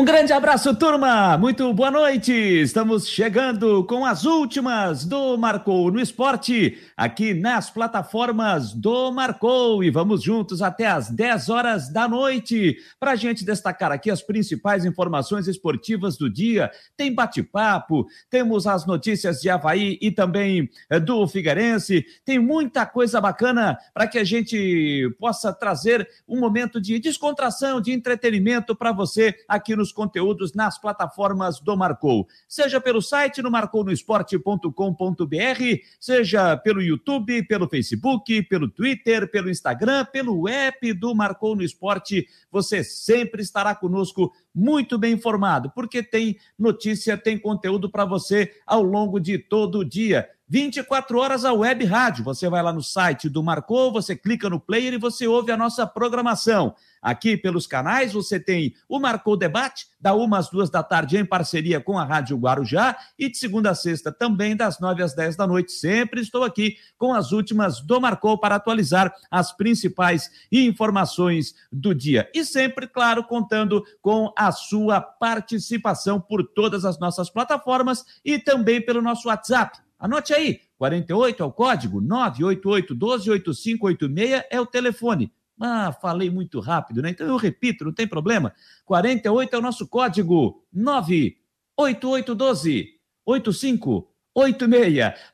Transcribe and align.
Um 0.00 0.04
grande 0.04 0.32
abraço, 0.32 0.74
turma! 0.74 1.36
Muito 1.36 1.74
boa 1.74 1.90
noite! 1.90 2.32
Estamos 2.32 3.06
chegando 3.06 3.84
com 3.84 4.06
as 4.06 4.24
últimas 4.24 5.04
do 5.04 5.36
Marcou 5.36 5.92
no 5.92 6.00
Esporte, 6.00 6.78
aqui 6.96 7.34
nas 7.34 7.68
plataformas 7.68 8.72
do 8.72 9.12
Marcou. 9.12 9.84
E 9.84 9.90
vamos 9.90 10.22
juntos 10.22 10.62
até 10.62 10.86
as 10.86 11.10
10 11.10 11.50
horas 11.50 11.92
da 11.92 12.08
noite, 12.08 12.78
para 12.98 13.10
a 13.10 13.14
gente 13.14 13.44
destacar 13.44 13.92
aqui 13.92 14.10
as 14.10 14.22
principais 14.22 14.86
informações 14.86 15.46
esportivas 15.46 16.16
do 16.16 16.30
dia. 16.30 16.70
Tem 16.96 17.14
bate-papo, 17.14 18.06
temos 18.30 18.66
as 18.66 18.86
notícias 18.86 19.42
de 19.42 19.50
Havaí 19.50 19.98
e 20.00 20.10
também 20.10 20.70
eh, 20.88 20.98
do 20.98 21.28
Figueirense. 21.28 22.06
Tem 22.24 22.38
muita 22.38 22.86
coisa 22.86 23.20
bacana 23.20 23.76
para 23.92 24.06
que 24.06 24.18
a 24.18 24.24
gente 24.24 25.14
possa 25.18 25.52
trazer 25.52 26.08
um 26.26 26.40
momento 26.40 26.80
de 26.80 26.98
descontração, 26.98 27.82
de 27.82 27.92
entretenimento 27.92 28.74
para 28.74 28.92
você 28.92 29.34
aqui 29.46 29.76
nos 29.90 29.92
conteúdos 29.92 30.54
nas 30.54 30.80
plataformas 30.80 31.60
do 31.60 31.76
Marcou. 31.76 32.26
Seja 32.48 32.80
pelo 32.80 33.02
site 33.02 33.42
no 33.42 33.50
marcounoesporte.com.br, 33.50 35.62
seja 35.98 36.56
pelo 36.56 36.80
YouTube, 36.80 37.42
pelo 37.44 37.68
Facebook, 37.68 38.42
pelo 38.44 38.68
Twitter, 38.68 39.28
pelo 39.30 39.50
Instagram, 39.50 40.06
pelo 40.06 40.48
app 40.48 40.92
do 40.94 41.14
Marcou 41.14 41.54
no 41.56 41.62
Esporte. 41.62 42.26
Você 42.50 42.82
sempre 42.84 43.42
estará 43.42 43.74
conosco 43.74 44.32
muito 44.54 44.98
bem 44.98 45.14
informado, 45.14 45.70
porque 45.74 46.02
tem 46.02 46.36
notícia, 46.58 47.16
tem 47.16 47.38
conteúdo 47.38 47.90
para 47.90 48.04
você 48.04 48.52
ao 48.66 48.82
longo 48.82 49.20
de 49.20 49.38
todo 49.38 49.78
o 49.80 49.84
dia. 49.84 50.28
24 50.50 51.16
horas 51.16 51.44
a 51.44 51.52
web 51.52 51.84
rádio. 51.84 52.24
Você 52.24 52.48
vai 52.48 52.60
lá 52.60 52.72
no 52.72 52.82
site 52.82 53.28
do 53.28 53.40
Marcou, 53.40 53.92
você 53.92 54.16
clica 54.16 54.50
no 54.50 54.58
player 54.58 54.92
e 54.92 54.98
você 54.98 55.24
ouve 55.28 55.52
a 55.52 55.56
nossa 55.56 55.86
programação. 55.86 56.74
Aqui 57.00 57.36
pelos 57.36 57.68
canais 57.68 58.12
você 58.12 58.40
tem 58.40 58.74
o 58.88 58.98
Marcou 58.98 59.36
Debate, 59.36 59.86
da 60.00 60.12
uma 60.12 60.38
às 60.38 60.50
duas 60.50 60.68
da 60.68 60.82
tarde, 60.82 61.16
em 61.16 61.24
parceria 61.24 61.80
com 61.80 61.96
a 61.96 62.04
Rádio 62.04 62.36
Guarujá, 62.36 62.96
e 63.16 63.30
de 63.30 63.38
segunda 63.38 63.70
a 63.70 63.76
sexta 63.76 64.10
também, 64.10 64.56
das 64.56 64.80
nove 64.80 65.04
às 65.04 65.14
dez 65.14 65.36
da 65.36 65.46
noite. 65.46 65.70
Sempre 65.70 66.20
estou 66.20 66.42
aqui 66.42 66.76
com 66.98 67.14
as 67.14 67.30
últimas 67.30 67.80
do 67.80 68.00
Marcou 68.00 68.36
para 68.36 68.56
atualizar 68.56 69.14
as 69.30 69.52
principais 69.52 70.30
informações 70.50 71.54
do 71.70 71.94
dia. 71.94 72.28
E 72.34 72.44
sempre, 72.44 72.88
claro, 72.88 73.22
contando 73.22 73.84
com 74.02 74.32
a 74.36 74.50
sua 74.50 75.00
participação 75.00 76.20
por 76.20 76.42
todas 76.42 76.84
as 76.84 76.98
nossas 76.98 77.30
plataformas 77.30 78.04
e 78.24 78.36
também 78.36 78.84
pelo 78.84 79.00
nosso 79.00 79.28
WhatsApp. 79.28 79.78
Anote 80.00 80.32
aí, 80.32 80.62
48 80.78 81.42
é 81.42 81.46
o 81.46 81.52
código, 81.52 82.00
988 82.00 82.94
128586 82.94 84.44
é 84.50 84.58
o 84.58 84.64
telefone. 84.64 85.30
Ah, 85.60 85.92
falei 85.92 86.30
muito 86.30 86.58
rápido, 86.58 87.02
né? 87.02 87.10
Então 87.10 87.26
eu 87.26 87.36
repito, 87.36 87.84
não 87.84 87.92
tem 87.92 88.08
problema. 88.08 88.54
48 88.86 89.54
é 89.54 89.58
o 89.58 89.62
nosso 89.62 89.86
código 89.86 90.64
98812 90.72 92.98
8586. 93.26 94.09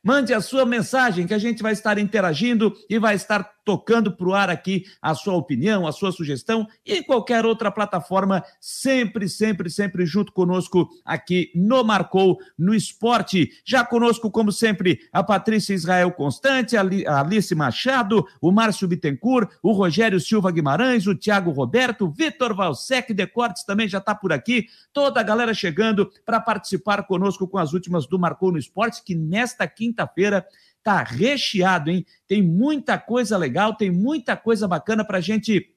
Mande 0.03 0.33
a 0.33 0.41
sua 0.41 0.65
mensagem 0.65 1.27
que 1.27 1.35
a 1.35 1.39
gente 1.39 1.63
vai 1.63 1.73
estar 1.73 1.99
interagindo 1.99 2.75
e 2.89 2.99
vai 2.99 3.15
estar 3.15 3.57
tocando 3.67 4.13
para 4.13 4.29
o 4.29 4.33
ar 4.33 4.49
aqui 4.49 4.85
a 5.03 5.13
sua 5.13 5.35
opinião, 5.35 5.89
a 5.89 5.93
sua 5.93 6.13
sugestão 6.13 6.69
e 6.87 6.99
em 6.99 7.03
qualquer 7.03 7.45
outra 7.45 7.69
plataforma, 7.69 8.45
sempre, 8.61 9.29
sempre, 9.29 9.69
sempre 9.69 10.07
junto 10.07 10.33
conosco 10.33 10.89
aqui 11.05 11.51
no 11.53 11.83
Marcou 11.83 12.39
no 12.57 12.73
Esporte. 12.73 13.51
Já 13.65 13.85
conosco, 13.85 14.31
como 14.31 14.53
sempre, 14.53 15.01
a 15.13 15.23
Patrícia 15.23 15.75
Israel 15.75 16.13
Constante, 16.13 16.77
a 16.77 17.21
Alice 17.21 17.53
Machado, 17.57 18.25
o 18.41 18.53
Márcio 18.53 18.87
Bittencourt, 18.87 19.51
o 19.61 19.73
Rogério 19.73 20.21
Silva 20.21 20.53
Guimarães, 20.53 21.09
o 21.09 21.15
Tiago 21.15 21.51
Roberto, 21.51 22.09
Vitor 22.09 22.55
Valsec 22.55 23.13
Decortes 23.13 23.65
também 23.65 23.89
já 23.89 23.99
está 23.99 24.15
por 24.15 24.33
aqui, 24.33 24.67
toda 24.93 25.19
a 25.19 25.25
galera 25.25 25.53
chegando 25.53 26.09
para 26.25 26.39
participar 26.39 27.03
conosco 27.03 27.49
com 27.49 27.59
as 27.59 27.73
últimas 27.73 28.07
do 28.07 28.17
Marcou 28.17 28.53
no 28.53 28.59
Esporte, 28.59 28.86
que 28.91 29.15
nesta 29.15 29.67
quinta-feira 29.67 30.47
tá 30.83 31.03
recheado, 31.03 31.91
hein? 31.91 32.07
Tem 32.29 32.41
muita 32.41 32.97
coisa 32.99 33.37
legal, 33.37 33.75
tem 33.75 33.91
muita 33.91 34.37
coisa 34.37 34.69
bacana 34.69 35.05
para 35.05 35.19
a 35.19 35.21
gente 35.21 35.73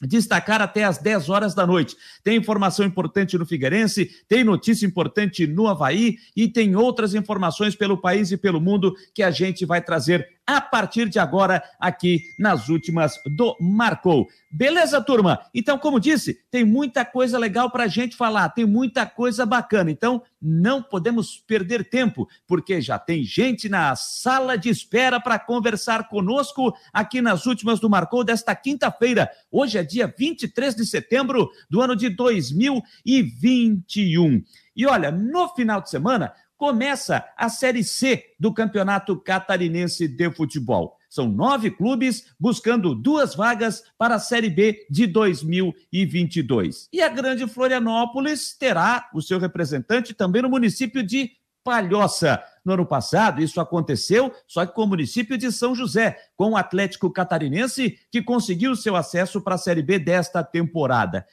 destacar 0.00 0.60
até 0.60 0.84
às 0.84 0.98
10 0.98 1.28
horas 1.28 1.54
da 1.54 1.66
noite. 1.66 1.96
Tem 2.24 2.36
informação 2.36 2.84
importante 2.84 3.38
no 3.38 3.46
Figueirense, 3.46 4.10
tem 4.28 4.42
notícia 4.42 4.86
importante 4.86 5.46
no 5.46 5.68
Havaí 5.68 6.16
e 6.36 6.48
tem 6.48 6.74
outras 6.74 7.14
informações 7.14 7.76
pelo 7.76 8.00
país 8.00 8.32
e 8.32 8.36
pelo 8.36 8.60
mundo 8.60 8.94
que 9.14 9.22
a 9.22 9.30
gente 9.30 9.64
vai 9.64 9.80
trazer 9.80 10.26
a 10.46 10.60
partir 10.60 11.08
de 11.08 11.18
agora 11.18 11.62
aqui 11.78 12.22
nas 12.38 12.68
últimas 12.68 13.20
do 13.24 13.56
Marcou. 13.60 14.28
Beleza, 14.50 15.00
turma? 15.00 15.40
Então, 15.54 15.78
como 15.78 16.00
disse, 16.00 16.38
tem 16.50 16.64
muita 16.64 17.04
coisa 17.04 17.38
legal 17.38 17.70
para 17.70 17.84
a 17.84 17.88
gente 17.88 18.16
falar, 18.16 18.48
tem 18.50 18.66
muita 18.66 19.06
coisa 19.06 19.46
bacana. 19.46 19.90
Então, 19.90 20.22
não 20.40 20.82
podemos 20.82 21.38
perder 21.38 21.88
tempo, 21.88 22.28
porque 22.46 22.80
já 22.80 22.98
tem 22.98 23.22
gente 23.22 23.68
na 23.68 23.94
sala 23.94 24.58
de 24.58 24.68
espera 24.68 25.20
para 25.20 25.38
conversar 25.38 26.08
conosco 26.08 26.74
aqui 26.92 27.22
nas 27.22 27.46
últimas 27.46 27.78
do 27.78 27.88
Marcou 27.88 28.24
desta 28.24 28.54
quinta-feira. 28.54 29.30
Hoje 29.50 29.78
é 29.78 29.84
dia 29.84 30.12
23 30.18 30.74
de 30.74 30.84
setembro 30.84 31.48
do 31.70 31.80
ano 31.80 31.94
de 31.94 32.10
2021. 32.10 34.42
E 34.74 34.86
olha, 34.86 35.10
no 35.10 35.48
final 35.50 35.80
de 35.80 35.90
semana, 35.90 36.32
começa 36.62 37.24
a 37.36 37.48
Série 37.48 37.82
C 37.82 38.24
do 38.38 38.54
Campeonato 38.54 39.16
Catarinense 39.16 40.06
de 40.06 40.30
Futebol. 40.30 40.96
São 41.10 41.28
nove 41.28 41.72
clubes 41.72 42.32
buscando 42.38 42.94
duas 42.94 43.34
vagas 43.34 43.82
para 43.98 44.14
a 44.14 44.20
Série 44.20 44.48
B 44.48 44.86
de 44.88 45.08
2022. 45.08 46.88
E 46.92 47.02
a 47.02 47.08
Grande 47.08 47.48
Florianópolis 47.48 48.56
terá 48.56 49.10
o 49.12 49.20
seu 49.20 49.40
representante 49.40 50.14
também 50.14 50.40
no 50.40 50.48
município 50.48 51.02
de 51.02 51.32
Palhoça. 51.64 52.40
No 52.64 52.74
ano 52.74 52.86
passado, 52.86 53.42
isso 53.42 53.60
aconteceu, 53.60 54.32
só 54.46 54.64
que 54.64 54.72
com 54.72 54.84
o 54.84 54.86
município 54.86 55.36
de 55.36 55.50
São 55.50 55.74
José, 55.74 56.16
com 56.36 56.52
o 56.52 56.56
Atlético 56.56 57.10
Catarinense, 57.10 57.98
que 58.08 58.22
conseguiu 58.22 58.76
seu 58.76 58.94
acesso 58.94 59.40
para 59.40 59.56
a 59.56 59.58
Série 59.58 59.82
B 59.82 59.98
desta 59.98 60.44
temporada. 60.44 61.26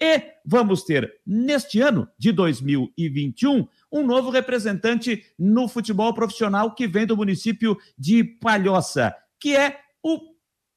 E 0.00 0.22
vamos 0.44 0.84
ter, 0.84 1.10
neste 1.26 1.80
ano 1.80 2.06
de 2.18 2.30
2021, 2.30 3.66
um 3.90 4.06
novo 4.06 4.30
representante 4.30 5.24
no 5.38 5.68
futebol 5.68 6.12
profissional 6.12 6.74
que 6.74 6.86
vem 6.86 7.06
do 7.06 7.16
município 7.16 7.78
de 7.98 8.22
Palhoça, 8.22 9.14
que 9.40 9.56
é 9.56 9.78
o 10.02 10.20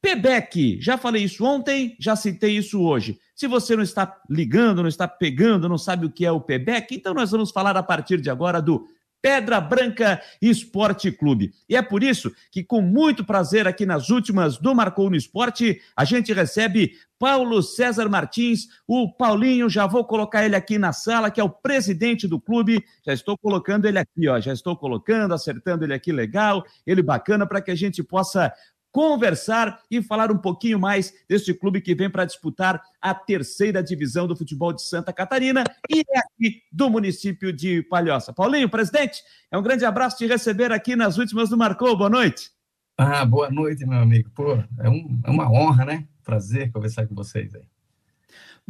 PEBEC. 0.00 0.80
Já 0.80 0.96
falei 0.96 1.24
isso 1.24 1.44
ontem, 1.44 1.96
já 2.00 2.16
citei 2.16 2.56
isso 2.56 2.80
hoje. 2.80 3.18
Se 3.34 3.46
você 3.46 3.76
não 3.76 3.82
está 3.82 4.20
ligando, 4.28 4.80
não 4.80 4.88
está 4.88 5.06
pegando, 5.06 5.68
não 5.68 5.78
sabe 5.78 6.06
o 6.06 6.10
que 6.10 6.24
é 6.24 6.32
o 6.32 6.40
PEBEC, 6.40 6.94
então 6.94 7.12
nós 7.12 7.30
vamos 7.30 7.50
falar 7.50 7.76
a 7.76 7.82
partir 7.82 8.20
de 8.20 8.30
agora 8.30 8.62
do 8.62 8.86
Pedra 9.22 9.60
Branca 9.60 10.20
Esporte 10.40 11.12
Clube. 11.12 11.52
E 11.68 11.76
é 11.76 11.82
por 11.82 12.02
isso 12.02 12.32
que, 12.50 12.62
com 12.62 12.80
muito 12.80 13.24
prazer, 13.24 13.66
aqui 13.66 13.84
nas 13.84 14.10
últimas 14.10 14.58
do 14.58 14.74
Marcou 14.74 15.10
no 15.10 15.16
Esporte, 15.16 15.80
a 15.96 16.04
gente 16.04 16.32
recebe 16.32 16.92
Paulo 17.18 17.62
César 17.62 18.08
Martins, 18.08 18.68
o 18.88 19.12
Paulinho, 19.12 19.68
já 19.68 19.86
vou 19.86 20.04
colocar 20.06 20.44
ele 20.44 20.56
aqui 20.56 20.78
na 20.78 20.90
sala, 20.90 21.30
que 21.30 21.38
é 21.38 21.44
o 21.44 21.50
presidente 21.50 22.26
do 22.26 22.40
clube. 22.40 22.82
Já 23.04 23.12
estou 23.12 23.36
colocando 23.36 23.86
ele 23.86 23.98
aqui, 23.98 24.26
ó, 24.26 24.40
já 24.40 24.54
estou 24.54 24.74
colocando, 24.74 25.34
acertando 25.34 25.84
ele 25.84 25.92
aqui 25.92 26.12
legal, 26.12 26.64
ele 26.86 27.02
bacana 27.02 27.46
para 27.46 27.60
que 27.60 27.70
a 27.70 27.74
gente 27.74 28.02
possa 28.02 28.50
conversar 28.92 29.80
e 29.90 30.02
falar 30.02 30.30
um 30.30 30.38
pouquinho 30.38 30.78
mais 30.78 31.12
deste 31.28 31.54
clube 31.54 31.80
que 31.80 31.94
vem 31.94 32.10
para 32.10 32.24
disputar 32.24 32.82
a 33.00 33.14
terceira 33.14 33.82
divisão 33.82 34.26
do 34.26 34.36
futebol 34.36 34.72
de 34.72 34.82
Santa 34.82 35.12
Catarina 35.12 35.64
e 35.88 36.00
é 36.00 36.18
aqui 36.18 36.62
do 36.72 36.90
município 36.90 37.52
de 37.52 37.82
Palhoça. 37.82 38.32
Paulinho, 38.32 38.68
presidente, 38.68 39.22
é 39.50 39.58
um 39.58 39.62
grande 39.62 39.84
abraço 39.84 40.18
te 40.18 40.26
receber 40.26 40.72
aqui 40.72 40.96
nas 40.96 41.18
últimas 41.18 41.48
do 41.48 41.56
Marcou. 41.56 41.96
Boa 41.96 42.10
noite. 42.10 42.50
Ah, 42.98 43.24
boa 43.24 43.50
noite, 43.50 43.86
meu 43.86 43.98
amigo. 43.98 44.30
Pô, 44.34 44.52
é, 44.78 44.90
um, 44.90 45.20
é 45.24 45.30
uma 45.30 45.50
honra, 45.50 45.84
né? 45.84 46.06
Prazer 46.22 46.70
conversar 46.70 47.06
com 47.06 47.14
vocês 47.14 47.54
aí. 47.54 47.62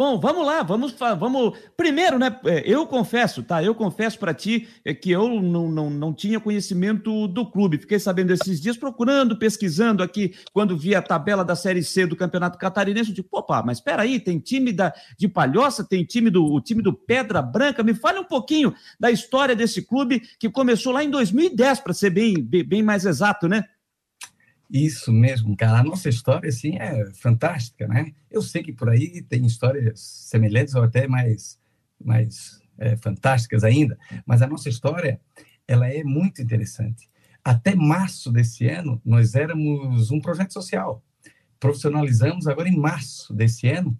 Bom, 0.01 0.19
vamos 0.19 0.47
lá, 0.47 0.63
vamos, 0.63 0.95
vamos. 1.19 1.59
Primeiro, 1.77 2.19
né? 2.19 2.35
É, 2.47 2.63
eu 2.65 2.87
confesso, 2.87 3.43
tá? 3.43 3.63
Eu 3.63 3.75
confesso 3.75 4.19
para 4.19 4.33
ti 4.33 4.67
é 4.83 4.95
que 4.95 5.11
eu 5.11 5.43
não, 5.43 5.69
não, 5.69 5.91
não 5.91 6.15
tinha 6.15 6.41
conhecimento 6.41 7.29
do 7.29 7.45
clube. 7.45 7.77
Fiquei 7.77 7.99
sabendo 7.99 8.33
esses 8.33 8.59
dias, 8.63 8.79
procurando, 8.79 9.37
pesquisando 9.37 10.03
aqui, 10.03 10.35
quando 10.55 10.75
vi 10.75 10.95
a 10.95 11.03
tabela 11.03 11.45
da 11.45 11.55
Série 11.55 11.85
C 11.85 12.07
do 12.07 12.17
Campeonato 12.17 12.57
Catarinense. 12.57 13.11
Eu 13.11 13.15
digo, 13.17 13.29
opa, 13.31 13.63
mas 13.63 13.77
espera 13.77 14.01
aí, 14.01 14.19
tem 14.19 14.39
time 14.39 14.73
da, 14.73 14.91
de 15.19 15.29
Palhoça, 15.29 15.85
tem 15.85 16.03
time 16.03 16.31
do, 16.31 16.47
o 16.47 16.63
time 16.63 16.81
do 16.81 16.95
Pedra 16.95 17.43
Branca. 17.43 17.83
Me 17.83 17.93
fale 17.93 18.21
um 18.21 18.25
pouquinho 18.25 18.73
da 18.99 19.11
história 19.11 19.55
desse 19.55 19.83
clube 19.83 20.23
que 20.39 20.49
começou 20.49 20.95
lá 20.95 21.05
em 21.05 21.11
2010, 21.11 21.81
para 21.81 21.93
ser 21.93 22.09
bem, 22.09 22.41
bem 22.41 22.83
mais 22.83 23.05
exato, 23.05 23.47
né? 23.47 23.65
Isso 24.71 25.13
mesmo, 25.13 25.57
cara. 25.57 25.81
A 25.81 25.83
nossa 25.83 26.09
história, 26.09 26.49
assim, 26.49 26.77
é 26.79 27.05
fantástica, 27.15 27.89
né? 27.89 28.13
Eu 28.31 28.41
sei 28.41 28.63
que 28.63 28.73
por 28.73 28.89
aí 28.89 29.21
tem 29.23 29.45
histórias 29.45 30.01
semelhantes 30.01 30.77
ou 30.77 30.83
até 30.85 31.09
mais, 31.09 31.59
mais 32.03 32.63
é, 32.79 32.97
fantásticas 32.97 33.65
ainda, 33.65 33.99
mas 34.25 34.43
a 34.43 34.47
nossa 34.47 34.69
história, 34.69 35.21
ela 35.67 35.89
é 35.89 36.05
muito 36.05 36.41
interessante. 36.41 37.11
Até 37.45 37.75
março 37.75 38.31
desse 38.31 38.69
ano, 38.69 39.01
nós 39.05 39.35
éramos 39.35 40.13
um 40.13 40.21
projeto 40.21 40.53
social. 40.53 41.03
Profissionalizamos 41.59 42.47
agora 42.47 42.69
em 42.69 42.77
março 42.77 43.35
desse 43.35 43.69
ano, 43.69 43.99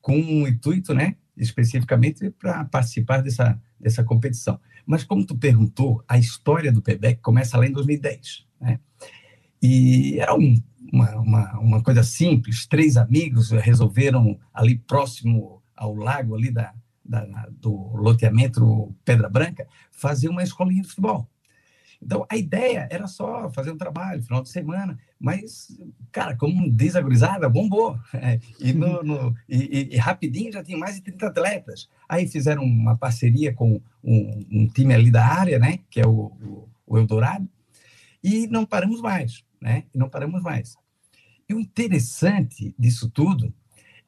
com 0.00 0.16
o 0.16 0.46
intuito, 0.46 0.94
né, 0.94 1.16
especificamente 1.36 2.30
para 2.30 2.64
participar 2.66 3.20
dessa, 3.20 3.60
dessa 3.80 4.04
competição. 4.04 4.60
Mas, 4.86 5.02
como 5.02 5.26
tu 5.26 5.36
perguntou, 5.36 6.04
a 6.06 6.18
história 6.18 6.70
do 6.70 6.82
PEBEC 6.82 7.20
começa 7.20 7.58
lá 7.58 7.66
em 7.66 7.72
2010. 7.72 8.46
Né? 8.60 8.78
E 9.66 10.20
era 10.20 10.34
um, 10.34 10.62
uma, 10.92 11.16
uma, 11.16 11.58
uma 11.58 11.82
coisa 11.82 12.02
simples, 12.02 12.66
três 12.66 12.98
amigos 12.98 13.50
resolveram, 13.50 14.38
ali 14.52 14.76
próximo 14.76 15.62
ao 15.74 15.94
lago 15.94 16.34
ali 16.34 16.50
da, 16.50 16.74
da, 17.02 17.24
do 17.50 17.72
loteamento 17.96 18.94
Pedra 19.06 19.26
Branca, 19.26 19.66
fazer 19.90 20.28
uma 20.28 20.42
escolinha 20.42 20.82
de 20.82 20.88
futebol. 20.88 21.26
Então, 22.02 22.26
a 22.30 22.36
ideia 22.36 22.86
era 22.90 23.06
só 23.06 23.48
fazer 23.48 23.70
um 23.70 23.78
trabalho, 23.78 24.22
final 24.22 24.42
de 24.42 24.50
semana, 24.50 24.98
mas, 25.18 25.68
cara, 26.12 26.36
como 26.36 26.70
desagorizada, 26.70 27.48
bombou. 27.48 27.98
É, 28.12 28.38
e, 28.60 28.74
no, 28.74 29.02
no 29.02 29.34
e, 29.48 29.94
e, 29.94 29.96
rapidinho 29.96 30.52
já 30.52 30.62
tinha 30.62 30.76
mais 30.76 30.96
de 30.96 31.00
30 31.00 31.26
atletas. 31.26 31.88
Aí 32.06 32.28
fizeram 32.28 32.62
uma 32.62 32.98
parceria 32.98 33.54
com 33.54 33.80
um, 34.02 34.46
um 34.52 34.68
time 34.68 34.92
ali 34.92 35.10
da 35.10 35.24
área, 35.24 35.58
né, 35.58 35.78
que 35.88 36.02
é 36.02 36.06
o, 36.06 36.26
o, 36.42 36.68
o 36.86 36.98
Eldorado, 36.98 37.48
e 38.24 38.46
não 38.46 38.64
paramos 38.64 39.02
mais, 39.02 39.43
né, 39.64 39.84
e 39.94 39.98
não 39.98 40.10
paramos 40.10 40.42
mais. 40.42 40.76
E 41.48 41.54
o 41.54 41.58
interessante 41.58 42.74
disso 42.78 43.08
tudo 43.08 43.52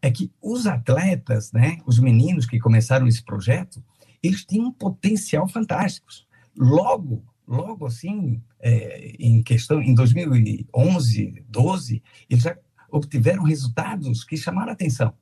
é 0.02 0.10
que 0.10 0.30
os 0.40 0.66
atletas, 0.66 1.50
né, 1.50 1.78
os 1.86 1.98
meninos 1.98 2.44
que 2.44 2.58
começaram 2.58 3.08
esse 3.08 3.24
projeto, 3.24 3.82
eles 4.22 4.44
tinham 4.44 4.66
um 4.66 4.72
potencial 4.72 5.48
fantástico. 5.48 6.08
Logo, 6.54 7.24
logo 7.48 7.86
assim, 7.86 8.42
é, 8.60 9.16
em 9.18 9.42
questão, 9.42 9.80
em 9.80 9.94
2011, 9.94 11.44
12, 11.48 12.02
eles 12.28 12.44
já 12.44 12.56
obtiveram 12.90 13.42
resultados 13.42 14.24
que 14.24 14.36
chamaram 14.36 14.72
atenção. 14.72 15.14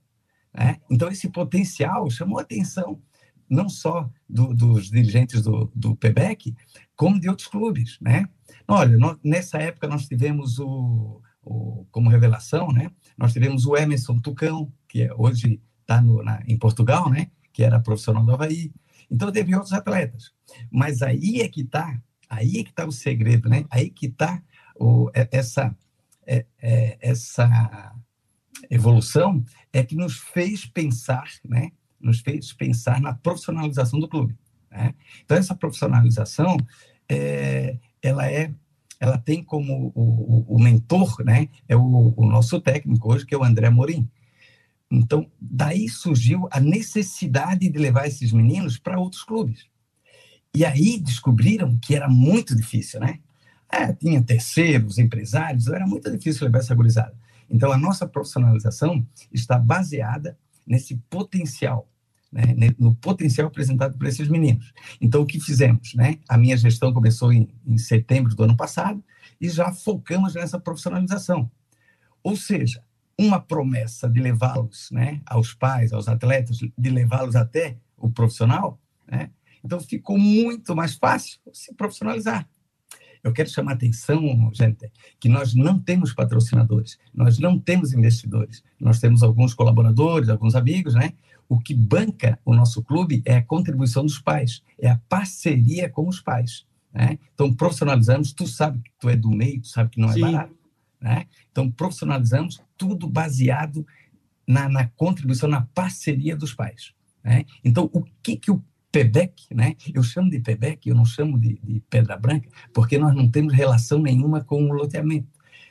Né? 0.53 0.81
Então, 0.91 1.09
esse 1.09 1.29
potencial 1.29 2.11
chamou 2.11 2.41
atenção 2.41 3.01
não 3.49 3.69
só 3.69 4.11
do, 4.29 4.55
dos 4.55 4.91
dirigentes 4.91 5.43
do, 5.43 5.70
do 5.75 5.96
PEBEC, 5.96 6.55
como 6.96 7.20
de 7.20 7.29
outros 7.29 7.49
clubes. 7.49 7.99
Né? 8.00 8.29
Olha, 8.67 8.96
nós, 8.96 9.19
nessa 9.23 9.58
época 9.58 9.88
nós 9.88 10.06
tivemos 10.06 10.58
o, 10.58 11.20
o, 11.43 11.87
como 11.91 12.11
revelação, 12.11 12.69
né? 12.69 12.91
nós 13.17 13.32
tivemos 13.32 13.67
o 13.67 13.76
Emerson 13.76 14.19
Tucão, 14.19 14.73
que 14.88 15.02
é, 15.02 15.14
hoje 15.14 15.61
está 15.81 16.02
em 16.46 16.58
Portugal, 16.58 17.11
né? 17.11 17.31
que 17.52 17.62
era 17.62 17.81
profissional 17.81 18.25
do 18.25 18.32
Havaí. 18.32 18.73
Então, 19.11 19.31
teve 19.31 19.55
outros 19.55 19.73
atletas. 19.73 20.32
Mas 20.70 21.02
aí 21.02 21.41
é 21.41 21.49
que 21.49 21.61
está 21.61 22.00
Aí 22.29 22.58
é 22.58 22.64
que 22.64 22.70
está 22.70 22.85
o 22.85 22.93
segredo, 22.93 23.49
né? 23.49 23.64
Aí 23.70 23.91
que 23.91 24.06
está 24.06 24.43
é, 25.14 25.29
essa, 25.31 25.76
é, 26.26 26.44
é, 26.61 26.99
essa 27.00 27.94
evolução 28.70 29.44
é 29.73 29.85
que 29.85 29.94
nos 29.94 30.19
fez 30.19 30.67
pensar, 30.67 31.29
né? 31.44 31.70
Nos 32.05 32.21
fez 32.21 32.53
pensar 32.53 33.01
na 33.01 33.15
profissionalização 33.15 33.99
do 33.99 34.09
clube. 34.09 34.37
Né? 34.71 34.95
Então 35.25 35.37
essa 35.37 35.55
profissionalização, 35.55 36.56
é, 37.09 37.79
ela 38.03 38.31
é, 38.31 38.53
ela 39.01 39.19
tem 39.19 39.43
como 39.43 39.93
o, 39.95 40.01
o, 40.01 40.56
o 40.56 40.62
mentor, 40.62 41.23
né? 41.25 41.49
É 41.69 41.77
o, 41.77 42.15
o 42.17 42.27
nosso 42.27 42.61
técnico 42.61 43.12
hoje 43.12 43.27
que 43.27 43.35
é 43.35 43.39
o 43.39 43.45
André 43.45 43.69
Morim. 43.71 44.09
Então, 44.91 45.29
daí 45.41 45.89
surgiu 45.89 46.49
a 46.51 46.61
necessidade 46.61 47.69
de 47.69 47.79
levar 47.79 48.06
esses 48.06 48.33
meninos 48.33 48.79
para 48.79 48.99
outros 48.99 49.23
clubes. 49.23 49.67
E 50.55 50.65
aí 50.65 51.01
descobriram 51.01 51.77
que 51.79 51.97
era 51.97 52.09
muito 52.09 52.55
difícil, 52.55 53.01
né? 53.01 53.19
É, 53.71 53.93
tinha 53.93 54.23
terceiros, 54.23 54.99
empresários, 54.99 55.67
era 55.67 55.87
muito 55.87 56.09
difícil 56.11 56.47
levar 56.47 56.59
essa 56.59 56.75
gurizada. 56.75 57.15
Então, 57.51 57.73
a 57.73 57.77
nossa 57.77 58.06
profissionalização 58.06 59.05
está 59.33 59.59
baseada 59.59 60.39
nesse 60.65 60.97
potencial, 61.11 61.89
né? 62.35 62.75
no 62.79 62.95
potencial 62.97 63.47
apresentado 63.47 63.97
por 63.97 64.07
esses 64.07 64.29
meninos. 64.29 64.73
Então, 65.01 65.23
o 65.23 65.27
que 65.27 65.41
fizemos? 65.41 65.95
Né? 65.95 66.19
A 66.29 66.37
minha 66.37 66.57
gestão 66.57 66.93
começou 66.93 67.33
em, 67.33 67.49
em 67.67 67.79
setembro 67.79 68.35
do 68.35 68.43
ano 68.43 68.57
passado 68.57 69.03
e 69.41 69.49
já 69.49 69.73
focamos 69.73 70.35
nessa 70.35 70.59
profissionalização. 70.59 71.51
Ou 72.23 72.37
seja, 72.37 72.83
uma 73.19 73.41
promessa 73.41 74.09
de 74.09 74.21
levá-los 74.21 74.89
né, 74.91 75.21
aos 75.25 75.55
pais, 75.55 75.93
aos 75.93 76.09
atletas, 76.09 76.59
de 76.59 76.91
levá-los 76.91 77.37
até 77.37 77.77
o 77.97 78.11
profissional, 78.11 78.81
né, 79.07 79.31
então 79.63 79.79
ficou 79.81 80.19
muito 80.19 80.75
mais 80.75 80.95
fácil 80.95 81.39
se 81.53 81.73
profissionalizar. 81.75 82.49
Eu 83.23 83.33
quero 83.33 83.49
chamar 83.49 83.73
a 83.73 83.75
atenção, 83.75 84.51
gente, 84.53 84.91
que 85.19 85.31
nós 85.31 85.55
não 85.55 85.81
temos 85.81 86.13
patrocinadores, 86.13 86.99
nós 87.15 87.39
não 87.39 87.59
temos 87.59 87.95
investidores, 87.95 88.63
nós 88.79 89.01
temos 89.01 89.23
alguns 89.23 89.55
colaboradores, 89.55 90.29
alguns 90.29 90.55
amigos, 90.55 90.95
né? 90.95 91.15
O 91.49 91.58
que 91.58 91.75
banca 91.75 92.38
o 92.44 92.55
nosso 92.55 92.82
clube 92.82 93.23
é 93.25 93.37
a 93.37 93.43
contribuição 93.43 94.05
dos 94.05 94.19
pais, 94.19 94.62
é 94.79 94.88
a 94.88 95.00
parceria 95.08 95.88
com 95.88 96.08
os 96.08 96.20
pais. 96.20 96.67
Né? 96.93 97.19
Então, 97.35 97.52
profissionalizamos, 97.52 98.32
tu 98.32 98.46
sabe 98.46 98.81
que 98.81 98.91
tu 98.99 99.08
é 99.08 99.17
do 99.17 99.31
meio, 99.31 99.61
tu 99.61 99.69
sabe 99.69 99.91
que 99.91 100.00
não 100.00 100.11
é 100.11 100.12
Sim. 100.12 100.20
barato. 100.20 100.55
Né? 101.00 101.26
Então, 101.50 101.70
profissionalizamos 101.70 102.62
tudo 102.79 103.08
baseado 103.08 103.87
na, 104.46 104.69
na, 104.69 104.88
contribuição, 104.88 105.49
na 105.49 105.62
parceria 105.75 106.37
dos 106.37 106.55
pais. 106.55 106.93
Né? 107.23 107.44
Então, 107.64 107.91
o 107.93 108.05
que, 108.23 108.37
que 108.37 108.50
o 108.50 108.62
PEBEC, 108.94 109.52
né? 109.52 109.75
Eu 109.93 110.05
chamo 110.05 110.31
de 110.31 110.38
PEBEC, 110.38 110.88
eu 110.88 110.94
não 110.94 111.05
chamo 111.05 111.37
de, 111.37 111.58
de, 111.64 111.82
Pedra 111.91 112.17
Branca, 112.17 112.49
porque 112.73 112.96
nós 112.96 113.12
não 113.12 113.29
temos 113.29 113.52
relação 113.52 113.99
nenhuma 113.99 114.44
com 114.44 114.64
o 114.64 114.73
loteamento. 114.73 115.26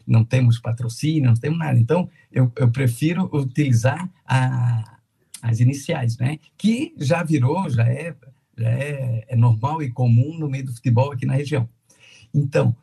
Não 0.05 0.25
temos 0.25 0.59
patrocínio, 0.59 1.29
não 1.29 1.33
temos 1.33 1.57
nada. 1.57 1.79
Então, 1.79 2.09
eu, 2.29 2.51
eu 2.57 2.69
prefiro 2.69 3.29
utilizar 3.33 4.09
a, 4.25 4.92
as 5.43 5.59
iniciais, 5.59 6.17
né? 6.17 6.39
Que 6.57 6.95
já 6.97 7.21
virou, 7.23 7.69
já 7.69 7.87
é, 7.87 8.15
já 8.57 8.69
é, 8.69 9.25
é 9.27 9.35
normal 9.35 9.83
e 9.83 9.91
comum 9.91 10.37
no 10.37 10.49
meio 10.49 10.65
do 10.65 10.73
futebol 10.73 11.11
aqui 11.11 11.25
na 11.25 11.33
região. 11.33 11.69
Então, 12.33 12.75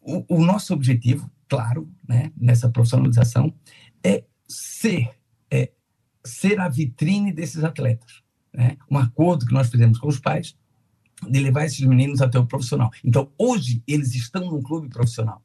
o, 0.00 0.36
o 0.36 0.44
nosso 0.44 0.72
objetivo, 0.72 1.30
claro, 1.48 1.88
né, 2.08 2.32
nessa 2.36 2.68
profissionalização, 2.68 3.54
é 4.02 4.24
ser, 4.48 5.10
é 5.50 5.70
ser 6.24 6.58
a 6.58 6.68
vitrine 6.68 7.32
desses 7.32 7.62
atletas 7.62 8.22
né, 8.52 8.76
um 8.90 8.98
acordo 8.98 9.46
que 9.46 9.54
nós 9.54 9.70
fizemos 9.70 9.98
com 9.98 10.08
os 10.08 10.18
pais 10.18 10.56
de 11.28 11.40
levar 11.40 11.64
esses 11.64 11.80
meninos 11.80 12.20
até 12.20 12.38
o 12.38 12.46
profissional. 12.46 12.90
Então, 13.04 13.30
hoje, 13.38 13.82
eles 13.86 14.14
estão 14.14 14.50
num 14.50 14.60
clube 14.60 14.88
profissional. 14.88 15.40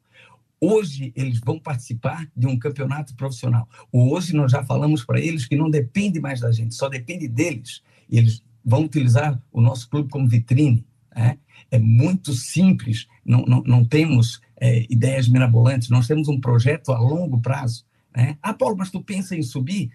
Hoje, 0.60 1.12
eles 1.14 1.38
vão 1.38 1.58
participar 1.58 2.28
de 2.36 2.46
um 2.46 2.58
campeonato 2.58 3.14
profissional. 3.14 3.68
Hoje, 3.92 4.34
nós 4.34 4.50
já 4.50 4.64
falamos 4.64 5.04
para 5.04 5.20
eles 5.20 5.46
que 5.46 5.56
não 5.56 5.70
depende 5.70 6.20
mais 6.20 6.40
da 6.40 6.50
gente, 6.50 6.74
só 6.74 6.88
depende 6.88 7.28
deles. 7.28 7.82
E 8.08 8.18
eles 8.18 8.42
vão 8.64 8.84
utilizar 8.84 9.40
o 9.52 9.60
nosso 9.60 9.88
clube 9.88 10.10
como 10.10 10.28
vitrine. 10.28 10.84
Né? 11.14 11.38
É 11.70 11.78
muito 11.78 12.32
simples, 12.32 13.06
não, 13.24 13.42
não, 13.42 13.62
não 13.62 13.84
temos 13.84 14.40
é, 14.60 14.84
ideias 14.90 15.28
mirabolantes, 15.28 15.90
nós 15.90 16.06
temos 16.06 16.28
um 16.28 16.40
projeto 16.40 16.92
a 16.92 16.98
longo 16.98 17.40
prazo. 17.40 17.84
Né? 18.14 18.36
Ah, 18.42 18.52
Paulo, 18.52 18.76
mas 18.76 18.90
tu 18.90 19.00
pensa 19.02 19.36
em 19.36 19.42
subir? 19.42 19.90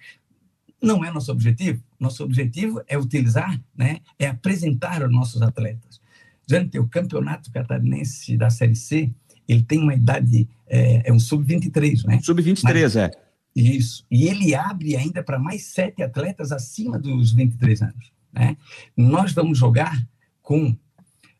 Não 0.81 1.03
é 1.03 1.11
nosso 1.11 1.31
objetivo. 1.31 1.83
Nosso 1.99 2.23
objetivo 2.23 2.81
é 2.87 2.97
utilizar, 2.97 3.61
né, 3.75 4.01
é 4.19 4.27
apresentar 4.27 5.01
os 5.01 5.11
nossos 5.11 5.41
atletas. 5.41 6.01
Gente, 6.45 6.77
o 6.77 6.87
campeonato 6.89 7.49
catarinense 7.49 8.35
da 8.35 8.49
Série 8.49 8.75
C, 8.75 9.09
ele 9.47 9.63
tem 9.63 9.79
uma 9.79 9.93
idade, 9.93 10.47
é, 10.67 11.09
é 11.09 11.13
um 11.13 11.19
sub-23, 11.19 12.05
né? 12.05 12.19
Sub-23, 12.21 12.99
é. 12.99 13.11
Isso. 13.55 14.05
E 14.09 14.27
ele 14.27 14.55
abre 14.55 14.95
ainda 14.95 15.23
para 15.23 15.37
mais 15.37 15.65
sete 15.65 16.01
atletas 16.01 16.51
acima 16.51 16.97
dos 16.97 17.31
23 17.31 17.83
anos. 17.83 18.11
Né? 18.31 18.57
Nós 18.97 19.31
vamos 19.33 19.57
jogar 19.57 19.95
com 20.41 20.75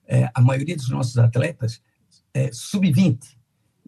é, 0.08 0.30
a 0.34 0.42
maioria 0.42 0.76
dos 0.76 0.90
nossos 0.90 1.18
atletas 1.18 1.82
é, 2.34 2.52
sub-20, 2.52 3.20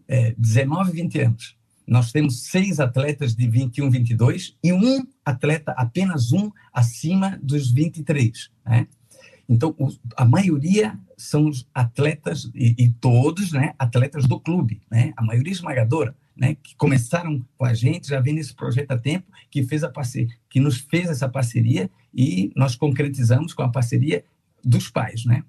é, 0.08 0.34
19, 0.36 0.92
20 0.92 1.20
anos 1.20 1.56
nós 1.86 2.10
temos 2.10 2.42
seis 2.42 2.80
atletas 2.80 3.34
de 3.34 3.48
21, 3.48 3.90
22 3.90 4.56
e 4.62 4.72
um 4.72 5.06
atleta, 5.24 5.72
apenas 5.76 6.32
um, 6.32 6.50
acima 6.72 7.38
dos 7.40 7.70
23. 7.70 8.50
Né? 8.66 8.88
Então, 9.48 9.74
a 10.16 10.24
maioria 10.24 10.98
são 11.16 11.48
os 11.48 11.66
atletas, 11.72 12.50
e, 12.54 12.74
e, 12.78 12.90
todos, 12.90 13.52
né, 13.52 13.74
atletas 13.78 14.26
do 14.26 14.40
clube, 14.40 14.82
né? 14.90 15.12
a 15.16 15.22
maioria 15.22 15.52
esmagadora, 15.52 16.16
né, 16.36 16.56
que 16.62 16.74
começaram 16.76 17.44
com 17.56 17.64
a 17.64 17.72
gente, 17.72 18.08
já 18.08 18.20
vem 18.20 18.34
nesse 18.34 18.54
projeto 18.54 18.90
há 18.90 18.98
tempo, 18.98 19.30
que, 19.50 19.62
fez 19.62 19.84
a 19.84 19.88
parceria, 19.88 20.34
que 20.50 20.60
nos 20.60 20.78
fez 20.78 21.08
essa 21.08 21.28
parceria 21.28 21.88
e 22.12 22.52
nós 22.56 22.74
concretizamos 22.74 23.54
com 23.54 23.62
a 23.62 23.68
parceria 23.68 24.24
dos 24.64 24.90
pais, 24.90 25.24
né? 25.24 25.44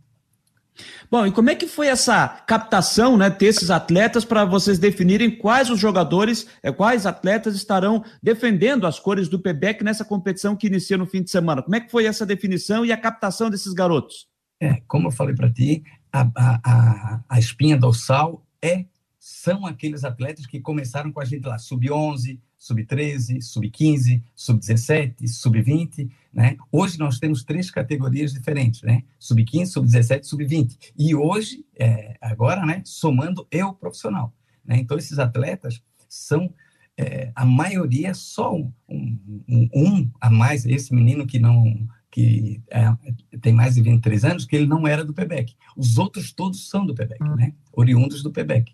Bom, 1.10 1.25
e 1.25 1.31
como 1.31 1.50
é 1.50 1.55
que 1.55 1.67
foi 1.67 1.88
essa 1.88 2.27
captação, 2.27 3.17
né, 3.17 3.29
ter 3.29 3.48
esses 3.48 3.69
atletas 3.69 4.25
para 4.25 4.46
vocês 4.46 4.77
definirem 4.77 5.31
quais 5.31 5.69
os 5.69 5.79
jogadores, 5.79 6.48
é, 6.62 6.72
quais 6.72 7.05
atletas 7.05 7.55
estarão 7.55 8.03
defendendo 8.22 8.86
as 8.86 9.00
cores 9.00 9.27
do 9.27 9.39
PEBEC 9.39 9.84
nessa 9.84 10.05
competição 10.05 10.55
que 10.55 10.67
inicia 10.67 10.98
no 10.98 11.05
fim 11.05 11.24
de 11.24 11.31
semana? 11.31 11.62
Como 11.62 11.75
é 11.75 11.79
que 11.79 11.91
foi 11.91 12.05
essa 12.05 12.25
definição 12.25 12.86
e 12.86 12.91
a 12.91 12.98
captação 12.98 13.50
desses 13.50 13.74
garotos? 13.74 14.27
É, 14.60 14.81
como 14.88 15.07
eu 15.07 15.12
falei 15.12 15.36
para 15.36 15.51
ti, 15.51 15.84
a, 16.12 16.29
a, 16.36 17.22
a 17.29 17.39
espinha 17.39 17.77
dorsal 17.77 18.46
é 18.62 18.86
são 19.19 19.65
aqueles 19.65 20.03
atletas 20.03 20.46
que 20.46 20.60
começaram 20.60 21.12
com 21.12 21.19
a 21.19 21.25
gente 21.25 21.46
lá, 21.46 21.57
sub-11, 21.57 22.39
sub-13, 22.67 23.41
sub-15, 23.41 24.21
sub-17, 24.36 25.27
sub-20, 25.27 26.09
né? 26.33 26.57
Hoje 26.71 27.00
nós 27.00 27.17
temos 27.17 27.43
três 27.43 27.71
categorias 27.71 28.33
diferentes, 28.33 28.81
né? 28.81 29.03
Sub-15, 29.17 29.65
sub-17, 29.67 30.24
sub-20. 30.24 30.77
E 30.97 31.15
hoje, 31.15 31.65
é, 31.79 32.17
agora, 32.21 32.65
né, 32.65 32.81
somando 32.86 33.47
eu 33.50 33.74
profissional. 33.74 34.33
Né? 34.65 34.77
Então, 34.77 34.97
esses 34.97 35.17
atletas 35.17 35.81
são, 36.09 36.53
é, 36.97 37.31
a 37.33 37.45
maioria, 37.45 38.13
só 38.13 38.53
um, 38.53 38.74
um, 38.89 39.69
um, 39.74 40.12
a 40.19 40.29
mais, 40.29 40.65
esse 40.65 40.93
menino 40.93 41.25
que 41.25 41.39
não 41.39 41.88
que 42.09 42.63
é, 42.71 43.38
tem 43.41 43.53
mais 43.53 43.75
de 43.75 43.81
23 43.81 44.25
anos, 44.25 44.45
que 44.45 44.55
ele 44.55 44.65
não 44.65 44.88
era 44.88 45.05
do 45.05 45.13
PEBEC. 45.13 45.53
Os 45.75 46.00
outros 46.00 46.31
todos 46.31 46.67
são 46.67 46.83
do 46.83 46.95
PEBEC, 46.95 47.21
né? 47.21 47.53
oriundos 47.71 48.24
do 48.24 48.31
PEBEC. 48.31 48.74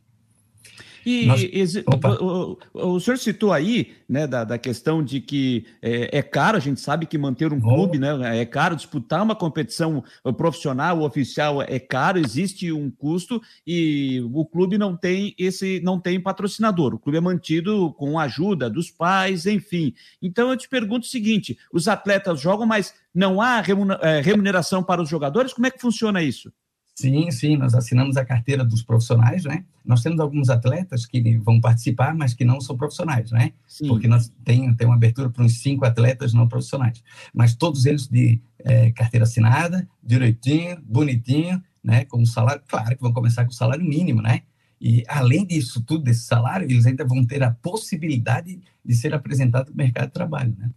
E 1.06 1.26
Nós... 1.26 1.76
o, 2.22 2.58
o, 2.74 2.96
o, 2.96 3.00
senhor 3.00 3.18
citou 3.18 3.52
aí, 3.52 3.94
né, 4.08 4.26
da, 4.26 4.44
da 4.44 4.58
questão 4.58 5.04
de 5.04 5.20
que 5.20 5.66
é, 5.82 6.20
é, 6.20 6.22
caro, 6.22 6.58
a 6.58 6.60
gente 6.60 6.80
sabe 6.80 7.06
que 7.06 7.18
manter 7.18 7.52
um 7.52 7.60
clube, 7.60 7.98
oh. 7.98 8.02
né, 8.02 8.40
é 8.40 8.46
caro, 8.46 8.76
disputar 8.76 9.22
uma 9.22 9.36
competição 9.36 10.04
profissional, 10.38 11.02
oficial 11.02 11.62
é 11.62 11.80
caro, 11.80 12.20
existe 12.20 12.72
um 12.72 12.90
custo 12.90 13.42
e 13.66 14.22
o 14.34 14.46
clube 14.46 14.78
não 14.78 14.96
tem 14.96 15.36
esse, 15.38 15.82
não 15.84 16.00
tem 16.00 16.20
patrocinador. 16.20 16.94
O 16.94 17.00
clube 17.00 17.18
é 17.18 17.22
mantido 17.22 17.94
com 17.94 18.18
a 18.18 18.24
ajuda 18.24 18.70
dos 18.70 18.90
pais, 18.90 19.46
enfim. 19.46 19.94
Então 20.22 20.50
eu 20.50 20.58
te 20.58 20.70
pergunto 20.70 21.06
o 21.06 21.10
seguinte: 21.10 21.58
os 21.72 21.88
atletas 21.88 22.40
jogam, 22.40 22.66
mas 22.66 22.94
não 23.14 23.42
há 23.42 23.64
é, 24.02 24.22
remuneração 24.22 24.84
para 24.84 25.02
os 25.02 25.10
jogadores? 25.10 25.54
Como 25.54 25.68
é 25.68 25.72
que 25.72 25.82
funciona 25.82 26.22
isso? 26.22 26.52
Sim, 26.96 27.32
sim, 27.32 27.58
nós 27.58 27.74
assinamos 27.74 28.18
a 28.18 28.26
carteira 28.26 28.64
dos 28.64 28.84
profissionais, 28.84 29.44
né? 29.46 29.66
Nós 29.84 30.04
temos 30.04 30.20
alguns 30.20 30.50
atletas 30.50 31.08
que 31.08 31.38
vão 31.38 31.60
participar, 31.60 32.14
mas 32.14 32.36
que 32.36 32.46
não 32.46 32.62
são 32.62 32.78
profissionais, 32.78 33.32
né? 33.32 33.52
Sim. 33.68 33.88
Porque 33.88 34.08
nós 34.08 34.32
tem, 34.46 34.74
tem 34.76 34.88
uma 34.88 34.96
abertura 34.96 35.30
para 35.30 35.44
uns 35.44 35.60
cinco 35.60 35.86
atletas 35.86 36.34
não 36.34 36.48
profissionais. 36.48 37.04
Mas 37.34 37.56
todos 37.56 37.88
eles 37.88 38.08
de 38.08 38.40
é, 38.60 38.92
carteira 38.92 39.24
assinada, 39.24 39.88
direitinho, 40.04 40.80
bonitinho, 40.84 41.62
né? 41.84 42.06
Com 42.06 42.24
salário, 42.26 42.62
claro 42.68 42.96
que 42.96 43.02
vão 43.02 43.12
começar 43.12 43.44
com 43.44 43.52
o 43.52 43.56
salário 43.56 43.84
mínimo, 43.84 44.22
né? 44.22 44.44
E 44.80 45.04
além 45.08 45.46
disso 45.46 45.82
tudo, 45.82 46.04
desse 46.04 46.26
salário, 46.26 46.70
eles 46.70 46.86
ainda 46.86 47.06
vão 47.06 47.26
ter 47.26 47.42
a 47.42 47.52
possibilidade 47.52 48.62
de 48.86 48.94
ser 48.94 49.14
apresentados 49.14 49.72
no 49.72 49.78
mercado 49.78 50.08
de 50.08 50.14
trabalho, 50.14 50.56
né? 50.60 50.70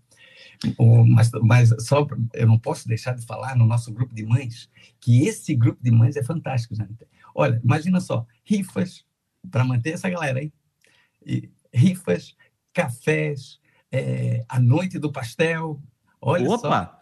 Mas, 1.07 1.31
mas 1.43 1.75
só 1.81 2.07
eu 2.35 2.47
não 2.47 2.59
posso 2.59 2.89
deixar 2.89 3.15
de 3.15 3.25
falar 3.25 3.57
no 3.57 3.67
nosso 3.67 3.93
grupo 3.93 4.15
de 4.15 4.25
mães 4.25 4.69
que 5.01 5.27
esse 5.27 5.55
grupo 5.55 5.83
de 5.83 5.91
mães 5.91 6.17
é 6.17 6.23
fantástico, 6.23 6.75
gente. 6.75 7.07
Olha, 7.35 7.61
imagina 7.63 8.01
só, 8.01 8.27
rifas 8.45 9.05
para 9.51 9.65
manter 9.65 9.91
essa 9.91 10.09
galera 10.09 10.41
aí, 10.41 10.53
e, 11.25 11.51
rifas, 11.73 12.35
cafés, 12.73 13.61
é, 13.93 14.45
a 14.49 14.59
noite 14.59 14.99
do 14.99 15.13
pastel. 15.13 15.81
Olha 16.21 16.49
Opa! 16.49 16.85
Só, 16.85 16.97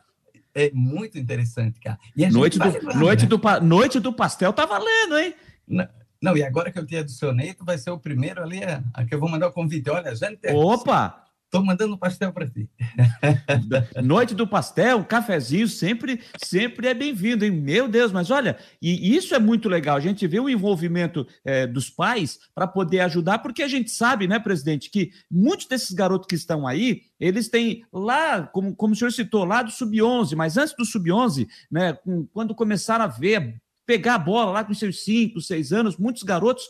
é 0.54 0.70
muito 0.72 1.18
interessante, 1.18 1.80
cara. 1.80 1.98
noite, 2.30 2.58
do, 2.58 2.68
lembrar, 2.68 2.96
noite, 2.96 3.22
né? 3.22 3.28
do, 3.28 3.60
noite 3.62 4.00
do 4.00 4.12
pastel 4.12 4.52
tá 4.52 4.64
valendo, 4.64 5.18
hein? 5.18 5.34
Não, 5.66 5.88
não, 6.22 6.36
e 6.36 6.42
agora 6.42 6.70
que 6.70 6.78
eu 6.78 6.86
te 6.86 6.96
adicionei, 6.96 7.54
tu 7.54 7.64
vai 7.64 7.76
ser 7.76 7.90
o 7.90 7.98
primeiro 7.98 8.42
ali 8.42 8.62
a, 8.62 8.82
a 8.94 9.04
que 9.04 9.14
eu 9.14 9.20
vou 9.20 9.28
mandar 9.28 9.48
o 9.48 9.52
convite. 9.52 9.90
Olha, 9.90 10.14
gente. 10.14 10.48
Opa! 10.52 11.23
Estou 11.54 11.64
mandando 11.64 11.96
pastel 11.96 12.32
para 12.32 12.50
ti. 12.50 12.68
Noite 14.02 14.34
do 14.34 14.44
pastel, 14.44 14.98
um 14.98 15.04
cafezinho, 15.04 15.68
sempre, 15.68 16.20
sempre 16.36 16.88
é 16.88 16.94
bem-vindo, 16.94 17.44
hein? 17.44 17.52
Meu 17.52 17.86
Deus, 17.86 18.10
mas 18.10 18.28
olha, 18.28 18.58
e 18.82 19.14
isso 19.14 19.36
é 19.36 19.38
muito 19.38 19.68
legal. 19.68 19.96
A 19.96 20.00
gente 20.00 20.26
vê 20.26 20.40
o 20.40 20.48
envolvimento 20.48 21.24
é, 21.44 21.64
dos 21.64 21.88
pais 21.88 22.40
para 22.52 22.66
poder 22.66 22.98
ajudar, 23.02 23.38
porque 23.38 23.62
a 23.62 23.68
gente 23.68 23.92
sabe, 23.92 24.26
né, 24.26 24.40
presidente, 24.40 24.90
que 24.90 25.12
muitos 25.30 25.66
desses 25.66 25.92
garotos 25.92 26.26
que 26.26 26.34
estão 26.34 26.66
aí, 26.66 27.02
eles 27.20 27.48
têm 27.48 27.84
lá, 27.92 28.42
como, 28.42 28.74
como 28.74 28.92
o 28.92 28.96
senhor 28.96 29.12
citou, 29.12 29.44
lá 29.44 29.62
do 29.62 29.70
sub-11, 29.70 30.34
mas 30.34 30.56
antes 30.56 30.74
do 30.74 30.84
sub-11, 30.84 31.46
né, 31.70 31.96
quando 32.32 32.52
começaram 32.52 33.04
a 33.04 33.08
ver, 33.08 33.62
pegar 33.86 34.16
a 34.16 34.18
bola 34.18 34.50
lá 34.50 34.64
com 34.64 34.74
seus 34.74 35.04
5, 35.04 35.40
6 35.40 35.72
anos, 35.72 35.96
muitos 35.96 36.24
garotos 36.24 36.64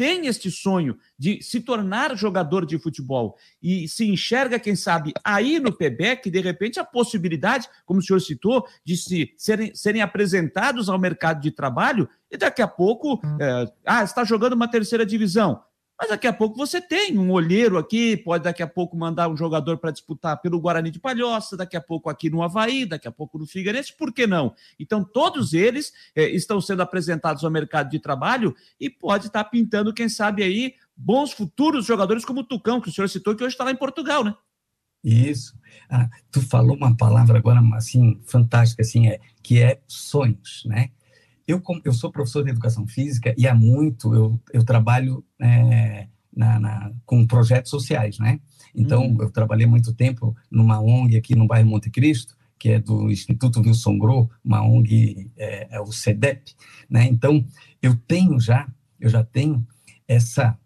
tem 0.00 0.26
este 0.28 0.50
sonho 0.50 0.96
de 1.18 1.42
se 1.42 1.60
tornar 1.60 2.16
jogador 2.16 2.64
de 2.64 2.78
futebol 2.78 3.36
e 3.62 3.86
se 3.86 4.08
enxerga, 4.08 4.58
quem 4.58 4.74
sabe, 4.74 5.12
aí 5.22 5.60
no 5.60 5.76
PBEC, 5.76 6.30
de 6.30 6.40
repente, 6.40 6.80
a 6.80 6.84
possibilidade, 6.84 7.68
como 7.84 8.00
o 8.00 8.02
senhor 8.02 8.18
citou, 8.20 8.66
de 8.82 8.96
se 8.96 9.34
serem, 9.36 9.74
serem 9.74 10.00
apresentados 10.00 10.88
ao 10.88 10.98
mercado 10.98 11.42
de 11.42 11.50
trabalho 11.50 12.08
e 12.30 12.38
daqui 12.38 12.62
a 12.62 12.66
pouco, 12.66 13.20
é, 13.38 13.70
ah, 13.84 14.02
está 14.02 14.24
jogando 14.24 14.54
uma 14.54 14.70
terceira 14.70 15.04
divisão. 15.04 15.62
Mas 16.00 16.08
daqui 16.08 16.26
a 16.26 16.32
pouco 16.32 16.56
você 16.56 16.80
tem 16.80 17.18
um 17.18 17.30
olheiro 17.30 17.76
aqui, 17.76 18.16
pode 18.16 18.44
daqui 18.44 18.62
a 18.62 18.66
pouco 18.66 18.96
mandar 18.96 19.28
um 19.28 19.36
jogador 19.36 19.76
para 19.76 19.90
disputar 19.90 20.40
pelo 20.40 20.58
Guarani 20.58 20.90
de 20.90 20.98
Palhoça, 20.98 21.58
daqui 21.58 21.76
a 21.76 21.80
pouco 21.80 22.08
aqui 22.08 22.30
no 22.30 22.42
Havaí, 22.42 22.86
daqui 22.86 23.06
a 23.06 23.12
pouco 23.12 23.38
no 23.38 23.46
Figueirense, 23.46 23.94
por 23.94 24.10
que 24.10 24.26
não? 24.26 24.54
Então, 24.78 25.04
todos 25.04 25.52
eles 25.52 25.92
eh, 26.16 26.30
estão 26.30 26.58
sendo 26.58 26.80
apresentados 26.80 27.44
ao 27.44 27.50
mercado 27.50 27.90
de 27.90 27.98
trabalho 27.98 28.56
e 28.80 28.88
pode 28.88 29.26
estar 29.26 29.44
tá 29.44 29.50
pintando, 29.50 29.92
quem 29.92 30.08
sabe 30.08 30.42
aí, 30.42 30.72
bons 30.96 31.32
futuros 31.32 31.84
jogadores 31.84 32.24
como 32.24 32.40
o 32.40 32.44
Tucão, 32.44 32.80
que 32.80 32.88
o 32.88 32.92
senhor 32.92 33.08
citou, 33.08 33.36
que 33.36 33.44
hoje 33.44 33.52
está 33.52 33.64
lá 33.64 33.70
em 33.70 33.76
Portugal, 33.76 34.24
né? 34.24 34.34
Isso. 35.04 35.54
Ah, 35.90 36.08
tu 36.30 36.40
falou 36.40 36.76
uma 36.76 36.96
palavra 36.96 37.36
agora, 37.36 37.60
assim, 37.74 38.18
fantástica, 38.24 38.80
assim, 38.80 39.06
é, 39.06 39.20
que 39.42 39.60
é 39.60 39.82
sonhos, 39.86 40.62
né? 40.64 40.92
Eu, 41.50 41.62
eu 41.84 41.92
sou 41.92 42.12
professor 42.12 42.44
de 42.44 42.50
educação 42.50 42.86
física 42.86 43.34
e 43.36 43.48
há 43.48 43.54
muito 43.54 44.14
eu, 44.14 44.40
eu 44.52 44.64
trabalho 44.64 45.24
é, 45.40 46.06
na, 46.34 46.60
na, 46.60 46.92
com 47.04 47.26
projetos 47.26 47.70
sociais, 47.70 48.18
né? 48.18 48.40
Então, 48.74 49.02
uhum. 49.08 49.22
eu 49.22 49.30
trabalhei 49.30 49.66
muito 49.66 49.92
tempo 49.92 50.36
numa 50.50 50.80
ONG 50.80 51.16
aqui 51.16 51.34
no 51.34 51.46
bairro 51.46 51.68
Monte 51.68 51.90
Cristo, 51.90 52.36
que 52.58 52.68
é 52.70 52.78
do 52.78 53.10
Instituto 53.10 53.60
Wilson 53.60 53.98
Gro, 53.98 54.30
uma 54.44 54.62
ONG, 54.62 55.30
é, 55.36 55.76
é 55.76 55.80
o 55.80 55.90
CEDEP, 55.90 56.54
né? 56.88 57.04
Então, 57.04 57.44
eu 57.82 57.96
tenho 57.96 58.38
já, 58.38 58.68
eu 59.00 59.08
já 59.08 59.24
tenho 59.24 59.66
essa, 60.06 60.56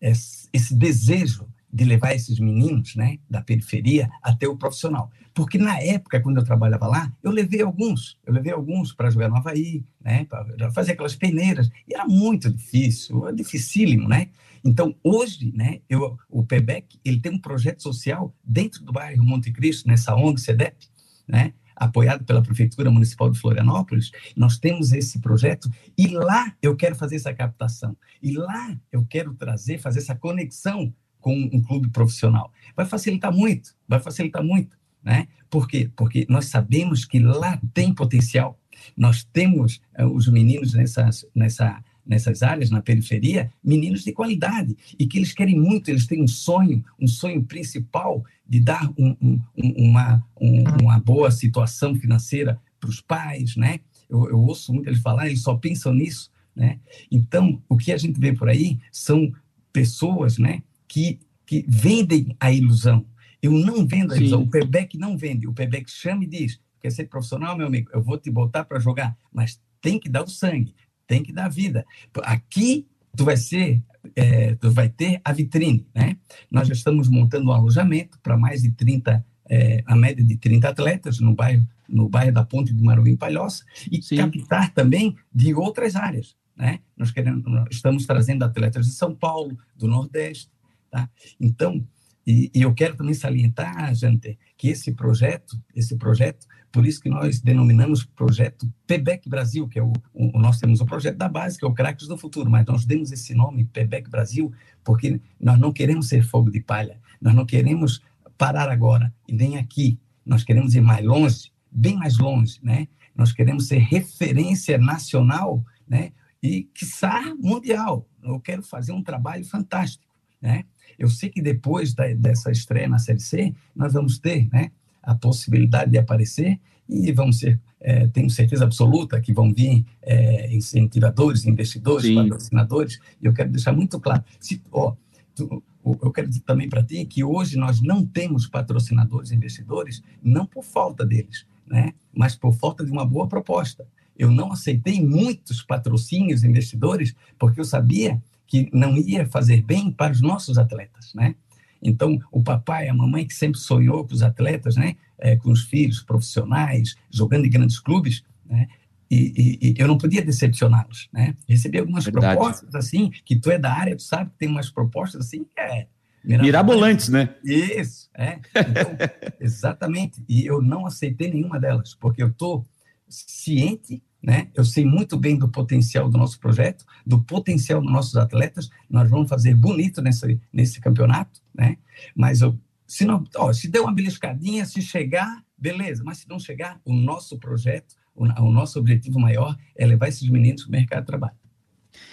esse, 0.00 0.48
esse 0.52 0.74
desejo 0.74 1.46
de 1.72 1.84
levar 1.84 2.14
esses 2.14 2.38
meninos, 2.38 2.96
né, 2.96 3.18
da 3.28 3.40
periferia 3.42 4.10
até 4.22 4.48
o 4.48 4.56
profissional. 4.56 5.10
Porque 5.32 5.56
na 5.56 5.80
época, 5.80 6.20
quando 6.20 6.38
eu 6.38 6.44
trabalhava 6.44 6.86
lá, 6.86 7.12
eu 7.22 7.30
levei 7.30 7.62
alguns, 7.62 8.18
eu 8.26 8.32
levei 8.32 8.52
alguns 8.52 8.92
para 8.92 9.10
jogar 9.10 9.28
no 9.28 9.36
Havaí, 9.36 9.84
né, 10.00 10.24
para 10.24 10.70
fazer 10.72 10.92
aquelas 10.92 11.14
peneiras, 11.14 11.70
e 11.86 11.94
era 11.94 12.06
muito 12.06 12.50
difícil, 12.50 13.28
é 13.28 13.32
dificílimo, 13.32 14.08
né? 14.08 14.28
Então, 14.64 14.94
hoje, 15.02 15.52
né, 15.54 15.80
eu, 15.88 16.18
o 16.28 16.44
PEBEC, 16.44 16.98
ele 17.04 17.20
tem 17.20 17.32
um 17.32 17.38
projeto 17.38 17.82
social 17.82 18.34
dentro 18.44 18.84
do 18.84 18.92
bairro 18.92 19.24
Monte 19.24 19.50
Cristo, 19.52 19.88
nessa 19.88 20.14
ONG 20.14 20.40
CEDEP, 20.40 20.86
né, 21.26 21.54
apoiado 21.80 22.24
pela 22.24 22.42
Prefeitura 22.42 22.90
Municipal 22.90 23.30
de 23.30 23.38
Florianópolis, 23.38 24.10
nós 24.36 24.58
temos 24.58 24.92
esse 24.92 25.18
projeto 25.18 25.70
e 25.96 26.08
lá 26.08 26.54
eu 26.60 26.76
quero 26.76 26.94
fazer 26.94 27.16
essa 27.16 27.32
captação. 27.32 27.96
E 28.22 28.32
lá 28.32 28.78
eu 28.92 29.02
quero 29.06 29.32
trazer, 29.32 29.78
fazer 29.78 30.00
essa 30.00 30.14
conexão 30.14 30.92
com 31.20 31.34
um 31.52 31.62
clube 31.62 31.88
profissional. 31.90 32.52
Vai 32.76 32.86
facilitar 32.86 33.32
muito, 33.32 33.74
vai 33.86 34.00
facilitar 34.00 34.42
muito. 34.42 34.78
Né? 35.02 35.28
Por 35.48 35.66
quê? 35.66 35.90
Porque 35.96 36.26
nós 36.28 36.46
sabemos 36.46 37.04
que 37.04 37.18
lá 37.18 37.60
tem 37.72 37.94
potencial. 37.94 38.58
Nós 38.96 39.24
temos 39.24 39.80
uh, 39.98 40.06
os 40.06 40.28
meninos 40.28 40.74
nessas, 40.74 41.26
nessa, 41.34 41.82
nessas 42.06 42.42
áreas, 42.42 42.70
na 42.70 42.82
periferia, 42.82 43.52
meninos 43.62 44.02
de 44.04 44.12
qualidade 44.12 44.76
e 44.98 45.06
que 45.06 45.18
eles 45.18 45.32
querem 45.32 45.58
muito, 45.58 45.90
eles 45.90 46.06
têm 46.06 46.22
um 46.22 46.28
sonho, 46.28 46.84
um 46.98 47.06
sonho 47.06 47.42
principal 47.44 48.24
de 48.46 48.60
dar 48.60 48.90
um, 48.98 49.16
um, 49.22 49.40
uma, 49.56 50.26
um, 50.40 50.64
uma 50.82 50.98
boa 50.98 51.30
situação 51.30 51.94
financeira 51.94 52.60
para 52.80 52.90
os 52.90 53.00
pais, 53.00 53.56
né? 53.56 53.80
Eu, 54.08 54.28
eu, 54.28 54.40
ouço 54.40 54.72
muito 54.72 54.88
eles 54.88 55.00
falar, 55.00 55.28
eles 55.28 55.42
só 55.42 55.54
pensam 55.54 55.94
nisso, 55.94 56.30
né? 56.56 56.80
Então, 57.10 57.62
o 57.68 57.76
que 57.76 57.92
a 57.92 57.96
gente 57.96 58.18
vê 58.18 58.32
por 58.32 58.48
aí 58.48 58.78
são 58.90 59.32
pessoas, 59.72 60.36
né, 60.36 60.62
que, 60.90 61.20
que 61.46 61.64
vendem 61.68 62.36
a 62.40 62.52
ilusão. 62.52 63.06
Eu 63.40 63.52
não 63.52 63.86
vendo 63.86 64.12
a 64.12 64.16
Sim. 64.16 64.22
ilusão. 64.22 64.42
O 64.42 64.50
Pebec 64.50 64.98
não 64.98 65.16
vende. 65.16 65.46
O 65.46 65.54
Pebec 65.54 65.88
chama 65.88 66.24
e 66.24 66.26
diz: 66.26 66.60
quer 66.80 66.90
ser 66.90 67.04
profissional, 67.04 67.56
meu 67.56 67.68
amigo? 67.68 67.88
Eu 67.94 68.02
vou 68.02 68.18
te 68.18 68.28
botar 68.28 68.64
para 68.64 68.80
jogar, 68.80 69.16
mas 69.32 69.60
tem 69.80 69.98
que 69.98 70.08
dar 70.08 70.24
o 70.24 70.28
sangue, 70.28 70.74
tem 71.06 71.22
que 71.22 71.32
dar 71.32 71.46
a 71.46 71.48
vida. 71.48 71.86
Aqui 72.24 72.86
tu 73.16 73.24
vai 73.24 73.36
ser, 73.36 73.80
é, 74.16 74.56
tu 74.56 74.70
vai 74.72 74.88
ter 74.88 75.20
a 75.24 75.32
vitrine, 75.32 75.86
né? 75.94 76.16
Nós 76.50 76.66
já 76.66 76.74
estamos 76.74 77.08
montando 77.08 77.48
um 77.48 77.52
alojamento 77.52 78.18
para 78.20 78.36
mais 78.36 78.62
de 78.62 78.72
30, 78.72 79.24
é, 79.48 79.82
a 79.86 79.94
média 79.94 80.24
de 80.24 80.36
30 80.36 80.68
atletas 80.68 81.20
no 81.20 81.34
bairro, 81.34 81.66
no 81.88 82.08
bairro 82.08 82.32
da 82.32 82.44
Ponte 82.44 82.72
do 82.72 82.84
Maruim 82.84 83.16
Palhoça 83.16 83.64
e 83.90 84.02
Sim. 84.02 84.16
captar 84.16 84.74
também 84.74 85.16
de 85.32 85.54
outras 85.54 85.94
áreas, 85.94 86.36
né? 86.56 86.80
Nós 86.96 87.12
queremos, 87.12 87.44
nós 87.44 87.68
estamos 87.70 88.06
trazendo 88.06 88.44
atletas 88.44 88.86
de 88.86 88.92
São 88.92 89.14
Paulo, 89.14 89.56
do 89.76 89.86
Nordeste, 89.86 90.50
Tá? 90.90 91.08
Então, 91.38 91.86
e, 92.26 92.50
e, 92.54 92.62
eu 92.62 92.74
quero 92.74 92.96
também 92.96 93.14
salientar, 93.14 93.94
Jante, 93.94 94.38
que 94.56 94.68
esse 94.68 94.92
projeto, 94.92 95.60
esse 95.74 95.96
projeto, 95.96 96.46
por 96.70 96.86
isso 96.86 97.00
que 97.00 97.08
nós 97.08 97.40
denominamos 97.40 98.04
projeto 98.04 98.70
PEBEC 98.86 99.28
Brasil, 99.28 99.66
que 99.68 99.78
é 99.78 99.82
o, 99.82 99.92
o 100.12 100.38
nós 100.38 100.58
temos 100.58 100.80
o 100.80 100.86
projeto 100.86 101.16
da 101.16 101.28
base, 101.28 101.58
que 101.58 101.64
é 101.64 101.68
o 101.68 101.72
Craques 101.72 102.06
do 102.06 102.18
Futuro, 102.18 102.50
mas 102.50 102.66
nós 102.66 102.84
demos 102.84 103.10
esse 103.10 103.34
nome, 103.34 103.64
PEBEC 103.64 104.10
Brasil, 104.10 104.52
porque 104.84 105.20
nós 105.40 105.58
não 105.58 105.72
queremos 105.72 106.08
ser 106.08 106.22
fogo 106.22 106.50
de 106.50 106.60
palha, 106.60 107.00
Nós 107.20 107.34
não 107.34 107.46
queremos 107.46 108.02
parar 108.36 108.70
agora 108.70 109.12
e 109.28 109.32
nem 109.32 109.56
aqui. 109.58 109.98
Nós 110.24 110.44
queremos 110.44 110.74
ir 110.74 110.80
mais 110.80 111.04
longe, 111.04 111.52
bem 111.70 111.96
mais 111.96 112.18
longe, 112.18 112.58
né? 112.62 112.88
Nós 113.14 113.32
queremos 113.32 113.66
ser 113.66 113.78
referência 113.78 114.78
nacional, 114.78 115.64
né? 115.88 116.12
E, 116.42 116.64
quiçá, 116.72 117.34
mundial. 117.38 118.08
Eu 118.22 118.40
quero 118.40 118.62
fazer 118.62 118.92
um 118.92 119.02
trabalho 119.02 119.44
fantástico, 119.44 120.09
né? 120.40 120.64
Eu 120.98 121.08
sei 121.08 121.30
que 121.30 121.40
depois 121.40 121.94
da, 121.94 122.06
dessa 122.14 122.50
estreia 122.50 122.88
na 122.88 122.98
Série 122.98 123.20
C, 123.20 123.54
nós 123.74 123.92
vamos 123.92 124.18
ter, 124.18 124.48
né? 124.52 124.70
A 125.02 125.14
possibilidade 125.14 125.90
de 125.90 125.98
aparecer 125.98 126.60
e 126.88 127.12
vamos 127.12 127.38
ser, 127.38 127.60
é, 127.80 128.06
tenho 128.08 128.28
certeza 128.28 128.64
absoluta 128.64 129.20
que 129.20 129.32
vão 129.32 129.52
vir 129.52 129.86
é, 130.02 130.52
incentivadores, 130.54 131.46
investidores, 131.46 132.06
Sim. 132.06 132.16
patrocinadores, 132.16 132.98
e 133.22 133.26
eu 133.26 133.32
quero 133.32 133.50
deixar 133.50 133.72
muito 133.72 134.00
claro, 134.00 134.24
se, 134.40 134.60
ó, 134.72 134.94
tu, 135.34 135.62
eu 135.84 136.12
quero 136.12 136.28
dizer 136.28 136.40
também 136.40 136.68
para 136.68 136.82
ti 136.82 137.04
que 137.06 137.24
hoje 137.24 137.56
nós 137.56 137.80
não 137.80 138.04
temos 138.04 138.46
patrocinadores 138.46 139.30
e 139.30 139.36
investidores, 139.36 140.02
não 140.22 140.44
por 140.44 140.64
falta 140.64 141.06
deles, 141.06 141.46
né? 141.66 141.94
mas 142.12 142.36
por 142.36 142.52
falta 142.52 142.84
de 142.84 142.90
uma 142.90 143.04
boa 143.04 143.26
proposta. 143.26 143.86
Eu 144.18 144.30
não 144.30 144.52
aceitei 144.52 145.02
muitos 145.02 145.62
patrocínios 145.62 146.44
investidores 146.44 147.14
porque 147.38 147.60
eu 147.60 147.64
sabia 147.64 148.20
que 148.50 148.68
não 148.72 148.96
ia 148.96 149.24
fazer 149.26 149.62
bem 149.62 149.92
para 149.92 150.12
os 150.12 150.20
nossos 150.20 150.58
atletas, 150.58 151.14
né? 151.14 151.36
Então, 151.80 152.18
o 152.32 152.42
papai, 152.42 152.88
a 152.88 152.94
mamãe 152.94 153.24
que 153.24 153.32
sempre 153.32 153.60
sonhou 153.60 154.04
com 154.04 154.12
os 154.12 154.22
atletas, 154.22 154.74
né? 154.74 154.96
É, 155.16 155.36
com 155.36 155.50
os 155.52 155.62
filhos 155.62 156.02
profissionais, 156.02 156.96
jogando 157.08 157.46
em 157.46 157.50
grandes 157.50 157.78
clubes, 157.78 158.24
né? 158.44 158.66
E, 159.08 159.58
e, 159.62 159.68
e, 159.70 159.74
eu 159.78 159.86
não 159.86 159.96
podia 159.96 160.22
decepcioná-los, 160.24 161.08
né? 161.12 161.36
Recebi 161.48 161.78
algumas 161.78 162.04
Verdade. 162.04 162.36
propostas 162.36 162.74
assim, 162.74 163.10
que 163.24 163.36
tu 163.36 163.50
é 163.50 163.58
da 163.58 163.72
área, 163.72 163.96
tu 163.96 164.02
sabe 164.02 164.30
que 164.30 164.38
tem 164.38 164.48
umas 164.48 164.68
propostas 164.68 165.26
assim 165.26 165.44
que 165.44 165.60
é 165.60 165.86
mirabolantes, 166.24 167.08
né? 167.08 167.34
Isso, 167.44 168.10
é. 168.14 168.40
Então, 168.54 168.96
exatamente. 169.40 170.22
E 170.28 170.44
eu 170.44 170.60
não 170.60 170.86
aceitei 170.86 171.30
nenhuma 171.30 171.58
delas, 171.60 171.94
porque 171.94 172.22
eu 172.22 172.28
estou 172.28 172.66
ciente, 173.08 174.02
né? 174.22 174.48
Eu 174.54 174.64
sei 174.64 174.84
muito 174.84 175.16
bem 175.16 175.36
do 175.36 175.48
potencial 175.48 176.08
do 176.08 176.18
nosso 176.18 176.38
projeto, 176.38 176.84
do 177.06 177.22
potencial 177.22 177.80
dos 177.80 177.92
nossos 177.92 178.16
atletas. 178.16 178.70
Nós 178.88 179.08
vamos 179.08 179.28
fazer 179.28 179.54
bonito 179.54 180.02
nesse 180.02 180.40
nesse 180.52 180.80
campeonato, 180.80 181.40
né? 181.54 181.78
Mas 182.14 182.40
eu, 182.40 182.58
se 182.86 183.04
não, 183.04 183.24
ó, 183.36 183.52
se 183.52 183.68
der 183.68 183.80
uma 183.80 183.92
beliscadinha, 183.92 184.64
se 184.66 184.82
chegar, 184.82 185.42
beleza. 185.56 186.02
Mas 186.04 186.18
se 186.18 186.28
não 186.28 186.38
chegar, 186.38 186.80
o 186.84 186.92
nosso 186.92 187.38
projeto 187.38 188.00
o, 188.14 188.24
o 188.24 188.52
nosso 188.52 188.78
objetivo 188.78 189.18
maior 189.18 189.56
é 189.76 189.86
levar 189.86 190.08
esses 190.08 190.28
meninos 190.28 190.62
para 190.62 190.68
o 190.68 190.72
mercado 190.72 191.00
de 191.00 191.06
trabalho. 191.06 191.34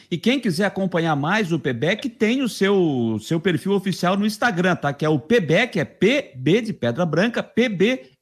E 0.09 0.17
quem 0.17 0.39
quiser 0.39 0.65
acompanhar 0.65 1.15
mais 1.15 1.51
o 1.51 1.59
PBEC, 1.59 2.09
tem 2.09 2.41
o 2.41 2.47
seu, 2.47 3.17
seu 3.21 3.39
perfil 3.39 3.73
oficial 3.73 4.17
no 4.17 4.25
Instagram, 4.25 4.75
tá? 4.75 4.93
Que 4.93 5.05
é 5.05 5.09
o 5.09 5.19
PBEC, 5.19 5.79
é 5.79 5.85
PB 5.85 6.61
de 6.61 6.73
Pedra 6.73 7.05
Branca, 7.05 7.43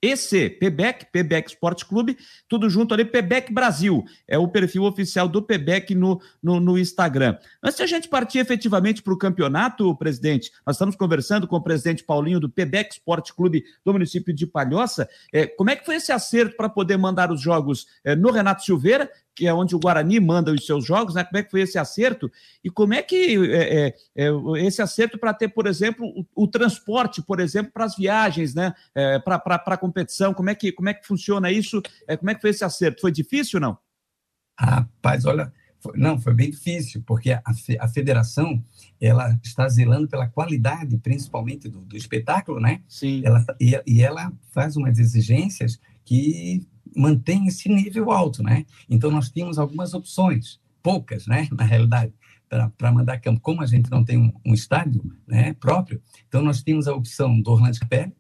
PBEC, 0.06 0.50
PBEC, 0.60 1.06
PBEC 1.12 1.50
Esporte 1.50 1.86
Clube, 1.86 2.18
tudo 2.48 2.70
junto 2.70 2.94
ali, 2.94 3.04
PBEC 3.04 3.52
Brasil. 3.52 4.04
É 4.28 4.38
o 4.38 4.48
perfil 4.48 4.84
oficial 4.84 5.28
do 5.28 5.42
PBEC 5.42 5.96
no, 5.96 6.22
no, 6.44 6.60
no 6.60 6.78
Instagram. 6.78 7.38
Antes 7.64 7.78
de 7.78 7.84
a 7.84 7.88
gente 7.88 8.08
partir 8.08 8.40
efetivamente 8.40 9.02
para 9.02 9.14
o 9.14 9.18
campeonato, 9.18 9.96
presidente, 9.96 10.52
nós 10.66 10.76
estamos 10.76 10.96
conversando 10.96 11.48
com 11.48 11.56
o 11.56 11.64
presidente 11.64 12.04
Paulinho 12.04 12.40
do 12.40 12.50
PBEC 12.50 12.94
Esporte 12.94 13.34
Clube 13.34 13.64
do 13.84 13.94
município 13.94 14.34
de 14.34 14.46
Palhoça. 14.46 15.10
É, 15.34 15.48
como 15.48 15.70
é 15.70 15.76
que 15.76 15.86
foi 15.86 15.96
esse 15.96 16.12
acerto 16.12 16.56
para 16.56 16.70
poder 16.70 16.98
mandar 16.98 17.32
os 17.32 17.42
jogos 17.42 17.88
é, 18.04 18.16
no 18.16 18.32
Renato 18.32 18.64
Silveira 18.64 19.10
que 19.36 19.46
é 19.46 19.54
onde 19.54 19.76
o 19.76 19.80
Guarani 19.80 20.20
manda 20.20 20.52
os 20.52 20.66
seus 20.66 20.86
jogos, 20.86 21.14
né? 21.14 21.24
Como 21.24 21.38
é 21.38 21.44
que 21.44 21.52
foi 21.52 21.62
esse 21.62 21.78
acerto? 21.78 22.32
E 22.64 22.70
como 22.70 22.94
é 22.94 23.02
que 23.02 23.36
é, 23.52 23.88
é, 23.88 23.94
é 24.16 24.32
esse 24.66 24.82
acerto 24.82 25.18
para 25.20 25.34
ter, 25.34 25.50
por 25.50 25.68
exemplo, 25.68 26.08
o, 26.08 26.44
o 26.44 26.48
transporte, 26.48 27.22
por 27.22 27.42
exemplo, 27.42 27.72
para 27.74 27.84
as 27.84 27.98
viagens, 27.98 28.56
né? 28.56 28.74
É, 28.96 29.20
para 29.20 29.78
competição, 29.96 30.34
como 30.34 30.50
é, 30.50 30.56
que, 30.56 30.74
como 30.74 30.90
é 30.90 30.94
que 30.94 31.08
funciona 31.08 31.50
isso? 31.50 31.82
É, 32.06 32.18
como 32.18 32.30
é 32.30 32.36
que 32.36 32.42
foi 32.42 32.50
esse 32.50 32.66
acerto? 32.66 33.00
Foi 33.00 33.12
difícil 33.12 33.58
ou 33.58 33.62
não? 33.62 33.78
Rapaz, 34.60 35.26
olha, 35.26 35.54
foi, 35.80 35.98
não, 35.98 36.20
foi 36.20 36.34
bem 36.34 36.52
difícil, 36.52 37.02
porque 37.06 37.32
a, 37.32 37.42
a 37.80 37.88
federação 37.88 38.64
ela 39.00 39.40
está 39.44 39.68
zelando 39.70 40.08
pela 40.08 40.28
qualidade, 40.28 40.98
principalmente 40.98 41.70
do, 41.70 41.82
do 41.82 41.96
espetáculo, 41.96 42.60
né? 42.60 42.82
Sim. 42.90 43.22
Ela, 43.24 43.46
e, 43.60 43.82
e 43.88 44.02
ela 44.02 44.34
faz 44.52 44.76
umas 44.76 45.00
exigências 45.00 45.80
que 46.04 46.68
mantém 46.96 47.48
esse 47.48 47.70
nível 47.70 48.12
alto, 48.12 48.44
né? 48.44 48.66
Então, 48.90 49.10
nós 49.10 49.30
tínhamos 49.30 49.58
algumas 49.58 49.94
opções, 49.94 50.60
poucas, 50.84 51.26
né, 51.26 51.48
na 51.56 51.64
realidade, 51.64 52.14
para 52.78 52.92
mandar 52.92 53.20
campo. 53.20 53.42
Como 53.42 53.62
a 53.62 53.66
gente 53.66 53.90
não 53.90 54.04
tem 54.04 54.18
um, 54.18 54.32
um, 54.46 54.54
estádio 54.54 55.04
né, 55.28 55.54
próprio, 55.54 56.02
então 56.28 56.42
nós 56.42 56.62
tínhamos 56.62 56.88
a 56.88 56.94
opção 56.94 57.42
do 57.42 57.52
Orlando 57.52 57.80
Capelli, 57.80 58.14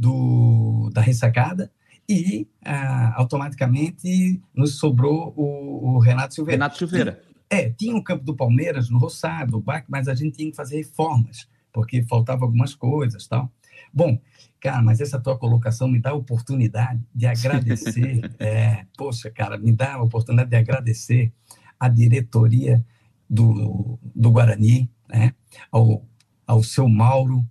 do, 0.00 0.90
da 0.92 1.00
Ressacada, 1.00 1.70
e 2.08 2.48
ah, 2.64 3.14
automaticamente 3.16 4.40
nos 4.54 4.78
sobrou 4.78 5.32
o, 5.36 5.96
o, 5.96 5.98
Renato 5.98 6.34
Silveira. 6.34 6.56
Renato 6.56 6.78
Silveira. 6.78 7.22
É, 7.48 7.70
tinha 7.70 7.94
o 7.94 8.02
campo 8.02 8.24
do 8.24 8.34
Palmeiras 8.34 8.88
no 8.88 8.98
Roçado, 8.98 9.58
o 9.58 9.60
BAC, 9.60 9.84
mas 9.88 10.08
a 10.08 10.14
gente 10.14 10.36
tinha 10.36 10.50
que 10.50 10.56
fazer 10.56 10.78
reformas, 10.78 11.48
porque 11.72 12.02
faltavam 12.04 12.46
algumas 12.46 12.74
coisas 12.74 13.26
tal. 13.26 13.52
Bom, 13.92 14.18
Cara, 14.60 14.82
mas 14.82 15.00
essa 15.00 15.18
tua 15.18 15.38
colocação 15.38 15.88
me 15.88 15.98
dá 15.98 16.10
a 16.10 16.14
oportunidade 16.14 17.02
de 17.14 17.26
agradecer. 17.26 18.30
é, 18.38 18.84
poxa, 18.96 19.30
cara, 19.30 19.56
me 19.56 19.72
dá 19.72 19.94
a 19.94 20.02
oportunidade 20.02 20.50
de 20.50 20.56
agradecer 20.56 21.32
a 21.78 21.88
diretoria 21.88 22.84
do, 23.28 23.98
do 24.14 24.30
Guarani, 24.30 24.90
né? 25.08 25.32
ao, 25.72 26.04
ao 26.46 26.62
seu 26.62 26.86
Mauro, 26.90 27.42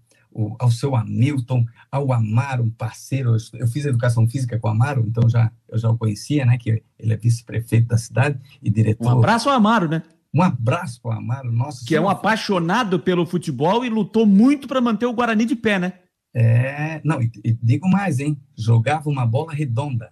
ao 0.60 0.72
seu 0.72 0.96
Hamilton, 0.96 1.66
ao 1.92 2.12
Amaro, 2.14 2.64
um 2.64 2.70
parceiro. 2.70 3.36
Eu 3.54 3.68
fiz 3.68 3.86
educação 3.86 4.28
física 4.30 4.60
com 4.60 4.68
o 4.68 4.72
Amaro, 4.72 5.06
então 5.08 5.28
já, 5.30 5.52
eu 5.68 5.78
já 5.78 5.90
o 5.90 5.98
conhecia, 5.98 6.46
né? 6.46 6.58
Que 6.58 6.84
ele 6.98 7.14
é 7.14 7.18
vice-prefeito 7.18 7.88
da 7.88 7.98
cidade 7.98 8.40
e 8.62 8.70
diretor. 8.70 9.08
Um 9.08 9.18
abraço 9.18 9.50
ao 9.50 9.56
Amaro, 9.56 9.88
né? 9.88 10.04
Um 10.34 10.42
abraço 10.44 11.02
para 11.02 11.12
o 11.12 11.18
Amaro, 11.18 11.52
nossa. 11.52 11.84
Que 11.86 11.96
é 11.96 12.02
um 12.02 12.10
apaixonado 12.10 13.00
pelo 13.00 13.26
futebol 13.26 13.84
e 13.84 13.90
lutou 13.90 14.26
muito 14.26 14.68
para 14.68 14.80
manter 14.80 15.06
o 15.06 15.14
Guarani 15.14 15.46
de 15.46 15.56
pé, 15.56 15.80
né? 15.80 15.94
É, 16.34 17.02
não, 17.04 17.22
e, 17.22 17.32
e, 17.44 17.54
digo 17.54 17.90
mais, 17.90 18.20
hein? 18.20 18.40
Jogava 18.56 19.10
uma 19.10 19.26
bola 19.26 19.52
redonda. 19.52 20.12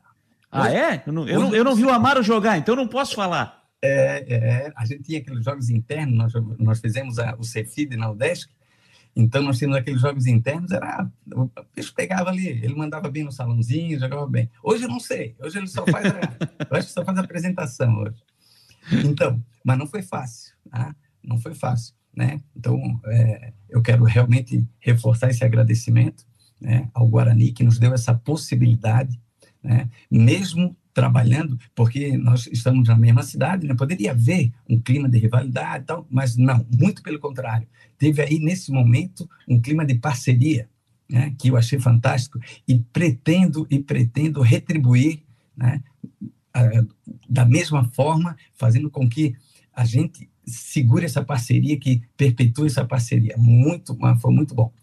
Ah, 0.51 0.71
é? 0.71 1.03
Eu 1.05 1.13
não, 1.13 1.27
eu, 1.27 1.39
não, 1.39 1.55
eu 1.55 1.63
não 1.63 1.75
vi 1.75 1.83
o 1.83 1.91
Amaro 1.91 2.23
jogar, 2.23 2.57
então 2.57 2.75
não 2.75 2.87
posso 2.87 3.15
falar. 3.15 3.63
É, 3.83 4.25
é, 4.27 4.73
a 4.75 4.85
gente 4.85 5.03
tinha 5.03 5.19
aqueles 5.19 5.45
jogos 5.45 5.69
internos, 5.69 6.17
nós, 6.17 6.33
nós 6.57 6.79
fizemos 6.79 7.19
a, 7.19 7.35
o 7.37 7.43
Cefid 7.43 7.95
na 7.95 8.09
UDESC, 8.09 8.49
então 9.19 9.41
nós 9.41 9.57
tínhamos 9.57 9.79
aqueles 9.79 9.99
jogos 9.99 10.27
internos, 10.27 10.71
era, 10.71 11.09
o 11.33 11.49
bicho 11.75 11.91
pegava 11.95 12.29
ali, 12.29 12.47
ele 12.49 12.75
mandava 12.75 13.09
bem 13.09 13.23
no 13.23 13.31
salãozinho, 13.31 13.99
jogava 13.99 14.27
bem. 14.27 14.47
Hoje 14.61 14.83
eu 14.83 14.89
não 14.89 14.99
sei, 14.99 15.35
hoje 15.39 15.57
ele 15.57 15.65
só 15.65 15.83
faz 15.87 16.05
a, 16.05 16.19
eu 16.69 16.77
acho 16.77 16.87
que 16.87 16.93
só 16.93 17.03
faz 17.03 17.17
apresentação 17.17 17.97
hoje. 17.97 18.23
Então, 19.03 19.43
mas 19.65 19.75
não 19.75 19.87
foi 19.87 20.03
fácil, 20.03 20.53
tá? 20.69 20.95
não 21.23 21.39
foi 21.39 21.55
fácil. 21.55 21.95
Né? 22.15 22.41
Então, 22.55 22.79
é, 23.07 23.53
eu 23.67 23.81
quero 23.81 24.03
realmente 24.03 24.67
reforçar 24.79 25.31
esse 25.31 25.43
agradecimento 25.43 26.23
né, 26.61 26.87
ao 26.93 27.07
Guarani, 27.07 27.51
que 27.51 27.63
nos 27.63 27.79
deu 27.79 27.95
essa 27.95 28.13
possibilidade, 28.13 29.19
né, 29.63 29.89
mesmo 30.11 30.77
trabalhando, 30.97 31.59
porque 31.75 32.17
nós 32.17 32.47
estamos 32.47 32.87
na 32.87 32.97
mesma 32.97 33.21
cidade, 33.21 33.67
né, 33.67 33.75
poderia 33.75 34.13
haver 34.13 34.51
um 34.67 34.79
clima 34.79 35.07
de 35.07 35.19
rivalidade, 35.19 35.85
tal, 35.85 36.07
mas 36.09 36.35
não, 36.35 36.65
muito 36.75 37.03
pelo 37.03 37.19
contrário. 37.19 37.67
Teve 37.99 38.19
aí, 38.23 38.39
nesse 38.39 38.71
momento, 38.71 39.29
um 39.47 39.61
clima 39.61 39.85
de 39.85 39.93
parceria, 39.93 40.67
né, 41.07 41.35
que 41.37 41.49
eu 41.49 41.55
achei 41.55 41.79
fantástico, 41.79 42.39
e 42.67 42.79
pretendo, 42.79 43.67
e 43.69 43.77
pretendo 43.77 44.41
retribuir 44.41 45.21
né, 45.55 45.83
da 47.29 47.45
mesma 47.45 47.83
forma, 47.91 48.35
fazendo 48.55 48.89
com 48.89 49.07
que 49.07 49.35
a 49.75 49.85
gente 49.85 50.27
segure 50.47 51.05
essa 51.05 51.23
parceria, 51.23 51.77
que 51.77 52.01
perpetue 52.17 52.65
essa 52.65 52.83
parceria. 52.83 53.35
Muito, 53.37 53.95
foi 54.19 54.33
muito 54.33 54.55
bom. 54.55 54.73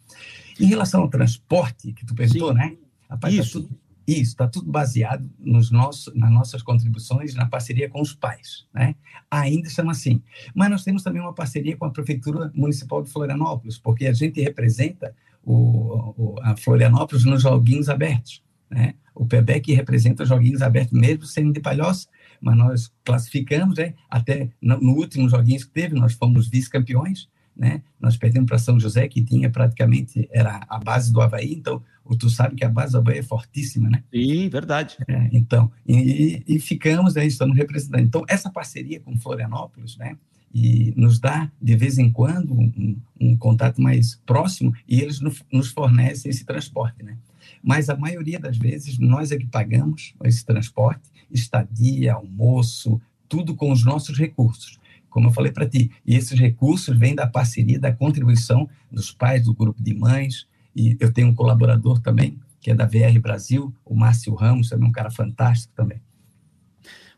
Em 0.61 0.67
relação 0.67 1.01
ao 1.01 1.09
transporte, 1.09 1.93
que 1.93 2.07
tu 2.07 2.15
perguntou, 2.15 2.53
Sim. 2.53 2.59
né? 2.59 2.77
Rapaz, 3.11 3.35
tá 3.35 3.43
isso. 3.43 3.63
Tá 3.63 3.69
tudo, 3.69 3.81
isso, 4.07 4.33
está 4.33 4.47
tudo 4.47 4.71
baseado 4.71 5.29
nos 5.39 5.71
nossos, 5.71 6.15
nas 6.15 6.31
nossas 6.31 6.63
contribuições, 6.63 7.35
na 7.35 7.47
parceria 7.47 7.89
com 7.89 8.01
os 8.01 8.15
pais, 8.15 8.67
né? 8.73 8.95
Ainda 9.31 9.69
estamos 9.69 9.99
assim. 9.99 10.23
Mas 10.55 10.71
nós 10.71 10.85
temos 10.85 11.03
também 11.03 11.23
uma 11.23 11.33
parceria 11.33 11.77
com 11.77 11.87
a 11.87 11.91
Prefeitura 11.91 12.51
Municipal 12.55 13.03
de 13.03 13.11
Florianópolis, 13.11 13.79
porque 13.79 14.07
a 14.07 14.13
gente 14.13 14.41
representa 14.41 15.15
o, 15.43 16.15
o 16.17 16.37
a 16.43 16.57
Florianópolis 16.57 17.25
nos 17.25 17.43
Joguinhos 17.43 17.89
Abertos, 17.89 18.43
né? 18.71 18.95
O 19.15 19.25
PEBEC 19.25 19.73
representa 19.73 20.25
os 20.25 20.29
Joguinhos 20.29 20.61
Abertos, 20.61 20.99
mesmo 20.99 21.25
sendo 21.25 21.53
de 21.53 21.61
Palhoça, 21.61 22.09
mas 22.41 22.57
nós 22.57 22.93
classificamos, 23.05 23.79
né? 23.79 23.95
até 24.11 24.51
no, 24.61 24.79
no 24.81 24.93
último 24.93 25.29
joguinho 25.29 25.61
que 25.61 25.69
teve, 25.69 25.95
nós 25.95 26.15
fomos 26.15 26.49
vice-campeões, 26.49 27.29
né? 27.57 27.83
Nós 28.01 28.17
perdemos 28.17 28.49
para 28.49 28.59
São 28.59 28.79
José, 28.81 29.07
que 29.07 29.23
tinha 29.23 29.49
praticamente, 29.49 30.29
era 30.33 30.61
a 30.69 30.79
base 30.79 31.13
do 31.13 31.21
Havaí, 31.21 31.55
então, 31.55 31.81
tu 32.19 32.29
sabe 32.29 32.57
que 32.57 32.65
a 32.65 32.69
base 32.69 32.93
do 32.93 32.99
Havaí 32.99 33.19
é 33.19 33.23
fortíssima, 33.23 33.89
né? 33.89 34.05
Sim, 34.13 34.49
verdade. 34.49 34.97
É, 35.09 35.29
então, 35.33 35.71
e, 35.87 36.43
e, 36.47 36.59
ficamos, 36.59 37.15
né, 37.15 37.27
estamos 37.27 37.57
representando. 37.57 38.03
Então, 38.03 38.25
essa 38.29 38.51
parceria 38.51 39.01
com 39.01 39.17
Florianópolis, 39.17 39.97
né? 39.97 40.17
e 40.55 40.95
nos 40.97 41.19
dá, 41.19 41.51
de 41.61 41.75
vez 41.75 41.99
em 41.99 42.13
quando, 42.13 42.55
um, 42.55 42.97
um 43.21 43.37
contato 43.37 43.83
mais 43.83 44.15
próximo 44.25 44.73
e 44.89 45.01
eles 45.01 45.21
nos 45.21 45.71
fornecem 45.73 46.31
esse 46.31 46.45
transporte, 46.45 47.03
né? 47.03 47.19
Mas 47.61 47.91
a 47.91 47.97
maioria 47.97 48.39
das 48.39 48.57
vezes 48.57 48.99
nós 48.99 49.33
é 49.33 49.37
que 49.37 49.47
pagamos 49.47 50.15
esse 50.23 50.47
transporte, 50.47 51.11
estadia, 51.31 52.15
almoço, 52.15 53.01
tudo 53.29 53.57
com 53.57 53.73
os 53.73 53.85
nossos 53.85 54.17
recursos. 54.17 54.79
Como 55.11 55.29
eu 55.29 55.33
falei 55.33 55.51
para 55.51 55.69
ti, 55.69 55.91
e 56.07 56.15
esses 56.15 56.39
recursos 56.39 56.97
vêm 56.97 57.15
da 57.15 57.27
parceria, 57.27 57.79
da 57.79 57.93
contribuição 57.93 58.69
dos 58.91 59.11
pais 59.11 59.45
do 59.45 59.55
grupo 59.55 59.83
de 59.83 59.93
mães, 59.93 60.47
e 60.75 60.97
eu 61.01 61.13
tenho 61.13 61.29
um 61.29 61.35
colaborador 61.35 62.01
também, 62.01 62.39
que 62.61 62.71
é 62.71 62.75
da 62.75 62.87
VR 62.87 63.19
Brasil, 63.21 63.75
o 63.85 63.95
Márcio 63.95 64.35
Ramos, 64.35 64.69
também 64.69 64.89
um 64.89 64.93
cara 64.93 65.11
fantástico 65.11 65.73
também. 65.75 66.01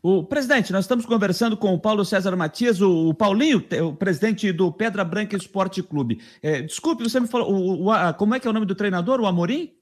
O 0.01 0.23
presidente, 0.23 0.71
nós 0.71 0.85
estamos 0.85 1.05
conversando 1.05 1.57
com 1.57 1.73
o 1.73 1.79
Paulo 1.79 2.05
César 2.05 2.35
Matias, 2.35 2.81
o, 2.81 3.09
o 3.09 3.13
Paulinho, 3.13 3.63
o 3.83 3.93
presidente 3.93 4.51
do 4.51 4.71
Pedra 4.71 5.03
Branca 5.03 5.35
Esporte 5.35 5.81
Clube. 5.81 6.21
É, 6.41 6.61
desculpe, 6.61 7.03
você 7.03 7.19
me 7.19 7.27
falou, 7.27 7.51
o, 7.51 7.85
o, 7.85 7.91
a, 7.91 8.13
como 8.13 8.35
é 8.35 8.39
que 8.39 8.47
é 8.47 8.49
o 8.49 8.53
nome 8.53 8.65
do 8.65 8.75
treinador? 8.75 9.19
O 9.19 9.25
Amorim? 9.25 9.73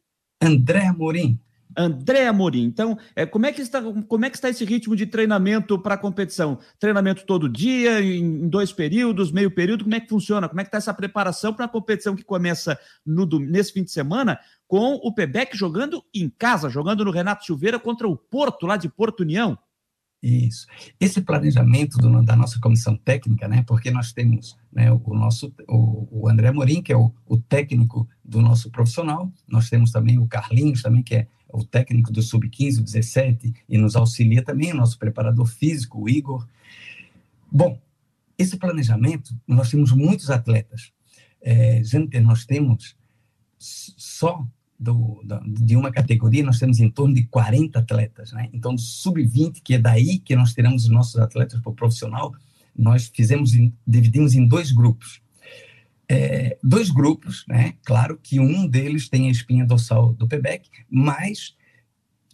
André 0.41 0.88
Amorim. 0.88 1.39
André 1.78 2.28
Amorim. 2.28 2.63
Então, 2.63 2.97
é, 3.15 3.25
como, 3.25 3.45
é 3.45 3.51
que 3.51 3.62
está, 3.62 3.82
como 4.08 4.25
é 4.25 4.30
que 4.30 4.38
está 4.38 4.49
esse 4.49 4.63
ritmo 4.65 4.95
de 4.95 5.06
treinamento 5.06 5.78
para 5.80 5.95
a 5.95 5.97
competição? 5.97 6.60
Treinamento 6.80 7.25
todo 7.25 7.49
dia, 7.49 8.01
em, 8.01 8.47
dois 8.47 8.71
períodos, 8.71 9.32
meio 9.32 9.51
período? 9.51 9.84
Como 9.84 9.95
é 9.95 9.99
que 9.99 10.10
funciona? 10.10 10.47
Como 10.47 10.60
é 10.62 10.63
que 10.63 10.69
está 10.69 10.78
essa 10.78 10.93
preparação 10.93 11.54
para 11.54 11.65
a 11.65 11.69
competição 11.69 12.15
que 12.15 12.23
começa 12.23 12.80
no, 13.06 13.25
nesse 13.39 13.73
fim 13.73 13.84
de 13.84 13.91
semana 13.91 14.39
com 14.67 14.95
o 14.95 15.13
Pebec 15.13 15.56
jogando 15.56 16.04
em 16.13 16.30
casa, 16.30 16.69
jogando 16.69 17.06
no 17.06 17.12
Renato 17.12 17.45
Silveira 17.45 17.80
contra 17.80 18.08
o 18.08 18.15
Porto, 18.17 18.65
lá 18.65 18.78
de 18.78 18.89
Porto 18.89 19.21
União? 19.21 19.58
Isso. 20.23 20.65
Esse 20.99 21.21
planejamento 21.21 21.99
do, 21.99 22.23
da 22.23 22.36
nossa 22.36 22.60
comissão 22.60 22.97
técnica, 22.97 23.47
né, 23.47 23.63
porque 23.67 23.91
nós 23.91 24.12
temos 24.12 24.58
né, 24.73 24.91
o 24.91 25.13
nosso 25.13 25.54
o, 25.69 26.23
o 26.23 26.28
André 26.28 26.51
Morim, 26.51 26.82
que 26.82 26.91
é 26.91 26.97
o, 26.97 27.13
o, 27.28 27.38
técnico 27.38 28.08
do 28.23 28.41
nosso 28.41 28.71
profissional, 28.71 29.32
nós 29.47 29.69
temos 29.69 29.91
também 29.91 30.17
o 30.17 30.28
Carlinhos, 30.28 30.82
também, 30.82 31.04
que 31.04 31.13
é 31.13 31.28
o 31.55 31.65
técnico 31.65 32.11
do 32.11 32.21
Sub-15, 32.21 32.79
o 32.79 32.83
17, 32.83 33.53
e 33.67 33.77
nos 33.77 33.95
auxilia 33.95 34.43
também 34.43 34.71
o 34.71 34.75
nosso 34.75 34.97
preparador 34.97 35.47
físico, 35.47 36.01
o 36.01 36.09
Igor. 36.09 36.47
Bom, 37.51 37.79
esse 38.37 38.57
planejamento, 38.57 39.33
nós 39.47 39.69
temos 39.69 39.91
muitos 39.91 40.29
atletas. 40.29 40.91
É, 41.41 41.83
gente, 41.83 42.19
nós 42.19 42.45
temos 42.45 42.95
só 43.57 44.45
do, 44.79 45.21
da, 45.23 45.39
de 45.45 45.75
uma 45.75 45.91
categoria, 45.91 46.43
nós 46.43 46.59
temos 46.59 46.79
em 46.79 46.89
torno 46.89 47.15
de 47.15 47.23
40 47.27 47.79
atletas. 47.79 48.31
Né? 48.33 48.49
Então, 48.53 48.75
do 48.75 48.81
sub-20, 48.81 49.61
que 49.63 49.75
é 49.75 49.79
daí 49.79 50.19
que 50.19 50.35
nós 50.35 50.53
teremos 50.53 50.83
os 50.83 50.89
nossos 50.89 51.17
atletas 51.17 51.59
para 51.61 51.71
o 51.71 51.75
profissional, 51.75 52.33
nós 52.77 53.09
fizemos, 53.13 53.51
dividimos 53.87 54.35
em 54.35 54.45
dois 54.45 54.71
grupos. 54.71 55.21
É, 56.07 56.57
dois 56.63 56.89
grupos, 56.89 57.45
né? 57.47 57.73
Claro 57.83 58.19
que 58.21 58.39
um 58.39 58.67
deles 58.67 59.09
tem 59.09 59.27
a 59.27 59.31
espinha 59.31 59.65
dorsal 59.65 60.13
do 60.13 60.27
PEBEC, 60.27 60.69
mas 60.89 61.55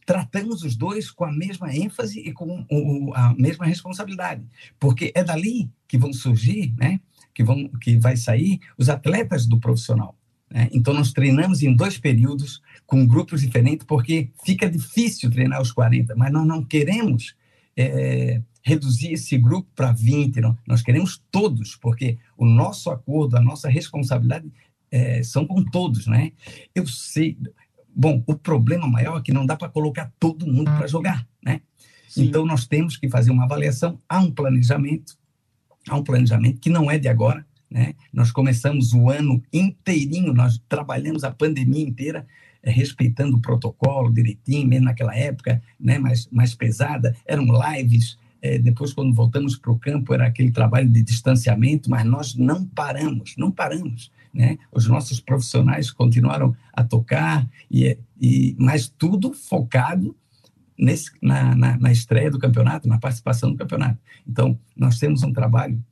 tratamos 0.06 0.64
os 0.64 0.76
dois 0.76 1.10
com 1.10 1.24
a 1.24 1.32
mesma 1.32 1.74
ênfase 1.74 2.20
e 2.20 2.34
com 2.34 2.66
o, 2.70 3.14
a 3.14 3.34
mesma 3.36 3.66
responsabilidade, 3.66 4.46
porque 4.80 5.12
é 5.16 5.24
dali 5.24 5.70
que 5.88 5.98
vão 5.98 6.12
surgir, 6.12 6.74
né? 6.78 7.00
Que 7.34 7.44
vão, 7.44 7.70
que 7.82 7.98
vai 7.98 8.18
sair 8.18 8.60
os 8.78 8.90
atletas 8.90 9.46
do 9.46 9.60
profissional. 9.60 10.18
Né? 10.50 10.68
Então, 10.74 10.94
nós 10.94 11.14
treinamos 11.14 11.64
em 11.64 11.74
dois 11.74 11.98
períodos, 11.98 12.62
com 12.86 13.08
grupos 13.08 13.42
diferentes, 13.42 13.86
porque 13.86 14.30
fica 14.46 14.70
difícil 14.70 15.32
treinar 15.32 15.62
os 15.62 15.72
40, 15.72 16.14
mas 16.16 16.32
nós 16.32 16.46
não 16.46 16.64
queremos 16.64 17.36
é, 17.78 18.42
reduzir 18.64 19.14
esse 19.14 19.38
grupo 19.38 19.70
para 19.76 19.92
20, 19.92 20.40
não. 20.42 20.58
nós 20.68 20.82
queremos 20.82 21.22
todos, 21.32 21.76
porque 21.76 22.18
o 22.38 22.46
nosso 22.46 22.90
acordo, 22.90 23.38
a 23.38 23.42
nossa 23.42 23.70
responsabilidade 23.70 24.52
é, 24.92 25.24
são 25.24 25.46
com 25.46 25.64
todos, 25.64 26.08
né? 26.08 26.32
Eu 26.76 26.86
sei. 26.86 27.38
Bom, 27.94 28.24
o 28.26 28.36
problema 28.36 28.88
maior 28.88 29.20
é 29.20 29.22
que 29.22 29.34
não 29.34 29.46
dá 29.46 29.56
para 29.56 29.70
colocar 29.70 30.12
todo 30.20 30.48
mundo 30.48 30.72
para 30.72 30.88
jogar, 30.88 31.28
né? 31.44 31.62
Sim. 32.08 32.26
Então, 32.26 32.46
nós 32.46 32.68
temos 32.68 32.98
que 32.98 33.10
fazer 33.10 33.32
uma 33.32 33.46
avaliação, 33.46 34.00
há 34.08 34.20
um 34.20 34.32
planejamento, 34.32 35.18
há 35.88 35.96
um 35.96 36.04
planejamento 36.04 36.60
que 36.60 36.70
não 36.70 36.92
é 36.92 37.00
de 37.00 37.08
agora, 37.08 37.46
né? 37.70 37.96
Nós 38.12 38.32
começamos 38.32 38.94
o 38.94 39.10
ano 39.10 39.42
inteirinho, 39.52 40.34
nós 40.34 40.62
trabalhamos 40.68 41.24
a 41.24 41.32
pandemia 41.32 41.84
inteira 41.84 42.28
é, 42.62 42.70
respeitando 42.70 43.38
o 43.38 43.42
protocolo 43.42 44.14
direitinho, 44.14 44.68
mesmo 44.68 44.86
naquela 44.86 45.16
época 45.16 45.62
né, 45.80 45.98
mais, 45.98 46.28
mais 46.30 46.54
pesada, 46.54 47.16
eram 47.26 47.46
lives. 47.46 48.18
É, 48.42 48.58
depois, 48.58 48.94
quando 48.94 49.14
voltamos 49.14 49.56
para 49.56 49.72
o 49.72 49.78
campo, 49.78 50.14
era 50.14 50.26
aquele 50.26 50.52
trabalho 50.52 50.90
de 50.90 51.04
distanciamento, 51.04 51.90
mas 51.90 52.06
nós 52.06 52.36
não 52.36 52.66
paramos, 52.66 53.36
não 53.38 53.52
paramos. 53.52 54.12
Né? 54.34 54.58
Os 54.72 54.88
nossos 54.88 55.20
profissionais 55.20 55.92
continuaram 55.92 56.56
a 56.74 56.84
tocar, 56.84 57.48
e, 57.70 57.98
e 58.20 58.56
mas 58.58 58.90
tudo 58.90 59.34
focado 59.34 60.16
nesse, 60.78 61.12
na, 61.22 61.56
na, 61.56 61.78
na 61.78 61.92
estreia 61.92 62.32
do 62.32 62.40
campeonato, 62.40 62.88
na 62.88 62.98
participação 62.98 63.52
do 63.52 63.58
campeonato. 63.58 64.00
Então, 64.28 64.58
nós 64.76 64.98
temos 64.98 65.22
um 65.24 65.32
trabalho 65.32 65.84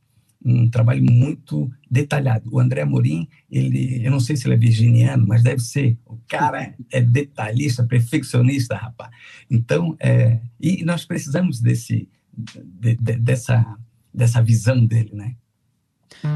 um 0.43 0.69
trabalho 0.69 1.03
muito 1.03 1.69
detalhado. 1.89 2.49
O 2.51 2.59
André 2.59 2.81
Amorim, 2.81 3.27
ele, 3.51 4.05
eu 4.05 4.11
não 4.11 4.19
sei 4.19 4.37
se 4.37 4.47
ele 4.47 4.55
é 4.55 4.57
virginiano, 4.57 5.27
mas 5.27 5.43
deve 5.43 5.61
ser. 5.61 5.97
O 6.05 6.17
cara 6.27 6.73
é 6.91 7.01
detalhista, 7.01 7.83
perfeccionista, 7.83 8.75
rapaz. 8.75 9.11
Então, 9.49 9.95
é, 9.99 10.39
e 10.59 10.83
nós 10.85 11.05
precisamos 11.05 11.59
desse, 11.59 12.07
de, 12.33 12.95
de, 12.95 13.15
dessa, 13.17 13.77
dessa 14.13 14.41
visão 14.41 14.85
dele, 14.85 15.11
né? 15.13 15.35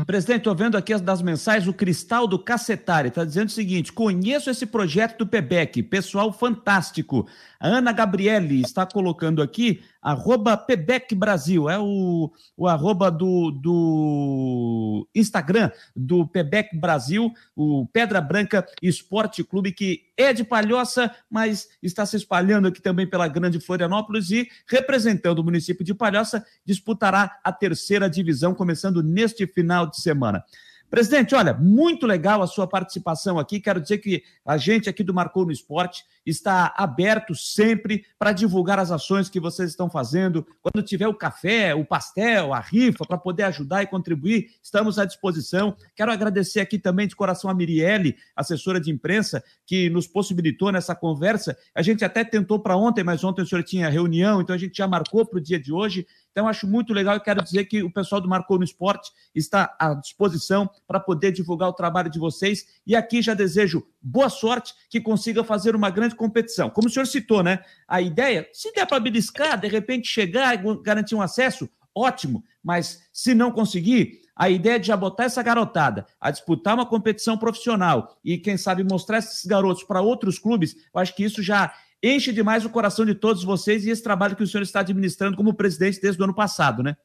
Presidente, 0.05 0.39
estou 0.39 0.55
vendo 0.55 0.77
aqui 0.77 0.93
as 0.93 1.01
das 1.01 1.21
mensagens, 1.21 1.67
o 1.67 1.73
Cristal 1.73 2.27
do 2.27 2.39
Cacetari 2.39 3.09
está 3.09 3.25
dizendo 3.25 3.47
o 3.47 3.51
seguinte: 3.51 3.91
conheço 3.91 4.49
esse 4.49 4.65
projeto 4.65 5.17
do 5.19 5.27
PEBEC, 5.27 5.83
pessoal 5.83 6.31
fantástico. 6.31 7.27
A 7.59 7.67
Ana 7.67 7.91
Gabriele 7.91 8.61
está 8.61 8.85
colocando 8.85 9.41
aqui, 9.41 9.81
arroba 10.03 10.57
Pebec 10.57 11.15
Brasil, 11.15 11.69
é 11.69 11.79
o, 11.79 12.31
o 12.57 12.67
arroba 12.67 13.09
do, 13.09 13.51
do 13.51 15.07
Instagram 15.15 15.71
do 15.95 16.27
Pebec 16.27 16.75
Brasil, 16.75 17.31
o 17.55 17.87
Pedra 17.87 18.19
Branca 18.19 18.65
Esporte 18.81 19.43
Clube, 19.43 19.71
que 19.71 20.01
é 20.17 20.33
de 20.33 20.43
Palhoça, 20.43 21.09
mas 21.29 21.69
está 21.81 22.05
se 22.05 22.17
espalhando 22.17 22.67
aqui 22.67 22.81
também 22.81 23.07
pela 23.07 23.27
Grande 23.27 23.59
Florianópolis 23.59 24.29
e, 24.29 24.47
representando 24.67 25.39
o 25.39 25.43
município 25.43 25.85
de 25.85 25.93
Palhoça, 25.93 26.45
disputará 26.65 27.39
a 27.43 27.51
terceira 27.51 28.09
divisão, 28.09 28.53
começando 28.53 29.01
neste 29.01 29.47
final 29.47 29.87
de 29.87 30.01
semana. 30.01 30.43
Presidente, 30.93 31.33
olha, 31.33 31.55
muito 31.55 32.05
legal 32.05 32.43
a 32.43 32.45
sua 32.45 32.67
participação 32.67 33.39
aqui. 33.39 33.59
Quero 33.59 33.81
dizer 33.81 33.97
que 33.97 34.21
a 34.45 34.57
gente 34.57 34.87
aqui 34.87 35.03
do 35.03 35.11
Marcou 35.11 35.43
no 35.43 35.51
Esporte 35.51 36.03
está 36.23 36.71
aberto 36.77 37.33
sempre 37.33 38.05
para 38.19 38.31
divulgar 38.31 38.77
as 38.77 38.91
ações 38.91 39.27
que 39.27 39.39
vocês 39.39 39.71
estão 39.71 39.89
fazendo. 39.89 40.45
Quando 40.61 40.85
tiver 40.85 41.07
o 41.07 41.13
café, 41.15 41.73
o 41.73 41.83
pastel, 41.83 42.53
a 42.53 42.59
rifa, 42.59 43.07
para 43.07 43.17
poder 43.17 43.41
ajudar 43.41 43.81
e 43.81 43.87
contribuir, 43.87 44.51
estamos 44.61 44.99
à 44.99 45.05
disposição. 45.05 45.75
Quero 45.95 46.11
agradecer 46.11 46.59
aqui 46.59 46.77
também 46.77 47.07
de 47.07 47.15
coração 47.15 47.49
a 47.49 47.55
Mirielle, 47.55 48.15
assessora 48.35 48.79
de 48.79 48.91
imprensa, 48.91 49.43
que 49.65 49.89
nos 49.89 50.05
possibilitou 50.05 50.71
nessa 50.71 50.93
conversa. 50.93 51.57
A 51.73 51.81
gente 51.81 52.05
até 52.05 52.23
tentou 52.23 52.59
para 52.59 52.77
ontem, 52.77 53.03
mas 53.03 53.23
ontem 53.23 53.41
o 53.41 53.47
senhor 53.47 53.63
tinha 53.63 53.89
reunião, 53.89 54.41
então 54.41 54.55
a 54.55 54.59
gente 54.59 54.77
já 54.77 54.87
marcou 54.87 55.25
para 55.25 55.39
o 55.39 55.41
dia 55.41 55.59
de 55.59 55.73
hoje. 55.73 56.05
Então, 56.33 56.47
acho 56.47 56.65
muito 56.65 56.93
legal 56.93 57.15
e 57.15 57.19
quero 57.19 57.43
dizer 57.43 57.65
que 57.65 57.83
o 57.83 57.91
pessoal 57.91 58.19
do 58.19 58.27
Marcou 58.27 58.57
no 58.57 58.63
Esporte 58.63 59.11
está 59.35 59.75
à 59.79 59.93
disposição 59.93 60.67
para 60.87 60.99
poder 60.99 61.31
divulgar 61.31 61.69
o 61.69 61.73
trabalho 61.73 62.09
de 62.09 62.17
vocês. 62.17 62.65
E 62.87 62.95
aqui 62.95 63.21
já 63.21 63.35
desejo 63.35 63.85
boa 64.01 64.29
sorte, 64.29 64.73
que 64.89 64.99
consiga 64.99 65.43
fazer 65.43 65.75
uma 65.75 65.91
grande 65.91 66.15
competição. 66.15 66.71
Como 66.71 66.87
o 66.87 66.91
senhor 66.91 67.05
citou, 67.05 67.43
né? 67.43 67.59
A 67.87 68.01
ideia, 68.01 68.49
se 68.51 68.73
der 68.73 68.87
para 68.87 68.99
beliscar, 68.99 69.59
de 69.61 69.67
repente 69.67 70.07
chegar 70.07 70.55
e 70.55 70.81
garantir 70.81 71.13
um 71.13 71.21
acesso, 71.21 71.69
ótimo. 71.93 72.43
Mas 72.63 73.03
se 73.13 73.35
não 73.35 73.51
conseguir, 73.51 74.23
a 74.35 74.49
ideia 74.49 74.79
de 74.79 74.87
já 74.87 74.97
botar 74.97 75.25
essa 75.25 75.43
garotada 75.43 76.07
a 76.19 76.31
disputar 76.31 76.73
uma 76.73 76.87
competição 76.87 77.37
profissional 77.37 78.17
e, 78.23 78.39
quem 78.39 78.57
sabe, 78.57 78.83
mostrar 78.83 79.19
esses 79.19 79.45
garotos 79.45 79.83
para 79.83 80.01
outros 80.01 80.39
clubes, 80.39 80.75
eu 80.93 80.99
acho 80.99 81.15
que 81.15 81.23
isso 81.23 81.43
já 81.43 81.71
enche 82.03 82.33
demais 82.33 82.65
o 82.65 82.69
coração 82.69 83.05
de 83.05 83.15
todos 83.15 83.43
vocês 83.43 83.85
e 83.85 83.89
esse 83.89 84.03
trabalho 84.03 84.35
que 84.35 84.43
o 84.43 84.47
senhor 84.47 84.61
está 84.61 84.81
administrando 84.81 85.37
como 85.37 85.53
presidente 85.53 86.01
desde 86.01 86.21
o 86.21 86.25
ano 86.25 86.35
passado, 86.35 86.83
né? 86.83 86.97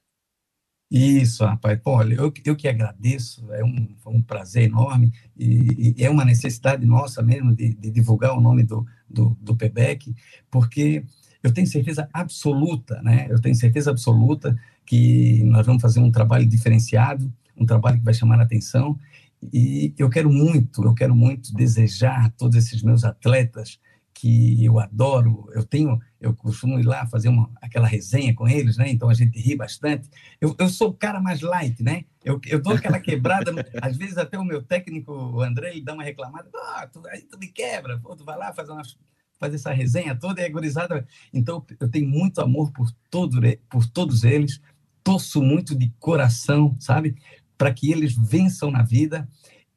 Isso, 0.91 1.45
rapaz. 1.45 1.79
Pô, 1.81 1.93
olha, 1.93 2.15
eu, 2.15 2.33
eu 2.45 2.57
que 2.57 2.67
agradeço, 2.67 3.53
é 3.53 3.63
um, 3.63 3.95
um 4.07 4.23
prazer 4.23 4.65
enorme 4.65 5.13
e, 5.37 5.95
e, 5.99 6.05
é 6.05 6.09
uma 6.09 6.25
necessidade 6.25 6.85
nossa 6.87 7.23
mesmo 7.23 7.55
de, 7.55 7.75
de 7.75 7.91
divulgar 7.91 8.37
o 8.37 8.41
nome 8.41 8.65
do, 8.65 8.87
do, 9.09 9.37
do 9.41 9.55
PEBEC, 9.55 10.15
porque 10.51 11.05
eu 11.43 11.53
tenho 11.53 11.67
certeza 11.67 12.09
absoluta, 12.13 13.01
né? 13.03 13.27
Eu 13.31 13.41
tenho 13.41 13.55
certeza 13.55 13.91
absoluta 13.91 14.59
que 14.87 15.45
nós 15.45 15.67
vamos 15.67 15.83
fazer 15.83 16.01
um 16.01 16.11
trabalho 16.11 16.47
diferenciado, 16.47 17.31
um 17.55 17.67
trabalho 17.67 17.99
que 17.99 18.05
vai 18.05 18.15
chamar 18.15 18.41
a 18.41 18.45
atenção 18.45 18.99
e 19.53 19.93
eu 19.99 20.09
quero 20.09 20.33
muito, 20.33 20.83
eu 20.83 20.95
quero 20.95 21.15
muito 21.15 21.53
desejar 21.55 22.27
a 22.27 22.31
todos 22.31 22.57
esses 22.57 22.83
meus 22.83 23.05
atletas 23.05 23.79
que 24.19 24.65
eu 24.65 24.81
adoro. 24.81 25.49
Eu 25.55 25.65
tenho, 25.65 25.97
eu 26.21 26.35
costumo 26.35 26.79
ir 26.81 26.83
lá 26.83 27.07
fazer 27.07 27.29
uma, 27.29 27.49
aquela 27.63 27.87
resenha 27.87 28.35
com 28.35 28.49
eles, 28.49 28.77
né? 28.77 28.91
Então 28.91 29.09
a 29.09 29.15
gente 29.15 29.39
ri 29.39 29.55
bastante. 29.55 30.09
Eu, 30.41 30.57
eu 30.59 30.69
sou 30.69 30.89
o 30.89 30.95
cara 30.95 31.21
mais 31.21 31.41
light, 31.41 31.81
né? 31.83 32.05
Eu, 32.25 32.41
eu 32.47 32.61
dou 32.61 32.75
aquela 32.75 32.99
quebrada. 32.99 33.53
às 33.81 33.97
vezes 33.97 34.19
até 34.19 34.37
o 34.37 34.45
meu 34.45 34.61
técnico, 34.61 35.13
o 35.13 35.41
André, 35.41 35.71
ele 35.71 35.85
dá 35.85 35.95
uma 35.95 36.03
reclamada. 36.03 36.51
Ah, 36.53 36.89
tu, 36.93 37.01
aí 37.07 37.23
tu 37.23 37.39
me 37.39 37.47
quebra. 37.47 37.99
Pô, 38.01 38.17
tu 38.17 38.25
vai 38.25 38.37
lá 38.37 38.53
fazer 38.53 38.73
uma 38.73 38.83
fazer 39.39 39.55
essa 39.55 39.73
resenha 39.73 40.17
toda 40.17 40.41
e 40.41 40.45
é. 40.45 41.05
Então, 41.33 41.65
eu 41.79 41.89
tenho 41.89 42.09
muito 42.09 42.41
amor 42.41 42.73
por, 42.73 42.91
todo, 43.09 43.39
por 43.71 43.87
todos 43.87 44.25
eles, 44.25 44.61
torço 45.05 45.41
muito 45.41 45.77
de 45.77 45.93
coração, 46.01 46.77
sabe? 46.81 47.15
Para 47.57 47.73
que 47.73 47.93
eles 47.93 48.17
vençam 48.17 48.69
na 48.69 48.83
vida 48.83 49.29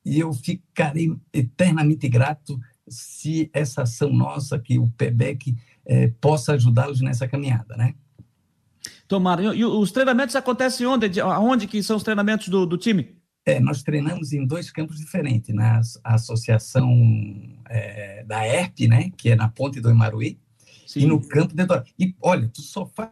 e 0.03 0.19
eu 0.19 0.33
ficarei 0.33 1.15
eternamente 1.31 2.09
grato 2.09 2.59
se 2.91 3.49
essa 3.53 3.83
ação 3.83 4.11
nossa, 4.11 4.59
que 4.59 4.77
o 4.77 4.87
PEBEC 4.97 5.55
é, 5.85 6.07
possa 6.19 6.53
ajudá-los 6.53 7.01
nessa 7.01 7.27
caminhada, 7.27 7.75
né? 7.75 7.95
Tomara. 9.07 9.41
E 9.55 9.65
os 9.65 9.91
treinamentos 9.91 10.35
acontecem 10.35 10.85
onde? 10.85 11.19
Aonde 11.19 11.67
que 11.67 11.81
são 11.81 11.97
os 11.97 12.03
treinamentos 12.03 12.49
do, 12.49 12.65
do 12.65 12.77
time? 12.77 13.15
É, 13.45 13.59
nós 13.59 13.81
treinamos 13.81 14.33
em 14.33 14.45
dois 14.45 14.69
campos 14.69 14.97
diferentes, 14.97 15.53
na 15.53 15.81
associação 16.03 16.87
é, 17.67 18.23
da 18.23 18.47
ERP, 18.47 18.87
né, 18.87 19.09
que 19.17 19.31
é 19.31 19.35
na 19.35 19.49
Ponte 19.49 19.81
do 19.81 19.89
Imaruí, 19.89 20.37
Sim. 20.85 21.01
e 21.01 21.05
no 21.07 21.19
campo 21.27 21.55
de 21.55 21.63
E 21.97 22.15
olha, 22.21 22.47
tu 22.47 22.61
só 22.61 22.85
faz 22.85 23.11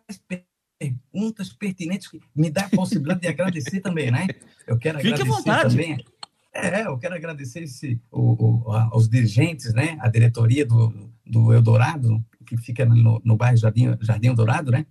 perguntas 0.78 1.52
pertinentes 1.52 2.08
que 2.08 2.22
me 2.36 2.52
dá 2.52 2.66
a 2.66 2.70
possibilidade 2.70 3.22
de 3.22 3.28
agradecer 3.28 3.82
também, 3.82 4.12
né? 4.12 4.28
Eu 4.68 4.78
quero 4.78 5.00
Fique 5.00 5.20
agradecer 5.22 5.70
também 5.70 6.06
é, 6.54 6.86
eu 6.86 6.98
quero 6.98 7.16
agradecer 7.16 7.64
esse, 7.64 8.02
o, 8.12 8.68
o, 8.68 8.72
aos 8.72 9.08
dirigentes, 9.08 9.74
né, 9.74 9.98
a 10.00 10.10
diretoria 10.10 10.66
do, 10.66 11.12
do 11.26 11.54
Eldorado, 11.54 12.24
que 12.46 12.58
fica 12.58 12.86
no, 12.86 13.22
no 13.24 13.38
bairro 13.38 13.58
Jardim, 13.58 13.96
Jardim 14.02 14.28
Eldorado, 14.28 14.72
né, 14.72 14.86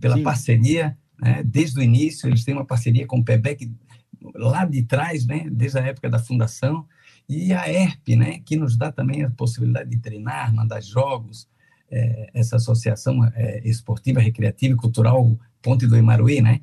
pela 0.00 0.16
Sim. 0.16 0.22
parceria, 0.22 0.96
né, 1.20 1.42
desde 1.44 1.78
o 1.78 1.82
início, 1.82 2.28
eles 2.28 2.44
têm 2.44 2.54
uma 2.54 2.64
parceria 2.64 3.06
com 3.06 3.18
o 3.18 3.24
PEBEC 3.24 3.70
lá 4.34 4.64
de 4.64 4.82
trás, 4.82 5.26
né, 5.26 5.46
desde 5.50 5.78
a 5.78 5.82
época 5.82 6.08
da 6.08 6.18
fundação, 6.18 6.86
e 7.28 7.52
a 7.52 7.70
ERP, 7.70 8.16
né, 8.16 8.38
que 8.44 8.56
nos 8.56 8.76
dá 8.76 8.90
também 8.90 9.22
a 9.22 9.30
possibilidade 9.30 9.90
de 9.90 9.98
treinar, 9.98 10.54
mandar 10.54 10.80
jogos, 10.80 11.48
é, 11.90 12.30
essa 12.32 12.56
associação 12.56 13.22
é, 13.34 13.60
esportiva, 13.68 14.20
recreativa 14.20 14.72
e 14.72 14.76
cultural 14.76 15.38
Ponte 15.60 15.86
do 15.86 15.96
Imaruí, 15.96 16.40
né 16.40 16.60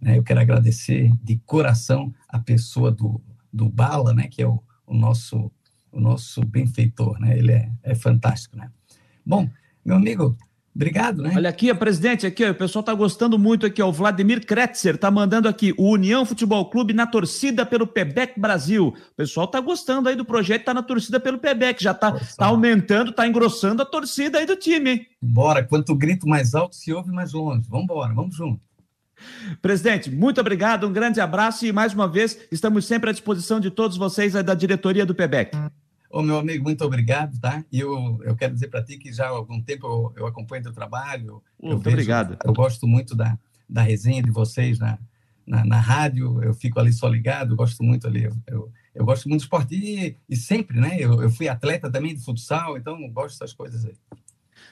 eu 0.00 0.22
quero 0.22 0.40
agradecer 0.40 1.12
de 1.22 1.36
coração 1.44 2.14
a 2.28 2.38
pessoa 2.38 2.92
do 2.92 3.20
do 3.52 3.68
Bala, 3.68 4.14
né, 4.14 4.28
que 4.28 4.42
é 4.42 4.46
o, 4.46 4.62
o 4.86 4.94
nosso 4.94 5.50
o 5.90 6.00
nosso 6.00 6.44
benfeitor, 6.44 7.18
né? 7.18 7.38
Ele 7.38 7.52
é, 7.52 7.72
é 7.82 7.94
fantástico, 7.94 8.56
né? 8.56 8.70
Bom, 9.24 9.48
meu 9.84 9.96
amigo, 9.96 10.36
Obrigado, 10.78 11.22
né? 11.22 11.32
Olha 11.34 11.50
aqui, 11.50 11.74
presidente, 11.74 12.24
aqui, 12.24 12.44
ó, 12.44 12.52
o 12.52 12.54
pessoal 12.54 12.82
está 12.82 12.94
gostando 12.94 13.36
muito 13.36 13.66
aqui, 13.66 13.82
ó, 13.82 13.88
o 13.88 13.92
Vladimir 13.92 14.46
Kretzer 14.46 14.94
está 14.94 15.10
mandando 15.10 15.48
aqui, 15.48 15.74
o 15.76 15.90
União 15.90 16.24
Futebol 16.24 16.70
Clube 16.70 16.92
na 16.92 17.04
torcida 17.04 17.66
pelo 17.66 17.84
Pebec 17.84 18.38
Brasil. 18.38 18.94
O 18.94 19.16
pessoal 19.16 19.46
está 19.46 19.58
gostando 19.58 20.08
aí 20.08 20.14
do 20.14 20.24
projeto, 20.24 20.60
está 20.60 20.72
na 20.72 20.82
torcida 20.84 21.18
pelo 21.18 21.36
Pebec, 21.36 21.82
já 21.82 21.90
está 21.90 22.12
tá 22.12 22.46
aumentando, 22.46 23.10
está 23.10 23.26
engrossando 23.26 23.82
a 23.82 23.84
torcida 23.84 24.38
aí 24.38 24.46
do 24.46 24.54
time, 24.54 24.90
hein? 24.90 25.06
Bora, 25.20 25.64
quanto 25.64 25.96
grito 25.96 26.28
mais 26.28 26.54
alto 26.54 26.76
se 26.76 26.92
ouve 26.92 27.10
mais 27.10 27.32
longe. 27.32 27.66
Vamos 27.68 27.82
embora, 27.82 28.14
vamos 28.14 28.36
junto. 28.36 28.60
Presidente, 29.60 30.10
muito 30.10 30.40
obrigado, 30.40 30.86
um 30.86 30.92
grande 30.92 31.20
abraço 31.20 31.66
e 31.66 31.72
mais 31.72 31.92
uma 31.92 32.08
vez 32.08 32.38
estamos 32.50 32.86
sempre 32.86 33.10
à 33.10 33.12
disposição 33.12 33.60
de 33.60 33.70
todos 33.70 33.96
vocês 33.96 34.32
da 34.32 34.54
diretoria 34.54 35.04
do 35.04 35.14
PEBEC. 35.14 35.56
Ô, 36.10 36.22
meu 36.22 36.38
amigo, 36.38 36.64
muito 36.64 36.82
obrigado, 36.84 37.38
tá? 37.38 37.62
E 37.70 37.80
eu, 37.80 38.18
eu 38.24 38.34
quero 38.34 38.54
dizer 38.54 38.68
para 38.68 38.82
ti 38.82 38.96
que 38.96 39.12
já 39.12 39.26
há 39.26 39.30
algum 39.30 39.60
tempo 39.60 39.86
eu, 39.86 40.22
eu 40.22 40.26
acompanho 40.26 40.62
teu 40.62 40.72
trabalho. 40.72 41.42
Muito 41.60 41.80
vejo, 41.80 41.96
obrigado. 41.96 42.38
Eu 42.42 42.52
gosto 42.54 42.86
muito 42.86 43.14
da, 43.14 43.38
da 43.68 43.82
resenha 43.82 44.22
de 44.22 44.30
vocês 44.30 44.78
na, 44.78 44.98
na, 45.46 45.64
na, 45.64 45.78
rádio, 45.78 46.42
eu 46.42 46.54
fico 46.54 46.80
ali 46.80 46.92
só 46.92 47.08
ligado, 47.08 47.54
gosto 47.54 47.82
muito 47.82 48.06
ali. 48.06 48.24
Eu, 48.24 48.36
eu, 48.46 48.72
eu 48.94 49.04
gosto 49.04 49.28
muito 49.28 49.40
de 49.40 49.44
esporte 49.46 49.74
e, 49.74 50.16
e 50.28 50.36
sempre, 50.36 50.80
né? 50.80 50.96
Eu, 50.98 51.22
eu 51.22 51.30
fui 51.30 51.46
atleta 51.46 51.90
também 51.90 52.14
de 52.14 52.24
futsal, 52.24 52.78
então 52.78 53.06
gosto 53.10 53.38
dessas 53.38 53.52
coisas 53.52 53.84
aí. 53.84 53.94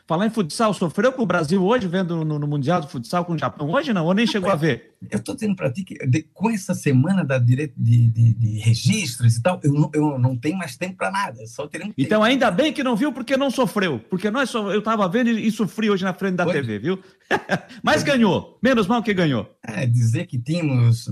Falar 0.06 0.26
em 0.26 0.30
futsal, 0.30 0.72
sofreu 0.72 1.12
com 1.12 1.22
o 1.22 1.26
Brasil 1.26 1.64
hoje, 1.64 1.88
vendo 1.88 2.24
no, 2.24 2.38
no 2.38 2.46
Mundial 2.46 2.80
de 2.80 2.88
Futsal 2.88 3.24
com 3.24 3.32
o 3.32 3.38
Japão? 3.38 3.68
Hoje 3.68 3.92
não, 3.92 4.06
ou 4.06 4.14
nem 4.14 4.24
chegou 4.24 4.48
a 4.48 4.54
ver? 4.54 4.94
Eu 5.10 5.18
estou 5.18 5.34
dizendo 5.34 5.56
para 5.56 5.70
ti 5.70 5.82
que 5.82 5.94
de, 6.06 6.22
com 6.32 6.48
essa 6.48 6.74
semana 6.74 7.24
da 7.24 7.38
direito 7.38 7.74
de, 7.76 8.06
de, 8.12 8.34
de, 8.34 8.58
registros 8.60 9.36
e 9.36 9.42
tal, 9.42 9.60
eu 9.64 9.72
não, 9.72 9.90
eu 9.92 10.16
não 10.16 10.36
tenho 10.36 10.56
mais 10.56 10.76
tempo 10.76 10.96
para 10.96 11.10
nada. 11.10 11.44
Só 11.48 11.66
teremos 11.66 11.92
então, 11.98 12.22
ainda 12.22 12.52
bem 12.52 12.72
que 12.72 12.84
não 12.84 12.94
viu, 12.94 13.12
porque 13.12 13.36
não 13.36 13.50
sofreu. 13.50 13.98
Porque 14.08 14.30
nós 14.30 14.54
eu 14.54 14.78
estava 14.78 15.08
vendo 15.08 15.28
e, 15.30 15.48
e 15.48 15.50
sofri 15.50 15.90
hoje 15.90 16.04
na 16.04 16.14
frente 16.14 16.36
da? 16.36 16.46
TV, 16.46 16.78
viu? 16.78 17.02
Mas 17.82 18.04
ganhou. 18.04 18.60
Menos 18.62 18.86
mal 18.86 19.02
que 19.02 19.12
ganhou. 19.12 19.50
É, 19.60 19.86
dizer 19.86 20.26
que 20.26 20.38
tínhamos 20.38 21.08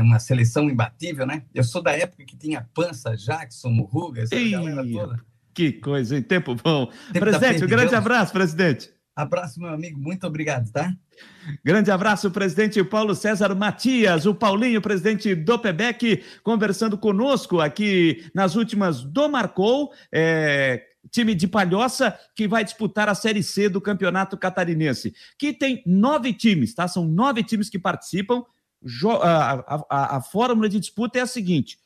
uma 0.00 0.18
seleção 0.18 0.70
imbatível, 0.70 1.26
né? 1.26 1.42
Eu 1.54 1.64
sou 1.64 1.82
da 1.82 1.92
época 1.92 2.24
que 2.24 2.36
tinha 2.36 2.66
Pança, 2.72 3.14
Jackson, 3.14 3.68
Murruga, 3.68 4.22
essa 4.22 4.34
galera 4.34 4.82
toda. 4.90 5.31
Que 5.54 5.72
coisa, 5.72 6.16
em 6.16 6.22
tempo 6.22 6.54
bom. 6.54 6.86
Tempo 7.12 7.26
presidente, 7.26 7.64
um 7.64 7.68
grande 7.68 7.94
abraço, 7.94 8.32
presidente. 8.32 8.90
Abraço, 9.14 9.60
meu 9.60 9.68
amigo. 9.68 10.00
Muito 10.00 10.26
obrigado, 10.26 10.70
tá? 10.72 10.90
Grande 11.62 11.90
abraço, 11.90 12.30
presidente 12.30 12.82
Paulo 12.82 13.14
César 13.14 13.54
Matias, 13.54 14.24
o 14.24 14.34
Paulinho, 14.34 14.80
presidente 14.80 15.34
do 15.34 15.58
PEBEC, 15.58 16.24
conversando 16.42 16.96
conosco 16.96 17.60
aqui 17.60 18.30
nas 18.34 18.56
últimas 18.56 19.02
do 19.02 19.28
Marcou, 19.28 19.92
é, 20.10 20.82
time 21.10 21.34
de 21.34 21.46
Palhoça, 21.46 22.18
que 22.34 22.48
vai 22.48 22.64
disputar 22.64 23.08
a 23.08 23.14
Série 23.14 23.42
C 23.42 23.68
do 23.68 23.80
Campeonato 23.80 24.36
Catarinense, 24.38 25.14
que 25.38 25.52
tem 25.52 25.82
nove 25.84 26.32
times, 26.32 26.74
tá? 26.74 26.88
São 26.88 27.04
nove 27.04 27.42
times 27.42 27.68
que 27.68 27.78
participam. 27.78 28.42
A, 29.22 29.52
a, 29.52 29.84
a, 29.90 30.16
a 30.16 30.22
fórmula 30.22 30.68
de 30.68 30.80
disputa 30.80 31.18
é 31.18 31.22
a 31.22 31.26
seguinte: 31.26 31.78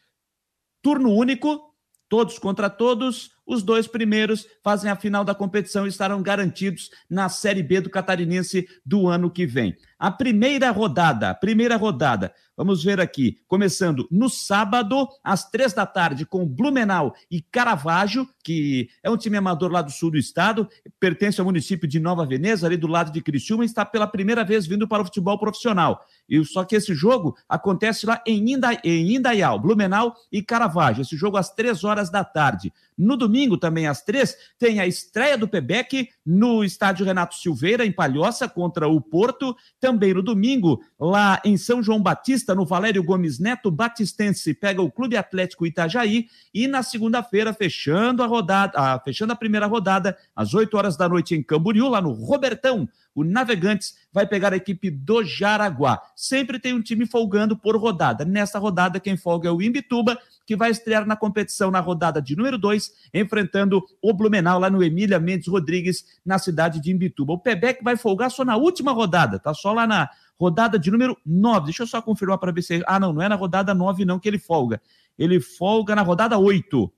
turno 0.81 1.13
único, 1.13 1.75
todos 2.09 2.39
contra 2.39 2.71
todos, 2.71 3.36
os 3.47 3.63
dois 3.63 3.87
primeiros 3.87 4.47
fazem 4.63 4.91
a 4.91 4.97
final 4.97 5.25
da 5.25 5.35
competição 5.35 5.87
e 5.87 5.89
estarão 5.89 6.23
garantidos 6.23 6.91
na 7.09 7.29
Série 7.29 7.63
B 7.63 7.81
do 7.81 7.91
Catarinense 7.91 8.67
do 8.85 9.09
ano 9.09 9.31
que 9.31 9.47
vem. 9.47 9.77
A 9.99 10.11
primeira 10.11 10.71
rodada, 10.71 11.35
primeira 11.35 11.77
rodada, 11.77 12.35
vamos 12.55 12.85
ver 12.85 13.01
aqui, 13.01 13.39
começando 13.47 14.07
no 14.11 14.29
sábado, 14.29 15.09
às 15.25 15.49
três 15.49 15.73
da 15.73 15.87
tarde, 15.87 16.27
com 16.27 16.47
Blumenau 16.47 17.15
e 17.31 17.41
Caravaggio, 17.41 18.29
que 18.45 18.91
é 19.03 19.09
um 19.09 19.17
time 19.17 19.39
amador 19.39 19.71
lá 19.71 19.81
do 19.81 19.91
sul 19.91 20.11
do 20.11 20.19
estado, 20.19 20.69
pertence 21.01 21.41
ao 21.41 21.47
município 21.47 21.89
de 21.89 21.99
Nova 21.99 22.27
Veneza, 22.27 22.67
ali 22.67 22.77
do 22.77 22.87
lado 22.87 23.11
de 23.11 23.23
Criciúma, 23.23 23.65
e 23.65 23.67
está 23.67 23.87
pela 23.87 24.07
primeira 24.07 24.45
vez 24.45 24.67
vindo 24.67 24.87
para 24.87 25.03
o 25.03 25.07
futebol 25.07 25.39
profissional. 25.39 26.05
E 26.29 26.45
só 26.45 26.65
que 26.65 26.77
esse 26.77 26.95
jogo 26.95 27.37
acontece 27.49 28.07
lá 28.07 28.23
em, 28.27 28.53
Inda, 28.53 28.79
em 28.85 29.15
Indaial, 29.15 29.59
Blumenau 29.59 30.15
e 30.31 30.43
Caravaggio. 30.43 31.03
Esse 31.03 31.17
jogo 31.17 31.37
às 31.37 31.51
três 31.51 31.85
horas 31.85 32.11
da 32.11 32.25
tarde. 32.25 32.73
No 32.97 33.17
domingo, 33.17 33.59
também 33.59 33.87
às 33.87 34.03
três, 34.03 34.35
tem 34.59 34.81
a 34.81 34.87
estreia 34.87 35.37
do 35.37 35.47
Pebec 35.47 36.09
no 36.25 36.65
estádio 36.65 37.05
Renato 37.05 37.35
Silveira, 37.35 37.85
em 37.85 37.93
Palhoça, 37.93 38.49
contra 38.49 38.89
o 38.89 39.01
Porto. 39.01 39.55
Também 39.79 40.15
no 40.15 40.23
domingo, 40.23 40.83
lá 40.99 41.41
em 41.45 41.59
São 41.59 41.83
João 41.83 42.03
Batista, 42.03 42.55
no 42.55 42.65
Valério 42.65 43.05
Gomes 43.05 43.39
Neto, 43.39 43.71
Batistense 43.71 44.55
pega 44.55 44.81
o 44.81 44.91
Clube 44.91 45.17
Atlético 45.17 45.67
Itajaí. 45.67 46.27
E 46.55 46.67
na 46.67 46.83
segunda-feira, 46.83 47.53
fechando 47.53 48.23
a 48.23 48.27
rodada, 48.27 48.73
ah, 48.75 49.01
fechando 49.05 49.35
a 49.35 49.37
primeira 49.37 49.67
rodada, 49.67 50.17
às 50.35 50.55
8 50.55 50.75
horas 50.77 50.97
da 50.97 51.07
noite 51.07 51.35
em 51.35 51.43
Camboriú, 51.43 51.89
lá 51.89 52.01
no 52.01 52.13
Robertão, 52.13 52.89
o 53.17 53.25
Navegantes 53.25 53.97
vai 54.13 54.27
pegar 54.27 54.53
a 54.53 54.57
equipe 54.57 54.91
do 54.91 55.25
Jaraguá. 55.25 56.03
Sempre 56.15 56.61
tem 56.61 56.75
um 56.75 56.83
time 56.83 57.07
folgando 57.07 57.57
por 57.57 57.75
rodada. 57.75 58.27
Nessa 58.27 58.59
rodada, 58.59 59.01
quem 59.01 59.17
folga 59.17 59.49
é 59.49 59.51
o 59.51 59.63
Imbituba, 59.63 60.19
que 60.47 60.55
vai 60.55 60.71
estrear 60.71 61.07
na 61.07 61.17
competição 61.17 61.71
na 61.71 61.81
rodada 61.81 62.21
de 62.21 62.37
número 62.37 62.59
2, 62.59 62.93
enfrentando 63.15 63.83
o 64.03 64.13
Blumenau 64.13 64.61
lá 64.61 64.69
no 64.69 64.85
Emília 64.85 65.19
Mendes 65.19 65.49
Rodrigues, 65.49 66.05
na 66.25 66.39
cidade 66.39 66.79
de 66.79 66.93
Imbituba. 66.93 67.33
O 67.33 67.39
Pebec 67.39 67.83
vai 67.83 67.97
folgar 67.97 68.31
só 68.31 68.45
na 68.45 68.57
última 68.57 68.93
rodada, 68.93 69.39
tá 69.39 69.55
só 69.55 69.73
lá 69.73 69.87
na 69.87 70.11
rodada 70.39 70.79
de 70.79 70.91
número 70.91 71.17
9. 71.25 71.65
Deixa 71.65 71.85
eu 71.85 71.87
só 71.87 72.03
confirmar 72.03 72.37
para 72.37 72.53
ver 72.53 72.63
se. 72.63 72.83
Ah, 72.87 73.01
não, 73.01 73.15
não 73.15 73.23
é 73.23 73.29
na 73.31 73.35
rodada 73.35 73.75
9, 73.75 74.05
não, 74.05 74.19
que 74.19 74.29
ele 74.29 74.39
folga. 74.39 74.79
Ele 75.19 75.41
folga 75.41 75.95
na 75.95 76.03
rodada 76.03 76.39
8. 76.39 76.93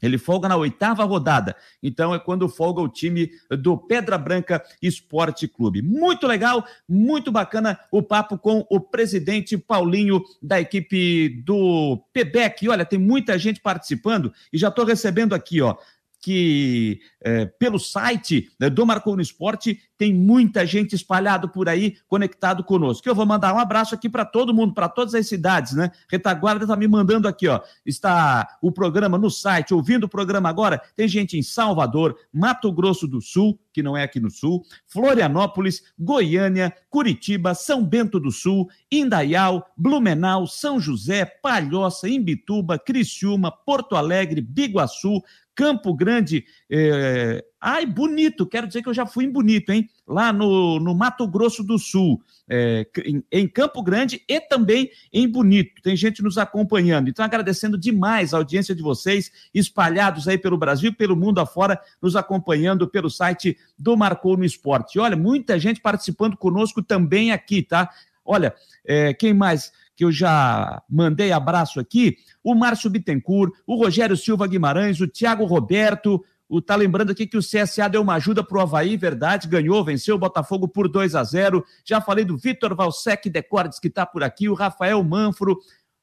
Ele 0.00 0.18
folga 0.18 0.48
na 0.48 0.56
oitava 0.56 1.04
rodada. 1.04 1.56
Então 1.82 2.14
é 2.14 2.18
quando 2.18 2.48
folga 2.48 2.80
o 2.80 2.88
time 2.88 3.30
do 3.50 3.76
Pedra 3.76 4.16
Branca 4.16 4.62
Esporte 4.80 5.48
Clube. 5.48 5.82
Muito 5.82 6.26
legal, 6.26 6.64
muito 6.88 7.32
bacana 7.32 7.78
o 7.90 8.02
papo 8.02 8.38
com 8.38 8.66
o 8.70 8.80
presidente 8.80 9.56
Paulinho 9.56 10.22
da 10.42 10.60
equipe 10.60 11.28
do 11.44 12.02
PEBEC. 12.12 12.68
Olha, 12.68 12.84
tem 12.84 12.98
muita 12.98 13.38
gente 13.38 13.60
participando 13.60 14.32
e 14.52 14.58
já 14.58 14.68
estou 14.68 14.84
recebendo 14.84 15.34
aqui, 15.34 15.60
ó. 15.60 15.76
Que 16.20 17.00
é, 17.20 17.46
pelo 17.46 17.78
site 17.78 18.50
né, 18.58 18.68
do 18.68 18.84
Marcou 18.84 19.14
no 19.14 19.22
Esporte 19.22 19.80
tem 19.96 20.14
muita 20.14 20.64
gente 20.64 20.94
espalhado 20.94 21.48
por 21.48 21.68
aí 21.68 21.96
conectado 22.06 22.62
conosco. 22.62 23.08
Eu 23.08 23.14
vou 23.14 23.26
mandar 23.26 23.52
um 23.52 23.58
abraço 23.58 23.94
aqui 23.94 24.08
para 24.08 24.24
todo 24.24 24.54
mundo, 24.54 24.72
para 24.72 24.88
todas 24.88 25.14
as 25.14 25.26
cidades, 25.26 25.72
né? 25.74 25.90
Retaguarda 26.08 26.64
está 26.64 26.76
me 26.76 26.86
mandando 26.86 27.26
aqui, 27.26 27.48
ó. 27.48 27.60
Está 27.84 28.58
o 28.62 28.70
programa 28.70 29.18
no 29.18 29.28
site, 29.28 29.74
ouvindo 29.74 30.04
o 30.04 30.08
programa 30.08 30.48
agora. 30.48 30.80
Tem 30.94 31.08
gente 31.08 31.36
em 31.36 31.42
Salvador, 31.42 32.16
Mato 32.32 32.70
Grosso 32.72 33.08
do 33.08 33.20
Sul, 33.20 33.58
que 33.72 33.82
não 33.82 33.96
é 33.96 34.04
aqui 34.04 34.20
no 34.20 34.30
Sul, 34.30 34.64
Florianópolis, 34.86 35.82
Goiânia, 35.98 36.72
Curitiba, 36.90 37.54
São 37.54 37.84
Bento 37.84 38.20
do 38.20 38.30
Sul, 38.30 38.68
Indaial, 38.90 39.68
Blumenau, 39.76 40.46
São 40.46 40.80
José, 40.80 41.24
Palhoça, 41.24 42.08
Imbituba, 42.08 42.78
Criciúma, 42.78 43.50
Porto 43.50 43.96
Alegre, 43.96 44.40
Biguaçu, 44.40 45.22
Campo 45.58 45.92
Grande. 45.92 46.44
É... 46.70 47.44
Ai, 47.60 47.84
bonito, 47.84 48.46
quero 48.46 48.68
dizer 48.68 48.80
que 48.80 48.88
eu 48.88 48.94
já 48.94 49.04
fui 49.04 49.24
em 49.24 49.32
bonito, 49.32 49.72
hein? 49.72 49.90
Lá 50.06 50.32
no, 50.32 50.78
no 50.78 50.94
Mato 50.94 51.26
Grosso 51.26 51.64
do 51.64 51.76
Sul, 51.76 52.22
é, 52.48 52.86
em, 53.04 53.24
em, 53.32 53.48
Campo 53.48 53.82
Grande 53.82 54.22
e 54.28 54.40
também 54.40 54.88
em 55.12 55.26
Bonito. 55.26 55.82
Tem 55.82 55.96
gente 55.96 56.22
nos 56.22 56.38
acompanhando. 56.38 57.08
Então, 57.08 57.24
agradecendo 57.24 57.76
demais 57.76 58.32
a 58.32 58.36
audiência 58.36 58.72
de 58.72 58.80
vocês, 58.80 59.32
espalhados 59.52 60.28
aí 60.28 60.38
pelo 60.38 60.56
Brasil, 60.56 60.94
pelo 60.94 61.16
mundo 61.16 61.40
afora, 61.40 61.80
nos 62.00 62.14
acompanhando 62.14 62.86
pelo 62.86 63.10
site 63.10 63.58
do 63.76 63.96
Marcou 63.96 64.36
no 64.36 64.44
Esporte. 64.44 65.00
olha, 65.00 65.16
muita 65.16 65.58
gente 65.58 65.80
participando 65.80 66.36
conosco 66.36 66.80
também 66.80 67.32
aqui, 67.32 67.64
tá? 67.64 67.90
Olha, 68.24 68.54
é, 68.86 69.12
quem 69.12 69.34
mais? 69.34 69.72
Que 69.98 70.04
eu 70.04 70.12
já 70.12 70.80
mandei 70.88 71.32
abraço 71.32 71.80
aqui, 71.80 72.18
o 72.40 72.54
Márcio 72.54 72.88
Bittencourt, 72.88 73.52
o 73.66 73.74
Rogério 73.74 74.16
Silva 74.16 74.46
Guimarães, 74.46 75.00
o 75.00 75.08
Thiago 75.08 75.44
Roberto, 75.44 76.24
o 76.48 76.62
tá 76.62 76.76
lembrando 76.76 77.10
aqui 77.10 77.26
que 77.26 77.36
o 77.36 77.40
CSA 77.40 77.88
deu 77.88 78.00
uma 78.00 78.14
ajuda 78.14 78.44
para 78.44 78.58
o 78.58 78.60
Havaí, 78.60 78.96
verdade, 78.96 79.48
ganhou, 79.48 79.84
venceu 79.84 80.14
o 80.14 80.18
Botafogo 80.18 80.68
por 80.68 80.88
2 80.88 81.16
a 81.16 81.24
0. 81.24 81.64
Já 81.84 82.00
falei 82.00 82.24
do 82.24 82.38
Vitor 82.38 82.76
Valsec 82.76 83.28
Decordes, 83.28 83.80
que 83.80 83.88
está 83.88 84.06
por 84.06 84.22
aqui, 84.22 84.48
o 84.48 84.54
Rafael 84.54 85.02
Manfro, 85.02 85.58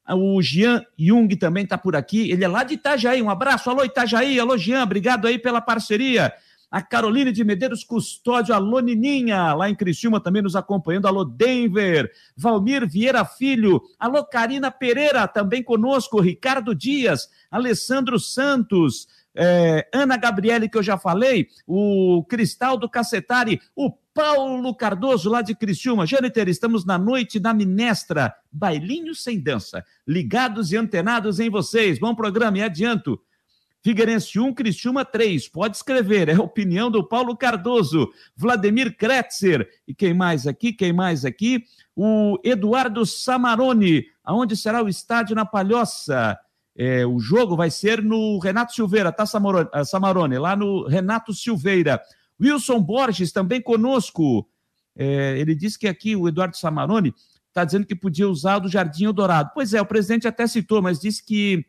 o 0.06 0.42
Jean 0.42 0.84
Jung 0.98 1.34
também 1.34 1.64
está 1.64 1.78
por 1.78 1.96
aqui. 1.96 2.30
Ele 2.30 2.44
é 2.44 2.48
lá 2.48 2.64
de 2.64 2.74
Itajaí. 2.74 3.22
Um 3.22 3.30
abraço, 3.30 3.70
alô 3.70 3.82
Itajaí, 3.82 4.38
alô 4.38 4.58
Jean, 4.58 4.82
obrigado 4.82 5.26
aí 5.26 5.38
pela 5.38 5.62
parceria 5.62 6.34
a 6.70 6.82
Caroline 6.82 7.32
de 7.32 7.44
Medeiros 7.44 7.84
Custódio, 7.84 8.54
alô 8.54 8.80
Nininha, 8.80 9.54
lá 9.54 9.70
em 9.70 9.74
Criciúma 9.74 10.20
também 10.20 10.42
nos 10.42 10.56
acompanhando, 10.56 11.06
alô 11.06 11.24
Denver, 11.24 12.10
Valmir 12.36 12.88
Vieira 12.88 13.24
Filho, 13.24 13.80
alô 13.98 14.24
Karina 14.24 14.70
Pereira, 14.70 15.28
também 15.28 15.62
conosco, 15.62 16.20
Ricardo 16.20 16.74
Dias, 16.74 17.28
Alessandro 17.50 18.18
Santos, 18.18 19.06
é, 19.36 19.86
Ana 19.92 20.16
Gabriele, 20.16 20.68
que 20.68 20.78
eu 20.78 20.82
já 20.82 20.96
falei, 20.96 21.48
o 21.66 22.24
Cristal 22.28 22.76
do 22.76 22.88
Cacetari, 22.88 23.60
o 23.74 23.92
Paulo 24.14 24.74
Cardoso, 24.74 25.28
lá 25.28 25.42
de 25.42 25.54
Criciúma. 25.54 26.06
Jâniter, 26.06 26.48
estamos 26.48 26.86
na 26.86 26.96
noite 26.96 27.38
da 27.38 27.52
Minestra, 27.52 28.34
bailinho 28.50 29.14
sem 29.14 29.38
dança, 29.38 29.84
ligados 30.08 30.72
e 30.72 30.76
antenados 30.76 31.38
em 31.38 31.50
vocês. 31.50 31.98
Bom 31.98 32.14
programa 32.14 32.58
e 32.58 32.62
adianto. 32.62 33.20
Figueirense 33.86 34.40
1, 34.40 34.52
Criciúma 34.52 35.04
3. 35.04 35.46
Pode 35.46 35.76
escrever, 35.76 36.28
é 36.28 36.34
a 36.34 36.42
opinião 36.42 36.90
do 36.90 37.06
Paulo 37.06 37.36
Cardoso, 37.36 38.10
Vladimir 38.36 38.96
Kretzer. 38.96 39.64
E 39.86 39.94
quem 39.94 40.12
mais 40.12 40.44
aqui? 40.44 40.72
Quem 40.72 40.92
mais 40.92 41.24
aqui? 41.24 41.62
O 41.94 42.36
Eduardo 42.42 43.06
Samarone. 43.06 44.04
Aonde 44.24 44.56
será 44.56 44.82
o 44.82 44.88
estádio 44.88 45.36
na 45.36 45.46
Palhoça? 45.46 46.36
É, 46.76 47.06
o 47.06 47.20
jogo 47.20 47.54
vai 47.54 47.70
ser 47.70 48.02
no 48.02 48.40
Renato 48.40 48.74
Silveira, 48.74 49.12
tá, 49.12 49.24
Samarone? 49.24 49.68
Ah, 49.72 49.84
Samarone 49.84 50.36
lá 50.36 50.56
no 50.56 50.88
Renato 50.88 51.32
Silveira. 51.32 52.02
Wilson 52.42 52.82
Borges 52.82 53.30
também 53.30 53.62
conosco. 53.62 54.48
É, 54.96 55.38
ele 55.38 55.54
disse 55.54 55.78
que 55.78 55.86
aqui 55.86 56.16
o 56.16 56.26
Eduardo 56.26 56.56
Samarone 56.56 57.14
está 57.46 57.64
dizendo 57.64 57.86
que 57.86 57.94
podia 57.94 58.28
usar 58.28 58.58
do 58.58 58.68
Jardim 58.68 59.04
Eldorado. 59.04 59.52
Pois 59.54 59.72
é, 59.72 59.80
o 59.80 59.86
presidente 59.86 60.26
até 60.26 60.44
citou, 60.48 60.82
mas 60.82 60.98
disse 60.98 61.24
que 61.24 61.64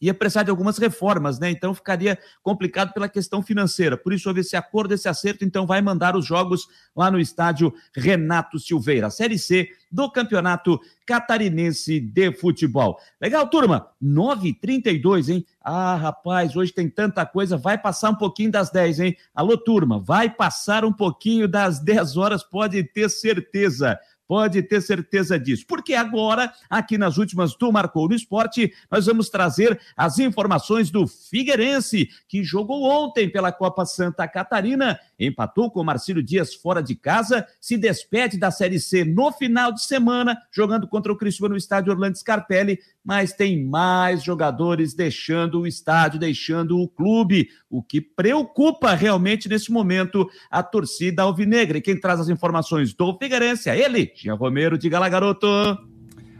ia 0.00 0.14
precisar 0.14 0.42
de 0.42 0.50
algumas 0.50 0.78
reformas, 0.78 1.38
né? 1.38 1.50
Então 1.50 1.74
ficaria 1.74 2.18
complicado 2.42 2.92
pela 2.92 3.08
questão 3.08 3.42
financeira. 3.42 3.96
Por 3.96 4.12
isso 4.12 4.28
houve 4.28 4.40
esse 4.40 4.56
acordo, 4.56 4.94
esse 4.94 5.08
acerto, 5.08 5.44
então 5.44 5.66
vai 5.66 5.80
mandar 5.80 6.16
os 6.16 6.26
jogos 6.26 6.66
lá 6.94 7.10
no 7.10 7.20
estádio 7.20 7.72
Renato 7.94 8.58
Silveira, 8.58 9.10
Série 9.10 9.38
C 9.38 9.68
do 9.90 10.10
Campeonato 10.10 10.80
Catarinense 11.06 12.00
de 12.00 12.32
Futebol. 12.32 12.98
Legal, 13.20 13.48
turma? 13.48 13.88
9h32, 14.02 15.28
hein? 15.28 15.46
Ah, 15.62 15.94
rapaz, 15.94 16.54
hoje 16.56 16.72
tem 16.72 16.88
tanta 16.88 17.24
coisa, 17.24 17.56
vai 17.56 17.78
passar 17.78 18.10
um 18.10 18.14
pouquinho 18.14 18.50
das 18.50 18.70
10, 18.70 19.00
hein? 19.00 19.16
Alô, 19.34 19.56
turma, 19.56 20.00
vai 20.00 20.28
passar 20.28 20.84
um 20.84 20.92
pouquinho 20.92 21.48
das 21.48 21.78
10 21.78 22.16
horas, 22.16 22.42
pode 22.42 22.82
ter 22.84 23.08
certeza. 23.08 23.98
Pode 24.28 24.62
ter 24.62 24.80
certeza 24.80 25.38
disso. 25.38 25.64
Porque 25.66 25.94
agora, 25.94 26.52
aqui 26.68 26.98
nas 26.98 27.16
últimas 27.16 27.54
do 27.56 27.70
Marcou 27.70 28.08
no 28.08 28.14
Esporte, 28.14 28.72
nós 28.90 29.06
vamos 29.06 29.30
trazer 29.30 29.80
as 29.96 30.18
informações 30.18 30.90
do 30.90 31.06
Figueirense, 31.06 32.08
que 32.28 32.42
jogou 32.42 32.84
ontem 32.84 33.30
pela 33.30 33.52
Copa 33.52 33.84
Santa 33.86 34.26
Catarina, 34.26 34.98
empatou 35.18 35.70
com 35.70 35.80
o 35.80 35.84
Marcílio 35.84 36.22
Dias 36.22 36.54
fora 36.54 36.82
de 36.82 36.94
casa, 36.94 37.46
se 37.60 37.76
despede 37.76 38.38
da 38.38 38.50
Série 38.50 38.78
C 38.80 39.04
no 39.04 39.32
final 39.32 39.72
de 39.72 39.82
semana, 39.82 40.36
jogando 40.52 40.86
contra 40.86 41.12
o 41.12 41.16
Criciúma 41.16 41.50
no 41.50 41.56
estádio 41.56 41.92
Orlando 41.92 42.18
Scarpelli, 42.18 42.78
mas 43.04 43.32
tem 43.32 43.64
mais 43.64 44.22
jogadores 44.22 44.94
deixando 44.94 45.60
o 45.60 45.66
estádio, 45.66 46.18
deixando 46.18 46.78
o 46.78 46.88
clube, 46.88 47.48
o 47.70 47.82
que 47.82 48.00
preocupa 48.00 48.94
realmente 48.94 49.48
nesse 49.48 49.70
momento 49.70 50.28
a 50.50 50.62
torcida 50.62 51.22
alvinegra. 51.22 51.78
E 51.78 51.82
quem 51.82 51.98
traz 51.98 52.20
as 52.20 52.28
informações 52.28 52.92
do 52.92 53.16
Figueirense 53.16 53.70
é 53.70 53.78
ele, 53.78 54.12
Jean 54.14 54.34
Romero. 54.34 54.76
Diga 54.76 54.98
lá, 54.98 55.08
garoto. 55.08 55.46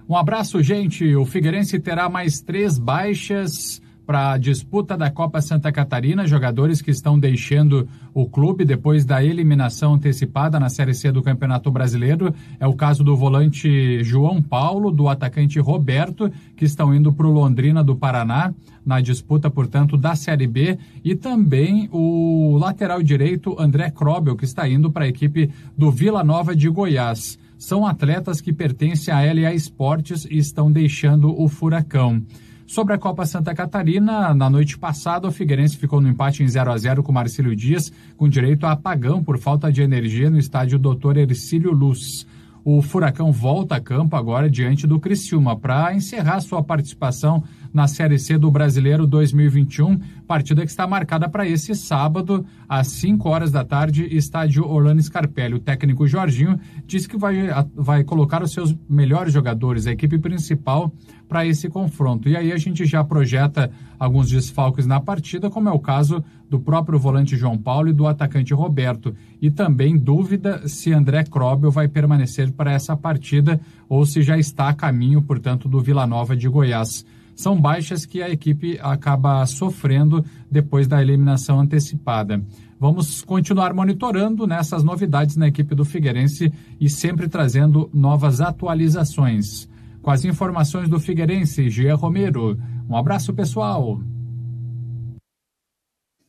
Um 0.09 0.17
abraço, 0.17 0.63
gente. 0.63 1.17
O 1.17 1.25
Figueirense 1.25 1.81
terá 1.81 2.09
mais 2.09 2.41
três 2.41 2.79
baixas 2.79 3.81
para 4.07 4.33
a 4.33 4.39
disputa 4.39 4.97
da 4.97 5.11
Copa 5.11 5.43
Santa 5.43 5.73
Catarina, 5.73 6.27
jogadores 6.27 6.81
que 6.81 6.93
estão 6.93 7.19
deixando 7.19 7.89
o 8.15 8.27
clube 8.27 8.65
depois 8.65 9.05
da 9.05 9.23
eliminação 9.23 9.95
antecipada 9.95 10.61
na 10.61 10.69
Série 10.69 10.95
C 10.95 11.11
do 11.11 11.23
Campeonato 11.23 11.71
Brasileiro. 11.71 12.33
É 12.61 12.67
o 12.67 12.75
caso 12.75 13.03
do 13.03 13.17
volante 13.17 14.05
João 14.05 14.41
Paulo, 14.41 14.93
do 14.93 15.09
atacante 15.09 15.59
Roberto, 15.59 16.31
que 16.57 16.65
estão 16.65 16.95
indo 16.95 17.13
para 17.13 17.27
o 17.27 17.33
Londrina 17.33 17.83
do 17.83 17.97
Paraná, 17.97 18.55
na 18.85 19.01
disputa, 19.01 19.51
portanto, 19.51 19.97
da 19.97 20.15
Série 20.15 20.47
B, 20.47 20.79
e 21.03 21.17
também 21.17 21.89
o 21.91 22.57
lateral 22.57 23.03
direito 23.03 23.57
André 23.59 23.91
Krobel, 23.91 24.37
que 24.37 24.45
está 24.45 24.69
indo 24.69 24.93
para 24.93 25.05
a 25.05 25.09
equipe 25.09 25.51
do 25.77 25.91
Vila 25.91 26.23
Nova 26.23 26.55
de 26.55 26.69
Goiás. 26.69 27.37
São 27.59 27.87
atletas 27.87 28.41
que 28.41 28.53
pertencem 28.53 29.13
à 29.13 29.21
LA 29.21 29.55
Esportes 29.55 30.27
e 30.31 30.37
estão 30.39 30.71
deixando 30.71 31.35
o 31.41 31.49
Furacão. 31.49 32.23
Sobre 32.67 32.95
a 32.95 32.99
Copa 32.99 33.25
Santa 33.25 33.55
Catarina, 33.55 34.35
na 34.35 34.51
noite 34.51 34.77
passada, 34.77 35.29
o 35.29 35.33
Figueirense 35.33 35.77
ficou 35.77 36.01
no 36.01 36.09
empate 36.09 36.43
em 36.43 36.49
0 36.49 36.73
a 36.73 36.77
0 36.77 37.01
com 37.01 37.13
Marcílio 37.13 37.55
Dias, 37.55 37.93
com 38.17 38.29
direito 38.29 38.67
a 38.67 38.73
apagão 38.73 39.23
por 39.23 39.39
falta 39.39 39.71
de 39.71 39.83
energia 39.83 40.29
no 40.29 40.39
estádio 40.39 40.77
Dr. 40.77 41.19
Ercílio 41.19 41.71
Luz. 41.71 42.27
O 42.65 42.83
Furacão 42.83 43.31
volta 43.31 43.77
a 43.77 43.81
campo 43.81 44.17
agora 44.17 44.51
diante 44.51 44.85
do 44.85 44.99
Criciúma 44.99 45.57
para 45.57 45.95
encerrar 45.95 46.41
sua 46.41 46.61
participação 46.61 47.45
na 47.73 47.87
Série 47.87 48.19
C 48.19 48.39
do 48.39 48.51
Brasileiro 48.51 49.07
2021, 49.07 49.99
partida 50.27 50.63
que 50.63 50.71
está 50.71 50.87
marcada 50.87 51.29
para 51.29 51.49
esse 51.49 51.75
sábado, 51.75 52.45
às 52.69 52.89
5 52.89 53.29
horas 53.29 53.51
da 53.51 53.65
tarde, 53.65 54.07
estádio 54.11 54.67
Orlando 54.67 55.03
Scarpelli. 55.03 55.55
O 55.55 55.61
técnico 55.61 56.07
Jorginho 56.07 56.59
disse 56.87 57.09
que 57.09 57.17
vai, 57.17 57.49
vai 57.75 58.05
colocar 58.05 58.43
os 58.43 58.53
seus 58.53 58.75
melhores 58.89 59.33
jogadores, 59.33 59.87
a 59.87 59.93
equipe 59.93 60.19
principal, 60.19 60.93
para 61.29 61.47
esse 61.47 61.69
confronto. 61.69 62.29
E 62.29 62.37
aí 62.37 62.53
a 62.53 62.57
gente 62.57 62.85
já 62.85 63.03
projeta 63.03 63.71
alguns 63.99 64.31
desfalques 64.31 64.87
na 64.87 65.01
partida, 65.01 65.51
como 65.51 65.69
é 65.69 65.73
o 65.73 65.79
caso 65.79 66.23
do 66.49 66.61
próprio 66.61 66.99
volante 66.99 67.37
João 67.37 67.59
Paulo 67.59 67.89
e 67.89 67.93
do 67.93 68.07
atacante 68.07 68.55
Roberto. 68.55 69.15
E 69.41 69.51
também 69.51 69.97
dúvida 69.97 70.67
se 70.69 70.93
André 70.93 71.25
Krobel 71.25 71.71
vai 71.71 71.89
permanecer 71.89 72.53
para 72.53 72.73
essa 72.73 72.97
partida 72.97 73.61
ou 73.89 74.07
se 74.07 74.23
já 74.23 74.39
está 74.39 74.69
a 74.69 74.75
caminho, 74.75 75.23
portanto, 75.23 75.69
do 75.69 75.81
Vila 75.81 76.07
Nova 76.07 76.37
de 76.37 76.49
Goiás 76.49 77.05
são 77.37 77.61
baixas 77.61 78.07
que 78.07 78.23
a 78.23 78.31
equipe 78.31 78.79
acaba 78.83 79.45
sofrendo 79.47 80.25
depois 80.51 80.89
da 80.89 81.01
eliminação 81.01 81.61
antecipada. 81.61 82.43
Vamos 82.81 83.23
continuar 83.23 83.73
monitorando 83.73 84.47
nessas 84.47 84.83
novidades 84.83 85.37
na 85.37 85.47
equipe 85.47 85.75
do 85.75 85.85
Figueirense 85.85 86.53
e 86.81 86.89
sempre 86.89 87.29
trazendo 87.29 87.89
novas 87.93 88.41
atualizações. 88.41 89.69
Com 90.03 90.11
as 90.11 90.25
informações 90.25 90.89
do 90.89 90.99
Figueirense, 90.99 91.69
Gia 91.69 91.95
Romero. 91.95 92.59
Um 92.89 92.97
abraço, 92.97 93.33
pessoal. 93.33 94.01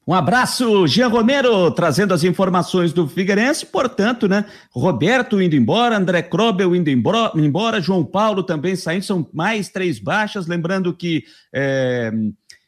Um 0.07 0.13
abraço, 0.13 0.87
Jean 0.87 1.09
Romero, 1.09 1.69
trazendo 1.71 2.13
as 2.13 2.23
informações 2.23 2.93
do 2.93 3.09
Figueirense. 3.09 3.65
Portanto, 3.65 4.25
né? 4.25 4.45
Roberto 4.71 5.41
indo 5.41 5.53
embora, 5.53 5.97
André 5.97 6.21
Krobel 6.21 6.73
indo 6.73 6.89
embora, 6.89 7.81
João 7.81 8.05
Paulo 8.05 8.41
também 8.41 8.73
saindo. 8.77 9.03
São 9.03 9.29
mais 9.33 9.67
três 9.67 9.99
baixas. 9.99 10.47
Lembrando 10.47 10.93
que 10.93 11.25
é, 11.53 12.09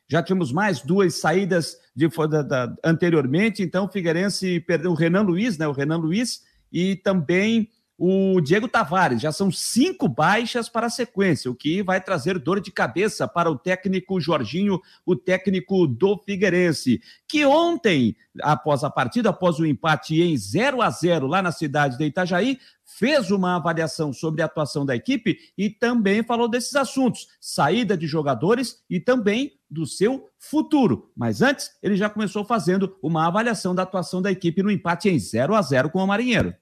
já 0.09 0.21
tivemos 0.21 0.51
mais 0.51 0.81
duas 0.81 1.21
saídas 1.21 1.77
de, 1.95 2.09
da, 2.09 2.41
da, 2.41 2.75
anteriormente. 2.83 3.63
Então, 3.63 3.85
o 3.85 3.89
Figueirense 3.89 4.59
perdeu 4.59 4.91
o 4.91 4.95
Renan 4.95 5.21
Luiz, 5.21 5.57
né? 5.57 5.65
O 5.65 5.71
Renan 5.71 5.97
Luiz 5.97 6.41
e 6.73 6.97
também 6.97 7.69
o 8.01 8.39
Diego 8.39 8.69
Tavares. 8.69 9.21
Já 9.21 9.29
são 9.29 9.51
cinco 9.51 10.07
baixas 10.07 10.69
para 10.69 10.87
a 10.87 10.89
sequência, 10.89 11.51
o 11.51 11.55
que 11.55 11.83
vai 11.83 11.99
trazer 11.99 12.39
dor 12.39 12.61
de 12.61 12.71
cabeça 12.71 13.27
para 13.27 13.51
o 13.51 13.57
técnico 13.57 14.21
Jorginho, 14.21 14.79
o 15.05 15.17
técnico 15.17 15.85
do 15.85 16.17
Figueirense, 16.17 17.01
que 17.27 17.45
ontem, 17.45 18.15
após 18.41 18.85
a 18.85 18.89
partida, 18.89 19.31
após 19.31 19.59
o 19.59 19.65
empate 19.65 20.21
em 20.21 20.37
0 20.37 20.81
a 20.81 20.89
0 20.89 21.27
lá 21.27 21.41
na 21.41 21.51
cidade 21.51 21.97
de 21.97 22.05
Itajaí, 22.05 22.57
fez 22.85 23.29
uma 23.31 23.57
avaliação 23.57 24.13
sobre 24.13 24.41
a 24.41 24.45
atuação 24.45 24.85
da 24.85 24.95
equipe 24.95 25.37
e 25.57 25.69
também 25.69 26.23
falou 26.23 26.47
desses 26.47 26.75
assuntos, 26.75 27.27
saída 27.39 27.97
de 27.97 28.07
jogadores 28.07 28.81
e 28.89 28.99
também 28.99 29.59
do 29.69 29.85
seu 29.85 30.29
futuro. 30.39 31.11
Mas 31.15 31.41
antes, 31.41 31.71
ele 31.83 31.97
já 31.97 32.09
começou 32.09 32.45
fazendo 32.45 32.97
uma 33.03 33.27
avaliação 33.27 33.75
da 33.75 33.83
atuação 33.83 34.21
da 34.21 34.31
equipe 34.31 34.63
no 34.63 34.71
empate 34.71 35.09
em 35.09 35.19
0 35.19 35.53
a 35.53 35.61
0 35.61 35.89
com 35.89 36.01
o 36.01 36.07
Marinheiro. 36.07 36.55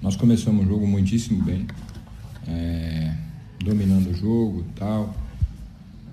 Nós 0.00 0.16
começamos 0.16 0.64
o 0.64 0.68
jogo 0.68 0.86
muitíssimo 0.86 1.42
bem, 1.42 1.66
é, 2.46 3.14
dominando 3.64 4.10
o 4.10 4.14
jogo 4.14 4.60
e 4.60 4.78
tal, 4.78 5.14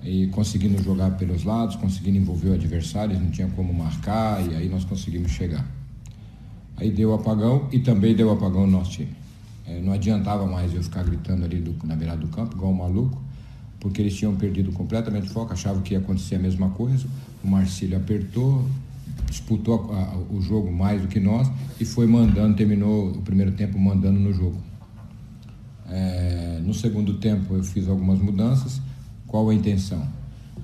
e 0.02 0.26
conseguindo 0.28 0.82
jogar 0.82 1.12
pelos 1.12 1.44
lados, 1.44 1.76
conseguindo 1.76 2.18
envolver 2.18 2.50
o 2.50 2.54
adversário, 2.54 3.18
não 3.18 3.30
tinha 3.30 3.48
como 3.48 3.72
marcar, 3.72 4.44
e 4.46 4.54
aí 4.54 4.68
nós 4.68 4.84
conseguimos 4.84 5.32
chegar. 5.32 5.66
Aí 6.76 6.90
deu 6.90 7.14
apagão 7.14 7.68
e 7.72 7.78
também 7.78 8.14
deu 8.14 8.30
apagão 8.30 8.66
no 8.66 8.78
nosso 8.78 8.90
time. 8.90 9.14
É, 9.66 9.80
não 9.80 9.92
adiantava 9.92 10.46
mais 10.46 10.74
eu 10.74 10.82
ficar 10.82 11.02
gritando 11.04 11.44
ali 11.44 11.60
do, 11.60 11.74
na 11.86 11.96
beirada 11.96 12.20
do 12.20 12.28
campo, 12.28 12.54
igual 12.56 12.72
um 12.72 12.76
maluco, 12.76 13.22
porque 13.80 14.02
eles 14.02 14.14
tinham 14.14 14.34
perdido 14.34 14.72
completamente 14.72 15.28
o 15.28 15.30
foco, 15.30 15.52
achavam 15.52 15.82
que 15.82 15.94
ia 15.94 16.00
acontecer 16.00 16.34
a 16.34 16.38
mesma 16.38 16.70
coisa. 16.70 17.06
O 17.42 17.48
Marcílio 17.48 17.96
apertou, 17.96 18.66
disputou 19.28 19.92
a, 19.92 19.96
a, 19.96 20.16
o 20.16 20.40
jogo 20.40 20.72
mais 20.72 21.02
do 21.02 21.08
que 21.08 21.20
nós 21.20 21.50
e 21.80 21.84
foi 21.84 22.06
mandando, 22.06 22.56
terminou 22.56 23.10
o 23.10 23.22
primeiro 23.22 23.52
tempo 23.52 23.78
mandando 23.78 24.18
no 24.18 24.32
jogo. 24.32 24.58
É, 25.88 26.60
no 26.64 26.72
segundo 26.72 27.14
tempo 27.14 27.54
eu 27.54 27.62
fiz 27.62 27.88
algumas 27.88 28.18
mudanças. 28.18 28.80
Qual 29.26 29.48
a 29.48 29.54
intenção? 29.54 30.06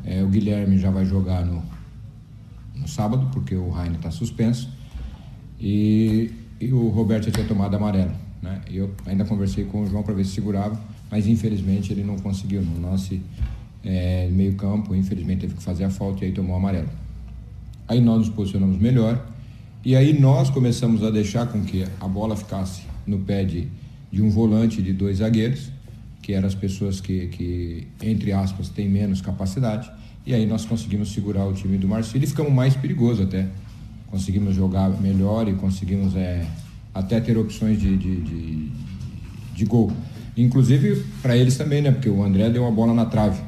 É, 0.05 0.23
o 0.23 0.29
Guilherme 0.29 0.79
já 0.79 0.91
vai 0.91 1.05
jogar 1.05 1.45
no, 1.45 1.63
no 2.75 2.89
sábado, 2.89 3.29
porque 3.33 3.55
o 3.55 3.69
Rainer 3.71 3.97
está 3.97 4.11
suspenso. 4.11 4.71
E, 5.59 6.33
e, 6.61 6.73
o 6.73 6.89
Roberto 6.89 7.27
já 7.27 7.33
tinha 7.33 7.47
tomado 7.47 7.75
amarelo. 7.77 8.13
Né? 8.41 8.63
Eu 8.71 8.95
ainda 9.07 9.25
conversei 9.25 9.65
com 9.65 9.83
o 9.83 9.87
João 9.87 10.03
para 10.03 10.15
ver 10.15 10.25
se 10.25 10.33
segurava, 10.33 10.81
mas 11.11 11.27
infelizmente 11.27 11.93
ele 11.93 12.03
não 12.03 12.17
conseguiu. 12.17 12.63
No 12.63 12.89
lance 12.89 13.21
é, 13.85 14.29
meio 14.31 14.55
campo, 14.55 14.95
infelizmente 14.95 15.41
teve 15.41 15.55
que 15.55 15.63
fazer 15.63 15.85
a 15.85 15.91
falta 15.91 16.25
e 16.25 16.29
aí 16.29 16.33
tomou 16.33 16.57
amarelo. 16.57 16.89
Aí 17.91 18.01
nós 18.01 18.19
nos 18.19 18.29
posicionamos 18.29 18.79
melhor 18.79 19.21
e 19.85 19.97
aí 19.97 20.17
nós 20.17 20.49
começamos 20.49 21.03
a 21.03 21.11
deixar 21.11 21.49
com 21.49 21.65
que 21.65 21.85
a 22.01 22.07
bola 22.07 22.37
ficasse 22.37 22.83
no 23.05 23.19
pé 23.19 23.43
de, 23.43 23.67
de 24.13 24.23
um 24.23 24.31
volante 24.31 24.81
de 24.81 24.93
dois 24.93 25.17
zagueiros, 25.17 25.73
que 26.23 26.33
eram 26.33 26.47
as 26.47 26.55
pessoas 26.55 27.01
que, 27.01 27.27
que, 27.27 27.89
entre 28.01 28.33
aspas, 28.33 28.69
têm 28.69 28.89
menos 28.89 29.21
capacidade. 29.21 29.91
E 30.25 30.33
aí 30.33 30.47
nós 30.47 30.65
conseguimos 30.65 31.13
segurar 31.13 31.45
o 31.47 31.53
time 31.53 31.77
do 31.79 31.89
Marcílio 31.89 32.25
e 32.25 32.29
ficamos 32.29 32.53
mais 32.53 32.77
perigosos 32.77 33.27
até. 33.27 33.49
Conseguimos 34.09 34.55
jogar 34.55 34.89
melhor 35.01 35.49
e 35.49 35.55
conseguimos 35.55 36.15
é, 36.15 36.47
até 36.95 37.21
ter 37.21 37.37
opções 37.37 37.81
de, 37.81 37.97
de, 37.97 38.21
de, 38.21 38.71
de 39.53 39.65
gol. 39.65 39.91
Inclusive 40.37 41.05
para 41.21 41.37
eles 41.37 41.57
também, 41.57 41.83
né? 41.83 41.91
Porque 41.91 42.09
o 42.09 42.23
André 42.23 42.51
deu 42.51 42.63
uma 42.63 42.71
bola 42.71 42.95
na 42.95 43.07
trave. 43.07 43.43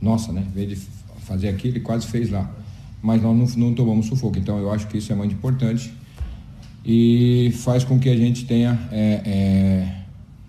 Nossa, 0.00 0.32
né? 0.32 0.44
Em 0.48 0.52
vez 0.52 0.68
de 0.68 0.86
fazer 1.20 1.48
aqui, 1.48 1.68
ele 1.68 1.78
quase 1.78 2.08
fez 2.08 2.28
lá 2.28 2.52
mas 3.02 3.20
nós 3.20 3.56
não, 3.56 3.66
não 3.66 3.74
tomamos 3.74 4.06
sufoco. 4.06 4.38
Então 4.38 4.58
eu 4.58 4.70
acho 4.72 4.86
que 4.86 4.98
isso 4.98 5.12
é 5.12 5.16
muito 5.16 5.34
importante 5.34 5.92
e 6.84 7.52
faz 7.56 7.84
com 7.84 7.98
que 7.98 8.08
a 8.08 8.16
gente 8.16 8.44
tenha 8.44 8.78
é, 8.90 9.22
é, 9.24 10.02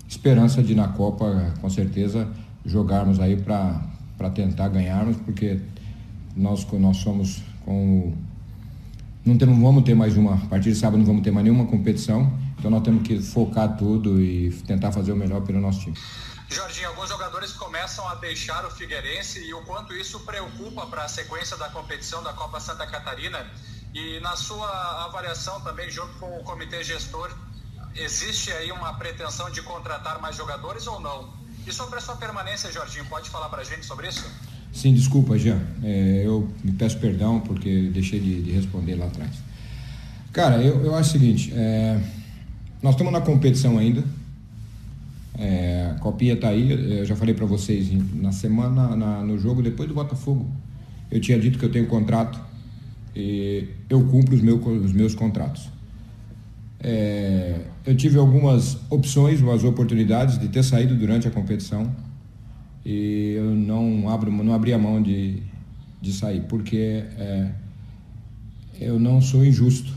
esperança 0.08 0.62
de 0.62 0.76
na 0.76 0.88
Copa, 0.88 1.54
com 1.60 1.70
certeza, 1.70 2.28
jogarmos 2.66 3.20
aí 3.20 3.36
para 3.36 4.30
tentar 4.34 4.70
ganharmos, 4.70 5.18
porque 5.18 5.60
nós, 6.36 6.66
nós 6.74 6.98
somos 6.98 7.42
com. 7.66 8.14
Não, 9.26 9.38
temos, 9.38 9.58
vamos 9.58 9.84
ter 9.84 9.96
mais 9.96 10.18
uma, 10.18 10.34
a 10.34 10.46
partir 10.48 10.70
de 10.70 10.76
sábado 10.76 10.98
não 10.98 11.06
vamos 11.06 11.22
ter 11.22 11.32
mais 11.32 11.46
nenhuma 11.46 11.66
competição, 11.66 12.32
então 12.60 12.70
nós 12.70 12.84
temos 12.84 13.04
que 13.04 13.20
focar 13.20 13.78
tudo 13.78 14.22
e 14.22 14.52
tentar 14.68 14.92
fazer 14.92 15.14
o 15.14 15.16
melhor 15.16 15.42
pelo 15.42 15.62
nosso 15.62 15.80
time. 15.80 15.96
Jorginho, 16.54 16.90
alguns 16.90 17.10
jogadores 17.10 17.52
começam 17.54 18.08
a 18.08 18.14
deixar 18.14 18.64
o 18.64 18.70
Figueirense 18.70 19.44
e 19.44 19.54
o 19.56 19.62
quanto 19.64 19.92
isso 19.92 20.20
preocupa 20.20 20.86
para 20.86 21.06
a 21.06 21.08
sequência 21.08 21.58
da 21.58 21.68
competição 21.70 22.22
da 22.22 22.32
Copa 22.32 22.60
Santa 22.60 22.86
Catarina. 22.86 23.44
E 23.92 24.20
na 24.20 24.36
sua 24.36 25.06
avaliação 25.06 25.60
também, 25.62 25.90
junto 25.90 26.14
com 26.20 26.38
o 26.38 26.44
comitê 26.44 26.84
gestor, 26.84 27.32
existe 27.96 28.52
aí 28.52 28.72
uma 28.72 28.94
pretensão 28.94 29.50
de 29.50 29.64
contratar 29.64 30.22
mais 30.22 30.36
jogadores 30.36 30.86
ou 30.86 31.00
não? 31.00 31.34
E 31.66 31.74
sobre 31.74 31.98
a 31.98 32.02
sua 32.02 32.18
permanência, 32.18 32.72
Jorginho, 32.72 33.06
pode 33.06 33.32
falar 33.32 33.50
para 33.50 33.62
a 33.62 33.66
gente 33.66 33.84
sobre 33.86 34.08
isso? 34.08 34.24
Sim, 34.72 34.94
desculpa, 34.94 35.38
Jean. 35.40 35.60
É, 35.82 36.22
eu 36.24 36.52
me 36.64 36.72
peço 36.74 37.00
perdão 37.00 37.40
porque 37.40 37.90
deixei 37.92 38.20
de, 38.20 38.44
de, 38.44 38.52
responder 38.52 38.96
lá 38.96 39.08
atrás. 39.08 39.32
Cara, 40.32 40.62
eu, 40.62 40.84
eu 40.86 40.96
acho 40.96 41.10
o 41.10 41.12
seguinte: 41.14 41.52
é, 41.56 42.00
nós 42.82 42.94
estamos 42.94 43.12
na 43.12 43.22
competição 43.22 43.78
ainda, 43.80 44.04
é, 45.38 45.92
a 45.92 46.00
copinha 46.00 46.34
está 46.34 46.50
aí, 46.50 47.00
eu 47.00 47.06
já 47.06 47.16
falei 47.16 47.34
para 47.34 47.46
vocês 47.46 47.90
na 48.14 48.32
semana, 48.32 48.96
na, 48.96 49.24
no 49.24 49.38
jogo 49.38 49.62
depois 49.62 49.88
do 49.88 49.96
Botafogo. 49.96 50.50
Eu 51.10 51.20
tinha 51.20 51.40
dito 51.40 51.58
que 51.58 51.66
eu 51.66 51.72
tenho 51.72 51.88
contrato 51.88 52.40
e 53.16 53.68
eu 53.90 54.04
cumpro 54.06 54.36
os, 54.36 54.86
os 54.86 54.94
meus 54.94 55.16
contratos. 55.16 55.70
É, 56.80 57.62
eu 57.86 57.96
tive 57.96 58.18
algumas 58.18 58.78
opções, 58.90 59.42
umas 59.42 59.64
oportunidades 59.64 60.38
de 60.38 60.50
ter 60.50 60.64
saído 60.64 60.96
durante 60.96 61.28
a 61.28 61.32
competição 61.32 61.94
e 62.86 63.34
eu 63.38 63.56
não 63.56 64.10
abro, 64.10 64.30
não 64.32 64.54
abri 64.54 64.74
a 64.74 64.78
mão 64.78 65.02
de, 65.02 65.42
de 66.02 66.12
sair 66.12 66.42
porque 66.42 67.06
é, 67.18 67.50
eu 68.80 69.00
não 69.00 69.20
sou 69.22 69.44
injusto. 69.44 69.92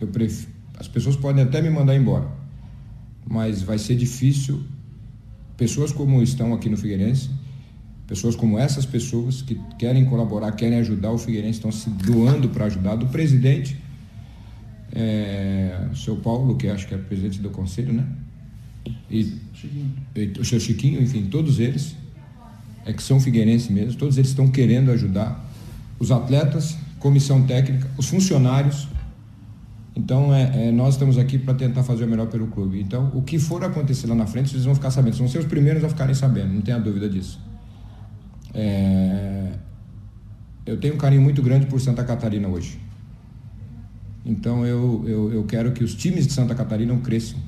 Eu 0.00 0.08
prefiro, 0.08 0.50
as 0.80 0.88
pessoas 0.88 1.14
podem 1.14 1.44
até 1.44 1.62
me 1.62 1.70
mandar 1.70 1.94
embora 1.94 2.41
mas 3.32 3.62
vai 3.62 3.78
ser 3.78 3.96
difícil. 3.96 4.62
Pessoas 5.56 5.90
como 5.90 6.22
estão 6.22 6.52
aqui 6.52 6.68
no 6.68 6.76
Figueirense, 6.76 7.30
pessoas 8.06 8.36
como 8.36 8.58
essas 8.58 8.84
pessoas 8.84 9.40
que 9.40 9.58
querem 9.78 10.04
colaborar, 10.04 10.52
querem 10.52 10.78
ajudar 10.80 11.12
o 11.12 11.16
Figueirense, 11.16 11.56
estão 11.56 11.72
se 11.72 11.88
doando 11.88 12.50
para 12.50 12.66
ajudar, 12.66 12.96
do 12.96 13.06
presidente, 13.06 13.78
é, 14.94 15.88
o 15.90 15.96
seu 15.96 16.16
Paulo, 16.16 16.56
que 16.56 16.68
acho 16.68 16.86
que 16.86 16.94
é 16.94 16.98
presidente 16.98 17.40
do 17.40 17.48
conselho, 17.48 17.94
né? 17.94 18.06
E, 19.10 19.38
e, 20.14 20.32
o 20.38 20.44
seu 20.44 20.60
Chiquinho, 20.60 21.00
enfim, 21.00 21.22
todos 21.30 21.58
eles, 21.58 21.96
é 22.84 22.92
que 22.92 23.02
são 23.02 23.18
figueirenses 23.18 23.70
mesmo, 23.70 23.98
todos 23.98 24.18
eles 24.18 24.28
estão 24.28 24.50
querendo 24.50 24.90
ajudar 24.90 25.42
os 25.98 26.10
atletas, 26.10 26.76
comissão 26.98 27.46
técnica, 27.46 27.90
os 27.96 28.08
funcionários, 28.08 28.88
então, 29.94 30.34
é, 30.34 30.68
é, 30.68 30.72
nós 30.72 30.94
estamos 30.94 31.18
aqui 31.18 31.38
para 31.38 31.54
tentar 31.54 31.82
fazer 31.82 32.04
o 32.04 32.08
melhor 32.08 32.26
pelo 32.26 32.46
clube. 32.46 32.80
Então, 32.80 33.10
o 33.14 33.22
que 33.22 33.38
for 33.38 33.62
acontecer 33.62 34.06
lá 34.06 34.14
na 34.14 34.26
frente, 34.26 34.50
vocês 34.50 34.64
vão 34.64 34.74
ficar 34.74 34.90
sabendo. 34.90 35.16
São 35.16 35.28
ser 35.28 35.38
os 35.38 35.46
primeiros 35.46 35.84
a 35.84 35.88
ficarem 35.88 36.14
sabendo, 36.14 36.54
não 36.54 36.62
tenha 36.62 36.78
dúvida 36.78 37.08
disso. 37.08 37.38
É... 38.54 39.52
Eu 40.64 40.78
tenho 40.78 40.94
um 40.94 40.96
carinho 40.96 41.20
muito 41.20 41.42
grande 41.42 41.66
por 41.66 41.80
Santa 41.80 42.04
Catarina 42.04 42.48
hoje. 42.48 42.80
Então, 44.24 44.64
eu, 44.64 45.04
eu, 45.06 45.32
eu 45.32 45.44
quero 45.44 45.72
que 45.72 45.84
os 45.84 45.94
times 45.94 46.26
de 46.26 46.32
Santa 46.32 46.54
Catarina 46.54 46.96
cresçam. 46.98 47.38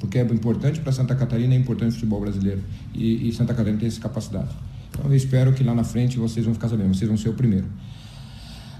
Porque 0.00 0.18
é 0.18 0.22
importante 0.22 0.80
para 0.80 0.92
Santa 0.92 1.14
Catarina, 1.14 1.54
é 1.54 1.58
importante 1.58 1.90
o 1.90 1.94
futebol 1.94 2.20
brasileiro. 2.20 2.62
E, 2.94 3.28
e 3.28 3.32
Santa 3.32 3.52
Catarina 3.52 3.78
tem 3.78 3.88
essa 3.88 4.00
capacidade. 4.00 4.48
Então, 4.90 5.10
eu 5.10 5.16
espero 5.16 5.52
que 5.52 5.62
lá 5.62 5.74
na 5.74 5.84
frente 5.84 6.18
vocês 6.18 6.44
vão 6.44 6.54
ficar 6.54 6.68
sabendo, 6.68 6.94
vocês 6.94 7.08
vão 7.08 7.18
ser 7.18 7.28
o 7.28 7.34
primeiro. 7.34 7.66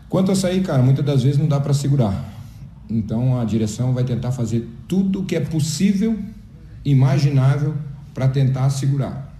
Quanto 0.08 0.30
a 0.30 0.36
sair, 0.36 0.62
cara, 0.62 0.82
muitas 0.82 1.04
das 1.04 1.22
vezes 1.22 1.38
não 1.38 1.46
dá 1.46 1.60
para 1.60 1.74
segurar 1.74 2.41
então 2.98 3.40
a 3.40 3.44
direção 3.44 3.92
vai 3.92 4.04
tentar 4.04 4.32
fazer 4.32 4.68
tudo 4.86 5.20
o 5.20 5.24
que 5.24 5.36
é 5.36 5.40
possível, 5.40 6.18
imaginável, 6.84 7.74
para 8.12 8.28
tentar 8.28 8.68
segurar. 8.70 9.32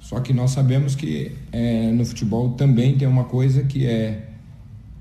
Só 0.00 0.20
que 0.20 0.32
nós 0.32 0.52
sabemos 0.52 0.94
que 0.94 1.32
é, 1.50 1.90
no 1.90 2.04
futebol 2.04 2.50
também 2.50 2.96
tem 2.96 3.08
uma 3.08 3.24
coisa 3.24 3.64
que 3.64 3.86
é, 3.86 4.28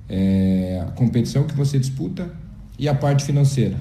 é 0.10 0.84
a 0.88 0.92
competição 0.92 1.44
que 1.44 1.56
você 1.56 1.78
disputa 1.78 2.32
e 2.80 2.90
a 2.90 2.96
parte 2.96 3.24
financeira. 3.24 3.78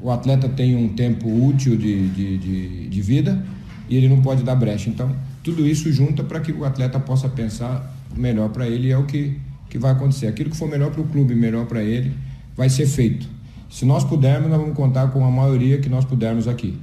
O 0.00 0.10
atleta 0.10 0.48
tem 0.48 0.74
um 0.76 0.88
tempo 0.88 1.28
útil 1.28 1.76
de, 1.76 2.08
de, 2.08 2.38
de, 2.38 2.88
de 2.88 3.02
vida 3.02 3.44
e 3.88 3.96
ele 3.96 4.08
não 4.08 4.22
pode 4.22 4.42
dar 4.42 4.54
brecha. 4.54 4.88
Então, 4.88 5.14
tudo 5.42 5.66
isso 5.66 5.92
junta 5.92 6.24
para 6.24 6.40
que 6.40 6.52
o 6.52 6.64
atleta 6.64 6.98
possa 6.98 7.28
pensar 7.28 7.94
melhor 8.16 8.48
para 8.48 8.66
ele 8.66 8.88
e 8.88 8.92
é 8.92 8.98
o 8.98 9.04
que, 9.04 9.38
que 9.68 9.78
vai 9.78 9.92
acontecer. 9.92 10.26
Aquilo 10.26 10.50
que 10.50 10.56
for 10.56 10.68
melhor 10.68 10.90
para 10.90 11.00
o 11.00 11.06
clube, 11.06 11.34
melhor 11.34 11.66
para 11.66 11.82
ele, 11.82 12.14
vai 12.56 12.68
ser 12.68 12.86
feito. 12.86 13.28
Se 13.68 13.84
nós 13.84 14.04
pudermos, 14.04 14.48
nós 14.48 14.58
vamos 14.58 14.76
contar 14.76 15.08
com 15.08 15.24
a 15.24 15.30
maioria 15.30 15.78
que 15.78 15.88
nós 15.88 16.04
pudermos 16.04 16.48
aqui. 16.48 16.78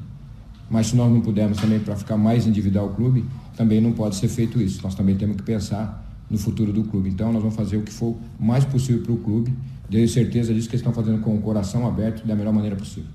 Mas 0.69 0.87
se 0.87 0.95
nós 0.95 1.11
não 1.11 1.21
pudermos 1.21 1.57
também 1.57 1.79
para 1.79 1.95
ficar 1.95 2.17
mais 2.17 2.45
individual 2.45 2.87
o 2.87 2.89
clube, 2.89 3.25
também 3.55 3.81
não 3.81 3.91
pode 3.91 4.15
ser 4.15 4.27
feito 4.27 4.61
isso. 4.61 4.81
Nós 4.83 4.95
também 4.95 5.15
temos 5.15 5.37
que 5.37 5.43
pensar 5.43 6.03
no 6.29 6.37
futuro 6.37 6.71
do 6.73 6.83
clube. 6.83 7.09
Então, 7.09 7.31
nós 7.31 7.41
vamos 7.41 7.55
fazer 7.55 7.77
o 7.77 7.81
que 7.81 7.91
for 7.91 8.15
mais 8.39 8.65
possível 8.65 9.01
para 9.01 9.13
o 9.13 9.17
clube. 9.17 9.53
Tenho 9.89 10.07
certeza 10.07 10.53
disso 10.53 10.67
que 10.67 10.75
eles 10.75 10.81
estão 10.81 10.93
fazendo 10.93 11.21
com 11.21 11.35
o 11.35 11.41
coração 11.41 11.87
aberto 11.87 12.25
da 12.25 12.35
melhor 12.35 12.53
maneira 12.53 12.75
possível. 12.75 13.09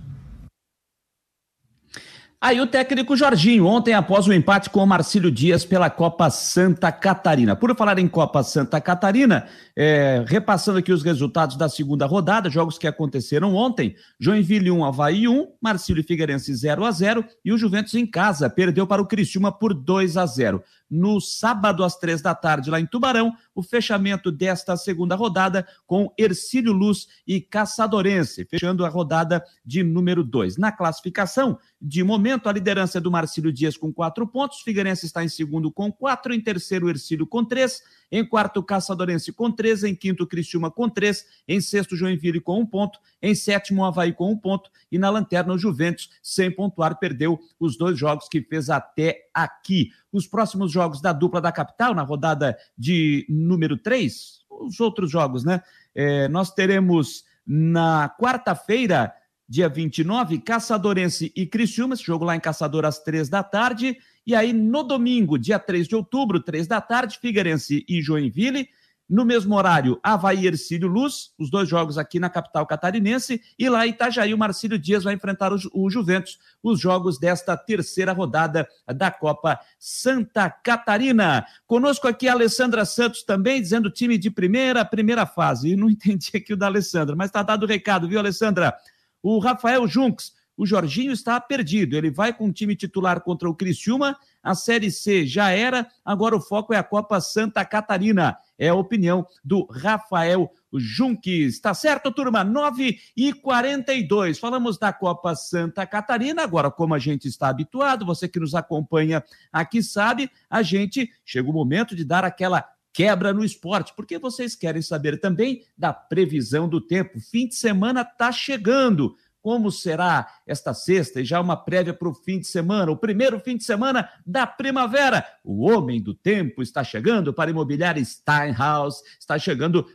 Aí 2.40 2.60
o 2.60 2.68
técnico 2.68 3.16
Jorginho, 3.16 3.66
ontem 3.66 3.94
após 3.94 4.28
o 4.28 4.32
empate 4.32 4.70
com 4.70 4.78
o 4.78 4.86
Marcílio 4.86 5.28
Dias 5.28 5.64
pela 5.64 5.90
Copa 5.90 6.30
Santa 6.30 6.92
Catarina. 6.92 7.56
Por 7.56 7.74
falar 7.74 7.98
em 7.98 8.06
Copa 8.06 8.44
Santa 8.44 8.80
Catarina, 8.80 9.48
é, 9.74 10.22
repassando 10.24 10.78
aqui 10.78 10.92
os 10.92 11.02
resultados 11.02 11.56
da 11.56 11.68
segunda 11.68 12.06
rodada, 12.06 12.48
jogos 12.48 12.78
que 12.78 12.86
aconteceram 12.86 13.56
ontem, 13.56 13.96
Joinville 14.20 14.70
1, 14.70 14.84
Havaí 14.84 15.26
1, 15.26 15.48
Marcílio 15.60 16.04
Figueirense 16.04 16.54
0 16.54 16.84
a 16.84 16.92
0 16.92 17.24
e 17.44 17.52
o 17.52 17.58
Juventus 17.58 17.94
em 17.94 18.06
casa 18.06 18.48
perdeu 18.48 18.86
para 18.86 19.02
o 19.02 19.06
Criciúma 19.06 19.50
por 19.50 19.74
2 19.74 20.16
a 20.16 20.24
0 20.24 20.62
no 20.90 21.20
sábado 21.20 21.84
às 21.84 21.96
três 21.96 22.22
da 22.22 22.34
tarde, 22.34 22.70
lá 22.70 22.80
em 22.80 22.86
Tubarão, 22.86 23.34
o 23.58 23.62
fechamento 23.62 24.30
desta 24.30 24.76
segunda 24.76 25.16
rodada 25.16 25.66
com 25.84 26.14
Ercílio 26.16 26.72
Luz 26.72 27.08
e 27.26 27.40
Caçadorense, 27.40 28.44
fechando 28.44 28.86
a 28.86 28.88
rodada 28.88 29.44
de 29.66 29.82
número 29.82 30.22
dois. 30.22 30.56
Na 30.56 30.70
classificação, 30.70 31.58
de 31.82 32.04
momento, 32.04 32.48
a 32.48 32.52
liderança 32.52 32.98
é 32.98 33.00
do 33.00 33.10
Marcílio 33.10 33.52
Dias 33.52 33.76
com 33.76 33.92
quatro 33.92 34.28
pontos, 34.28 34.60
Figueirense 34.60 35.06
está 35.06 35.24
em 35.24 35.28
segundo 35.28 35.72
com 35.72 35.90
quatro, 35.90 36.32
em 36.32 36.40
terceiro, 36.40 36.88
Ercílio 36.88 37.26
com 37.26 37.44
três, 37.44 37.82
em 38.12 38.24
quarto, 38.24 38.62
Caçadorense 38.62 39.32
com 39.32 39.50
três, 39.50 39.82
em 39.82 39.94
quinto, 39.94 40.24
Criciúma 40.24 40.70
com 40.70 40.88
três, 40.88 41.26
em 41.46 41.60
sexto, 41.60 41.96
Joinville 41.96 42.40
com 42.40 42.60
um 42.60 42.66
ponto, 42.66 43.00
em 43.20 43.34
sétimo, 43.34 43.84
Havaí 43.84 44.12
com 44.12 44.30
um 44.30 44.36
ponto, 44.36 44.70
e 44.90 44.98
na 44.98 45.10
lanterna, 45.10 45.52
o 45.52 45.58
Juventus, 45.58 46.10
sem 46.22 46.48
pontuar, 46.50 46.98
perdeu 47.00 47.40
os 47.58 47.76
dois 47.76 47.98
jogos 47.98 48.28
que 48.28 48.40
fez 48.40 48.70
até 48.70 49.28
aqui. 49.34 49.90
Os 50.10 50.26
próximos 50.26 50.72
jogos 50.72 51.02
da 51.02 51.12
dupla 51.12 51.40
da 51.40 51.52
capital, 51.52 51.94
na 51.94 52.02
rodada 52.02 52.56
de 52.76 53.26
número 53.48 53.76
três, 53.76 54.40
os 54.50 54.78
outros 54.78 55.10
jogos, 55.10 55.44
né? 55.44 55.62
É, 55.94 56.28
nós 56.28 56.52
teremos 56.52 57.24
na 57.46 58.08
quarta-feira 58.20 59.12
dia 59.48 59.68
29, 59.68 60.38
Caçadorense 60.40 61.32
e 61.34 61.46
Criciúma, 61.46 61.94
esse 61.94 62.04
jogo 62.04 62.24
lá 62.24 62.36
em 62.36 62.40
Caçador 62.40 62.84
às 62.84 63.02
três 63.02 63.30
da 63.30 63.42
tarde. 63.42 63.96
E 64.26 64.34
aí, 64.34 64.52
no 64.52 64.82
domingo, 64.82 65.38
dia 65.38 65.58
3 65.58 65.88
de 65.88 65.96
outubro, 65.96 66.38
três 66.38 66.66
da 66.66 66.82
tarde, 66.82 67.18
Figueirense 67.18 67.82
e 67.88 68.02
Joinville. 68.02 68.68
No 69.08 69.24
mesmo 69.24 69.56
horário, 69.56 69.98
Havaí 70.02 70.42
e 70.42 70.46
Ercílio 70.46 70.86
Luz, 70.86 71.32
os 71.38 71.50
dois 71.50 71.66
jogos 71.66 71.96
aqui 71.96 72.20
na 72.20 72.28
capital 72.28 72.66
catarinense. 72.66 73.40
E 73.58 73.66
lá 73.68 73.86
em 73.86 73.90
Itajaí, 73.90 74.34
o 74.34 74.38
Marcílio 74.38 74.78
Dias 74.78 75.04
vai 75.04 75.14
enfrentar 75.14 75.50
o, 75.50 75.88
Juventus, 75.88 76.38
os 76.62 76.78
jogos 76.78 77.18
desta 77.18 77.56
terceira 77.56 78.12
rodada 78.12 78.68
da 78.86 79.10
Copa 79.10 79.58
Santa 79.78 80.50
Catarina. 80.50 81.46
Conosco 81.66 82.06
aqui 82.06 82.28
a 82.28 82.32
Alessandra 82.32 82.84
Santos 82.84 83.22
também, 83.22 83.62
dizendo 83.62 83.90
time 83.90 84.18
de 84.18 84.30
primeira, 84.30 84.84
primeira 84.84 85.24
fase. 85.24 85.74
Não 85.74 85.88
entendi 85.90 86.32
aqui 86.34 86.52
o 86.52 86.56
da 86.56 86.66
Alessandra, 86.66 87.16
mas 87.16 87.28
está 87.28 87.42
dado 87.42 87.62
o 87.62 87.66
recado, 87.66 88.06
viu, 88.06 88.18
Alessandra? 88.18 88.76
O 89.22 89.38
Rafael 89.38 89.88
Junks, 89.88 90.34
o 90.58 90.66
Jorginho 90.66 91.12
está 91.12 91.40
perdido. 91.40 91.96
Ele 91.96 92.10
vai 92.10 92.32
com 92.32 92.48
o 92.48 92.52
time 92.52 92.74
titular 92.74 93.20
contra 93.20 93.48
o 93.48 93.54
Criciúma. 93.54 94.18
A 94.42 94.56
Série 94.56 94.90
C 94.90 95.24
já 95.24 95.50
era, 95.50 95.86
agora 96.04 96.36
o 96.36 96.40
foco 96.40 96.74
é 96.74 96.76
a 96.76 96.82
Copa 96.82 97.20
Santa 97.20 97.64
Catarina. 97.64 98.36
É 98.58 98.68
a 98.68 98.74
opinião 98.74 99.24
do 99.44 99.64
Rafael 99.70 100.50
Junques. 100.74 101.54
Está 101.54 101.72
certo, 101.72 102.10
turma? 102.10 102.42
9 102.42 102.98
e 103.16 103.32
42. 103.32 104.40
Falamos 104.40 104.76
da 104.76 104.92
Copa 104.92 105.36
Santa 105.36 105.86
Catarina. 105.86 106.42
Agora, 106.42 106.72
como 106.72 106.92
a 106.92 106.98
gente 106.98 107.28
está 107.28 107.48
habituado, 107.48 108.04
você 108.04 108.26
que 108.26 108.40
nos 108.40 108.56
acompanha 108.56 109.22
aqui 109.52 109.80
sabe, 109.80 110.28
a 110.50 110.60
gente 110.60 111.08
chega 111.24 111.48
o 111.48 111.52
momento 111.52 111.94
de 111.94 112.04
dar 112.04 112.24
aquela 112.24 112.68
quebra 112.92 113.32
no 113.32 113.44
esporte, 113.44 113.92
porque 113.94 114.18
vocês 114.18 114.56
querem 114.56 114.82
saber 114.82 115.20
também 115.20 115.62
da 115.76 115.92
previsão 115.92 116.68
do 116.68 116.80
tempo. 116.80 117.20
Fim 117.20 117.46
de 117.46 117.54
semana 117.54 118.00
está 118.00 118.32
chegando. 118.32 119.14
Como 119.40 119.70
será 119.70 120.26
esta 120.44 120.74
sexta 120.74 121.20
e 121.20 121.24
já 121.24 121.40
uma 121.40 121.56
prévia 121.56 121.94
para 121.94 122.08
o 122.08 122.14
fim 122.14 122.40
de 122.40 122.46
semana, 122.48 122.90
o 122.90 122.96
primeiro 122.96 123.38
fim 123.38 123.56
de 123.56 123.62
semana 123.62 124.08
da 124.26 124.46
primavera? 124.46 125.24
O 125.44 125.70
homem 125.70 126.02
do 126.02 126.12
tempo 126.12 126.60
está 126.60 126.82
chegando 126.82 127.32
para 127.32 127.50
imobiliária 127.50 128.04
Steinhaus. 128.04 128.96
Está 129.18 129.38
chegando 129.38 129.86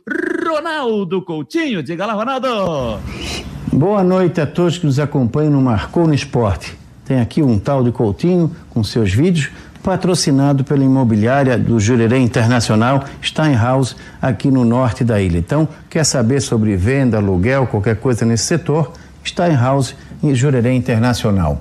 Ronaldo 0.46 1.22
Coutinho. 1.22 1.82
Diga 1.82 2.06
lá, 2.06 2.14
Ronaldo. 2.14 2.48
Boa 3.70 4.02
noite 4.02 4.40
a 4.40 4.46
todos 4.46 4.78
que 4.78 4.86
nos 4.86 4.98
acompanham 4.98 5.52
no 5.52 5.60
Marcou 5.60 6.06
no 6.06 6.14
Esporte. 6.14 6.76
Tem 7.04 7.20
aqui 7.20 7.42
um 7.42 7.58
tal 7.58 7.84
de 7.84 7.92
Coutinho 7.92 8.50
com 8.70 8.82
seus 8.82 9.12
vídeos 9.12 9.50
patrocinado 9.82 10.64
pela 10.64 10.82
imobiliária 10.82 11.58
do 11.58 11.78
Jurerê 11.78 12.18
Internacional 12.18 13.04
Steinhaus, 13.22 13.94
aqui 14.20 14.50
no 14.50 14.64
norte 14.64 15.04
da 15.04 15.20
ilha. 15.20 15.36
Então, 15.36 15.68
quer 15.90 16.04
saber 16.04 16.40
sobre 16.40 16.74
venda, 16.74 17.18
aluguel, 17.18 17.66
qualquer 17.66 17.96
coisa 17.96 18.24
nesse 18.24 18.44
setor? 18.44 18.94
Steinhaus 19.24 19.94
e 20.22 20.34
Jurerê 20.34 20.72
Internacional. 20.72 21.60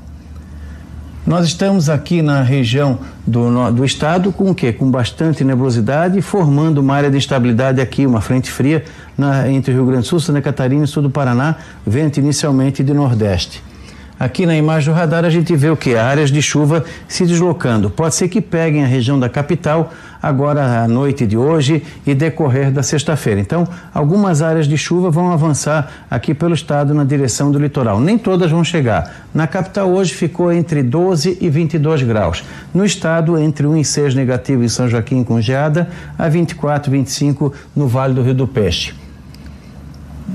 Nós 1.25 1.45
estamos 1.45 1.89
aqui 1.89 2.21
na 2.21 2.41
região 2.41 2.99
do, 3.25 3.71
do 3.71 3.85
estado 3.85 4.29
com 4.33 4.51
o 4.51 4.55
quê? 4.55 4.73
Com 4.73 4.91
bastante 4.91 5.41
nebulosidade, 5.41 6.21
formando 6.21 6.79
uma 6.79 6.95
área 6.95 7.09
de 7.09 7.15
instabilidade 7.15 7.79
aqui, 7.79 8.05
uma 8.05 8.19
frente 8.19 8.51
fria 8.51 8.83
na, 9.17 9.49
entre 9.49 9.71
Rio 9.73 9.85
Grande 9.85 10.01
do 10.01 10.07
Sul, 10.07 10.19
Santa 10.19 10.41
Catarina 10.41 10.83
e 10.83 10.87
sul 10.87 11.01
do 11.01 11.09
Paraná, 11.09 11.55
vento 11.87 12.19
inicialmente 12.19 12.83
de 12.83 12.93
nordeste. 12.93 13.63
Aqui 14.19 14.45
na 14.45 14.55
imagem 14.55 14.93
do 14.93 14.95
radar 14.95 15.25
a 15.25 15.29
gente 15.29 15.55
vê 15.55 15.69
o 15.69 15.75
que? 15.75 15.95
Áreas 15.95 16.31
de 16.31 16.41
chuva 16.41 16.85
se 17.07 17.25
deslocando. 17.25 17.89
Pode 17.89 18.13
ser 18.15 18.27
que 18.29 18.39
peguem 18.39 18.83
a 18.83 18.87
região 18.87 19.19
da 19.19 19.27
capital 19.27 19.91
agora 20.21 20.83
à 20.83 20.87
noite 20.87 21.25
de 21.25 21.35
hoje 21.35 21.83
e 22.05 22.13
decorrer 22.13 22.71
da 22.71 22.83
sexta-feira. 22.83 23.41
Então, 23.41 23.67
algumas 23.93 24.41
áreas 24.41 24.67
de 24.67 24.77
chuva 24.77 25.09
vão 25.09 25.31
avançar 25.31 25.91
aqui 26.09 26.33
pelo 26.33 26.53
estado 26.53 26.93
na 26.93 27.03
direção 27.03 27.51
do 27.51 27.59
litoral. 27.59 27.99
Nem 27.99 28.17
todas 28.17 28.51
vão 28.51 28.63
chegar. 28.63 29.25
Na 29.33 29.47
capital 29.47 29.91
hoje 29.91 30.13
ficou 30.13 30.53
entre 30.53 30.83
12 30.83 31.39
e 31.41 31.49
22 31.49 32.03
graus. 32.03 32.43
No 32.73 32.85
estado, 32.85 33.37
entre 33.37 33.65
1 33.65 33.77
e 33.77 33.83
6 33.83 34.15
negativo 34.15 34.63
em 34.63 34.69
São 34.69 34.87
Joaquim 34.87 35.23
com 35.23 35.41
geada, 35.41 35.89
a 36.17 36.29
24, 36.29 36.91
25 36.91 37.51
no 37.75 37.87
Vale 37.87 38.13
do 38.13 38.21
Rio 38.21 38.35
do 38.35 38.47
Peixe. 38.47 38.93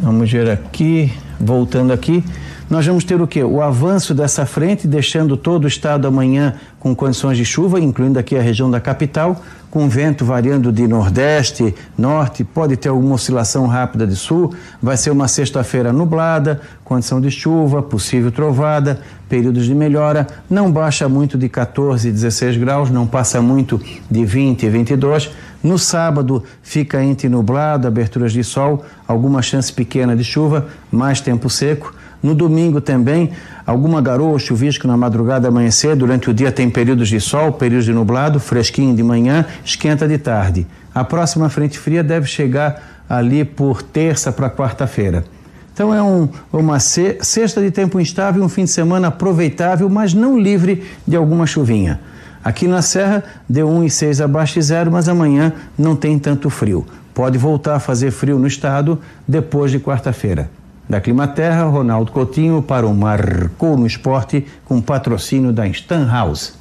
Vamos 0.02 0.30
ver 0.30 0.50
aqui, 0.50 1.10
voltando 1.40 1.92
aqui 1.92 2.22
nós 2.70 2.86
vamos 2.86 3.02
ter 3.02 3.20
o 3.20 3.26
quê? 3.26 3.42
O 3.42 3.62
avanço 3.62 4.14
dessa 4.14 4.44
frente, 4.44 4.86
deixando 4.86 5.36
todo 5.38 5.64
o 5.64 5.68
estado 5.68 6.06
amanhã 6.06 6.54
com 6.78 6.94
condições 6.94 7.38
de 7.38 7.44
chuva, 7.44 7.80
incluindo 7.80 8.18
aqui 8.18 8.36
a 8.36 8.42
região 8.42 8.70
da 8.70 8.78
capital, 8.78 9.42
com 9.70 9.88
vento 9.88 10.24
variando 10.24 10.70
de 10.70 10.86
nordeste, 10.86 11.74
norte, 11.96 12.44
pode 12.44 12.76
ter 12.76 12.90
alguma 12.90 13.14
oscilação 13.14 13.66
rápida 13.66 14.06
de 14.06 14.16
sul. 14.16 14.54
Vai 14.82 14.96
ser 14.96 15.10
uma 15.10 15.28
sexta-feira 15.28 15.92
nublada, 15.92 16.60
condição 16.84 17.20
de 17.20 17.30
chuva, 17.30 17.82
possível 17.82 18.30
trovada, 18.30 19.00
períodos 19.28 19.64
de 19.64 19.74
melhora. 19.74 20.26
Não 20.48 20.70
baixa 20.70 21.08
muito 21.08 21.38
de 21.38 21.48
14, 21.48 22.10
16 22.10 22.56
graus, 22.58 22.90
não 22.90 23.06
passa 23.06 23.40
muito 23.40 23.80
de 24.10 24.24
20 24.24 24.64
e 24.64 24.68
22. 24.68 25.30
No 25.62 25.78
sábado 25.78 26.44
fica 26.62 27.02
entre 27.02 27.28
nublado, 27.28 27.88
aberturas 27.88 28.32
de 28.32 28.44
sol, 28.44 28.84
alguma 29.06 29.42
chance 29.42 29.72
pequena 29.72 30.14
de 30.14 30.22
chuva, 30.22 30.68
mais 30.90 31.20
tempo 31.20 31.50
seco. 31.50 31.94
No 32.22 32.34
domingo 32.34 32.80
também, 32.80 33.30
alguma 33.64 34.00
garoa, 34.02 34.38
chuvisco 34.38 34.88
na 34.88 34.96
madrugada 34.96 35.48
amanhecer, 35.48 35.94
durante 35.94 36.28
o 36.28 36.34
dia 36.34 36.50
tem 36.50 36.68
períodos 36.68 37.08
de 37.08 37.20
sol, 37.20 37.52
períodos 37.52 37.84
de 37.84 37.92
nublado, 37.92 38.40
fresquinho 38.40 38.94
de 38.94 39.02
manhã, 39.02 39.46
esquenta 39.64 40.08
de 40.08 40.18
tarde. 40.18 40.66
A 40.94 41.04
próxima 41.04 41.48
frente 41.48 41.78
fria 41.78 42.02
deve 42.02 42.26
chegar 42.26 43.04
ali 43.08 43.44
por 43.44 43.82
terça 43.82 44.32
para 44.32 44.50
quarta-feira. 44.50 45.24
Então 45.72 45.94
é 45.94 46.02
um, 46.02 46.28
uma 46.52 46.80
sexta 46.80 47.62
de 47.62 47.70
tempo 47.70 48.00
instável, 48.00 48.42
um 48.42 48.48
fim 48.48 48.64
de 48.64 48.70
semana 48.70 49.08
aproveitável, 49.08 49.88
mas 49.88 50.12
não 50.12 50.36
livre 50.36 50.82
de 51.06 51.14
alguma 51.14 51.46
chuvinha. 51.46 52.00
Aqui 52.42 52.66
na 52.66 52.82
Serra 52.82 53.22
deu 53.48 53.68
1,6 53.68 54.24
abaixo 54.24 54.54
de 54.54 54.62
zero, 54.62 54.90
mas 54.90 55.08
amanhã 55.08 55.52
não 55.78 55.94
tem 55.94 56.18
tanto 56.18 56.50
frio. 56.50 56.84
Pode 57.14 57.38
voltar 57.38 57.76
a 57.76 57.80
fazer 57.80 58.10
frio 58.10 58.38
no 58.40 58.46
estado 58.46 58.98
depois 59.26 59.70
de 59.70 59.78
quarta-feira. 59.78 60.50
Da 60.88 61.00
Climaterra, 61.00 61.64
Ronaldo 61.64 62.12
Coutinho 62.12 62.62
para 62.62 62.86
o 62.86 62.94
Marcou 62.94 63.76
no 63.76 63.86
Esporte 63.86 64.46
com 64.64 64.80
patrocínio 64.80 65.52
da 65.52 65.66
Stanhouse. 65.68 66.56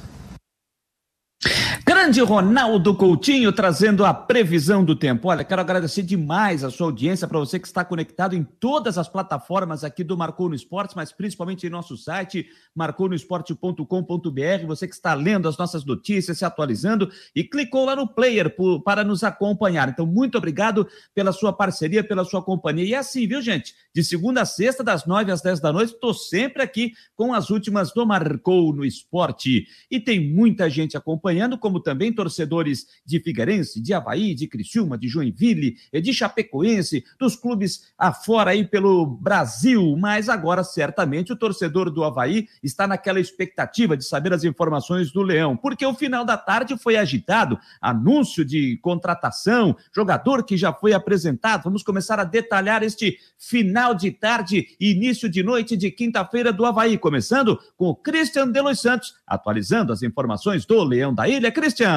Grande 2.08 2.22
Ronaldo 2.22 2.94
Coutinho 2.94 3.52
trazendo 3.52 4.02
a 4.02 4.14
previsão 4.14 4.82
do 4.82 4.96
tempo. 4.96 5.28
Olha, 5.28 5.44
quero 5.44 5.60
agradecer 5.60 6.00
demais 6.00 6.64
a 6.64 6.70
sua 6.70 6.86
audiência 6.86 7.28
para 7.28 7.38
você 7.38 7.58
que 7.58 7.66
está 7.66 7.84
conectado 7.84 8.34
em 8.34 8.42
todas 8.42 8.96
as 8.96 9.06
plataformas 9.06 9.84
aqui 9.84 10.02
do 10.02 10.16
Marcou 10.16 10.48
no 10.48 10.54
Esportes, 10.54 10.94
mas 10.96 11.12
principalmente 11.12 11.66
em 11.66 11.70
nosso 11.70 11.98
site 11.98 12.48
marconoesporte.com.br. 12.74 14.66
Você 14.66 14.88
que 14.88 14.94
está 14.94 15.12
lendo 15.12 15.46
as 15.50 15.58
nossas 15.58 15.84
notícias, 15.84 16.38
se 16.38 16.46
atualizando 16.46 17.10
e 17.36 17.44
clicou 17.44 17.84
lá 17.84 17.94
no 17.94 18.08
player 18.08 18.56
por, 18.56 18.80
para 18.80 19.04
nos 19.04 19.22
acompanhar. 19.22 19.90
Então, 19.90 20.06
muito 20.06 20.38
obrigado 20.38 20.88
pela 21.14 21.30
sua 21.30 21.52
parceria, 21.52 22.02
pela 22.02 22.24
sua 22.24 22.40
companhia. 22.42 22.86
E 22.86 22.94
é 22.94 22.96
assim, 22.96 23.28
viu, 23.28 23.42
gente? 23.42 23.74
De 23.94 24.02
segunda 24.02 24.40
a 24.40 24.46
sexta, 24.46 24.82
das 24.82 25.04
nove 25.04 25.30
às 25.30 25.42
dez 25.42 25.60
da 25.60 25.70
noite, 25.70 25.92
estou 25.92 26.14
sempre 26.14 26.62
aqui 26.62 26.94
com 27.14 27.34
as 27.34 27.50
últimas 27.50 27.92
do 27.92 28.06
Marcou 28.06 28.72
no 28.72 28.82
Esporte. 28.82 29.66
E 29.90 30.00
tem 30.00 30.18
muita 30.32 30.70
gente 30.70 30.96
acompanhando, 30.96 31.58
como 31.58 31.78
também 31.78 31.97
também 31.98 32.12
torcedores 32.12 32.86
de 33.04 33.18
Figueirense, 33.18 33.82
de 33.82 33.92
Havaí, 33.92 34.32
de 34.32 34.46
Criciúma, 34.46 34.96
de 34.96 35.08
Joinville, 35.08 35.76
de 35.92 36.14
Chapecoense, 36.14 37.04
dos 37.18 37.34
clubes 37.34 37.88
afora 37.98 38.52
aí 38.52 38.64
pelo 38.64 39.04
Brasil, 39.04 39.96
mas 39.98 40.28
agora 40.28 40.62
certamente 40.62 41.32
o 41.32 41.36
torcedor 41.36 41.90
do 41.90 42.04
Havaí 42.04 42.46
está 42.62 42.86
naquela 42.86 43.18
expectativa 43.18 43.96
de 43.96 44.04
saber 44.04 44.32
as 44.32 44.44
informações 44.44 45.10
do 45.10 45.22
Leão, 45.22 45.56
porque 45.56 45.84
o 45.84 45.92
final 45.92 46.24
da 46.24 46.36
tarde 46.36 46.78
foi 46.78 46.96
agitado, 46.96 47.58
anúncio 47.80 48.44
de 48.44 48.78
contratação, 48.80 49.76
jogador 49.92 50.44
que 50.44 50.56
já 50.56 50.72
foi 50.72 50.92
apresentado. 50.92 51.64
Vamos 51.64 51.82
começar 51.82 52.20
a 52.20 52.24
detalhar 52.24 52.84
este 52.84 53.18
final 53.36 53.92
de 53.92 54.12
tarde 54.12 54.68
e 54.78 54.92
início 54.92 55.28
de 55.28 55.42
noite 55.42 55.76
de 55.76 55.90
quinta-feira 55.90 56.52
do 56.52 56.64
Havaí, 56.64 56.96
começando 56.96 57.58
com 57.76 57.86
o 57.86 57.96
Christian 57.96 58.46
Delois 58.46 58.78
Santos, 58.78 59.14
atualizando 59.26 59.92
as 59.92 60.04
informações 60.04 60.64
do 60.64 60.84
Leão 60.84 61.12
da 61.12 61.28
Ilha. 61.28 61.50
Christian! 61.50 61.87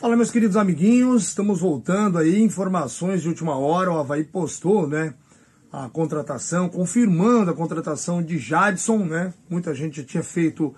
Fala, 0.00 0.16
meus 0.16 0.30
queridos 0.30 0.56
amiguinhos, 0.56 1.28
estamos 1.28 1.60
voltando 1.60 2.18
aí, 2.18 2.40
informações 2.40 3.22
de 3.22 3.28
última 3.28 3.56
hora, 3.56 3.92
o 3.92 3.98
Havaí 3.98 4.24
postou, 4.24 4.86
né, 4.86 5.14
a 5.72 5.88
contratação, 5.88 6.68
confirmando 6.68 7.50
a 7.50 7.54
contratação 7.54 8.22
de 8.22 8.38
Jadson, 8.38 8.98
né, 8.98 9.34
muita 9.50 9.74
gente 9.74 10.04
tinha 10.04 10.22
feito, 10.22 10.74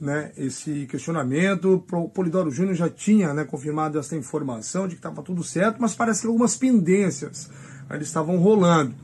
né, 0.00 0.32
esse 0.36 0.86
questionamento, 0.86 1.84
o 1.92 2.08
Polidoro 2.08 2.50
Júnior 2.50 2.74
já 2.74 2.88
tinha, 2.88 3.32
né, 3.32 3.44
confirmado 3.44 3.98
essa 3.98 4.16
informação 4.16 4.88
de 4.88 4.94
que 4.94 4.98
estava 4.98 5.22
tudo 5.22 5.44
certo, 5.44 5.80
mas 5.80 5.94
parece 5.94 6.22
que 6.22 6.26
algumas 6.26 6.56
pendências, 6.56 7.48
eles 7.88 8.08
estavam 8.08 8.36
rolando. 8.38 8.94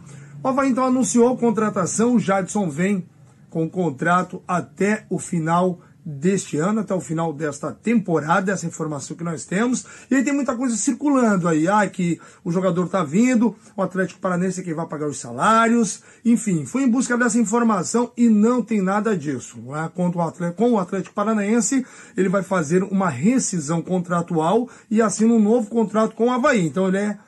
O 0.43 0.49
Havaí 0.49 0.70
então 0.70 0.85
anunciou 0.85 1.33
a 1.33 1.37
contratação, 1.37 2.16
o 2.16 2.18
Jadson 2.18 2.68
vem 2.68 3.07
com 3.49 3.64
o 3.64 3.70
contrato 3.70 4.43
até 4.49 5.07
o 5.09 5.20
final 5.20 5.79
deste 6.05 6.57
ano, 6.57 6.81
até 6.81 6.93
o 6.93 7.01
final 7.01 7.33
desta 7.33 7.73
temporada, 7.73 8.53
essa 8.53 8.67
informação 8.67 9.17
que 9.17 9.23
nós 9.23 9.45
temos. 9.45 9.85
E 10.11 10.17
aí 10.17 10.25
tem 10.25 10.33
muita 10.33 10.57
coisa 10.57 10.77
circulando 10.77 11.49
aí, 11.49 11.69
ah, 11.69 11.89
que 11.89 12.21
o 12.45 12.51
jogador 12.51 12.89
tá 12.89 13.05
vindo, 13.05 13.55
o 13.77 13.83
Atlético 13.83 14.21
Paranense 14.21 14.61
é 14.61 14.65
quem 14.65 14.75
vai 14.75 14.87
pagar 14.87 15.07
os 15.07 15.21
salários, 15.21 16.03
enfim, 16.25 16.67
fui 16.67 16.83
em 16.83 16.89
busca 16.89 17.17
dessa 17.17 17.39
informação 17.39 18.11
e 18.17 18.29
não 18.29 18.63
tem 18.63 18.83
nada 18.83 19.17
disso. 19.17 19.59
É? 19.77 19.89
Com, 19.89 20.09
o 20.09 20.21
Atlético, 20.21 20.57
com 20.57 20.73
o 20.73 20.79
Atlético 20.79 21.15
Paranaense, 21.15 21.87
ele 22.17 22.29
vai 22.29 22.43
fazer 22.43 22.83
uma 22.83 23.09
rescisão 23.09 23.81
contratual 23.81 24.69
e 24.91 25.01
assina 25.01 25.33
um 25.33 25.41
novo 25.41 25.69
contrato 25.69 26.15
com 26.15 26.27
o 26.27 26.31
Havaí. 26.33 26.67
Então 26.67 26.89
ele 26.89 26.99
é 26.99 27.19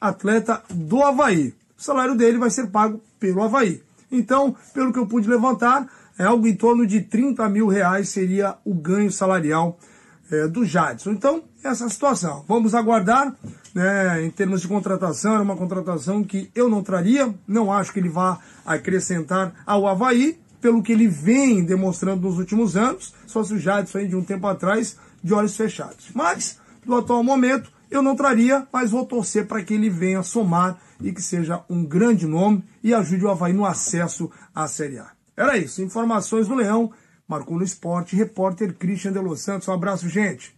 atleta 0.00 0.62
do 0.70 1.02
Havaí. 1.02 1.54
O 1.78 1.82
salário 1.82 2.14
dele 2.14 2.38
vai 2.38 2.50
ser 2.50 2.68
pago 2.68 3.00
pelo 3.20 3.42
Havaí. 3.42 3.82
Então, 4.10 4.54
pelo 4.74 4.92
que 4.92 4.98
eu 4.98 5.06
pude 5.06 5.28
levantar, 5.28 5.88
é 6.18 6.24
algo 6.24 6.46
em 6.46 6.54
torno 6.54 6.86
de 6.86 7.00
30 7.00 7.48
mil 7.48 7.66
reais 7.66 8.08
seria 8.08 8.56
o 8.64 8.74
ganho 8.74 9.10
salarial 9.10 9.78
é, 10.30 10.48
do 10.48 10.64
Jadson. 10.64 11.10
Então, 11.12 11.44
essa 11.62 11.88
situação. 11.88 12.44
Vamos 12.48 12.74
aguardar, 12.74 13.34
né, 13.74 14.24
em 14.24 14.30
termos 14.30 14.62
de 14.62 14.68
contratação, 14.68 15.34
era 15.34 15.42
uma 15.42 15.56
contratação 15.56 16.24
que 16.24 16.50
eu 16.54 16.68
não 16.68 16.82
traria, 16.82 17.32
não 17.46 17.72
acho 17.72 17.92
que 17.92 18.00
ele 18.00 18.08
vá 18.08 18.38
acrescentar 18.64 19.52
ao 19.66 19.86
Havaí, 19.86 20.38
pelo 20.60 20.82
que 20.82 20.92
ele 20.92 21.08
vem 21.08 21.64
demonstrando 21.64 22.28
nos 22.28 22.38
últimos 22.38 22.76
anos, 22.76 23.12
só 23.26 23.42
se 23.42 23.52
o 23.52 23.58
Jadson 23.58 23.98
aí 23.98 24.08
de 24.08 24.14
um 24.14 24.22
tempo 24.22 24.46
atrás, 24.46 24.96
de 25.22 25.34
olhos 25.34 25.56
fechados. 25.56 26.10
Mas, 26.14 26.58
no 26.86 26.96
atual 26.96 27.22
momento, 27.22 27.70
eu 27.90 28.00
não 28.00 28.16
traria, 28.16 28.66
mas 28.72 28.90
vou 28.90 29.04
torcer 29.04 29.46
para 29.46 29.62
que 29.62 29.74
ele 29.74 29.90
venha 29.90 30.22
somar 30.22 30.78
e 31.00 31.12
que 31.12 31.20
seja 31.20 31.64
um 31.68 31.84
grande 31.84 32.26
nome 32.26 32.64
e 32.82 32.94
ajude 32.94 33.24
o 33.24 33.30
Havaí 33.30 33.52
no 33.52 33.66
acesso 33.66 34.30
à 34.54 34.66
Série 34.66 34.98
A. 34.98 35.21
Era 35.36 35.56
isso, 35.56 35.82
informações 35.82 36.48
do 36.48 36.54
Leão, 36.54 36.92
marcou 37.26 37.56
no 37.56 37.64
esporte, 37.64 38.16
repórter 38.16 38.74
Christian 38.74 39.12
de 39.12 39.18
Los 39.18 39.40
Santos. 39.40 39.68
Um 39.68 39.72
abraço, 39.72 40.08
gente. 40.08 40.54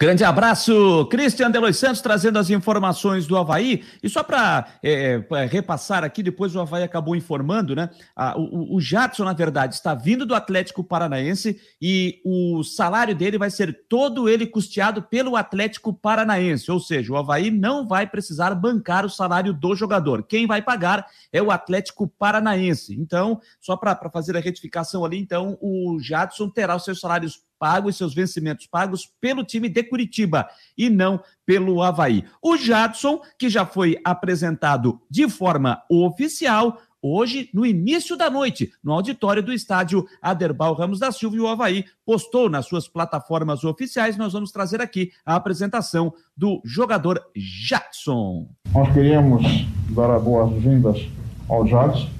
Grande 0.00 0.24
abraço, 0.24 1.06
Cristian 1.08 1.48
Delois 1.48 1.76
Santos, 1.76 2.00
trazendo 2.00 2.40
as 2.40 2.50
informações 2.50 3.24
do 3.24 3.36
Havaí. 3.36 3.84
E 4.02 4.08
só 4.08 4.24
para 4.24 4.66
é, 4.82 5.24
é, 5.30 5.46
repassar 5.46 6.02
aqui, 6.02 6.24
depois 6.24 6.56
o 6.56 6.60
Havaí 6.60 6.82
acabou 6.82 7.14
informando, 7.14 7.74
né? 7.74 7.88
O, 8.36 8.76
o 8.76 8.80
Jadson, 8.80 9.24
na 9.24 9.32
verdade, 9.32 9.76
está 9.76 9.94
vindo 9.94 10.26
do 10.26 10.34
Atlético 10.34 10.82
Paranaense 10.82 11.60
e 11.80 12.20
o 12.24 12.64
salário 12.64 13.14
dele 13.14 13.38
vai 13.38 13.48
ser 13.48 13.86
todo 13.88 14.28
ele 14.28 14.44
custeado 14.44 15.02
pelo 15.02 15.36
Atlético 15.36 15.94
Paranaense. 15.94 16.70
Ou 16.72 16.80
seja, 16.80 17.12
o 17.12 17.16
Havaí 17.16 17.48
não 17.48 17.86
vai 17.86 18.08
precisar 18.08 18.52
bancar 18.56 19.06
o 19.06 19.10
salário 19.10 19.54
do 19.54 19.76
jogador. 19.76 20.24
Quem 20.24 20.48
vai 20.48 20.62
pagar 20.62 21.06
é 21.32 21.40
o 21.40 21.52
Atlético 21.52 22.08
Paranaense. 22.08 22.92
Então, 22.94 23.40
só 23.60 23.76
para 23.76 24.10
fazer 24.10 24.36
a 24.36 24.40
retificação 24.40 25.04
ali, 25.04 25.18
então, 25.18 25.56
o 25.60 25.98
Jadson 26.00 26.48
terá 26.50 26.74
os 26.74 26.84
seus 26.84 26.98
salários 26.98 27.44
pagos, 27.64 27.96
seus 27.96 28.12
vencimentos 28.12 28.66
pagos 28.66 29.10
pelo 29.18 29.42
time 29.42 29.70
de 29.70 29.82
Curitiba 29.82 30.46
e 30.76 30.90
não 30.90 31.18
pelo 31.46 31.82
Havaí. 31.82 32.22
O 32.42 32.58
Jadson, 32.58 33.22
que 33.38 33.48
já 33.48 33.64
foi 33.64 33.98
apresentado 34.04 35.00
de 35.10 35.26
forma 35.30 35.82
oficial, 35.90 36.78
hoje, 37.00 37.48
no 37.54 37.64
início 37.64 38.18
da 38.18 38.28
noite, 38.28 38.70
no 38.84 38.92
auditório 38.92 39.42
do 39.42 39.50
estádio 39.50 40.06
Aderbal 40.20 40.74
Ramos 40.74 40.98
da 40.98 41.10
Silva 41.10 41.36
e 41.36 41.40
o 41.40 41.48
Havaí 41.48 41.86
postou 42.04 42.50
nas 42.50 42.66
suas 42.66 42.86
plataformas 42.86 43.64
oficiais. 43.64 44.18
Nós 44.18 44.34
vamos 44.34 44.52
trazer 44.52 44.82
aqui 44.82 45.10
a 45.24 45.34
apresentação 45.34 46.12
do 46.36 46.60
jogador 46.66 47.18
Jadson. 47.34 48.46
Nós 48.74 48.92
queríamos 48.92 49.42
dar 49.88 50.10
as 50.10 50.22
boas-vindas 50.22 51.00
ao 51.48 51.66
Jadson, 51.66 52.10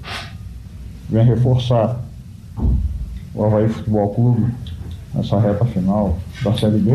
vem 1.07 1.23
reforçar 1.23 2.03
o 3.35 3.43
Havaí 3.43 3.69
Futebol 3.69 4.11
Clube 4.15 4.65
nessa 5.15 5.39
reta 5.39 5.65
final 5.65 6.17
da 6.43 6.53
Série 6.53 6.77
B, 6.77 6.91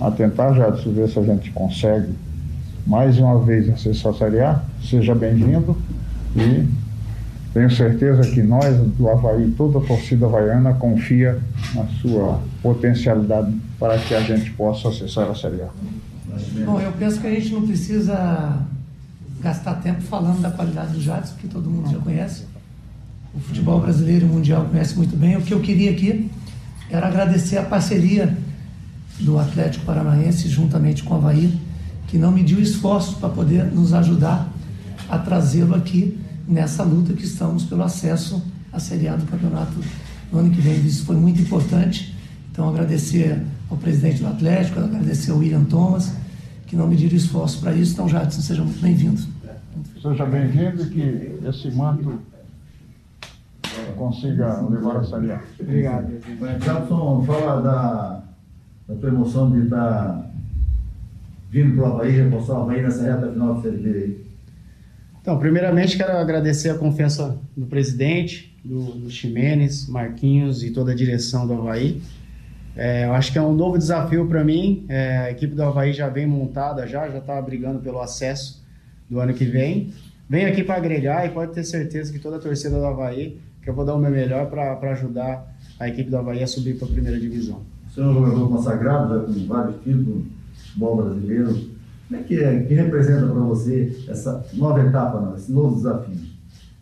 a 0.00 0.10
tentar 0.10 0.52
já 0.54 0.68
ver 0.70 1.08
se 1.08 1.18
a 1.18 1.22
gente 1.22 1.50
consegue 1.52 2.12
mais 2.86 3.16
uma 3.18 3.38
vez 3.38 3.68
acessar 3.70 4.12
a 4.12 4.16
Série 4.16 4.40
A. 4.40 4.60
Seja 4.82 5.14
bem-vindo 5.14 5.76
e 6.36 6.66
tenho 7.54 7.70
certeza 7.70 8.22
que 8.30 8.42
nós 8.42 8.76
do 8.76 9.08
Havaí, 9.08 9.52
toda 9.56 9.78
a 9.78 9.82
torcida 9.82 10.26
havaiana, 10.26 10.74
confia 10.74 11.38
na 11.74 11.86
sua 12.00 12.40
potencialidade 12.62 13.54
para 13.78 13.98
que 13.98 14.14
a 14.14 14.20
gente 14.20 14.50
possa 14.52 14.88
acessar 14.88 15.30
a 15.30 15.34
Série 15.34 15.62
A. 15.62 15.68
Bom, 16.64 16.80
eu 16.80 16.92
penso 16.92 17.20
que 17.20 17.26
a 17.26 17.30
gente 17.30 17.52
não 17.52 17.66
precisa 17.66 18.58
gastar 19.40 19.74
tempo 19.74 20.00
falando 20.02 20.40
da 20.40 20.50
qualidade 20.50 20.92
do 20.92 21.00
Jadson, 21.00 21.34
que 21.36 21.46
todo 21.46 21.68
mundo 21.68 21.90
já 21.90 21.98
conhece. 21.98 22.44
O 23.34 23.40
futebol 23.40 23.80
brasileiro 23.80 24.26
e 24.26 24.28
mundial 24.28 24.64
conhece 24.64 24.96
muito 24.96 25.16
bem. 25.16 25.36
O 25.36 25.42
que 25.42 25.52
eu 25.52 25.60
queria 25.60 25.90
aqui 25.90 26.30
era 26.92 27.06
agradecer 27.06 27.56
a 27.56 27.62
parceria 27.62 28.36
do 29.18 29.38
Atlético 29.38 29.86
Paranaense 29.86 30.46
juntamente 30.48 31.02
com 31.02 31.14
o 31.14 31.16
Havaí, 31.16 31.58
que 32.06 32.18
não 32.18 32.30
mediu 32.30 32.60
esforço 32.60 33.16
para 33.16 33.30
poder 33.30 33.64
nos 33.64 33.94
ajudar 33.94 34.52
a 35.08 35.18
trazê-lo 35.18 35.74
aqui 35.74 36.18
nessa 36.46 36.82
luta 36.82 37.14
que 37.14 37.24
estamos 37.24 37.64
pelo 37.64 37.82
acesso 37.82 38.42
à 38.70 38.78
Série 38.78 39.08
A 39.08 39.16
do 39.16 39.24
campeonato 39.24 39.72
no 40.30 40.40
ano 40.40 40.50
que 40.50 40.60
vem. 40.60 40.74
Isso 40.84 41.06
foi 41.06 41.16
muito 41.16 41.40
importante. 41.40 42.14
Então, 42.50 42.68
agradecer 42.68 43.40
ao 43.70 43.78
presidente 43.78 44.20
do 44.20 44.28
Atlético, 44.28 44.80
agradecer 44.80 45.30
ao 45.30 45.38
William 45.38 45.64
Thomas, 45.64 46.12
que 46.66 46.76
não 46.76 46.86
mediram 46.86 47.16
esforço 47.16 47.58
para 47.60 47.72
isso. 47.72 47.94
Então, 47.94 48.06
Jadson, 48.06 48.42
seja 48.42 48.62
muito 48.62 48.82
bem-vindo. 48.82 49.22
Seja 50.02 50.26
bem-vindo 50.26 50.84
que 50.90 51.38
esse 51.48 51.70
manto 51.70 52.18
consiga 54.02 54.60
levar 54.62 54.96
a 54.96 55.04
Série 55.04 55.30
A. 55.30 55.40
Obrigado. 55.60 56.12
Capson, 56.64 57.22
fala 57.24 57.62
da, 57.62 58.24
da 58.88 59.00
tua 59.00 59.08
emoção 59.08 59.50
de 59.52 59.64
estar 59.64 59.78
tá 59.78 60.30
vindo 61.50 61.76
para 61.76 61.84
o 61.84 61.92
Havaí, 61.92 62.10
reforçar 62.10 62.54
o 62.54 62.62
Havaí 62.62 62.82
nessa 62.82 63.04
reta 63.04 63.30
final 63.30 63.54
de 63.54 63.62
Série 63.62 63.76
B 63.76 63.88
aí. 63.90 64.26
Então, 65.20 65.38
primeiramente 65.38 65.96
quero 65.96 66.16
agradecer 66.16 66.70
a 66.70 66.74
confiança 66.74 67.38
do 67.56 67.66
presidente, 67.66 68.58
do, 68.64 68.92
do 68.92 69.10
Ximenes, 69.10 69.88
Marquinhos 69.88 70.64
e 70.64 70.70
toda 70.70 70.90
a 70.90 70.94
direção 70.94 71.46
do 71.46 71.52
Havaí. 71.52 72.02
É, 72.74 73.04
eu 73.04 73.12
acho 73.12 73.30
que 73.30 73.38
é 73.38 73.42
um 73.42 73.52
novo 73.54 73.78
desafio 73.78 74.26
para 74.26 74.42
mim. 74.42 74.84
É, 74.88 75.18
a 75.18 75.30
equipe 75.30 75.54
do 75.54 75.62
Havaí 75.62 75.92
já 75.92 76.08
vem 76.08 76.26
montada, 76.26 76.88
já 76.88 77.08
já 77.08 77.18
estava 77.18 77.40
brigando 77.40 77.78
pelo 77.78 78.00
acesso 78.00 78.64
do 79.08 79.20
ano 79.20 79.32
que 79.32 79.44
vem. 79.44 79.92
Venho 80.28 80.48
aqui 80.48 80.64
para 80.64 80.76
agregar 80.76 81.24
e 81.24 81.30
pode 81.30 81.52
ter 81.52 81.62
certeza 81.62 82.12
que 82.12 82.18
toda 82.18 82.36
a 82.36 82.40
torcida 82.40 82.76
do 82.76 82.84
Havaí 82.84 83.38
que 83.62 83.70
eu 83.70 83.74
vou 83.74 83.84
dar 83.84 83.94
o 83.94 83.98
meu 83.98 84.10
melhor 84.10 84.50
para 84.50 84.90
ajudar 84.92 85.56
a 85.78 85.88
equipe 85.88 86.10
do 86.10 86.16
Havaí 86.16 86.42
a 86.42 86.46
subir 86.46 86.76
para 86.76 86.88
a 86.88 86.90
primeira 86.90 87.18
divisão. 87.18 87.62
Você 87.88 88.00
é 88.00 88.04
um 88.04 88.14
jogador 88.14 88.48
consagrado, 88.48 89.14
já 89.14 89.24
com 89.24 89.46
vários 89.46 89.76
títulos 89.82 90.24
futebol 90.54 90.96
brasileiro. 90.96 91.72
Como 92.08 92.20
é 92.20 92.24
que, 92.24 92.36
é, 92.42 92.62
que 92.64 92.74
representa 92.74 93.26
para 93.26 93.40
você 93.40 94.04
essa 94.08 94.44
nova 94.54 94.80
etapa, 94.80 95.20
não, 95.20 95.36
esse 95.36 95.52
novo 95.52 95.76
desafio? 95.76 96.16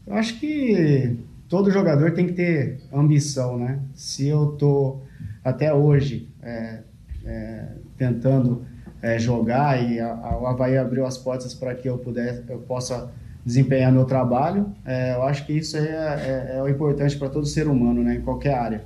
Eu 0.07 0.14
acho 0.14 0.41
que 0.41 1.16
todo 1.49 1.70
jogador 1.70 2.12
tem 2.12 2.26
que 2.26 2.33
ter 2.33 2.81
ambição, 2.93 3.59
né? 3.59 3.81
Se 3.95 4.26
eu 4.28 4.53
estou 4.55 5.03
até 5.45 5.72
hoje 5.72 6.28
é, 6.43 6.81
é, 7.24 7.68
tentando 7.97 8.62
é, 9.03 9.18
jogar 9.18 9.83
e 9.83 10.01
a, 10.01 10.12
a, 10.12 10.39
o 10.41 10.47
Havaí 10.47 10.76
abriu 10.76 11.07
as 11.07 11.18
portas 11.18 11.55
para 11.55 11.74
que 11.74 11.89
eu, 11.89 11.99
puder, 11.99 12.45
eu 12.49 12.59
possa 12.59 13.11
desempenhar 13.45 13.93
meu 13.93 14.05
trabalho. 14.05 14.66
É, 14.84 15.14
eu 15.14 15.22
acho 15.22 15.47
que 15.47 15.53
isso 15.53 15.76
é, 15.76 15.80
é, 15.80 16.57
é 16.59 16.62
o 16.62 16.68
importante 16.68 17.16
para 17.16 17.28
todo 17.28 17.47
ser 17.47 17.68
humano, 17.68 18.03
né, 18.03 18.16
em 18.16 18.20
qualquer 18.20 18.55
área. 18.55 18.84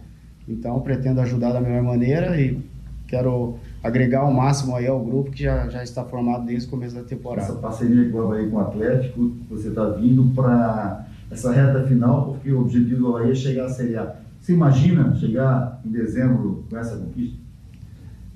Então, 0.49 0.81
pretendo 0.81 1.21
ajudar 1.21 1.53
da 1.53 1.61
melhor 1.61 1.83
maneira 1.83 2.39
e 2.41 2.59
quero 3.07 3.57
agregar 3.83 4.25
o 4.25 4.33
máximo 4.33 4.75
aí 4.77 4.87
ao 4.87 5.03
grupo 5.03 5.31
que 5.31 5.43
já, 5.43 5.69
já 5.69 5.83
está 5.83 6.05
formado 6.05 6.47
desde 6.47 6.67
o 6.67 6.71
começo 6.71 6.95
da 6.95 7.03
temporada. 7.03 7.49
Essa 7.49 7.59
parceria 7.59 8.11
com 8.11 8.19
o 8.19 8.23
Havaí 8.23 8.51
com 8.51 8.57
o 8.57 8.61
Atlético, 8.61 9.33
você 9.49 9.69
está 9.69 9.89
vindo 9.91 10.35
para 10.35 11.07
essa 11.31 11.53
reta 11.53 11.87
final, 11.87 12.27
porque 12.27 12.51
o 12.53 12.61
objetivo 12.61 13.01
do 13.01 13.17
Havaí 13.17 13.31
é 13.31 13.35
chegar 13.35 13.67
à 13.67 13.69
Série 13.69 13.97
A. 13.97 14.17
Você 14.41 14.53
imagina 14.53 15.15
chegar 15.17 15.81
em 15.85 15.91
dezembro 15.91 16.65
com 16.69 16.77
essa 16.77 16.97
conquista? 16.97 17.39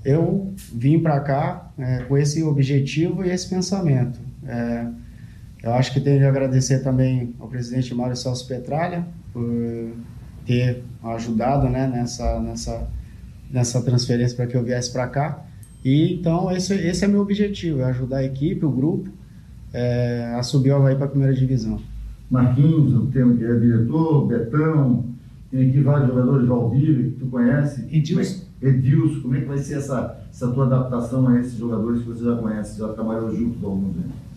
Eu 0.04 0.54
vim 0.72 1.00
para 1.00 1.20
cá 1.20 1.70
é, 1.76 1.98
com 2.04 2.16
esse 2.16 2.42
objetivo 2.42 3.24
e 3.24 3.30
esse 3.30 3.48
pensamento. 3.48 4.18
É, 4.46 4.86
eu 5.68 5.74
acho 5.74 5.92
que 5.92 6.00
tenho 6.00 6.18
de 6.18 6.24
agradecer 6.24 6.80
também 6.80 7.34
ao 7.38 7.48
presidente 7.48 7.94
Mário 7.94 8.16
Celso 8.16 8.46
Petralha 8.46 9.06
por 9.32 9.92
ter 10.46 10.82
ajudado 11.04 11.68
né, 11.68 11.86
nessa, 11.86 12.40
nessa, 12.40 12.88
nessa 13.50 13.82
transferência 13.82 14.36
para 14.36 14.46
que 14.46 14.56
eu 14.56 14.64
viesse 14.64 14.92
para 14.92 15.06
cá. 15.06 15.44
E 15.84 16.14
então 16.14 16.50
esse, 16.50 16.74
esse 16.74 17.04
é 17.04 17.08
meu 17.08 17.20
objetivo, 17.20 17.80
é 17.80 17.84
ajudar 17.84 18.18
a 18.18 18.24
equipe, 18.24 18.64
o 18.64 18.70
grupo, 18.70 19.10
é, 19.72 20.34
a 20.36 20.42
subir 20.42 20.72
o 20.72 20.76
Havaí 20.76 20.96
para 20.96 21.06
a 21.06 21.08
primeira 21.08 21.34
divisão. 21.34 21.78
Marquinhos, 22.30 23.10
tem, 23.12 23.22
é 23.22 23.54
diretor, 23.54 24.26
Betão, 24.26 25.04
tem 25.50 25.68
aqui 25.68 25.80
vários 25.80 26.08
jogadores, 26.08 26.46
Valdir, 26.46 26.96
que 26.96 27.10
tu 27.20 27.26
conhece. 27.26 27.86
Edilson. 27.90 28.44
É, 28.60 28.68
Edilson, 28.68 29.20
como 29.22 29.34
é 29.34 29.40
que 29.40 29.46
vai 29.46 29.58
ser 29.58 29.78
essa, 29.78 30.18
essa 30.30 30.48
tua 30.48 30.66
adaptação 30.66 31.26
a 31.28 31.40
esses 31.40 31.58
jogadores 31.58 32.02
que 32.02 32.08
você 32.08 32.24
já 32.24 32.36
conhece, 32.36 32.78
já 32.78 32.88
trabalhou 32.88 33.34
junto 33.34 33.64
há 33.64 33.70
algum 33.70 33.92
tempo? 33.92 34.27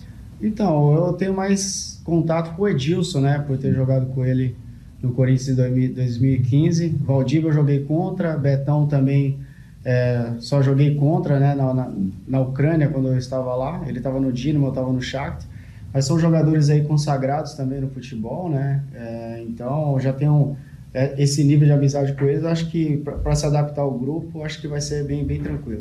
Então, 0.42 0.94
eu 0.94 1.14
tenho 1.14 1.34
mais 1.34 2.02
contato 2.04 2.56
com 2.56 2.64
o 2.64 2.68
Edilson, 2.68 3.22
né, 3.22 3.44
por 3.46 3.58
ter 3.58 3.74
jogado 3.74 4.08
com 4.08 4.26
ele 4.26 4.56
no 5.02 5.12
Corinthians 5.12 5.50
em 5.50 5.94
2015. 5.94 6.90
Valdívia 7.04 7.50
eu 7.50 7.54
joguei 7.54 7.84
contra, 7.84 8.38
Betão 8.38 8.88
também 8.88 9.40
é, 9.84 10.34
só 10.40 10.62
joguei 10.62 10.96
contra, 10.96 11.40
né, 11.40 11.56
na, 11.56 11.74
na, 11.74 11.92
na, 12.28 12.40
Ucrânia 12.40 12.88
quando 12.88 13.08
eu 13.08 13.18
estava 13.18 13.56
lá. 13.56 13.84
Ele 13.88 13.98
estava 13.98 14.20
no 14.20 14.32
Dinamo, 14.32 14.68
eu 14.68 14.70
estava 14.70 14.92
no 14.92 15.02
Shakhtar. 15.02 15.50
Mas 15.94 16.06
são 16.06 16.18
jogadores 16.18 16.70
aí 16.70 16.84
consagrados 16.84 17.54
também 17.54 17.82
no 17.82 17.90
futebol, 17.90 18.50
né? 18.50 18.82
É, 18.94 19.44
então, 19.46 20.00
já 20.00 20.14
tenho 20.14 20.56
é, 20.94 21.22
esse 21.22 21.44
nível 21.44 21.68
de 21.68 21.74
amizade 21.74 22.14
com 22.14 22.26
eles. 22.26 22.46
Acho 22.46 22.70
que 22.70 22.98
para 22.98 23.36
se 23.36 23.46
adaptar 23.46 23.82
ao 23.82 23.92
grupo, 23.92 24.44
acho 24.44 24.62
que 24.62 24.68
vai 24.68 24.80
ser 24.80 25.04
bem, 25.06 25.26
bem 25.26 25.42
tranquilo. 25.42 25.81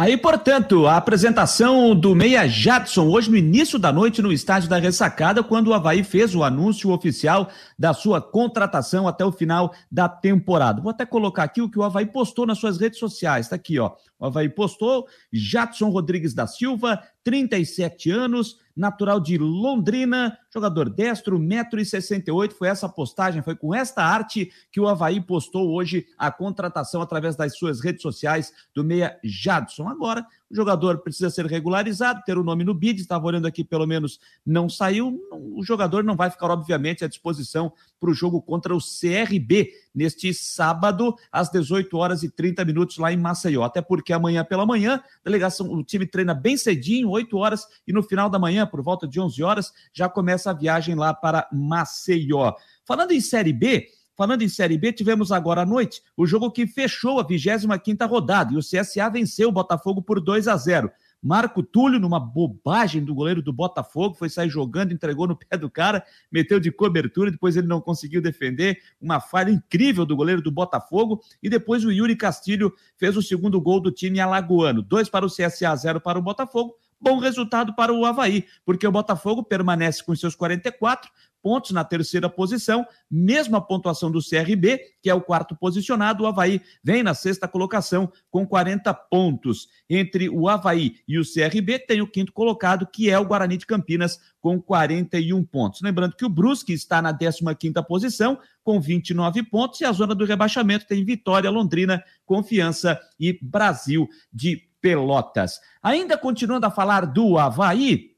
Aí, 0.00 0.16
portanto, 0.16 0.86
a 0.86 0.96
apresentação 0.96 1.92
do 1.92 2.14
Meia 2.14 2.46
Jadson, 2.46 3.08
hoje 3.08 3.28
no 3.28 3.36
início 3.36 3.80
da 3.80 3.92
noite 3.92 4.22
no 4.22 4.32
estádio 4.32 4.68
da 4.68 4.78
Ressacada, 4.78 5.42
quando 5.42 5.66
o 5.66 5.74
Havaí 5.74 6.04
fez 6.04 6.36
o 6.36 6.44
anúncio 6.44 6.92
oficial 6.92 7.50
da 7.76 7.92
sua 7.92 8.22
contratação 8.22 9.08
até 9.08 9.24
o 9.24 9.32
final 9.32 9.74
da 9.90 10.08
temporada. 10.08 10.80
Vou 10.80 10.90
até 10.90 11.04
colocar 11.04 11.42
aqui 11.42 11.60
o 11.60 11.68
que 11.68 11.80
o 11.80 11.82
Havaí 11.82 12.06
postou 12.06 12.46
nas 12.46 12.58
suas 12.58 12.78
redes 12.78 13.00
sociais. 13.00 13.46
Está 13.46 13.56
aqui, 13.56 13.80
ó. 13.80 13.90
O 14.20 14.26
Havaí 14.26 14.48
postou 14.48 15.08
Jadson 15.32 15.88
Rodrigues 15.88 16.32
da 16.32 16.46
Silva, 16.46 17.02
37 17.24 18.08
anos, 18.08 18.56
natural 18.76 19.18
de 19.18 19.36
Londrina, 19.36 20.38
jogador 20.52 20.88
destro, 20.88 21.38
1,68m. 21.38 22.52
Foi 22.52 22.68
essa 22.68 22.88
postagem, 22.88 23.42
foi 23.42 23.54
com 23.54 23.74
esta 23.74 24.02
arte 24.02 24.50
que 24.70 24.80
o 24.80 24.88
Havaí 24.88 25.20
postou 25.20 25.70
hoje 25.72 26.06
a 26.16 26.30
contratação 26.30 27.02
através 27.02 27.36
das 27.36 27.56
suas 27.56 27.80
redes 27.80 28.02
sociais 28.02 28.52
do 28.74 28.84
meia 28.84 29.18
Jadson. 29.22 29.88
Agora, 29.88 30.26
o 30.50 30.54
jogador 30.54 30.98
precisa 30.98 31.28
ser 31.28 31.44
regularizado, 31.46 32.22
ter 32.24 32.38
o 32.38 32.44
nome 32.44 32.64
no 32.64 32.72
bid, 32.72 33.00
estava 33.00 33.26
olhando 33.26 33.46
aqui, 33.46 33.62
pelo 33.62 33.86
menos 33.86 34.18
não 34.44 34.68
saiu. 34.68 35.20
O 35.30 35.62
jogador 35.62 36.02
não 36.02 36.16
vai 36.16 36.30
ficar, 36.30 36.50
obviamente, 36.50 37.04
à 37.04 37.08
disposição 37.08 37.72
para 38.00 38.10
o 38.10 38.14
jogo 38.14 38.40
contra 38.40 38.74
o 38.74 38.78
CRB 38.78 39.72
neste 39.94 40.32
sábado, 40.32 41.14
às 41.30 41.50
18 41.50 41.96
horas 41.96 42.22
e 42.22 42.30
30 42.30 42.64
minutos, 42.64 42.96
lá 42.98 43.12
em 43.12 43.16
Maceió. 43.16 43.64
Até 43.64 43.82
porque 43.82 44.12
amanhã 44.12 44.44
pela 44.44 44.64
manhã, 44.64 45.02
delegação, 45.24 45.70
o 45.70 45.84
time 45.84 46.06
treina 46.06 46.32
bem 46.32 46.56
cedinho, 46.56 47.10
8 47.10 47.36
horas, 47.36 47.66
e 47.86 47.92
no 47.92 48.02
final 48.02 48.30
da 48.30 48.38
manhã, 48.38 48.66
por 48.66 48.80
volta 48.80 49.06
de 49.06 49.20
11 49.20 49.42
horas, 49.42 49.72
já 49.92 50.08
começa 50.08 50.37
a 50.46 50.52
viagem 50.52 50.94
lá 50.94 51.12
para 51.12 51.48
Maceió. 51.52 52.54
Falando 52.84 53.12
em 53.12 53.20
Série 53.20 53.52
B, 53.52 53.88
Falando 54.18 54.42
em 54.42 54.48
Série 54.48 54.76
B, 54.76 54.92
tivemos 54.92 55.30
agora 55.30 55.62
à 55.62 55.64
noite 55.64 56.02
o 56.16 56.26
jogo 56.26 56.50
que 56.50 56.66
fechou 56.66 57.20
a 57.20 57.24
25ª 57.24 58.04
rodada 58.08 58.52
e 58.52 58.56
o 58.56 58.60
CSA 58.60 59.08
venceu 59.08 59.48
o 59.48 59.52
Botafogo 59.52 60.02
por 60.02 60.20
2 60.20 60.48
a 60.48 60.56
0. 60.56 60.90
Marco 61.22 61.62
Túlio, 61.62 62.00
numa 62.00 62.18
bobagem 62.18 63.04
do 63.04 63.14
goleiro 63.14 63.40
do 63.40 63.52
Botafogo, 63.52 64.16
foi 64.16 64.28
sair 64.28 64.48
jogando, 64.48 64.92
entregou 64.92 65.28
no 65.28 65.36
pé 65.36 65.56
do 65.56 65.70
cara, 65.70 66.04
meteu 66.32 66.58
de 66.58 66.72
cobertura, 66.72 67.30
depois 67.30 67.56
ele 67.56 67.68
não 67.68 67.80
conseguiu 67.80 68.20
defender. 68.20 68.80
Uma 69.00 69.20
falha 69.20 69.52
incrível 69.52 70.04
do 70.04 70.16
goleiro 70.16 70.42
do 70.42 70.50
Botafogo. 70.50 71.20
E 71.40 71.48
depois 71.48 71.84
o 71.84 71.92
Yuri 71.92 72.16
Castilho 72.16 72.72
fez 72.96 73.16
o 73.16 73.22
segundo 73.22 73.60
gol 73.60 73.80
do 73.80 73.92
time 73.92 74.18
alagoano. 74.18 74.82
Dois 74.82 75.08
para 75.08 75.24
o 75.24 75.28
CSA, 75.28 75.76
zero 75.76 76.00
para 76.00 76.18
o 76.18 76.22
Botafogo. 76.22 76.74
Bom 77.00 77.18
resultado 77.18 77.74
para 77.74 77.92
o 77.92 78.04
Havaí, 78.04 78.44
porque 78.64 78.86
o 78.86 78.90
Botafogo 78.90 79.44
permanece 79.44 80.02
com 80.02 80.14
seus 80.16 80.34
44, 80.34 81.08
pontos 81.40 81.70
na 81.70 81.84
terceira 81.84 82.28
posição, 82.28 82.84
mesma 83.10 83.60
pontuação 83.60 84.10
do 84.10 84.20
CRB, 84.20 84.80
que 85.00 85.08
é 85.08 85.14
o 85.14 85.20
quarto 85.20 85.56
posicionado. 85.56 86.24
O 86.24 86.26
Havaí 86.26 86.60
vem 86.82 87.02
na 87.02 87.14
sexta 87.14 87.46
colocação 87.46 88.12
com 88.30 88.46
40 88.46 88.92
pontos. 88.92 89.68
Entre 89.88 90.28
o 90.28 90.48
Havaí 90.48 90.96
e 91.06 91.18
o 91.18 91.22
CRB 91.22 91.78
tem 91.78 92.00
o 92.00 92.10
quinto 92.10 92.32
colocado, 92.32 92.86
que 92.86 93.08
é 93.08 93.18
o 93.18 93.24
Guarani 93.24 93.56
de 93.56 93.66
Campinas, 93.66 94.18
com 94.40 94.60
41 94.60 95.44
pontos. 95.44 95.80
Lembrando 95.80 96.16
que 96.16 96.24
o 96.24 96.28
Brusque 96.28 96.72
está 96.72 97.00
na 97.00 97.16
15 97.16 97.40
posição, 97.86 98.38
com 98.62 98.80
29 98.80 99.42
pontos, 99.44 99.80
e 99.80 99.84
a 99.84 99.92
zona 99.92 100.14
do 100.14 100.24
rebaixamento 100.24 100.86
tem 100.86 101.04
Vitória, 101.04 101.50
Londrina, 101.50 102.02
Confiança 102.26 103.00
e 103.18 103.38
Brasil 103.40 104.08
de 104.32 104.67
Pelotas. 104.80 105.60
Ainda 105.82 106.16
continuando 106.16 106.66
a 106.66 106.70
falar 106.70 107.06
do 107.06 107.38
Havaí, 107.38 108.12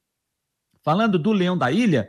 falando 0.82 1.18
do 1.18 1.32
Leão 1.32 1.56
da 1.56 1.70
Ilha, 1.70 2.08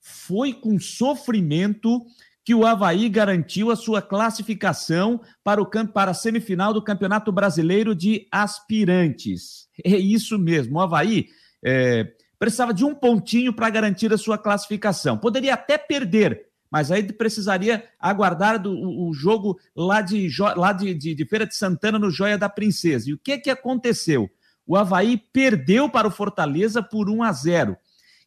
foi 0.00 0.52
com 0.52 0.78
sofrimento 0.78 2.04
que 2.44 2.54
o 2.54 2.66
Havaí 2.66 3.08
garantiu 3.08 3.70
a 3.70 3.76
sua 3.76 4.00
classificação 4.00 5.20
para, 5.44 5.60
o, 5.62 5.66
para 5.92 6.10
a 6.10 6.14
semifinal 6.14 6.72
do 6.72 6.82
Campeonato 6.82 7.30
Brasileiro 7.30 7.94
de 7.94 8.26
Aspirantes. 8.32 9.68
É 9.84 9.96
isso 9.96 10.38
mesmo, 10.38 10.78
o 10.78 10.80
Havaí 10.80 11.28
é, 11.64 12.12
precisava 12.38 12.72
de 12.72 12.84
um 12.84 12.94
pontinho 12.94 13.52
para 13.52 13.70
garantir 13.70 14.12
a 14.12 14.18
sua 14.18 14.38
classificação. 14.38 15.18
Poderia 15.18 15.54
até 15.54 15.76
perder, 15.76 16.49
mas 16.70 16.92
aí 16.92 17.02
precisaria 17.02 17.84
aguardar 17.98 18.60
do, 18.62 18.72
o, 18.72 19.12
jogo 19.12 19.58
lá, 19.74 20.00
de, 20.00 20.28
lá 20.56 20.72
de, 20.72 20.94
de, 20.94 21.14
de 21.14 21.24
Feira 21.24 21.46
de 21.46 21.56
Santana 21.56 21.98
no 21.98 22.10
Joia 22.10 22.38
da 22.38 22.48
Princesa. 22.48 23.10
E 23.10 23.14
o 23.14 23.18
que, 23.18 23.38
que 23.38 23.50
aconteceu? 23.50 24.30
O 24.66 24.76
Havaí 24.76 25.16
perdeu 25.16 25.90
para 25.90 26.06
o 26.06 26.10
Fortaleza 26.12 26.80
por 26.80 27.10
1 27.10 27.22
a 27.24 27.32
0. 27.32 27.76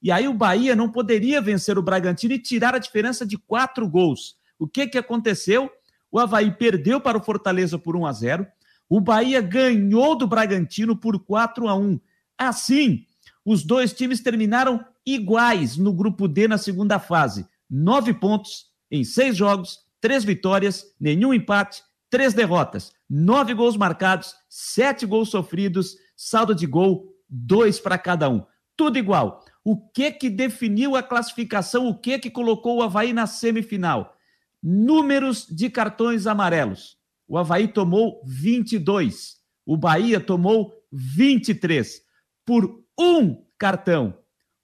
E 0.01 0.11
aí 0.11 0.27
o 0.27 0.33
Bahia 0.33 0.75
não 0.75 0.91
poderia 0.91 1.39
vencer 1.39 1.77
o 1.77 1.81
Bragantino 1.81 2.33
e 2.33 2.39
tirar 2.39 2.75
a 2.75 2.79
diferença 2.79 3.25
de 3.25 3.37
quatro 3.37 3.87
gols. 3.87 4.35
O 4.59 4.67
que, 4.67 4.87
que 4.87 4.97
aconteceu? 4.97 5.71
O 6.11 6.19
Havaí 6.19 6.51
perdeu 6.51 6.99
para 6.99 7.17
o 7.17 7.23
Fortaleza 7.23 7.79
por 7.79 7.95
1 7.95 8.05
a 8.05 8.11
0. 8.11 8.47
O 8.89 8.99
Bahia 8.99 9.41
ganhou 9.41 10.17
do 10.17 10.27
Bragantino 10.27 10.97
por 10.97 11.17
4 11.17 11.69
a 11.69 11.75
1. 11.75 11.97
Assim, 12.37 13.05
os 13.45 13.63
dois 13.63 13.93
times 13.93 14.19
terminaram 14.21 14.83
iguais 15.05 15.77
no 15.77 15.93
grupo 15.93 16.27
D 16.27 16.47
na 16.47 16.57
segunda 16.57 16.99
fase. 16.99 17.47
Nove 17.75 18.13
pontos 18.13 18.67
em 18.91 19.03
seis 19.03 19.35
jogos, 19.35 19.79
três 19.99 20.23
vitórias, 20.23 20.85
nenhum 20.99 21.33
empate, 21.33 21.81
três 22.07 22.31
derrotas, 22.31 22.93
nove 23.09 23.51
gols 23.55 23.75
marcados, 23.75 24.35
sete 24.47 25.07
gols 25.07 25.29
sofridos, 25.29 25.95
saldo 26.15 26.53
de 26.53 26.67
gol, 26.67 27.15
dois 27.27 27.79
para 27.79 27.97
cada 27.97 28.29
um. 28.29 28.45
Tudo 28.77 28.99
igual. 28.99 29.43
O 29.63 29.89
que 29.89 30.11
que 30.11 30.29
definiu 30.29 30.95
a 30.95 31.01
classificação? 31.01 31.87
O 31.87 31.97
que 31.97 32.19
que 32.19 32.29
colocou 32.29 32.77
o 32.77 32.83
Havaí 32.83 33.11
na 33.11 33.25
semifinal? 33.25 34.15
Números 34.61 35.47
de 35.49 35.67
cartões 35.67 36.27
amarelos. 36.27 36.95
O 37.27 37.39
Havaí 37.39 37.67
tomou 37.67 38.21
22. 38.23 39.37
O 39.65 39.75
Bahia 39.75 40.19
tomou 40.19 40.71
23. 40.91 42.03
Por 42.45 42.85
um 42.99 43.43
cartão. 43.57 44.15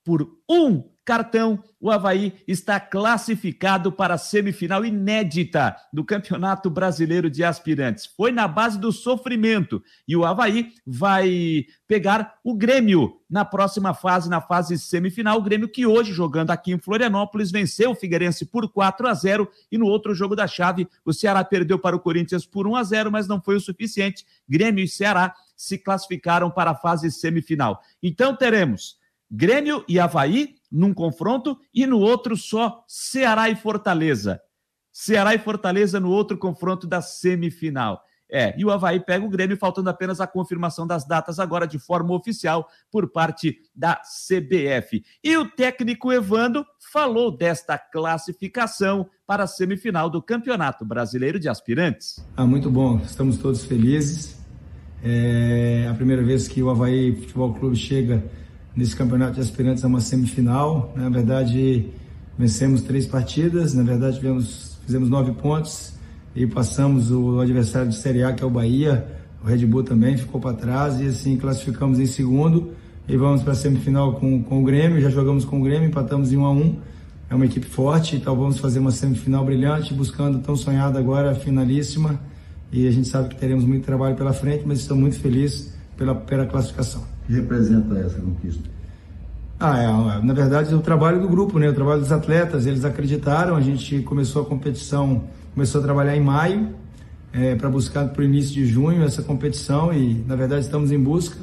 Por 0.04 0.40
um 0.48 0.84
cartão, 1.10 1.64
o 1.82 1.90
Havaí 1.90 2.36
está 2.48 2.80
classificado 2.80 3.92
para 3.92 4.14
a 4.14 4.18
semifinal 4.18 4.86
inédita 4.86 5.76
do 5.92 6.06
Campeonato 6.06 6.70
Brasileiro 6.70 7.32
de 7.32 7.44
Aspirantes. 7.44 8.06
Foi 8.06 8.32
na 8.32 8.48
base 8.48 8.78
do 8.78 8.92
sofrimento 8.92 9.82
e 10.08 10.16
o 10.16 10.24
Havaí 10.24 10.72
vai 10.86 11.66
pegar 11.88 12.36
o 12.44 12.54
Grêmio 12.54 13.20
na 13.28 13.44
próxima 13.44 13.92
fase, 13.96 14.30
na 14.30 14.40
fase 14.40 14.78
semifinal. 14.78 15.40
O 15.40 15.42
Grêmio 15.42 15.68
que 15.68 15.84
hoje, 15.84 16.14
jogando 16.14 16.52
aqui 16.52 16.72
em 16.72 16.78
Florianópolis, 16.78 17.50
venceu 17.50 17.90
o 17.90 17.96
Figueirense 17.96 18.46
por 18.46 18.72
4 18.72 19.08
a 19.08 19.14
0 19.16 19.50
e 19.72 19.80
no 19.80 19.88
outro 19.88 20.14
jogo 20.14 20.36
da 20.36 20.46
chave, 20.46 20.88
o 21.04 21.12
Ceará 21.12 21.44
perdeu 21.44 21.80
para 21.80 21.96
o 21.96 22.00
Corinthians 22.00 22.46
por 22.46 22.68
1 22.68 22.76
a 22.76 22.84
0, 22.84 23.12
mas 23.12 23.28
não 23.28 23.42
foi 23.42 23.56
o 23.56 23.60
suficiente. 23.60 24.28
Grêmio 24.48 24.84
e 24.84 24.88
Ceará 24.88 25.34
se 25.56 25.76
classificaram 25.76 26.52
para 26.52 26.70
a 26.70 26.76
fase 26.76 27.10
semifinal. 27.10 27.82
Então 28.04 28.36
teremos 28.36 28.99
Grêmio 29.30 29.84
e 29.88 30.00
Havaí 30.00 30.56
num 30.72 30.94
confronto 30.94 31.58
e 31.74 31.86
no 31.86 32.00
outro 32.00 32.36
só 32.36 32.84
Ceará 32.88 33.50
e 33.50 33.56
Fortaleza. 33.56 34.40
Ceará 34.92 35.34
e 35.34 35.40
Fortaleza 35.40 36.00
no 36.00 36.10
outro 36.10 36.38
confronto 36.38 36.88
da 36.88 37.02
semifinal. 37.02 38.04
É, 38.32 38.54
e 38.60 38.64
o 38.64 38.70
Havaí 38.70 39.00
pega 39.00 39.26
o 39.26 39.30
Grêmio, 39.30 39.58
faltando 39.58 39.90
apenas 39.90 40.22
a 40.22 40.28
confirmação 40.28 40.86
das 40.86 41.04
datas 41.04 41.40
agora 41.40 41.66
de 41.66 41.80
forma 41.80 42.14
oficial 42.14 42.68
por 42.92 43.12
parte 43.12 43.58
da 43.74 43.96
CBF. 43.96 45.04
E 45.24 45.36
o 45.36 45.50
técnico 45.50 46.14
Evando 46.14 46.64
falou 46.92 47.36
desta 47.36 47.76
classificação 47.76 49.10
para 49.26 49.46
a 49.46 49.48
semifinal 49.48 50.12
do 50.12 50.22
Campeonato 50.22 50.86
Brasileiro 50.86 51.40
de 51.40 51.50
Aspirantes. 51.50 52.24
Ah, 52.38 52.46
muito 52.46 52.70
bom, 52.70 53.00
estamos 53.04 53.38
todos 53.38 53.66
felizes. 53.66 54.38
É 55.04 55.88
a 55.90 55.94
primeira 55.96 56.22
vez 56.22 56.48
que 56.48 56.62
o 56.62 56.70
Havaí 56.70 57.16
Futebol 57.16 57.54
Clube 57.56 57.76
chega 57.76 58.24
nesse 58.80 58.96
Campeonato 58.96 59.34
de 59.34 59.42
Aspirantes 59.42 59.84
a 59.84 59.88
uma 59.88 60.00
semifinal. 60.00 60.94
Na 60.96 61.10
verdade, 61.10 61.90
vencemos 62.38 62.82
três 62.82 63.06
partidas, 63.06 63.74
na 63.74 63.84
verdade, 63.84 64.16
tivemos, 64.16 64.78
fizemos 64.86 65.10
nove 65.10 65.34
pontos 65.34 65.94
e 66.34 66.48
passamos 66.48 67.12
o 67.12 67.42
adversário 67.42 67.90
de 67.90 67.98
Série 67.98 68.24
A, 68.24 68.32
que 68.32 68.42
é 68.42 68.48
o 68.48 68.50
Bahia. 68.50 69.06
O 69.44 69.48
Red 69.48 69.66
Bull 69.66 69.84
também 69.84 70.16
ficou 70.16 70.40
para 70.40 70.54
trás 70.54 71.02
e 71.02 71.08
assim 71.08 71.36
classificamos 71.36 72.00
em 72.00 72.06
segundo 72.06 72.72
e 73.06 73.18
vamos 73.18 73.44
para 73.44 73.52
a 73.52 73.56
semifinal 73.56 74.14
com, 74.14 74.42
com 74.44 74.62
o 74.62 74.64
Grêmio. 74.64 75.02
Já 75.02 75.10
jogamos 75.10 75.44
com 75.44 75.60
o 75.60 75.64
Grêmio, 75.64 75.90
empatamos 75.90 76.32
em 76.32 76.38
1 76.38 76.46
a 76.46 76.52
1. 76.52 76.76
É 77.32 77.36
uma 77.36 77.46
equipe 77.46 77.66
forte, 77.66 78.16
então 78.16 78.34
vamos 78.34 78.60
fazer 78.60 78.80
uma 78.80 78.92
semifinal 78.92 79.44
brilhante, 79.44 79.94
buscando 79.94 80.40
tão 80.40 80.56
sonhada 80.56 80.98
agora 80.98 81.36
finalíssima. 81.36 82.18
E 82.72 82.88
a 82.88 82.92
gente 82.92 83.10
sabe 83.10 83.28
que 83.28 83.36
teremos 83.36 83.66
muito 83.66 83.84
trabalho 83.84 84.16
pela 84.16 84.32
frente, 84.32 84.64
mas 84.66 84.80
estou 84.80 84.96
muito 84.96 85.20
feliz 85.20 85.74
pela, 85.98 86.16
pela 86.16 86.46
classificação. 86.46 87.19
Representa 87.30 87.98
essa 88.00 88.20
conquista? 88.20 88.70
Ah, 89.60 89.78
é, 89.78 90.26
na 90.26 90.34
verdade, 90.34 90.74
o 90.74 90.80
trabalho 90.80 91.22
do 91.22 91.30
grupo, 91.30 91.60
né? 91.60 91.70
o 91.70 91.74
trabalho 91.74 92.02
dos 92.02 92.12
atletas. 92.12 92.66
Eles 92.66 92.84
acreditaram, 92.84 93.56
a 93.56 93.62
gente 93.62 94.02
começou 94.02 94.42
a 94.42 94.46
competição 94.46 95.24
começou 95.54 95.82
a 95.82 95.84
trabalhar 95.84 96.16
em 96.16 96.22
maio 96.22 96.70
é, 97.34 97.56
para 97.56 97.70
buscar 97.70 98.08
para 98.08 98.22
o 98.22 98.24
início 98.24 98.54
de 98.54 98.66
junho 98.66 99.04
essa 99.04 99.22
competição 99.22 99.94
e, 99.94 100.24
na 100.26 100.36
verdade, 100.36 100.62
estamos 100.62 100.92
em 100.92 100.98
busca 100.98 101.38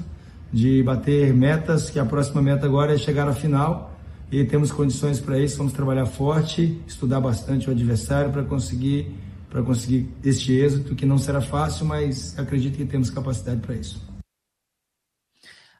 de 0.52 0.82
bater 0.82 1.34
metas, 1.34 1.90
que 1.90 1.98
a 1.98 2.04
próxima 2.04 2.40
meta 2.40 2.64
agora 2.64 2.94
é 2.94 2.98
chegar 2.98 3.28
à 3.28 3.34
final 3.34 3.94
e 4.30 4.42
temos 4.44 4.72
condições 4.72 5.20
para 5.20 5.38
isso, 5.38 5.58
vamos 5.58 5.72
trabalhar 5.72 6.06
forte, 6.06 6.80
estudar 6.86 7.20
bastante 7.20 7.68
o 7.68 7.72
adversário 7.72 8.32
para 8.32 8.42
conseguir 8.42 9.14
para 9.50 9.62
conseguir 9.62 10.08
este 10.24 10.52
êxito 10.52 10.94
que 10.94 11.06
não 11.06 11.18
será 11.18 11.40
fácil, 11.40 11.86
mas 11.86 12.38
acredito 12.38 12.76
que 12.76 12.84
temos 12.84 13.10
capacidade 13.10 13.60
para 13.60 13.74
isso. 13.74 14.05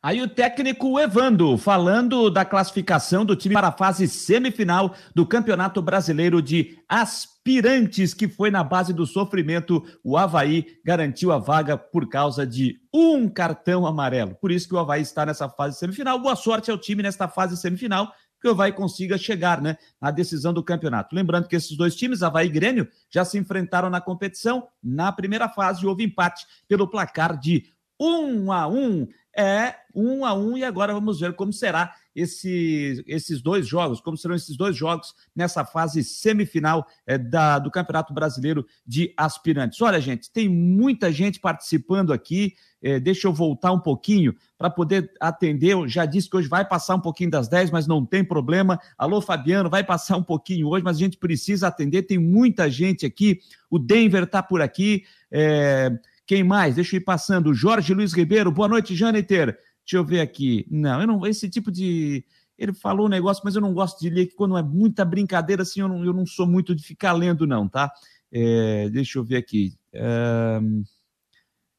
Aí 0.07 0.23
o 0.23 0.29
técnico 0.29 1.01
Evando 1.01 1.59
falando 1.59 2.31
da 2.31 2.45
classificação 2.45 3.25
do 3.25 3.35
time 3.35 3.57
para 3.57 3.67
a 3.67 3.73
fase 3.73 4.07
semifinal 4.07 4.95
do 5.13 5.27
Campeonato 5.27 5.83
Brasileiro 5.83 6.41
de 6.41 6.79
Aspirantes, 6.89 8.15
que 8.15 8.29
foi 8.29 8.49
na 8.49 8.63
base 8.63 8.93
do 8.93 9.05
sofrimento. 9.05 9.85
O 10.05 10.17
Havaí 10.17 10.79
garantiu 10.85 11.33
a 11.33 11.39
vaga 11.39 11.77
por 11.77 12.09
causa 12.09 12.47
de 12.47 12.79
um 12.95 13.29
cartão 13.29 13.85
amarelo. 13.85 14.37
Por 14.37 14.53
isso 14.53 14.69
que 14.69 14.77
o 14.77 14.79
Havaí 14.79 15.03
está 15.03 15.27
nessa 15.27 15.49
fase 15.49 15.77
semifinal. 15.77 16.21
Boa 16.21 16.37
sorte 16.37 16.71
ao 16.71 16.79
time 16.79 17.03
nesta 17.03 17.27
fase 17.27 17.57
semifinal 17.57 18.13
que 18.41 18.47
o 18.47 18.53
Havaí 18.53 18.71
consiga 18.71 19.19
chegar 19.19 19.61
né, 19.61 19.77
na 20.01 20.13
decisão 20.13 20.55
do 20.55 20.63
campeonato. 20.63 21.17
Lembrando 21.17 21.49
que 21.49 21.57
esses 21.57 21.77
dois 21.77 21.97
times, 21.97 22.23
Havaí 22.23 22.47
e 22.47 22.51
Grêmio, 22.51 22.87
já 23.11 23.25
se 23.25 23.39
enfrentaram 23.39 23.91
na 23.91 24.01
competição. 24.01 24.69
Na 24.81 25.11
primeira 25.11 25.49
fase 25.49 25.85
houve 25.85 26.05
empate 26.05 26.47
pelo 26.69 26.87
placar 26.87 27.37
de 27.37 27.75
1 28.01 28.53
a 28.53 28.69
1 28.69 29.09
é 29.37 29.77
um 29.95 30.25
a 30.25 30.35
um, 30.35 30.57
e 30.57 30.65
agora 30.65 30.93
vamos 30.93 31.21
ver 31.21 31.35
como 31.35 31.53
será 31.53 31.95
esse, 32.15 33.05
esses 33.07 33.43
dois 33.43 33.67
jogos, 33.67 34.01
como 34.01 34.17
serão 34.17 34.35
esses 34.35 34.57
dois 34.57 34.75
jogos 34.75 35.15
nessa 35.35 35.65
fase 35.65 36.03
semifinal 36.03 36.87
é, 37.07 37.19
da, 37.19 37.59
do 37.59 37.71
Campeonato 37.71 38.15
Brasileiro 38.15 38.67
de 38.87 39.13
Aspirantes. 39.17 39.81
Olha, 39.83 40.01
gente, 40.01 40.31
tem 40.31 40.49
muita 40.49 41.13
gente 41.13 41.39
participando 41.39 42.13
aqui. 42.13 42.55
É, 42.83 42.99
deixa 42.99 43.27
eu 43.27 43.33
voltar 43.33 43.73
um 43.73 43.81
pouquinho 43.81 44.35
para 44.57 44.71
poder 44.71 45.13
atender. 45.21 45.73
Eu 45.73 45.89
já 45.89 46.07
disse 46.07 46.31
que 46.31 46.37
hoje 46.37 46.49
vai 46.49 46.67
passar 46.67 46.95
um 46.95 47.01
pouquinho 47.01 47.31
das 47.31 47.49
10, 47.49 47.71
mas 47.71 47.87
não 47.87 48.05
tem 48.05 48.25
problema. 48.25 48.81
Alô, 48.97 49.21
Fabiano, 49.21 49.69
vai 49.69 49.85
passar 49.85 50.17
um 50.17 50.23
pouquinho 50.23 50.69
hoje, 50.69 50.85
mas 50.85 50.97
a 50.97 51.01
gente 51.01 51.19
precisa 51.19 51.69
atender. 51.69 52.03
Tem 52.03 52.19
muita 52.19 52.71
gente 52.71 53.05
aqui. 53.05 53.41
O 53.71 53.79
Denver 53.79 54.23
está 54.23 54.43
por 54.43 54.63
aqui. 54.63 55.05
É... 55.31 55.91
Quem 56.27 56.43
mais? 56.43 56.75
Deixa 56.75 56.97
eu 56.97 56.99
ir 56.99 57.05
passando. 57.05 57.55
Jorge 57.55 57.95
Luiz 57.95 58.13
Ribeiro, 58.13 58.51
boa 58.51 58.69
noite, 58.69 58.97
Jâniter. 58.97 59.57
Deixa 59.85 59.97
eu 59.97 60.05
ver 60.05 60.21
aqui. 60.21 60.67
Não, 60.69 61.01
eu 61.01 61.07
não. 61.07 61.27
Esse 61.27 61.49
tipo 61.49 61.71
de. 61.71 62.25
Ele 62.59 62.73
falou 62.73 63.07
um 63.07 63.11
negócio, 63.11 63.43
mas 63.45 63.55
eu 63.55 63.61
não 63.61 63.73
gosto 63.73 64.01
de 64.01 64.11
ler, 64.11 64.27
que 64.27 64.35
quando 64.35 64.57
é 64.57 64.63
muita 64.63 65.05
brincadeira, 65.05 65.63
assim, 65.63 65.81
eu 65.81 65.89
não, 65.89 66.05
eu 66.05 66.13
não 66.13 66.27
sou 66.27 66.47
muito 66.47 66.75
de 66.75 66.83
ficar 66.83 67.13
lendo, 67.13 67.47
não, 67.47 67.69
tá? 67.69 67.93
É, 68.33 68.89
deixa 68.91 69.19
eu 69.19 69.25
ver 69.25 69.37
aqui. 69.37 69.75
É... 69.93 70.59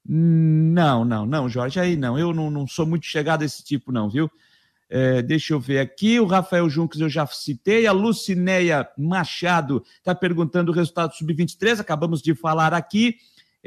Não, 0.10 1.04
não, 1.04 1.26
não, 1.26 1.50
Jorge, 1.50 1.80
aí 1.80 1.98
não. 1.98 2.18
Eu 2.18 2.34
não, 2.34 2.50
não 2.50 2.66
sou 2.66 2.86
muito 2.86 3.06
chegado 3.06 3.42
a 3.42 3.46
esse 3.46 3.62
tipo, 3.64 3.92
não, 3.92 4.10
viu? 4.10 4.32
É, 4.90 5.22
deixa 5.22 5.54
eu 5.54 5.60
ver 5.60 5.80
aqui. 5.80 6.20
O 6.20 6.26
Rafael 6.26 6.70
Junques 6.70 7.02
eu 7.02 7.10
já 7.10 7.28
citei. 7.28 7.86
A 7.86 7.92
Lucinéia 7.92 8.88
Machado 8.98 9.84
está 9.98 10.16
perguntando 10.16 10.72
o 10.72 10.76
resultado 10.76 11.10
do 11.10 11.16
Sub-23. 11.16 11.82
Acabamos 11.82 12.22
de 12.22 12.34
falar 12.34 12.74
aqui. 12.74 13.18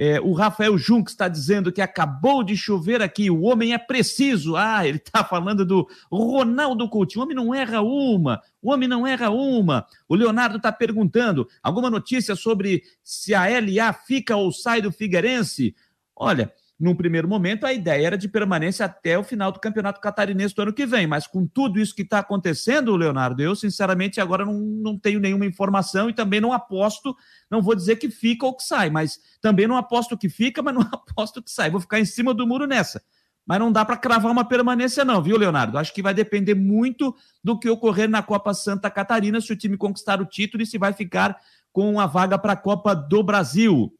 É, 0.02 0.18
o 0.18 0.32
Rafael 0.32 0.78
Junks 0.78 1.12
está 1.12 1.28
dizendo 1.28 1.70
que 1.70 1.82
acabou 1.82 2.42
de 2.42 2.56
chover 2.56 3.02
aqui, 3.02 3.30
o 3.30 3.42
homem 3.42 3.74
é 3.74 3.78
preciso. 3.78 4.56
Ah, 4.56 4.88
ele 4.88 4.96
está 4.96 5.22
falando 5.28 5.62
do 5.62 5.86
Ronaldo 6.10 6.88
Coutinho. 6.88 7.20
O 7.20 7.24
homem 7.24 7.36
não 7.36 7.54
erra 7.54 7.82
uma, 7.82 8.40
o 8.62 8.72
homem 8.72 8.88
não 8.88 9.06
erra 9.06 9.28
uma. 9.28 9.86
O 10.08 10.14
Leonardo 10.14 10.56
está 10.56 10.72
perguntando: 10.72 11.46
alguma 11.62 11.90
notícia 11.90 12.34
sobre 12.34 12.82
se 13.04 13.34
a 13.34 13.42
LA 13.42 13.92
fica 13.92 14.34
ou 14.36 14.50
sai 14.50 14.80
do 14.80 14.90
Figueirense? 14.90 15.76
Olha, 16.16 16.50
num 16.80 16.94
primeiro 16.94 17.28
momento, 17.28 17.66
a 17.66 17.74
ideia 17.74 18.06
era 18.06 18.16
de 18.16 18.26
permanência 18.26 18.86
até 18.86 19.18
o 19.18 19.22
final 19.22 19.52
do 19.52 19.60
Campeonato 19.60 20.00
Catarinense 20.00 20.54
do 20.54 20.62
ano 20.62 20.72
que 20.72 20.86
vem. 20.86 21.06
Mas 21.06 21.26
com 21.26 21.46
tudo 21.46 21.78
isso 21.78 21.94
que 21.94 22.00
está 22.00 22.20
acontecendo, 22.20 22.96
Leonardo, 22.96 23.42
eu, 23.42 23.54
sinceramente, 23.54 24.18
agora 24.18 24.46
não, 24.46 24.54
não 24.54 24.98
tenho 24.98 25.20
nenhuma 25.20 25.44
informação 25.44 26.08
e 26.08 26.14
também 26.14 26.40
não 26.40 26.54
aposto. 26.54 27.14
Não 27.50 27.60
vou 27.60 27.74
dizer 27.74 27.96
que 27.96 28.08
fica 28.08 28.46
ou 28.46 28.56
que 28.56 28.62
sai, 28.62 28.88
mas 28.88 29.18
também 29.42 29.68
não 29.68 29.76
aposto 29.76 30.16
que 30.16 30.30
fica, 30.30 30.62
mas 30.62 30.74
não 30.74 30.80
aposto 30.90 31.42
que 31.42 31.50
sai. 31.50 31.68
Vou 31.70 31.82
ficar 31.82 32.00
em 32.00 32.06
cima 32.06 32.32
do 32.32 32.46
muro 32.46 32.66
nessa. 32.66 33.02
Mas 33.46 33.58
não 33.58 33.70
dá 33.70 33.84
para 33.84 33.98
cravar 33.98 34.32
uma 34.32 34.44
permanência, 34.44 35.04
não, 35.04 35.20
viu, 35.20 35.36
Leonardo? 35.36 35.76
Acho 35.76 35.92
que 35.92 36.02
vai 36.02 36.14
depender 36.14 36.54
muito 36.54 37.14
do 37.44 37.58
que 37.58 37.68
ocorrer 37.68 38.08
na 38.08 38.22
Copa 38.22 38.54
Santa 38.54 38.90
Catarina, 38.90 39.38
se 39.40 39.52
o 39.52 39.56
time 39.56 39.76
conquistar 39.76 40.20
o 40.20 40.26
título 40.26 40.62
e 40.62 40.66
se 40.66 40.78
vai 40.78 40.94
ficar 40.94 41.36
com 41.72 42.00
a 42.00 42.06
vaga 42.06 42.38
para 42.38 42.54
a 42.54 42.56
Copa 42.56 42.94
do 42.94 43.22
Brasil. 43.22 43.92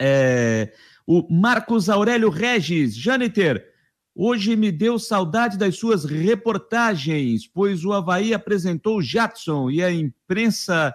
É, 0.00 0.72
o 1.10 1.26
Marcos 1.30 1.88
Aurélio 1.88 2.28
Regis, 2.28 2.94
Janiter, 2.94 3.66
hoje 4.14 4.54
me 4.54 4.70
deu 4.70 4.98
saudade 4.98 5.56
das 5.56 5.74
suas 5.78 6.04
reportagens, 6.04 7.46
pois 7.46 7.82
o 7.82 7.94
Havaí 7.94 8.34
apresentou 8.34 8.98
o 8.98 9.02
Jadson 9.02 9.70
e 9.70 9.82
a 9.82 9.90
imprensa 9.90 10.94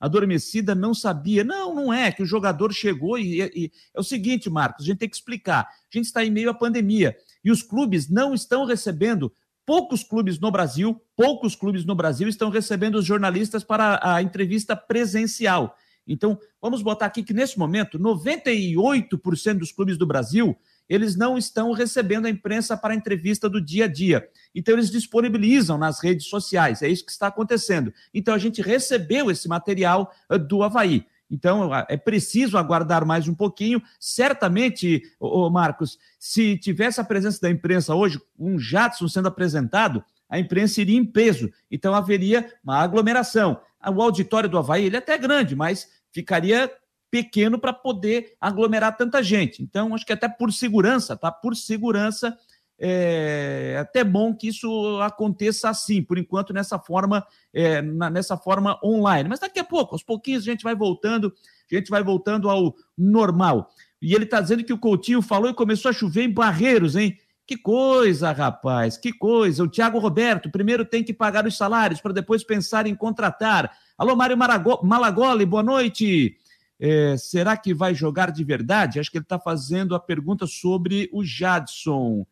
adormecida 0.00 0.74
não 0.74 0.92
sabia. 0.92 1.44
Não, 1.44 1.72
não 1.72 1.92
é, 1.92 2.10
que 2.10 2.24
o 2.24 2.26
jogador 2.26 2.72
chegou 2.72 3.16
e, 3.16 3.40
e, 3.40 3.70
é 3.94 4.00
o 4.00 4.02
seguinte, 4.02 4.50
Marcos, 4.50 4.84
a 4.84 4.88
gente 4.88 4.98
tem 4.98 5.08
que 5.08 5.14
explicar. 5.14 5.60
A 5.62 5.96
gente 5.96 6.06
está 6.06 6.24
em 6.24 6.30
meio 6.32 6.50
à 6.50 6.54
pandemia 6.54 7.16
e 7.44 7.52
os 7.52 7.62
clubes 7.62 8.10
não 8.10 8.34
estão 8.34 8.64
recebendo 8.64 9.32
poucos 9.64 10.02
clubes 10.02 10.40
no 10.40 10.50
Brasil, 10.50 11.00
poucos 11.16 11.54
clubes 11.54 11.84
no 11.84 11.94
Brasil 11.94 12.28
estão 12.28 12.50
recebendo 12.50 12.96
os 12.96 13.04
jornalistas 13.04 13.62
para 13.62 14.00
a 14.02 14.20
entrevista 14.20 14.74
presencial. 14.74 15.76
Então, 16.06 16.38
vamos 16.60 16.82
botar 16.82 17.06
aqui 17.06 17.22
que 17.22 17.32
nesse 17.32 17.58
momento, 17.58 17.98
98% 17.98 19.58
dos 19.58 19.72
clubes 19.72 19.96
do 19.96 20.06
Brasil, 20.06 20.56
eles 20.88 21.16
não 21.16 21.38
estão 21.38 21.72
recebendo 21.72 22.26
a 22.26 22.30
imprensa 22.30 22.76
para 22.76 22.92
a 22.92 22.96
entrevista 22.96 23.48
do 23.48 23.60
dia 23.60 23.84
a 23.84 23.88
dia. 23.88 24.28
Então, 24.54 24.74
eles 24.74 24.90
disponibilizam 24.90 25.78
nas 25.78 26.02
redes 26.02 26.26
sociais. 26.26 26.82
É 26.82 26.88
isso 26.88 27.04
que 27.04 27.12
está 27.12 27.28
acontecendo. 27.28 27.92
Então, 28.12 28.34
a 28.34 28.38
gente 28.38 28.60
recebeu 28.60 29.30
esse 29.30 29.48
material 29.48 30.12
eh, 30.28 30.38
do 30.38 30.62
Havaí. 30.62 31.06
Então, 31.30 31.70
é 31.88 31.96
preciso 31.96 32.58
aguardar 32.58 33.06
mais 33.06 33.26
um 33.26 33.34
pouquinho. 33.34 33.82
Certamente, 33.98 35.02
ô 35.18 35.48
Marcos, 35.48 35.98
se 36.18 36.58
tivesse 36.58 37.00
a 37.00 37.04
presença 37.04 37.40
da 37.40 37.50
imprensa 37.50 37.94
hoje, 37.94 38.20
um 38.38 38.58
Jadson 38.58 39.08
sendo 39.08 39.28
apresentado, 39.28 40.04
a 40.32 40.38
imprensa 40.40 40.80
iria 40.80 40.98
em 40.98 41.04
peso. 41.04 41.50
Então, 41.70 41.94
haveria 41.94 42.52
uma 42.64 42.78
aglomeração 42.78 43.60
o 43.90 44.02
auditório 44.02 44.48
do 44.48 44.58
Havaí 44.58 44.84
ele 44.84 44.96
é 44.96 44.98
até 44.98 45.18
grande, 45.18 45.56
mas 45.56 45.88
ficaria 46.12 46.70
pequeno 47.10 47.58
para 47.58 47.72
poder 47.72 48.34
aglomerar 48.40 48.96
tanta 48.96 49.22
gente. 49.22 49.62
Então, 49.62 49.94
acho 49.94 50.06
que 50.06 50.12
até 50.12 50.28
por 50.28 50.52
segurança, 50.52 51.16
tá? 51.16 51.30
Por 51.30 51.56
segurança, 51.56 52.36
é 52.78 53.76
até 53.80 54.02
bom 54.02 54.34
que 54.34 54.48
isso 54.48 54.98
aconteça 55.02 55.68
assim, 55.68 56.02
por 56.02 56.16
enquanto, 56.16 56.52
nessa 56.52 56.78
forma, 56.78 57.26
é, 57.52 57.82
na, 57.82 58.08
nessa 58.08 58.36
forma 58.36 58.78
online. 58.82 59.28
Mas 59.28 59.40
daqui 59.40 59.58
a 59.58 59.64
pouco, 59.64 59.94
aos 59.94 60.02
pouquinhos, 60.02 60.42
a 60.42 60.50
gente 60.50 60.64
vai 60.64 60.74
voltando, 60.74 61.32
a 61.70 61.74
gente 61.74 61.90
vai 61.90 62.02
voltando 62.02 62.48
ao 62.48 62.74
normal. 62.96 63.70
E 64.00 64.14
ele 64.14 64.24
está 64.24 64.40
dizendo 64.40 64.64
que 64.64 64.72
o 64.72 64.78
Coutinho 64.78 65.20
falou 65.20 65.50
e 65.50 65.54
começou 65.54 65.90
a 65.90 65.92
chover 65.92 66.24
em 66.24 66.32
Barreiros, 66.32 66.96
hein? 66.96 67.18
Que 67.52 67.58
coisa, 67.58 68.32
rapaz, 68.32 68.96
que 68.96 69.12
coisa. 69.12 69.62
O 69.62 69.68
Thiago 69.68 69.98
Roberto 69.98 70.50
primeiro 70.50 70.86
tem 70.86 71.04
que 71.04 71.12
pagar 71.12 71.46
os 71.46 71.54
salários 71.54 72.00
para 72.00 72.14
depois 72.14 72.42
pensar 72.42 72.86
em 72.86 72.94
contratar. 72.94 73.70
Alô, 73.98 74.16
Mário 74.16 74.38
Malagoli, 74.38 75.44
boa 75.44 75.62
noite. 75.62 76.34
É, 76.80 77.14
será 77.18 77.54
que 77.54 77.74
vai 77.74 77.94
jogar 77.94 78.32
de 78.32 78.42
verdade? 78.42 78.98
Acho 78.98 79.10
que 79.10 79.18
ele 79.18 79.24
está 79.24 79.38
fazendo 79.38 79.94
a 79.94 80.00
pergunta 80.00 80.46
sobre 80.46 81.10
o 81.12 81.22
Jadson. 81.22 82.26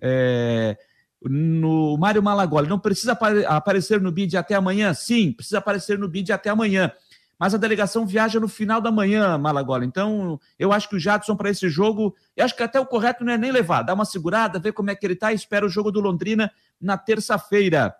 É, 0.00 0.78
no 1.20 1.96
Mário 1.98 2.22
Malagoli, 2.22 2.68
não 2.68 2.78
precisa 2.78 3.18
aparecer 3.48 4.00
no 4.00 4.12
bid 4.12 4.36
até 4.36 4.54
amanhã? 4.54 4.94
Sim, 4.94 5.32
precisa 5.32 5.58
aparecer 5.58 5.98
no 5.98 6.06
bid 6.06 6.30
até 6.30 6.48
amanhã. 6.48 6.92
Mas 7.40 7.54
a 7.54 7.56
delegação 7.56 8.06
viaja 8.06 8.38
no 8.38 8.46
final 8.46 8.82
da 8.82 8.92
manhã, 8.92 9.38
Malagoli. 9.38 9.86
Então, 9.86 10.38
eu 10.58 10.74
acho 10.74 10.90
que 10.90 10.96
o 10.96 11.00
Jadson 11.00 11.34
para 11.34 11.48
esse 11.48 11.70
jogo, 11.70 12.14
eu 12.36 12.44
acho 12.44 12.54
que 12.54 12.62
até 12.62 12.78
o 12.78 12.84
correto 12.84 13.24
não 13.24 13.32
é 13.32 13.38
nem 13.38 13.50
levar, 13.50 13.80
dá 13.80 13.94
uma 13.94 14.04
segurada, 14.04 14.58
ver 14.58 14.74
como 14.74 14.90
é 14.90 14.94
que 14.94 15.06
ele 15.06 15.14
está 15.14 15.32
e 15.32 15.36
espera 15.36 15.64
o 15.64 15.68
jogo 15.70 15.90
do 15.90 16.00
Londrina 16.00 16.52
na 16.78 16.98
terça-feira. 16.98 17.94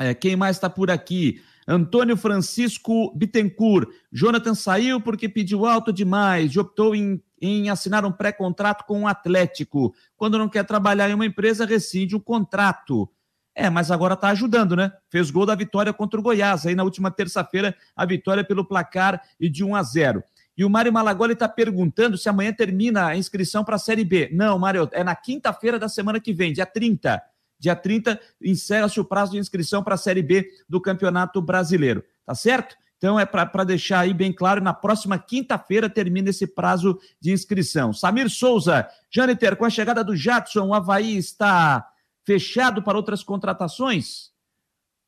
É, 0.00 0.12
quem 0.12 0.34
mais 0.34 0.56
está 0.56 0.68
por 0.68 0.90
aqui? 0.90 1.40
Antônio 1.66 2.16
Francisco 2.16 3.16
Bittencourt. 3.16 3.88
Jonathan 4.12 4.54
saiu 4.54 5.00
porque 5.00 5.28
pediu 5.28 5.64
alto 5.64 5.92
demais 5.92 6.52
e 6.52 6.58
optou 6.58 6.92
em, 6.92 7.22
em 7.40 7.70
assinar 7.70 8.04
um 8.04 8.10
pré-contrato 8.10 8.84
com 8.84 8.98
o 8.98 9.02
um 9.02 9.06
Atlético. 9.06 9.94
Quando 10.16 10.38
não 10.38 10.48
quer 10.48 10.64
trabalhar 10.64 11.08
em 11.08 11.14
uma 11.14 11.24
empresa, 11.24 11.64
rescinde 11.64 12.16
o 12.16 12.20
contrato. 12.20 13.08
É, 13.54 13.70
mas 13.70 13.90
agora 13.90 14.14
está 14.14 14.30
ajudando, 14.30 14.74
né? 14.74 14.92
Fez 15.08 15.30
gol 15.30 15.46
da 15.46 15.54
vitória 15.54 15.92
contra 15.92 16.18
o 16.18 16.22
Goiás. 16.22 16.66
Aí 16.66 16.74
na 16.74 16.82
última 16.82 17.10
terça-feira, 17.10 17.74
a 17.94 18.04
vitória 18.04 18.42
pelo 18.42 18.64
placar 18.64 19.22
de 19.38 19.62
1 19.62 19.76
a 19.76 19.82
0. 19.82 20.24
E 20.56 20.64
o 20.64 20.70
Mário 20.70 20.92
Malagoli 20.92 21.32
está 21.32 21.48
perguntando 21.48 22.16
se 22.16 22.28
amanhã 22.28 22.52
termina 22.52 23.06
a 23.06 23.16
inscrição 23.16 23.64
para 23.64 23.76
a 23.76 23.78
Série 23.78 24.04
B. 24.04 24.30
Não, 24.32 24.58
Mário, 24.58 24.88
é 24.92 25.04
na 25.04 25.14
quinta-feira 25.14 25.78
da 25.78 25.88
semana 25.88 26.20
que 26.20 26.32
vem, 26.32 26.52
dia 26.52 26.66
30. 26.66 27.22
Dia 27.58 27.76
30 27.76 28.20
encerra-se 28.42 29.00
o 29.00 29.04
prazo 29.04 29.32
de 29.32 29.38
inscrição 29.38 29.82
para 29.82 29.94
a 29.94 29.98
Série 29.98 30.22
B 30.22 30.48
do 30.68 30.80
Campeonato 30.80 31.40
Brasileiro. 31.40 32.04
Tá 32.26 32.34
certo? 32.34 32.76
Então 32.96 33.18
é 33.18 33.26
para 33.26 33.64
deixar 33.64 34.00
aí 34.00 34.14
bem 34.14 34.32
claro, 34.32 34.62
na 34.62 34.72
próxima 34.72 35.18
quinta-feira 35.18 35.90
termina 35.90 36.30
esse 36.30 36.46
prazo 36.46 36.98
de 37.20 37.32
inscrição. 37.32 37.92
Samir 37.92 38.30
Souza, 38.30 38.88
Janiter, 39.10 39.56
com 39.56 39.64
a 39.64 39.70
chegada 39.70 40.02
do 40.02 40.16
Jadson, 40.16 40.68
o 40.68 40.74
Havaí 40.74 41.16
está 41.16 41.86
fechado 42.24 42.82
para 42.82 42.96
outras 42.96 43.22
contratações? 43.22 44.32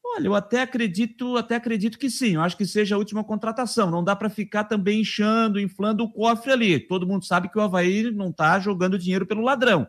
Olha, 0.05 0.29
eu 0.29 0.35
até 0.35 0.63
acredito, 0.63 1.37
até 1.37 1.57
acredito 1.57 1.99
que 1.99 2.09
sim. 2.09 2.35
Eu 2.35 2.43
acho 2.43 2.57
que 2.57 2.65
seja 2.65 2.95
a 2.95 2.99
última 2.99 3.25
contratação. 3.25 3.91
Não 3.91 4.05
dá 4.05 4.15
para 4.15 4.31
ficar 4.31 4.65
também 4.65 5.01
inchando, 5.01 5.61
inflando 5.61 6.05
o 6.05 6.11
cofre 6.11 6.53
ali. 6.53 6.81
Todo 6.81 7.07
mundo 7.07 7.25
sabe 7.25 7.49
que 7.49 7.59
o 7.59 7.61
Havaí 7.61 8.11
não 8.13 8.31
está 8.31 8.59
jogando 8.59 8.99
dinheiro 8.99 9.27
pelo 9.27 9.43
ladrão 9.43 9.87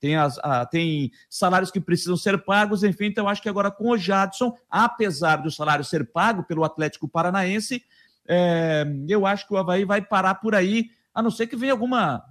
tem, 0.00 0.16
as, 0.16 0.38
a, 0.38 0.66
tem 0.66 1.10
salários 1.28 1.70
que 1.70 1.80
precisam 1.80 2.16
ser 2.16 2.38
pagos, 2.44 2.84
enfim, 2.84 3.06
então 3.06 3.28
acho 3.28 3.42
que 3.42 3.48
agora 3.48 3.70
com 3.70 3.90
o 3.90 3.98
Jadson, 3.98 4.56
apesar 4.70 5.36
do 5.36 5.50
salário 5.50 5.84
ser 5.84 6.10
pago 6.12 6.44
pelo 6.44 6.64
Atlético 6.64 7.08
Paranaense, 7.08 7.82
é, 8.28 8.84
eu 9.08 9.26
acho 9.26 9.46
que 9.46 9.54
o 9.54 9.56
Havaí 9.56 9.84
vai 9.84 10.02
parar 10.02 10.36
por 10.36 10.54
aí, 10.54 10.90
a 11.14 11.22
não 11.22 11.30
ser 11.30 11.46
que 11.46 11.56
venha 11.56 11.72
alguma, 11.72 12.22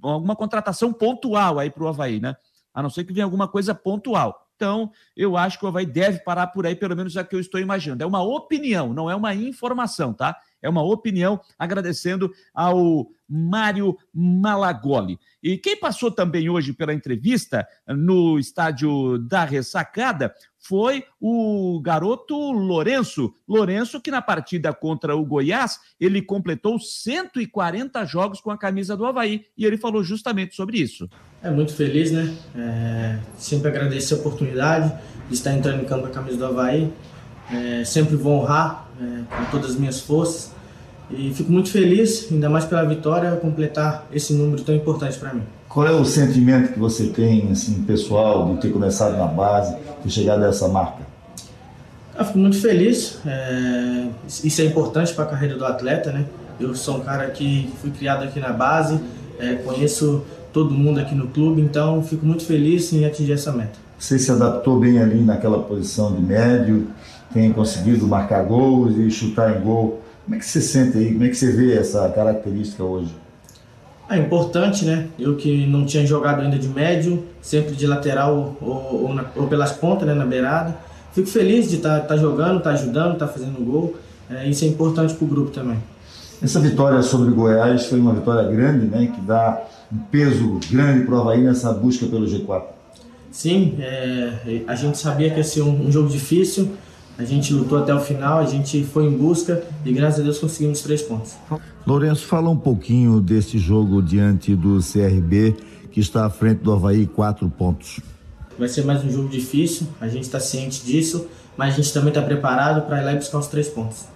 alguma 0.00 0.36
contratação 0.36 0.92
pontual 0.92 1.58
aí 1.58 1.70
para 1.70 1.82
o 1.82 1.88
Havaí, 1.88 2.20
né? 2.20 2.36
A 2.74 2.82
não 2.82 2.90
ser 2.90 3.04
que 3.04 3.12
venha 3.12 3.24
alguma 3.24 3.46
coisa 3.48 3.74
pontual. 3.74 4.44
Então, 4.56 4.90
eu 5.16 5.36
acho 5.36 5.58
que 5.58 5.64
o 5.64 5.68
Havaí 5.68 5.86
deve 5.86 6.20
parar 6.20 6.48
por 6.48 6.66
aí, 6.66 6.76
pelo 6.76 6.94
menos 6.94 7.16
é 7.16 7.22
o 7.22 7.24
que 7.24 7.34
eu 7.34 7.40
estou 7.40 7.60
imaginando. 7.60 8.02
É 8.02 8.06
uma 8.06 8.22
opinião, 8.22 8.92
não 8.92 9.10
é 9.10 9.14
uma 9.14 9.34
informação, 9.34 10.12
tá? 10.12 10.36
É 10.64 10.68
uma 10.68 10.82
opinião, 10.82 11.38
agradecendo 11.58 12.32
ao 12.54 13.06
Mário 13.28 13.96
Malagoli. 14.12 15.18
E 15.42 15.58
quem 15.58 15.78
passou 15.78 16.10
também 16.10 16.48
hoje 16.48 16.72
pela 16.72 16.94
entrevista 16.94 17.66
no 17.86 18.38
estádio 18.38 19.18
da 19.18 19.44
Ressacada 19.44 20.34
foi 20.58 21.04
o 21.20 21.78
garoto 21.82 22.34
Lourenço. 22.34 23.34
Lourenço, 23.46 24.00
que 24.00 24.10
na 24.10 24.22
partida 24.22 24.72
contra 24.72 25.14
o 25.14 25.24
Goiás, 25.24 25.78
ele 26.00 26.22
completou 26.22 26.78
140 26.78 28.04
jogos 28.06 28.40
com 28.40 28.50
a 28.50 28.56
camisa 28.56 28.96
do 28.96 29.04
Havaí. 29.04 29.44
E 29.56 29.66
ele 29.66 29.76
falou 29.76 30.02
justamente 30.02 30.54
sobre 30.54 30.78
isso. 30.78 31.06
É 31.42 31.50
muito 31.50 31.74
feliz, 31.74 32.10
né? 32.10 32.34
É, 32.56 33.18
sempre 33.36 33.68
agradecer 33.68 34.14
a 34.14 34.16
oportunidade 34.16 34.98
de 35.28 35.34
estar 35.34 35.52
entrando 35.52 35.82
em 35.82 35.84
campo 35.84 36.04
com 36.04 36.08
a 36.08 36.12
camisa 36.12 36.38
do 36.38 36.46
Havaí. 36.46 36.90
É, 37.52 37.84
sempre 37.84 38.16
vou 38.16 38.40
honrar 38.40 38.88
é, 38.98 39.36
com 39.36 39.50
todas 39.50 39.72
as 39.72 39.76
minhas 39.76 40.00
forças. 40.00 40.53
E 41.10 41.32
fico 41.34 41.52
muito 41.52 41.70
feliz, 41.70 42.28
ainda 42.32 42.48
mais 42.48 42.64
pela 42.64 42.84
vitória, 42.84 43.32
completar 43.36 44.06
esse 44.12 44.32
número 44.32 44.62
tão 44.62 44.74
importante 44.74 45.18
para 45.18 45.34
mim. 45.34 45.42
Qual 45.68 45.86
é 45.86 45.90
o 45.90 46.04
sentimento 46.04 46.72
que 46.72 46.78
você 46.78 47.08
tem, 47.08 47.50
assim, 47.50 47.82
pessoal, 47.82 48.54
de 48.54 48.60
ter 48.60 48.72
começado 48.72 49.16
na 49.16 49.26
base, 49.26 49.76
de 50.04 50.10
chegar 50.10 50.36
dessa 50.36 50.68
marca? 50.68 51.02
Eu 52.16 52.24
fico 52.24 52.38
muito 52.38 52.60
feliz. 52.60 53.18
É... 53.26 54.06
Isso 54.26 54.62
é 54.62 54.64
importante 54.64 55.12
para 55.12 55.24
a 55.24 55.26
carreira 55.28 55.56
do 55.56 55.64
atleta, 55.64 56.12
né? 56.12 56.24
Eu 56.58 56.74
sou 56.74 56.98
um 56.98 57.00
cara 57.00 57.28
que 57.30 57.70
fui 57.80 57.90
criado 57.90 58.22
aqui 58.22 58.38
na 58.38 58.52
base, 58.52 59.00
é, 59.38 59.54
conheço 59.56 60.22
todo 60.52 60.70
mundo 60.70 61.00
aqui 61.00 61.14
no 61.14 61.26
clube, 61.26 61.60
então 61.60 62.00
fico 62.02 62.24
muito 62.24 62.44
feliz 62.44 62.92
em 62.92 63.04
atingir 63.04 63.32
essa 63.32 63.50
meta. 63.50 63.76
Você 63.98 64.18
se 64.18 64.30
adaptou 64.30 64.78
bem 64.78 65.00
ali 65.00 65.20
naquela 65.20 65.58
posição 65.58 66.14
de 66.14 66.22
médio, 66.22 66.86
tem 67.32 67.52
conseguido 67.52 68.06
marcar 68.06 68.44
gols 68.44 68.96
e 68.96 69.10
chutar 69.10 69.56
em 69.56 69.60
gol 69.60 70.03
como 70.24 70.36
é 70.36 70.38
que 70.38 70.46
você 70.46 70.60
sente 70.60 70.96
aí? 70.96 71.12
Como 71.12 71.24
é 71.24 71.28
que 71.28 71.36
você 71.36 71.52
vê 71.52 71.76
essa 71.76 72.08
característica 72.08 72.82
hoje? 72.82 73.14
É 74.08 74.18
importante, 74.18 74.84
né? 74.84 75.08
Eu 75.18 75.36
que 75.36 75.66
não 75.66 75.84
tinha 75.84 76.06
jogado 76.06 76.40
ainda 76.40 76.58
de 76.58 76.68
médio, 76.68 77.24
sempre 77.40 77.74
de 77.74 77.86
lateral 77.86 78.56
ou, 78.60 79.04
ou, 79.04 79.14
na, 79.14 79.24
ou 79.36 79.46
pelas 79.46 79.72
pontas, 79.72 80.06
né, 80.06 80.14
na 80.14 80.26
beirada. 80.26 80.76
Fico 81.12 81.28
feliz 81.28 81.70
de 81.70 81.76
estar 81.76 82.00
tá, 82.00 82.06
tá 82.08 82.16
jogando, 82.16 82.58
estar 82.58 82.70
tá 82.70 82.76
ajudando, 82.76 83.12
estar 83.14 83.26
tá 83.26 83.32
fazendo 83.32 83.64
gol. 83.64 83.94
É, 84.30 84.48
isso 84.48 84.64
é 84.64 84.68
importante 84.68 85.14
para 85.14 85.24
o 85.24 85.28
grupo 85.28 85.50
também. 85.50 85.78
Essa 86.42 86.60
vitória 86.60 87.00
sobre 87.02 87.30
o 87.30 87.34
Goiás 87.34 87.86
foi 87.86 87.98
uma 87.98 88.12
vitória 88.12 88.50
grande, 88.50 88.86
né? 88.86 89.10
Que 89.14 89.20
dá 89.20 89.62
um 89.92 89.98
peso 90.10 90.58
grande 90.70 91.04
para 91.04 91.14
o 91.14 91.20
Havaí 91.20 91.42
nessa 91.42 91.72
busca 91.72 92.06
pelo 92.06 92.26
G4. 92.26 92.62
Sim, 93.30 93.76
é, 93.80 94.62
a 94.66 94.74
gente 94.74 94.96
sabia 94.98 95.30
que 95.30 95.38
ia 95.38 95.44
ser 95.44 95.62
um, 95.62 95.86
um 95.86 95.92
jogo 95.92 96.08
difícil. 96.08 96.72
A 97.16 97.24
gente 97.24 97.52
lutou 97.54 97.78
até 97.78 97.94
o 97.94 98.00
final, 98.00 98.38
a 98.40 98.46
gente 98.46 98.82
foi 98.82 99.04
em 99.04 99.16
busca 99.16 99.62
e 99.84 99.92
graças 99.92 100.18
a 100.18 100.22
Deus 100.24 100.38
conseguimos 100.38 100.80
três 100.80 101.00
pontos. 101.00 101.34
Lourenço, 101.86 102.26
fala 102.26 102.50
um 102.50 102.56
pouquinho 102.56 103.20
desse 103.20 103.56
jogo 103.56 104.02
diante 104.02 104.56
do 104.56 104.80
CRB, 104.80 105.54
que 105.92 106.00
está 106.00 106.26
à 106.26 106.30
frente 106.30 106.58
do 106.58 106.72
Havaí, 106.72 107.06
quatro 107.06 107.48
pontos. 107.48 108.00
Vai 108.58 108.66
ser 108.66 108.84
mais 108.84 109.04
um 109.04 109.10
jogo 109.10 109.28
difícil, 109.28 109.86
a 110.00 110.08
gente 110.08 110.24
está 110.24 110.40
ciente 110.40 110.84
disso, 110.84 111.28
mas 111.56 111.74
a 111.74 111.76
gente 111.76 111.92
também 111.92 112.08
está 112.08 112.20
preparado 112.20 112.84
para 112.84 113.00
ir 113.00 113.04
lá 113.04 113.12
e 113.12 113.16
buscar 113.16 113.38
os 113.38 113.46
três 113.46 113.68
pontos. 113.68 114.06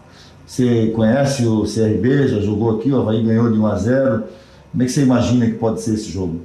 Você 0.45 0.89
conhece 0.89 1.47
o 1.47 1.63
CRB, 1.63 2.27
já 2.27 2.41
jogou 2.41 2.79
aqui, 2.79 2.91
o 2.91 3.01
Havaí 3.01 3.23
ganhou 3.23 3.53
de 3.53 3.59
1 3.59 3.67
a 3.67 3.77
0 3.77 4.25
Como 4.73 4.83
é 4.83 4.87
que 4.87 4.91
você 4.91 5.03
imagina 5.03 5.47
que 5.47 5.53
pode 5.53 5.81
ser 5.83 5.95
esse 5.95 6.11
jogo? 6.11 6.41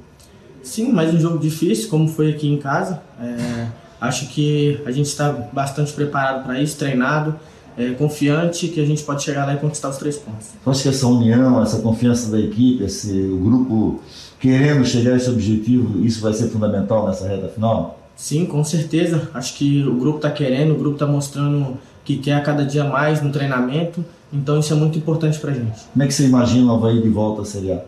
Sim, 0.62 0.92
mais 0.92 1.12
um 1.12 1.18
jogo 1.18 1.38
difícil, 1.38 1.88
como 1.88 2.06
foi 2.06 2.30
aqui 2.30 2.46
em 2.46 2.58
casa. 2.58 3.02
É 3.20 3.83
Acho 4.00 4.28
que 4.28 4.80
a 4.84 4.90
gente 4.90 5.06
está 5.06 5.32
bastante 5.52 5.92
preparado 5.92 6.44
para 6.44 6.60
isso, 6.60 6.76
treinado, 6.76 7.34
é, 7.76 7.90
confiante 7.90 8.68
que 8.68 8.80
a 8.80 8.84
gente 8.84 9.02
pode 9.02 9.22
chegar 9.22 9.46
lá 9.46 9.54
e 9.54 9.56
conquistar 9.56 9.88
os 9.88 9.96
três 9.96 10.16
pontos. 10.16 10.48
Então, 10.60 10.70
acho 10.72 10.82
que 10.82 10.88
essa 10.88 11.06
união, 11.06 11.62
essa 11.62 11.80
confiança 11.80 12.30
da 12.30 12.38
equipe, 12.38 12.84
esse, 12.84 13.10
o 13.10 13.38
grupo 13.38 14.00
querendo 14.38 14.84
chegar 14.84 15.14
a 15.14 15.16
esse 15.16 15.30
objetivo, 15.30 16.04
isso 16.04 16.20
vai 16.20 16.32
ser 16.32 16.48
fundamental 16.48 17.06
nessa 17.06 17.26
reta 17.26 17.48
final? 17.48 17.98
Sim, 18.14 18.46
com 18.46 18.62
certeza. 18.62 19.28
Acho 19.34 19.54
que 19.54 19.82
o 19.82 19.94
grupo 19.96 20.16
está 20.16 20.30
querendo, 20.30 20.74
o 20.74 20.76
grupo 20.76 20.96
está 20.96 21.06
mostrando 21.06 21.78
que 22.04 22.18
quer 22.18 22.34
a 22.34 22.40
cada 22.40 22.64
dia 22.64 22.84
mais 22.84 23.22
no 23.22 23.32
treinamento, 23.32 24.04
então 24.32 24.60
isso 24.60 24.72
é 24.72 24.76
muito 24.76 24.98
importante 24.98 25.38
para 25.38 25.50
a 25.50 25.54
gente. 25.54 25.80
Como 25.92 26.02
é 26.02 26.06
que 26.06 26.12
você 26.12 26.26
imagina 26.26 26.72
o 26.72 26.76
Havaí 26.76 27.00
de 27.00 27.08
volta 27.08 27.42
a 27.42 27.44
Série 27.44 27.72
A? 27.72 27.80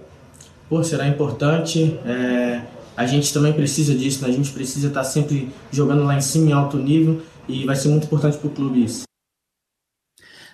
Pô, 0.68 0.82
será 0.82 1.06
importante. 1.06 1.98
É 2.04 2.62
a 2.96 3.06
gente 3.06 3.32
também 3.32 3.52
precisa 3.52 3.94
disso, 3.94 4.22
né? 4.22 4.28
a 4.28 4.32
gente 4.32 4.50
precisa 4.50 4.88
estar 4.88 5.04
sempre 5.04 5.50
jogando 5.70 6.04
lá 6.04 6.16
em 6.16 6.20
cima 6.20 6.50
em 6.50 6.52
alto 6.52 6.78
nível 6.78 7.22
e 7.46 7.64
vai 7.66 7.76
ser 7.76 7.88
muito 7.88 8.04
importante 8.04 8.38
para 8.38 8.48
o 8.48 8.50
clube 8.50 8.84
isso. 8.84 9.02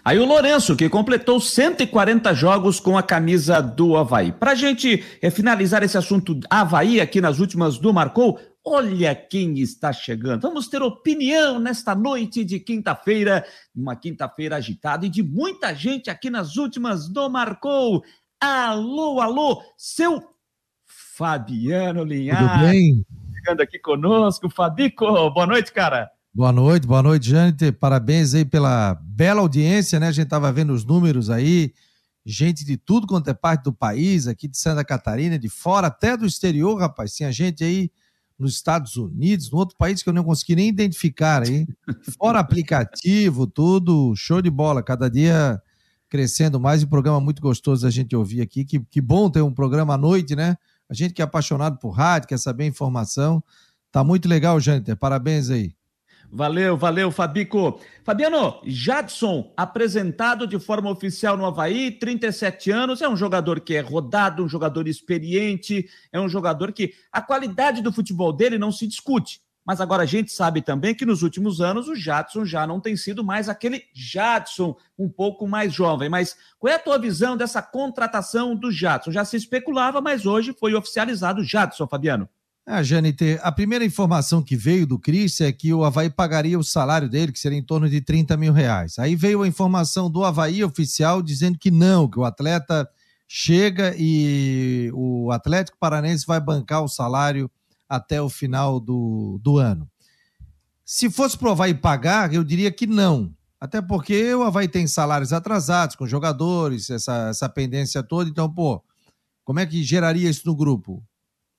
Aí 0.05 0.19
o 0.19 0.25
Lourenço, 0.25 0.75
que 0.75 0.89
completou 0.89 1.41
140 1.41 2.35
jogos 2.35 2.81
com 2.81 2.99
a 2.99 3.05
camisa 3.05 3.61
do 3.61 3.97
Havaí. 3.97 4.33
Para 4.33 4.51
a 4.51 4.55
gente 4.57 5.05
é, 5.23 5.31
finalizar 5.31 5.85
esse 5.85 5.97
assunto 5.97 6.41
Havaí 6.51 7.01
aqui 7.01 7.21
nas 7.21 7.39
últimas 7.39 7.79
do 7.79 7.93
Marcou, 7.93 8.41
olha 8.65 9.15
quem 9.15 9.61
está 9.61 9.93
chegando. 9.93 10.43
Vamos 10.43 10.67
ter 10.67 10.83
opinião 10.83 11.61
nesta 11.61 11.95
noite 11.95 12.45
de 12.45 12.59
quinta-feira, 12.59 13.47
uma 13.73 13.95
quinta-feira 13.95 14.57
agitada 14.57 15.07
e 15.07 15.09
de 15.09 15.23
muita 15.23 15.73
gente 15.73 16.11
aqui 16.11 16.29
nas 16.29 16.57
últimas 16.57 17.09
do 17.09 17.31
Marcou. 17.31 18.03
Alô, 18.41 19.21
alô, 19.21 19.63
seu 19.77 20.32
Fabiano 21.23 22.03
Linhares. 22.03 22.51
Tudo 22.51 22.61
bem? 22.65 23.07
Chegando 23.37 23.61
aqui 23.61 23.79
conosco. 23.79 24.51
Fabico, 24.51 25.07
boa 25.31 25.47
noite, 25.47 25.73
cara. 25.73 26.11
Boa 26.35 26.51
noite, 26.51 26.85
boa 26.85 27.01
noite, 27.01 27.29
Jâniter. 27.29 27.73
Parabéns 27.73 28.35
aí 28.35 28.45
pela 28.45 28.95
bela 29.01 29.41
audiência, 29.41 30.01
né? 30.01 30.09
A 30.09 30.13
gente 30.13 30.27
tava 30.27 30.51
vendo 30.51 30.73
os 30.73 30.85
números 30.85 31.31
aí, 31.31 31.73
gente 32.27 32.65
de 32.65 32.77
tudo 32.77 33.07
quanto 33.07 33.31
é 33.31 33.35
parte 33.35 33.63
do 33.63 33.73
país, 33.73 34.27
aqui 34.27 34.49
de 34.49 34.59
Santa 34.59 34.85
Catarina, 34.85 35.39
de 35.39 35.49
fora, 35.49 35.87
até 35.87 36.17
do 36.17 36.27
exterior, 36.27 36.77
rapaz. 36.77 37.15
Tinha 37.15 37.31
gente 37.31 37.63
aí 37.63 37.93
nos 38.37 38.55
Estados 38.55 38.97
Unidos, 38.97 39.49
no 39.49 39.59
outro 39.59 39.77
país 39.77 40.03
que 40.03 40.09
eu 40.09 40.13
não 40.13 40.25
consegui 40.25 40.57
nem 40.57 40.71
identificar 40.71 41.45
aí. 41.45 41.69
Fora 42.19 42.41
aplicativo, 42.41 43.47
tudo, 43.47 44.13
show 44.17 44.43
de 44.43 44.51
bola. 44.51 44.83
Cada 44.83 45.09
dia 45.09 45.63
crescendo 46.09 46.59
mais 46.59 46.83
e 46.83 46.85
um 46.85 46.89
programa 46.89 47.21
muito 47.21 47.41
gostoso 47.41 47.87
a 47.87 47.91
gente 47.91 48.17
ouvir 48.17 48.41
aqui. 48.41 48.65
Que, 48.65 48.81
que 48.81 49.01
bom 49.01 49.31
ter 49.31 49.41
um 49.41 49.55
programa 49.55 49.95
à 49.95 49.97
noite, 49.97 50.35
né? 50.35 50.57
A 50.93 50.95
gente 50.95 51.15
que 51.15 51.23
é 51.23 51.25
apaixonado 51.25 51.79
por 51.79 51.89
rádio, 51.89 52.29
quer 52.29 52.39
saber 52.39 52.67
informação. 52.67 53.43
Tá 53.91 54.05
muito 54.05 54.29
legal, 54.29 54.61
Jâniter. 54.61 54.95
Parabéns 54.95 55.49
aí. 55.49 55.75
Valeu, 56.31 56.77
valeu, 56.77 57.11
Fabico. 57.11 57.81
Fabiano, 58.05 58.61
Jadson, 58.67 59.51
apresentado 59.57 60.47
de 60.47 60.59
forma 60.59 60.91
oficial 60.91 61.35
no 61.35 61.47
Havaí, 61.47 61.93
37 61.93 62.71
anos, 62.71 63.01
é 63.01 63.09
um 63.09 63.17
jogador 63.17 63.61
que 63.61 63.75
é 63.75 63.81
rodado, 63.81 64.45
um 64.45 64.49
jogador 64.49 64.87
experiente, 64.87 65.89
é 66.13 66.21
um 66.21 66.29
jogador 66.29 66.73
que 66.73 66.93
a 67.11 67.23
qualidade 67.23 67.81
do 67.81 67.91
futebol 67.91 68.31
dele 68.31 68.59
não 68.59 68.71
se 68.71 68.87
discute. 68.87 69.41
Mas 69.65 69.81
agora 69.81 70.03
a 70.03 70.07
gente 70.07 70.33
sabe 70.33 70.61
também 70.61 70.95
que 70.95 71.07
nos 71.07 71.23
últimos 71.23 71.61
anos 71.61 71.89
o 71.89 71.95
Jadson 71.95 72.45
já 72.45 72.67
não 72.67 72.81
tem 72.81 72.97
sido 72.97 73.23
mais 73.23 73.49
aquele 73.49 73.85
Jadson 73.95 74.77
um 74.99 75.09
pouco 75.09 75.47
mais 75.47 75.73
jovem. 75.73 76.09
Mas 76.09 76.37
qual 76.59 76.73
é 76.73 76.77
a 76.77 76.81
tua 76.81 76.99
visão 76.99 77.37
dessa 77.37 77.63
contratação 77.63 78.57
do 78.57 78.73
Jadson? 78.73 79.13
Já 79.13 79.25
se 79.25 79.37
especulava, 79.37 80.01
mas 80.01 80.27
hoje 80.27 80.55
foi 80.59 80.75
oficializado 80.75 81.41
o 81.41 81.45
Jadson, 81.45 81.87
Fabiano. 81.87 82.29
Ah, 82.65 82.83
Janite, 82.83 83.41
a 83.43 83.51
primeira 83.51 83.85
informação 83.85 84.41
que 84.41 84.55
veio 84.55 84.87
do 84.87 84.97
Cris 84.97 85.41
é 85.41 85.51
que 85.51 85.75
o 85.75 85.85
Havaí 85.85 86.09
pagaria 86.09 86.57
o 86.57 86.63
salário 86.63 87.09
dele, 87.09 87.33
que 87.33 87.39
seria 87.39 87.59
em 87.59 87.63
torno 87.63 87.89
de 87.89 88.01
30 88.01 88.37
mil 88.37 88.53
reais. 88.53 88.99
Aí 89.01 89.17
veio 89.17 89.43
a 89.43 89.49
informação 89.49 90.09
do 90.09 90.25
Havaí 90.25 90.63
oficial 90.63 91.21
dizendo 91.23 91.59
que 91.59 91.73
não, 91.73 92.09
que 92.09 92.21
o 92.21 92.25
atleta 92.25 92.89
chega 93.27 93.95
e 93.99 94.91
o 94.95 95.33
Atlético 95.33 95.77
Paranense 95.79 96.25
vai 96.25 96.39
bancar 96.39 96.85
o 96.85 96.89
salário 96.89 97.51
até 97.93 98.23
o 98.23 98.31
final 98.31 98.81
do, 98.81 99.39
do 99.43 99.59
ano. 99.59 99.87
Se 100.83 101.11
fosse 101.11 101.37
o 101.39 101.49
Havaí 101.51 101.75
pagar, 101.75 102.33
eu 102.33 102.43
diria 102.43 102.73
que 102.73 102.87
não. 102.87 103.35
Até 103.61 103.83
porque 103.83 104.35
o 104.35 104.43
Havaí 104.43 104.67
tem 104.67 104.87
salários 104.87 105.31
atrasados 105.31 105.95
com 105.95 106.07
jogadores, 106.07 106.89
essa, 106.89 107.29
essa 107.29 107.51
pendência 107.51 108.03
toda. 108.03 108.31
Então, 108.31 108.51
pô, 108.51 108.83
como 109.45 109.61
é 109.61 109.67
que 109.67 109.83
geraria 109.83 110.31
isso 110.31 110.47
no 110.47 110.57
grupo? 110.57 111.05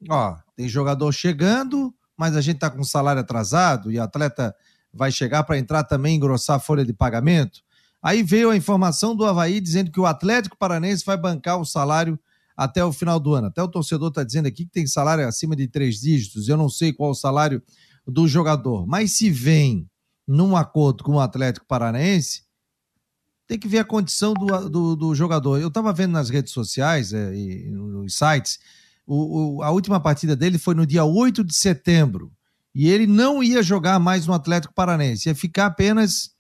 Ó, 0.10 0.36
tem 0.56 0.68
jogador 0.68 1.12
chegando, 1.12 1.94
mas 2.18 2.36
a 2.36 2.42
gente 2.42 2.58
tá 2.58 2.70
com 2.72 2.84
salário 2.84 3.22
atrasado 3.22 3.92
e 3.92 4.00
atleta 4.00 4.56
vai 4.92 5.12
chegar 5.12 5.44
para 5.44 5.60
entrar 5.60 5.84
também 5.84 6.16
engrossar 6.16 6.56
a 6.56 6.60
folha 6.60 6.84
de 6.84 6.94
pagamento. 6.94 7.62
Aí 8.02 8.24
veio 8.24 8.50
a 8.50 8.58
informação 8.58 9.16
do 9.16 9.24
Havaí 9.24 9.62
dizendo 9.62 9.92
que 9.92 10.00
o 10.00 10.08
Atlético 10.08 10.58
Paranense 10.58 11.06
vai 11.06 11.16
bancar 11.16 11.60
o 11.60 11.66
salário 11.66 12.20
até 12.56 12.84
o 12.84 12.94
final 12.94 13.20
do 13.20 13.34
ano. 13.34 13.48
Até 13.48 13.62
o 13.62 13.68
torcedor 13.68 14.10
está 14.10 14.24
dizendo 14.24 14.48
aqui 14.48 14.66
que 14.66 14.72
tem 14.72 14.88
salário 14.88 15.28
acima 15.28 15.56
de 15.56 15.68
três 15.68 16.00
dígitos. 16.00 16.48
Eu 16.48 16.58
não 16.58 16.70
sei 16.70 16.94
qual 16.94 17.12
o 17.12 17.16
salário 17.16 17.62
do 18.08 18.28
jogador, 18.28 18.86
mas 18.86 19.14
se 19.14 19.30
vem 19.30 19.90
num 20.28 20.56
acordo 20.56 21.04
com 21.04 21.14
o 21.14 21.20
Atlético 21.20 21.66
Paranaense, 21.66 22.44
tem 23.48 23.60
que 23.60 23.68
ver 23.68 23.80
a 23.80 23.86
condição 23.86 24.34
do, 24.34 24.70
do, 24.70 24.96
do 24.96 25.16
jogador. 25.16 25.60
Eu 25.60 25.68
estava 25.68 25.94
vendo 25.94 26.12
nas 26.12 26.30
redes 26.30 26.54
sociais 26.54 27.14
é, 27.14 27.36
e 27.36 27.70
nos 27.72 28.16
sites 28.16 28.60
o, 29.06 29.58
o, 29.58 29.64
a 29.64 29.70
última 29.70 30.00
partida 30.00 30.36
dele 30.36 30.58
foi 30.58 30.76
no 30.76 30.86
dia 30.86 31.04
8 31.04 31.44
de 31.44 31.54
setembro. 31.54 32.32
E 32.74 32.90
ele 32.90 33.06
não 33.06 33.44
ia 33.44 33.62
jogar 33.62 34.00
mais 34.00 34.26
no 34.26 34.34
Atlético 34.34 34.74
Paranense, 34.74 35.30
ia 35.30 35.36
ficar 35.36 35.68
apenas 35.68 36.32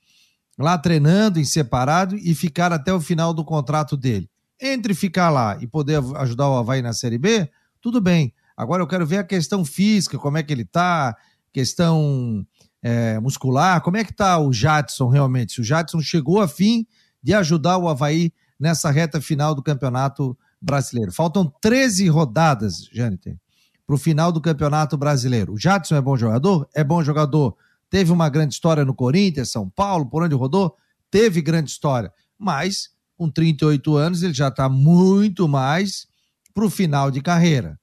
lá 0.57 0.77
treinando 0.77 1.39
em 1.39 1.45
separado 1.45 2.15
e 2.15 2.33
ficar 2.33 2.71
até 2.71 2.91
o 2.93 3.01
final 3.01 3.33
do 3.33 3.45
contrato 3.45 3.95
dele. 3.95 4.29
Entre 4.65 4.93
ficar 4.93 5.29
lá 5.29 5.57
e 5.59 5.67
poder 5.67 6.01
ajudar 6.15 6.49
o 6.49 6.57
Havaí 6.57 6.81
na 6.81 6.93
Série 6.93 7.17
B, 7.17 7.51
tudo 7.81 7.99
bem. 7.99 8.33
Agora 8.55 8.81
eu 8.81 8.87
quero 8.87 9.05
ver 9.05 9.17
a 9.17 9.23
questão 9.23 9.65
física, 9.65 10.17
como 10.17 10.37
é 10.37 10.43
que 10.43 10.53
ele 10.53 10.63
tá, 10.63 11.17
questão 11.51 12.47
é, 12.81 13.19
muscular, 13.19 13.81
como 13.81 13.97
é 13.97 14.05
que 14.05 14.13
tá 14.13 14.39
o 14.39 14.53
Jadson 14.53 15.09
realmente? 15.09 15.53
Se 15.53 15.61
o 15.61 15.63
Jadson 15.65 15.99
chegou 15.99 16.39
a 16.39 16.47
fim 16.47 16.87
de 17.21 17.33
ajudar 17.33 17.77
o 17.77 17.89
Havaí 17.89 18.31
nessa 18.57 18.89
reta 18.89 19.19
final 19.19 19.53
do 19.53 19.61
campeonato 19.61 20.37
brasileiro. 20.61 21.11
Faltam 21.11 21.51
13 21.61 22.07
rodadas, 22.07 22.87
Jâniter, 22.91 23.37
para 23.85 23.95
o 23.95 23.97
final 23.97 24.31
do 24.31 24.39
Campeonato 24.39 24.97
Brasileiro. 24.97 25.53
O 25.53 25.59
Jadson 25.59 25.95
é 25.95 26.01
bom 26.01 26.15
jogador? 26.15 26.69
É 26.73 26.83
bom 26.83 27.03
jogador. 27.03 27.57
Teve 27.89 28.11
uma 28.11 28.29
grande 28.29 28.53
história 28.53 28.85
no 28.85 28.93
Corinthians, 28.93 29.51
São 29.51 29.69
Paulo, 29.69 30.05
por 30.05 30.23
onde 30.23 30.33
rodou? 30.33 30.77
Teve 31.11 31.41
grande 31.41 31.69
história. 31.69 32.11
Mas, 32.39 32.89
com 33.17 33.29
38 33.29 33.95
anos, 33.95 34.23
ele 34.23 34.33
já 34.33 34.47
está 34.47 34.67
muito 34.67 35.47
mais 35.47 36.07
para 36.53 36.65
o 36.65 36.69
final 36.69 37.09
de 37.09 37.21
carreira. 37.21 37.79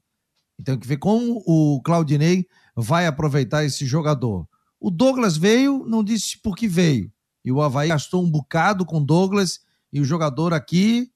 Então, 0.58 0.74
tem 0.74 0.80
que 0.80 0.86
ver 0.86 0.98
como 0.98 1.42
o 1.46 1.80
Claudinei 1.82 2.46
vai 2.76 3.06
aproveitar 3.06 3.64
esse 3.64 3.86
jogador. 3.86 4.46
O 4.78 4.90
Douglas 4.90 5.36
veio, 5.36 5.84
não 5.86 6.04
disse 6.04 6.38
por 6.38 6.56
que 6.56 6.68
veio. 6.68 7.12
E 7.44 7.50
o 7.50 7.62
Havaí 7.62 7.88
gastou 7.88 8.22
um 8.22 8.30
bocado 8.30 8.84
com 8.84 9.02
Douglas 9.02 9.60
e 9.92 10.00
o 10.00 10.04
jogador 10.04 10.52
aqui 10.52 11.10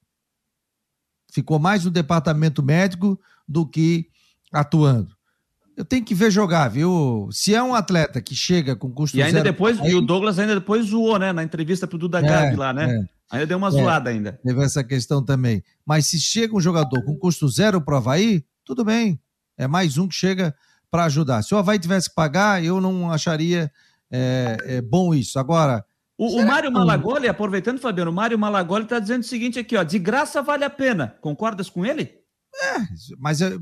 ficou 1.32 1.58
mais 1.58 1.84
no 1.84 1.90
departamento 1.90 2.62
médico 2.62 3.20
do 3.46 3.66
que 3.66 4.08
atuando. 4.52 5.14
Eu 5.76 5.84
tenho 5.84 6.04
que 6.04 6.14
ver 6.14 6.30
jogar, 6.30 6.68
viu? 6.68 7.28
Se 7.32 7.54
é 7.54 7.62
um 7.62 7.74
atleta 7.74 8.20
que 8.20 8.34
chega 8.34 8.76
com 8.76 8.92
custo 8.92 9.16
e 9.16 9.22
ainda 9.22 9.38
zero, 9.38 9.44
depois 9.44 9.80
aí... 9.80 9.90
E 9.90 9.94
o 9.94 10.00
Douglas 10.00 10.38
ainda 10.38 10.54
depois 10.54 10.86
zoou, 10.86 11.18
né? 11.18 11.32
Na 11.32 11.42
entrevista 11.42 11.86
pro 11.86 11.98
Duda 11.98 12.20
é, 12.20 12.22
Gabi 12.22 12.56
lá, 12.56 12.72
né? 12.72 13.00
É. 13.00 13.08
Ainda 13.34 13.46
deu 13.46 13.58
uma 13.58 13.68
é, 13.68 13.70
zoada 13.72 14.10
ainda. 14.10 14.38
Teve 14.44 14.62
essa 14.62 14.84
questão 14.84 15.24
também. 15.24 15.62
Mas 15.84 16.06
se 16.06 16.20
chega 16.20 16.56
um 16.56 16.60
jogador 16.60 17.02
com 17.04 17.16
custo 17.16 17.48
zero 17.48 17.80
pro 17.80 17.96
Havaí, 17.96 18.44
tudo 18.64 18.84
bem. 18.84 19.20
É 19.58 19.66
mais 19.66 19.98
um 19.98 20.06
que 20.06 20.14
chega 20.14 20.54
para 20.90 21.04
ajudar. 21.04 21.42
Se 21.42 21.54
o 21.54 21.58
Havaí 21.58 21.78
tivesse 21.78 22.08
que 22.08 22.14
pagar, 22.14 22.64
eu 22.64 22.80
não 22.80 23.10
acharia 23.10 23.70
é, 24.10 24.56
é 24.64 24.80
bom 24.80 25.12
isso. 25.12 25.38
Agora, 25.38 25.84
o, 26.16 26.40
o 26.40 26.46
Mário 26.46 26.70
Malagoli, 26.70 27.26
aproveitando, 27.26 27.80
Fabiano, 27.80 28.12
o 28.12 28.14
Mário 28.14 28.38
Malagoli 28.38 28.84
está 28.84 29.00
dizendo 29.00 29.22
o 29.22 29.26
seguinte 29.26 29.58
aqui, 29.58 29.76
ó, 29.76 29.82
de 29.82 29.98
graça 29.98 30.40
vale 30.40 30.64
a 30.64 30.70
pena. 30.70 31.16
Concordas 31.20 31.68
com 31.68 31.84
ele? 31.84 32.12
É, 32.54 32.76
mas 33.18 33.42
é, 33.42 33.58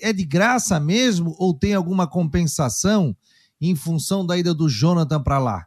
é 0.00 0.12
de 0.14 0.24
graça 0.24 0.80
mesmo 0.80 1.36
ou 1.38 1.52
tem 1.52 1.74
alguma 1.74 2.06
compensação 2.06 3.14
em 3.60 3.76
função 3.76 4.24
da 4.24 4.38
ida 4.38 4.54
do 4.54 4.66
Jonathan 4.66 5.22
para 5.22 5.38
lá? 5.38 5.66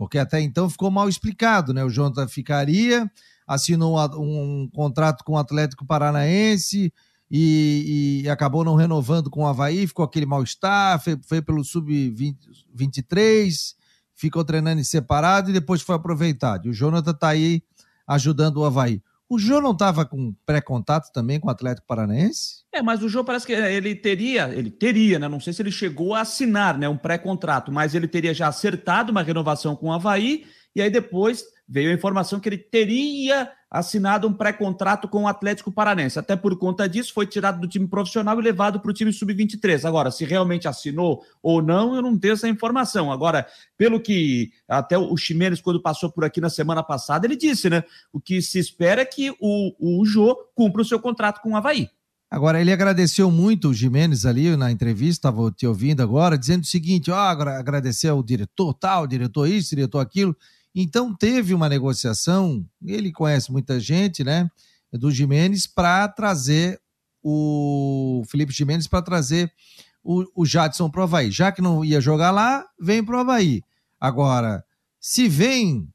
Porque 0.00 0.16
até 0.16 0.40
então 0.40 0.70
ficou 0.70 0.90
mal 0.90 1.10
explicado, 1.10 1.74
né? 1.74 1.84
O 1.84 1.90
Jonathan 1.90 2.26
ficaria, 2.26 3.06
assinou 3.46 3.98
um, 4.18 4.62
um 4.62 4.70
contrato 4.72 5.22
com 5.22 5.34
o 5.34 5.36
Atlético 5.36 5.84
Paranaense 5.84 6.90
e, 7.30 8.22
e, 8.24 8.30
acabou 8.30 8.64
não 8.64 8.76
renovando 8.76 9.28
com 9.28 9.42
o 9.42 9.46
Havaí, 9.46 9.86
ficou 9.86 10.02
aquele 10.02 10.24
mal-estar, 10.24 10.98
foi, 11.04 11.20
foi 11.22 11.42
pelo 11.42 11.62
Sub-23 11.62 13.74
ficou 14.14 14.42
treinando 14.42 14.80
em 14.80 14.84
separado 14.84 15.50
e 15.50 15.52
depois 15.52 15.82
foi 15.82 15.96
aproveitado. 15.96 16.66
E 16.66 16.70
o 16.70 16.74
Jonathan 16.74 17.10
está 17.10 17.28
aí 17.28 17.62
ajudando 18.06 18.56
o 18.56 18.64
Havaí. 18.64 19.02
O 19.30 19.38
Jô 19.38 19.60
não 19.60 19.70
estava 19.70 20.04
com 20.04 20.34
pré-contato 20.44 21.12
também 21.12 21.38
com 21.38 21.46
o 21.46 21.52
Atlético 21.52 21.86
Paranaense? 21.86 22.64
É, 22.72 22.82
mas 22.82 23.00
o 23.00 23.08
Jô 23.08 23.22
parece 23.22 23.46
que 23.46 23.52
ele 23.52 23.94
teria, 23.94 24.52
ele 24.52 24.72
teria, 24.72 25.20
né? 25.20 25.28
Não 25.28 25.38
sei 25.38 25.52
se 25.52 25.62
ele 25.62 25.70
chegou 25.70 26.16
a 26.16 26.22
assinar, 26.22 26.76
né, 26.76 26.88
um 26.88 26.96
pré-contrato, 26.96 27.70
mas 27.70 27.94
ele 27.94 28.08
teria 28.08 28.34
já 28.34 28.48
acertado 28.48 29.12
uma 29.12 29.22
renovação 29.22 29.76
com 29.76 29.86
o 29.86 29.92
Havaí 29.92 30.46
e 30.74 30.82
aí 30.82 30.90
depois 30.90 31.44
veio 31.68 31.92
a 31.92 31.94
informação 31.94 32.40
que 32.40 32.48
ele 32.48 32.58
teria 32.58 33.52
assinado 33.70 34.26
um 34.26 34.32
pré-contrato 34.32 35.06
com 35.06 35.22
o 35.22 35.28
Atlético 35.28 35.70
Paranense. 35.70 36.18
Até 36.18 36.34
por 36.34 36.58
conta 36.58 36.88
disso, 36.88 37.14
foi 37.14 37.26
tirado 37.26 37.60
do 37.60 37.68
time 37.68 37.86
profissional 37.86 38.38
e 38.40 38.42
levado 38.42 38.80
para 38.80 38.90
o 38.90 38.94
time 38.94 39.12
sub-23. 39.12 39.84
Agora, 39.84 40.10
se 40.10 40.24
realmente 40.24 40.66
assinou 40.66 41.22
ou 41.40 41.62
não, 41.62 41.94
eu 41.94 42.02
não 42.02 42.18
tenho 42.18 42.34
essa 42.34 42.48
informação. 42.48 43.12
Agora, 43.12 43.46
pelo 43.78 44.00
que 44.00 44.50
até 44.68 44.98
o 44.98 45.16
Ximenes, 45.16 45.60
quando 45.60 45.80
passou 45.80 46.10
por 46.10 46.24
aqui 46.24 46.40
na 46.40 46.50
semana 46.50 46.82
passada, 46.82 47.26
ele 47.26 47.36
disse, 47.36 47.70
né? 47.70 47.84
O 48.12 48.20
que 48.20 48.42
se 48.42 48.58
espera 48.58 49.02
é 49.02 49.04
que 49.04 49.30
o, 49.40 50.00
o 50.00 50.04
Jô 50.04 50.36
cumpra 50.54 50.82
o 50.82 50.84
seu 50.84 50.98
contrato 50.98 51.40
com 51.40 51.52
o 51.52 51.56
Havaí. 51.56 51.88
Agora, 52.28 52.60
ele 52.60 52.72
agradeceu 52.72 53.28
muito 53.28 53.68
o 53.68 53.74
Jimenez 53.74 54.24
ali 54.24 54.56
na 54.56 54.70
entrevista, 54.70 55.28
estava 55.28 55.50
te 55.50 55.66
ouvindo 55.66 56.00
agora, 56.00 56.38
dizendo 56.38 56.62
o 56.62 56.66
seguinte: 56.66 57.10
ó, 57.10 57.16
agradecer 57.16 58.08
ao 58.08 58.22
diretor 58.22 58.72
tal, 58.74 59.06
diretor 59.06 59.48
isso, 59.48 59.70
diretor 59.70 59.98
aquilo. 59.98 60.36
Então 60.74 61.14
teve 61.14 61.54
uma 61.54 61.68
negociação, 61.68 62.64
ele 62.84 63.12
conhece 63.12 63.50
muita 63.50 63.80
gente, 63.80 64.22
né, 64.22 64.48
do 64.92 65.10
Jimenez 65.10 65.66
para 65.66 66.08
trazer 66.08 66.80
o 67.22 68.22
Felipe 68.26 68.52
Jimenez 68.52 68.86
para 68.86 69.02
trazer 69.02 69.52
o, 70.02 70.24
o 70.34 70.46
Jadson 70.46 70.90
para 70.90 71.00
o 71.00 71.04
Havaí. 71.04 71.30
Já 71.30 71.52
que 71.52 71.60
não 71.60 71.84
ia 71.84 72.00
jogar 72.00 72.30
lá, 72.30 72.64
vem 72.80 73.04
para 73.04 73.16
o 73.16 73.20
Havaí. 73.20 73.62
Agora, 74.00 74.64
se 74.98 75.28
vem 75.28 75.88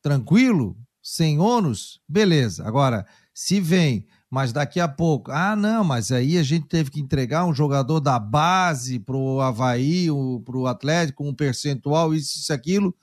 tranquilo, 0.00 0.76
sem 1.02 1.38
ônus, 1.38 2.00
beleza. 2.08 2.66
Agora, 2.66 3.06
se 3.34 3.60
vem, 3.60 4.06
mas 4.30 4.52
daqui 4.52 4.78
a 4.78 4.88
pouco, 4.88 5.30
ah, 5.32 5.56
não, 5.56 5.82
mas 5.82 6.12
aí 6.12 6.38
a 6.38 6.42
gente 6.42 6.66
teve 6.66 6.90
que 6.90 7.00
entregar 7.00 7.46
um 7.46 7.54
jogador 7.54 8.00
da 8.00 8.18
base 8.18 8.98
para 8.98 9.16
o 9.16 9.40
Havaí, 9.40 10.06
para 10.44 10.56
o 10.56 10.66
Atlético, 10.66 11.24
um 11.24 11.34
percentual, 11.34 12.14
isso, 12.14 12.38
isso, 12.38 12.52
aquilo, 12.52 12.94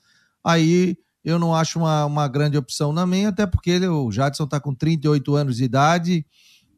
aí 0.42 0.96
eu 1.26 1.40
não 1.40 1.52
acho 1.52 1.80
uma, 1.80 2.04
uma 2.06 2.28
grande 2.28 2.56
opção 2.56 2.92
na 2.92 3.04
minha, 3.04 3.30
até 3.30 3.44
porque 3.48 3.68
ele, 3.68 3.88
o 3.88 4.12
Jadson 4.12 4.44
está 4.44 4.60
com 4.60 4.72
38 4.72 5.34
anos 5.34 5.56
de 5.56 5.64
idade, 5.64 6.24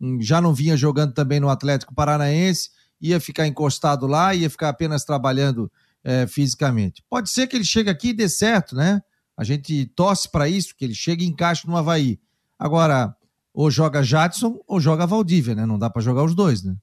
hum, 0.00 0.16
já 0.22 0.40
não 0.40 0.54
vinha 0.54 0.74
jogando 0.74 1.12
também 1.12 1.38
no 1.38 1.50
Atlético 1.50 1.94
Paranaense, 1.94 2.70
ia 2.98 3.20
ficar 3.20 3.46
encostado 3.46 4.06
lá, 4.06 4.34
ia 4.34 4.48
ficar 4.48 4.70
apenas 4.70 5.04
trabalhando 5.04 5.70
é, 6.02 6.26
fisicamente. 6.26 7.04
Pode 7.10 7.28
ser 7.28 7.46
que 7.46 7.56
ele 7.56 7.64
chegue 7.64 7.90
aqui 7.90 8.08
e 8.08 8.14
dê 8.14 8.26
certo, 8.26 8.74
né? 8.74 9.02
A 9.36 9.44
gente 9.44 9.84
torce 9.94 10.30
para 10.30 10.48
isso, 10.48 10.74
que 10.74 10.86
ele 10.86 10.94
chegue 10.94 11.26
e 11.26 11.28
encaixe 11.28 11.66
no 11.66 11.76
Havaí. 11.76 12.18
Agora, 12.58 13.14
ou 13.52 13.70
joga 13.70 14.02
Jadson 14.02 14.58
ou 14.66 14.80
joga 14.80 15.06
Valdívia, 15.06 15.54
né? 15.54 15.66
Não 15.66 15.78
dá 15.78 15.90
para 15.90 16.00
jogar 16.00 16.24
os 16.24 16.34
dois, 16.34 16.62
né? 16.62 16.74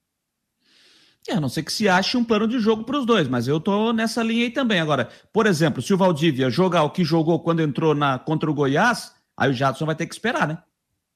É, 1.28 1.34
a 1.34 1.42
não 1.42 1.50
ser 1.50 1.64
que 1.64 1.74
se 1.74 1.90
ache 1.90 2.16
um 2.18 2.24
plano 2.24 2.48
de 2.48 2.60
jogo 2.60 2.84
para 2.84 3.00
os 3.00 3.06
dois, 3.06 3.28
mas 3.28 3.48
eu 3.48 3.60
tô 3.60 3.92
nessa 3.92 4.22
linha 4.22 4.44
aí 4.44 4.52
também. 4.52 4.80
Agora, 4.80 5.10
por 5.34 5.48
exemplo, 5.48 5.82
se 5.82 5.94
o 5.94 5.98
Valdívia 5.98 6.50
jogar 6.50 6.84
o 6.84 6.92
que 6.92 7.04
jogou 7.04 7.40
quando 7.40 7.62
entrou 7.62 7.96
na 7.96 8.20
contra 8.20 8.50
o 8.50 8.54
Goiás, 8.54 9.12
aí 9.36 9.50
o 9.50 9.54
Jadson 9.54 9.86
vai 9.86 9.96
ter 9.96 10.06
que 10.06 10.14
esperar, 10.14 10.48
né? 10.48 10.60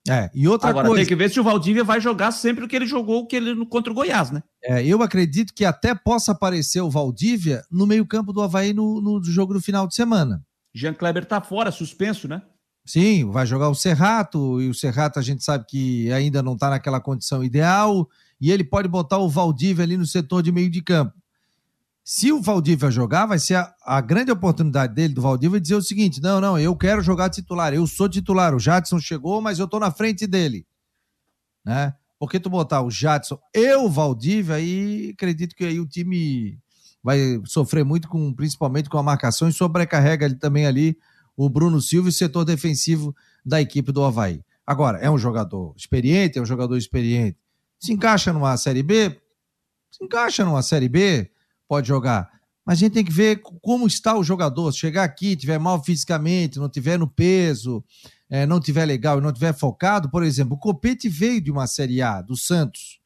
É, 0.07 0.31
e 0.33 0.47
outra 0.47 0.69
Agora, 0.69 0.87
coisa. 0.87 1.01
tem 1.01 1.07
que 1.07 1.15
ver 1.15 1.29
se 1.29 1.39
o 1.39 1.43
Valdívia 1.43 1.83
vai 1.83 2.01
jogar 2.01 2.31
sempre 2.31 2.65
o 2.65 2.67
que 2.67 2.75
ele 2.75 2.87
jogou 2.87 3.27
que 3.27 3.35
ele 3.35 3.65
contra 3.67 3.91
o 3.91 3.95
Goiás, 3.95 4.31
né? 4.31 4.41
É, 4.63 4.83
eu 4.83 5.03
acredito 5.03 5.53
que 5.53 5.63
até 5.63 5.93
possa 5.93 6.31
aparecer 6.31 6.81
o 6.81 6.89
Valdívia 6.89 7.63
no 7.69 7.85
meio-campo 7.85 8.33
do 8.33 8.41
Havaí 8.41 8.73
no, 8.73 9.01
no 9.01 9.23
jogo 9.23 9.53
do 9.53 9.61
final 9.61 9.87
de 9.87 9.93
semana. 9.93 10.41
Jean 10.73 10.93
Kleber 10.93 11.25
tá 11.25 11.41
fora, 11.41 11.71
suspenso, 11.71 12.27
né? 12.27 12.41
Sim, 12.85 13.29
vai 13.29 13.45
jogar 13.45 13.69
o 13.69 13.75
Serrato, 13.75 14.59
e 14.61 14.69
o 14.69 14.73
Serrato 14.73 15.19
a 15.19 15.21
gente 15.21 15.43
sabe 15.43 15.65
que 15.67 16.11
ainda 16.11 16.41
não 16.41 16.53
está 16.53 16.71
naquela 16.71 16.99
condição 16.99 17.43
ideal, 17.43 18.09
e 18.39 18.51
ele 18.51 18.63
pode 18.63 18.87
botar 18.87 19.17
o 19.17 19.29
Valdívia 19.29 19.83
ali 19.83 19.97
no 19.97 20.05
setor 20.05 20.41
de 20.41 20.51
meio 20.51 20.69
de 20.69 20.81
campo. 20.81 21.13
Se 22.03 22.31
o 22.31 22.41
Valdívia 22.41 22.89
jogar, 22.89 23.25
vai 23.27 23.37
ser 23.37 23.55
a, 23.55 23.73
a 23.85 24.01
grande 24.01 24.31
oportunidade 24.31 24.95
dele, 24.95 25.13
do 25.13 25.21
Valdívia, 25.21 25.59
dizer 25.59 25.75
o 25.75 25.81
seguinte: 25.81 26.21
não, 26.21 26.41
não, 26.41 26.57
eu 26.57 26.75
quero 26.75 27.01
jogar 27.01 27.29
titular, 27.29 27.73
eu 27.73 27.85
sou 27.85 28.09
titular. 28.09 28.55
O 28.55 28.59
Jadson 28.59 28.99
chegou, 28.99 29.41
mas 29.41 29.59
eu 29.59 29.67
tô 29.67 29.79
na 29.79 29.91
frente 29.91 30.25
dele. 30.25 30.65
Né? 31.63 31.93
Porque 32.17 32.39
tu 32.39 32.49
botar 32.49 32.81
o 32.81 32.89
Jadson 32.89 33.39
e 33.53 33.75
o 33.75 33.87
Valdívia, 33.89 34.55
aí 34.55 35.11
acredito 35.13 35.55
que 35.55 35.63
aí 35.63 35.79
o 35.79 35.85
time 35.85 36.57
vai 37.03 37.39
sofrer 37.45 37.85
muito, 37.85 38.07
com, 38.07 38.33
principalmente 38.33 38.89
com 38.89 38.97
a 38.97 39.03
marcação, 39.03 39.47
e 39.47 39.53
sobrecarrega 39.53 40.25
ele 40.25 40.35
também 40.35 40.65
ali 40.65 40.97
o 41.37 41.49
Bruno 41.49 41.79
Silva 41.79 42.09
e 42.09 42.11
o 42.11 42.13
setor 42.13 42.43
defensivo 42.43 43.15
da 43.45 43.61
equipe 43.61 43.91
do 43.91 44.03
Havaí. 44.03 44.43
Agora, 44.65 44.97
é 44.97 45.09
um 45.09 45.17
jogador 45.17 45.73
experiente, 45.77 46.37
é 46.37 46.41
um 46.41 46.45
jogador 46.45 46.75
experiente. 46.75 47.37
Se 47.79 47.93
encaixa 47.93 48.33
numa 48.33 48.57
Série 48.57 48.83
B, 48.83 49.19
se 49.89 50.03
encaixa 50.03 50.43
numa 50.43 50.61
Série 50.61 50.89
B, 50.89 51.31
pode 51.67 51.87
jogar. 51.87 52.29
Mas 52.65 52.77
a 52.77 52.79
gente 52.81 52.93
tem 52.93 53.05
que 53.05 53.11
ver 53.11 53.41
como 53.61 53.87
está 53.87 54.15
o 54.15 54.23
jogador. 54.23 54.71
Se 54.71 54.79
chegar 54.79 55.03
aqui, 55.03 55.35
tiver 55.35 55.57
mal 55.57 55.83
fisicamente, 55.83 56.59
não 56.59 56.69
tiver 56.69 56.99
no 56.99 57.07
peso, 57.07 57.83
é, 58.29 58.45
não 58.45 58.59
tiver 58.59 58.85
legal 58.85 59.17
e 59.17 59.21
não 59.21 59.33
tiver 59.33 59.53
focado, 59.53 60.09
por 60.09 60.23
exemplo, 60.23 60.55
o 60.55 60.59
Copete 60.59 61.09
veio 61.09 61.41
de 61.41 61.49
uma 61.49 61.65
Série 61.65 62.01
A, 62.01 62.21
do 62.21 62.37
Santos. 62.37 62.99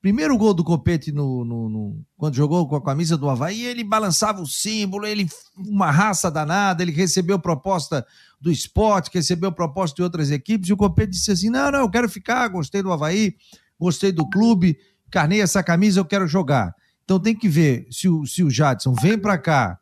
Primeiro 0.00 0.36
gol 0.36 0.54
do 0.54 0.64
Copete 0.64 1.12
no, 1.12 1.44
no, 1.44 1.68
no, 1.68 2.04
quando 2.16 2.34
jogou 2.34 2.66
com 2.66 2.74
a 2.74 2.82
camisa 2.82 3.18
do 3.18 3.28
Havaí, 3.28 3.64
ele 3.64 3.84
balançava 3.84 4.40
o 4.40 4.46
símbolo, 4.46 5.06
ele 5.06 5.28
uma 5.54 5.90
raça 5.90 6.30
danada, 6.30 6.82
ele 6.82 6.90
recebeu 6.90 7.38
proposta 7.38 8.04
do 8.40 8.50
esporte, 8.50 9.10
recebeu 9.12 9.52
proposta 9.52 9.94
de 9.94 10.02
outras 10.02 10.30
equipes, 10.30 10.70
e 10.70 10.72
o 10.72 10.76
Copete 10.76 11.12
disse 11.12 11.30
assim: 11.30 11.50
não, 11.50 11.70
não, 11.70 11.80
eu 11.80 11.90
quero 11.90 12.08
ficar, 12.08 12.48
gostei 12.48 12.82
do 12.82 12.90
Havaí, 12.90 13.36
gostei 13.80 14.12
do 14.12 14.28
clube, 14.28 14.78
carnei 15.10 15.40
essa 15.40 15.62
camisa, 15.62 15.98
eu 15.98 16.04
quero 16.04 16.28
jogar. 16.28 16.74
Então 17.02 17.18
tem 17.18 17.34
que 17.34 17.48
ver 17.48 17.88
se 17.90 18.08
o, 18.08 18.26
se 18.26 18.44
o 18.44 18.50
Jadson 18.50 18.94
vem 18.94 19.18
para 19.18 19.38
cá 19.38 19.80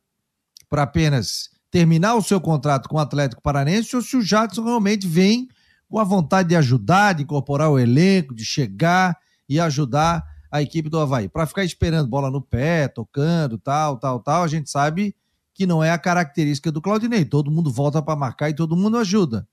para 0.70 0.84
apenas 0.84 1.50
terminar 1.70 2.14
o 2.14 2.22
seu 2.22 2.40
contrato 2.40 2.88
com 2.88 2.96
o 2.96 3.00
Atlético 3.00 3.42
Paranense 3.42 3.94
ou 3.94 4.00
se 4.00 4.16
o 4.16 4.22
Jadson 4.22 4.64
realmente 4.64 5.06
vem 5.06 5.48
com 5.88 5.98
a 5.98 6.04
vontade 6.04 6.50
de 6.50 6.56
ajudar, 6.56 7.14
de 7.14 7.24
incorporar 7.24 7.70
o 7.70 7.78
elenco, 7.78 8.34
de 8.34 8.44
chegar 8.44 9.18
e 9.48 9.58
ajudar 9.58 10.24
a 10.50 10.62
equipe 10.62 10.88
do 10.88 10.98
Havaí. 10.98 11.28
Para 11.28 11.46
ficar 11.46 11.64
esperando 11.64 12.08
bola 12.08 12.30
no 12.30 12.40
pé, 12.40 12.88
tocando, 12.88 13.58
tal, 13.58 13.98
tal, 13.98 14.20
tal, 14.20 14.42
a 14.44 14.48
gente 14.48 14.70
sabe 14.70 15.14
que 15.52 15.66
não 15.66 15.82
é 15.82 15.90
a 15.90 15.98
característica 15.98 16.70
do 16.70 16.80
Claudinei. 16.80 17.24
Todo 17.24 17.50
mundo 17.50 17.70
volta 17.70 18.00
para 18.00 18.16
marcar 18.16 18.48
e 18.48 18.54
todo 18.54 18.76
mundo 18.76 18.96
ajuda. 18.96 19.46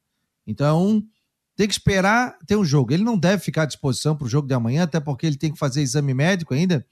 Então, 0.46 1.04
tem 1.56 1.68
que 1.68 1.74
esperar 1.74 2.38
ter 2.46 2.56
um 2.58 2.66
jogo. 2.66 2.94
Ele 2.94 3.04
não 3.04 3.18
deve 3.18 3.42
ficar 3.42 3.64
à 3.64 3.66
disposição 3.66 4.16
para 4.16 4.26
o 4.26 4.30
jogo 4.30 4.48
de 4.48 4.54
amanhã, 4.54 4.84
até 4.84 5.00
porque 5.00 5.26
ele 5.26 5.38
tem 5.38 5.52
que 5.52 5.58
fazer 5.58 5.82
exame 5.82 6.14
médico 6.14 6.54
ainda. 6.54 6.86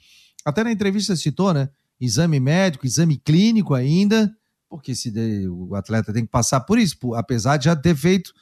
Até 0.45 0.63
na 0.63 0.71
entrevista 0.71 1.15
citou, 1.15 1.53
né? 1.53 1.69
Exame 1.99 2.39
médico, 2.39 2.85
exame 2.85 3.17
clínico 3.17 3.73
ainda, 3.73 4.33
porque 4.69 4.95
se 4.95 5.11
o 5.47 5.75
atleta 5.75 6.11
tem 6.11 6.25
que 6.25 6.31
passar 6.31 6.61
por 6.61 6.79
isso, 6.79 6.97
apesar 7.13 7.57
de 7.57 7.65
já 7.65 7.75
ter 7.75 7.95
feito 7.95 8.33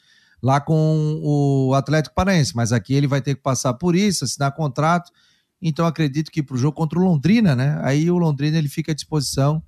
lá 0.41 0.59
com 0.59 1.19
o 1.21 1.73
Atlético 1.75 2.15
Paranaense, 2.15 2.55
mas 2.55 2.71
aqui 2.71 2.93
ele 2.93 3.07
vai 3.07 3.21
ter 3.21 3.35
que 3.35 3.41
passar 3.41 3.73
por 3.75 3.95
isso, 3.95 4.23
assinar 4.23 4.55
contrato. 4.55 5.11
Então 5.61 5.85
acredito 5.85 6.31
que 6.31 6.41
para 6.41 6.55
o 6.55 6.57
jogo 6.57 6.75
contra 6.75 6.97
o 6.97 7.03
Londrina, 7.03 7.55
né? 7.55 7.79
Aí 7.83 8.09
o 8.09 8.17
Londrina 8.17 8.57
ele 8.57 8.69
fica 8.69 8.91
à 8.91 8.95
disposição. 8.95 9.61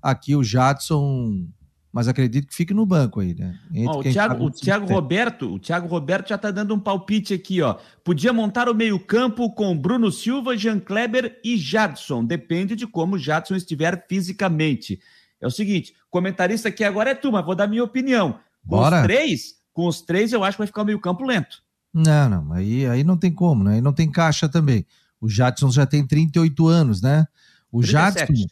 Aqui 0.00 0.36
o 0.36 0.44
Jadson, 0.44 1.48
mas 1.92 2.08
acredito 2.08 2.46
que 2.46 2.54
fique 2.54 2.72
no 2.72 2.86
banco 2.86 3.20
aí, 3.20 3.34
né? 3.34 3.58
Ó, 3.86 3.98
o 3.98 4.02
Thiago, 4.02 4.44
o 4.46 4.50
Thiago 4.50 4.86
Roberto, 4.86 5.52
o 5.52 5.58
Thiago 5.58 5.86
Roberto 5.86 6.30
já 6.30 6.36
está 6.36 6.50
dando 6.50 6.74
um 6.74 6.80
palpite 6.80 7.34
aqui, 7.34 7.60
ó. 7.60 7.76
Podia 8.02 8.32
montar 8.32 8.66
o 8.66 8.74
meio-campo 8.74 9.52
com 9.52 9.76
Bruno 9.76 10.10
Silva, 10.10 10.56
Jean 10.56 10.80
Kleber 10.80 11.38
e 11.44 11.58
Jadson. 11.58 12.24
Depende 12.24 12.74
de 12.74 12.86
como 12.86 13.16
o 13.16 13.18
Jadson 13.18 13.54
estiver 13.54 14.06
fisicamente. 14.08 14.98
É 15.38 15.46
o 15.46 15.50
seguinte, 15.50 15.94
comentarista 16.08 16.70
aqui 16.70 16.82
agora 16.82 17.10
é 17.10 17.14
tu, 17.14 17.30
mas 17.30 17.44
vou 17.44 17.54
dar 17.54 17.66
minha 17.66 17.84
opinião. 17.84 18.38
Com 18.66 18.76
Bora. 18.76 19.00
os 19.00 19.02
três, 19.02 19.54
com 19.74 19.86
os 19.86 20.00
três, 20.00 20.32
eu 20.32 20.42
acho 20.42 20.56
que 20.56 20.60
vai 20.60 20.66
ficar 20.66 20.82
o 20.82 20.86
meio-campo 20.86 21.24
lento. 21.24 21.62
Não, 21.92 22.28
não, 22.28 22.52
aí, 22.54 22.86
aí 22.86 23.04
não 23.04 23.18
tem 23.18 23.30
como, 23.30 23.62
né? 23.62 23.74
Aí 23.74 23.80
não 23.82 23.92
tem 23.92 24.10
caixa 24.10 24.48
também. 24.48 24.86
O 25.20 25.28
Jadson 25.28 25.70
já 25.70 25.84
tem 25.84 26.06
38 26.06 26.66
anos, 26.66 27.02
né? 27.02 27.26
O 27.70 27.80
37. 27.80 28.18
Jadson, 28.18 28.46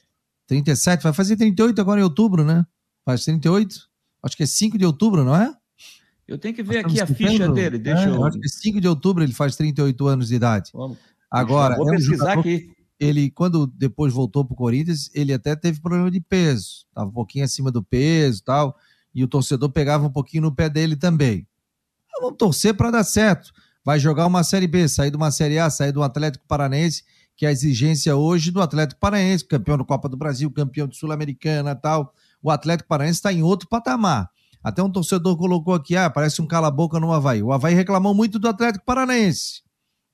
37, 0.46 1.02
vai 1.02 1.12
fazer 1.14 1.36
38 1.36 1.80
agora 1.80 2.00
em 2.00 2.04
outubro, 2.04 2.44
né? 2.44 2.66
Faz 3.10 3.24
38? 3.24 3.88
Acho 4.22 4.36
que 4.36 4.42
é 4.42 4.46
5 4.46 4.78
de 4.78 4.86
outubro, 4.86 5.24
não 5.24 5.34
é? 5.34 5.52
Eu 6.28 6.38
tenho 6.38 6.54
que 6.54 6.62
ver 6.62 6.78
aqui 6.78 7.00
a 7.00 7.06
ficha 7.06 7.48
dele. 7.48 7.76
Deixa 7.78 8.04
É, 8.04 8.08
eu. 8.08 8.24
Acho 8.24 8.38
que 8.38 8.46
é 8.46 8.48
5 8.48 8.80
de 8.80 8.86
outubro 8.86 9.24
ele 9.24 9.32
faz 9.32 9.56
38 9.56 10.06
anos 10.06 10.28
de 10.28 10.36
idade. 10.36 10.70
Vamos. 10.72 10.96
Agora, 11.30 11.76
Vou 11.76 11.88
é 11.88 11.92
um 11.92 11.96
pesquisar 11.96 12.38
aqui. 12.38 12.70
ele, 13.00 13.30
quando 13.30 13.66
depois 13.66 14.12
voltou 14.12 14.44
pro 14.44 14.54
Corinthians, 14.54 15.10
ele 15.12 15.32
até 15.32 15.56
teve 15.56 15.80
problema 15.80 16.08
de 16.10 16.20
peso. 16.20 16.86
Tava 16.94 17.08
um 17.08 17.12
pouquinho 17.12 17.44
acima 17.44 17.70
do 17.72 17.82
peso 17.82 18.40
e 18.40 18.44
tal. 18.44 18.76
E 19.12 19.24
o 19.24 19.28
torcedor 19.28 19.70
pegava 19.70 20.06
um 20.06 20.10
pouquinho 20.10 20.44
no 20.44 20.54
pé 20.54 20.68
dele 20.68 20.94
também. 20.94 21.46
Vamos 22.20 22.36
torcer 22.38 22.74
para 22.74 22.90
dar 22.92 23.02
certo. 23.04 23.50
Vai 23.84 23.98
jogar 23.98 24.26
uma 24.26 24.44
Série 24.44 24.66
B, 24.68 24.86
sair 24.86 25.10
de 25.10 25.16
uma 25.16 25.30
Série 25.32 25.58
A, 25.58 25.68
sair 25.70 25.90
do 25.90 26.02
Atlético 26.02 26.44
Paranaense, 26.46 27.02
que 27.36 27.44
é 27.46 27.48
a 27.48 27.52
exigência 27.52 28.14
hoje 28.14 28.50
do 28.52 28.60
Atlético 28.60 29.00
Paranaense, 29.00 29.44
campeão 29.44 29.78
da 29.78 29.84
Copa 29.84 30.08
do 30.08 30.16
Brasil, 30.16 30.50
campeão 30.50 30.86
de 30.86 30.96
Sul-Americana 30.96 31.74
tal. 31.74 32.14
O 32.42 32.50
Atlético 32.50 32.88
Paranaense 32.88 33.18
está 33.18 33.32
em 33.32 33.42
outro 33.42 33.68
patamar. 33.68 34.30
Até 34.62 34.82
um 34.82 34.90
torcedor 34.90 35.36
colocou 35.36 35.74
aqui, 35.74 35.96
ah, 35.96 36.10
parece 36.10 36.42
um 36.42 36.46
cala-boca 36.46 37.00
no 37.00 37.12
Havaí. 37.12 37.42
O 37.42 37.52
Havaí 37.52 37.74
reclamou 37.74 38.14
muito 38.14 38.38
do 38.38 38.48
Atlético 38.48 38.84
Paranaense. 38.84 39.62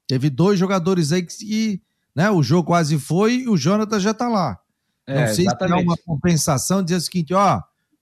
Teve 0.06 0.30
dois 0.30 0.58
jogadores 0.58 1.10
aí 1.10 1.22
que, 1.22 1.82
né, 2.14 2.30
o 2.30 2.42
jogo 2.42 2.68
quase 2.68 2.98
foi 2.98 3.40
e 3.40 3.48
o 3.48 3.56
Jonathan 3.56 3.98
já 3.98 4.14
tá 4.14 4.28
lá. 4.28 4.58
É, 5.06 5.20
Não 5.20 5.26
sei 5.26 5.34
se 5.34 5.40
é 5.42 5.44
exatamente. 5.44 5.84
uma 5.84 5.96
compensação, 5.96 6.82
dizer 6.82 6.96
o 6.96 7.00
seguinte, 7.00 7.34
ó, 7.34 7.60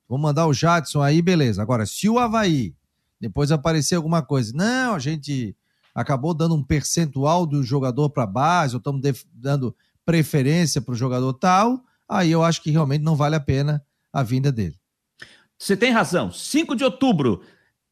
vou 0.08 0.18
mandar 0.18 0.46
o 0.46 0.52
Jadson 0.52 1.02
aí, 1.02 1.22
beleza. 1.22 1.62
Agora, 1.62 1.86
se 1.86 2.08
o 2.08 2.18
Havaí 2.18 2.74
depois 3.20 3.50
aparecer 3.50 3.94
alguma 3.94 4.22
coisa, 4.22 4.52
não, 4.54 4.94
a 4.94 4.98
gente 4.98 5.56
acabou 5.94 6.34
dando 6.34 6.54
um 6.54 6.62
percentual 6.62 7.46
do 7.46 7.62
jogador 7.62 8.10
para 8.10 8.26
base, 8.26 8.74
ou 8.74 8.78
estamos 8.78 9.00
dando 9.32 9.74
preferência 10.04 10.82
para 10.82 10.92
o 10.92 10.96
jogador 10.96 11.32
tal, 11.34 11.82
aí 12.06 12.30
eu 12.30 12.42
acho 12.42 12.62
que 12.62 12.70
realmente 12.70 13.02
não 13.02 13.16
vale 13.16 13.34
a 13.36 13.40
pena 13.40 13.82
a 14.14 14.22
vinda 14.22 14.52
dele. 14.52 14.76
Você 15.58 15.76
tem 15.76 15.90
razão. 15.90 16.30
5 16.30 16.76
de 16.76 16.84
outubro. 16.84 17.42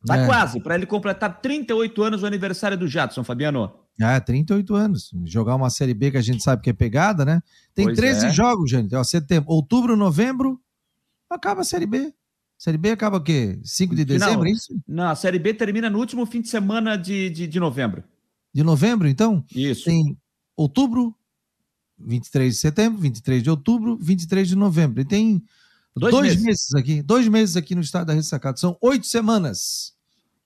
Tá 0.07 0.17
É. 0.17 0.27
quase, 0.27 0.61
para 0.61 0.75
ele 0.75 0.87
completar 0.87 1.41
38 1.41 2.03
anos 2.03 2.23
o 2.23 2.27
aniversário 2.27 2.77
do 2.77 2.89
Jadson, 2.89 3.23
Fabiano. 3.23 3.73
Ah, 4.01 4.21
38 4.21 4.75
anos. 4.75 5.11
Jogar 5.25 5.55
uma 5.55 5.71
Série 5.71 5.95
B 5.95 6.11
que 6.11 6.17
a 6.17 6.23
gente 6.23 6.43
sabe 6.43 6.63
que 6.63 6.71
é 6.71 6.73
pegada, 6.73 7.25
né? 7.25 7.41
Tem 7.75 7.85
Pois 7.87 7.97
13 7.97 8.27
é. 8.27 8.31
jogos, 8.31 8.71
gente. 8.71 8.95
Ó, 8.97 9.05
setembro, 9.05 9.51
outubro, 9.51 9.97
novembro, 9.97 10.61
acaba 11.31 11.61
a 11.61 11.65
Série 11.65 11.87
B. 11.87 12.13
Série 12.59 12.79
B 12.79 12.91
acaba 12.91 13.17
o 13.19 13.23
quê? 13.23 13.61
5 13.63 13.95
de 13.95 14.05
dezembro, 14.05 14.47
é 14.49 14.53
isso? 14.53 14.75
Não, 14.89 15.09
a 15.11 15.15
Série 15.15 15.39
B 15.39 15.53
termina 15.55 15.89
no 15.91 15.99
último 15.99 16.25
fim 16.27 16.41
de 16.41 16.49
semana 16.49 16.97
de, 16.97 17.31
de, 17.31 17.47
de 17.47 17.61
novembro. 17.61 18.03
De 18.55 18.63
novembro, 18.63 19.09
então? 19.09 19.45
Isso. 19.55 19.85
Tem 19.85 20.17
outubro, 20.57 21.15
23 21.99 22.55
de 22.55 22.59
setembro, 22.61 23.01
23 23.01 23.43
de 23.43 23.51
outubro, 23.51 23.97
23 24.01 24.49
de 24.49 24.57
novembro. 24.57 25.01
E 25.01 25.05
tem 25.05 25.43
Dois 25.95 26.13
dois, 26.13 26.29
meses. 26.29 26.45
meses. 26.45 26.75
aqui, 26.75 27.03
dois 27.03 27.29
meses 27.29 27.57
aqui 27.57 27.75
no 27.75 27.81
estado 27.81 28.07
da 28.07 28.13
Ressacada. 28.15 28.57
São 28.57 28.77
oito 28.81 29.07
semanas. 29.07 29.95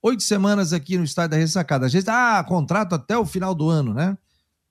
Oito 0.02 0.22
semanas 0.22 0.72
aqui 0.72 0.98
no 0.98 1.04
estado 1.04 1.30
da 1.30 1.36
Ressacada. 1.36 1.86
A 1.86 1.88
gente, 1.88 2.08
ah, 2.08 2.44
contrato 2.46 2.94
até 2.94 3.16
o 3.16 3.24
final 3.24 3.54
do 3.54 3.68
ano, 3.68 3.94
né? 3.94 4.16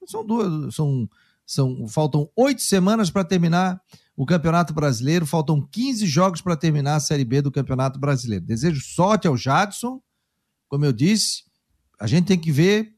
São 0.06 0.26
duas, 0.26 0.76
são, 0.76 1.10
são, 1.46 1.88
faltam 1.88 2.30
oito 2.36 2.62
semanas 2.62 3.10
para 3.10 3.24
terminar 3.24 3.82
o 4.16 4.26
Campeonato 4.26 4.74
Brasileiro, 4.74 5.26
faltam 5.26 5.62
15 5.62 6.06
jogos 6.06 6.42
para 6.42 6.56
terminar 6.56 6.96
a 6.96 7.00
Série 7.00 7.26
B 7.26 7.42
do 7.42 7.52
Campeonato 7.52 8.00
Brasileiro. 8.00 8.46
Desejo 8.46 8.82
sorte 8.82 9.28
ao 9.28 9.36
Jadson, 9.36 10.02
como 10.68 10.86
eu 10.86 10.94
disse, 10.94 11.44
a 12.00 12.08
gente 12.08 12.28
tem 12.28 12.40
que 12.40 12.52
ver 12.52 12.94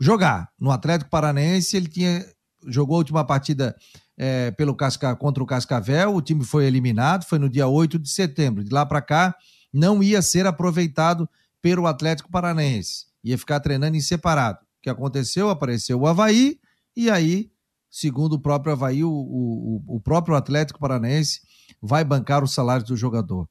jogar. 0.00 0.50
No 0.58 0.70
Atlético 0.70 1.10
Paranaense, 1.10 1.76
ele 1.76 1.88
tinha 1.88 2.26
jogou 2.66 2.96
a 2.96 2.98
última 2.98 3.24
partida 3.24 3.76
é, 4.16 4.50
pelo 4.52 4.74
Casca, 4.74 5.14
contra 5.16 5.42
o 5.42 5.46
Cascavel, 5.46 6.14
o 6.14 6.22
time 6.22 6.44
foi 6.44 6.66
eliminado, 6.66 7.24
foi 7.24 7.38
no 7.38 7.48
dia 7.48 7.66
8 7.66 7.98
de 7.98 8.08
setembro. 8.08 8.62
De 8.62 8.72
lá 8.72 8.86
para 8.86 9.02
cá, 9.02 9.34
não 9.72 10.02
ia 10.02 10.22
ser 10.22 10.46
aproveitado 10.46 11.28
pelo 11.60 11.86
Atlético 11.86 12.30
Paranaense, 12.30 13.06
ia 13.22 13.38
ficar 13.38 13.60
treinando 13.60 13.96
em 13.96 14.00
separado. 14.00 14.58
O 14.78 14.82
que 14.82 14.90
aconteceu? 14.90 15.48
Apareceu 15.48 16.00
o 16.00 16.06
Havaí, 16.06 16.58
e 16.96 17.10
aí, 17.10 17.50
segundo 17.90 18.34
o 18.34 18.40
próprio 18.40 18.72
Havaí, 18.72 19.02
o, 19.02 19.10
o, 19.10 19.82
o 19.96 20.00
próprio 20.00 20.36
Atlético 20.36 20.78
Paranaense 20.78 21.40
vai 21.80 22.04
bancar 22.04 22.44
o 22.44 22.48
salário 22.48 22.86
do 22.86 22.96
jogador. 22.96 23.48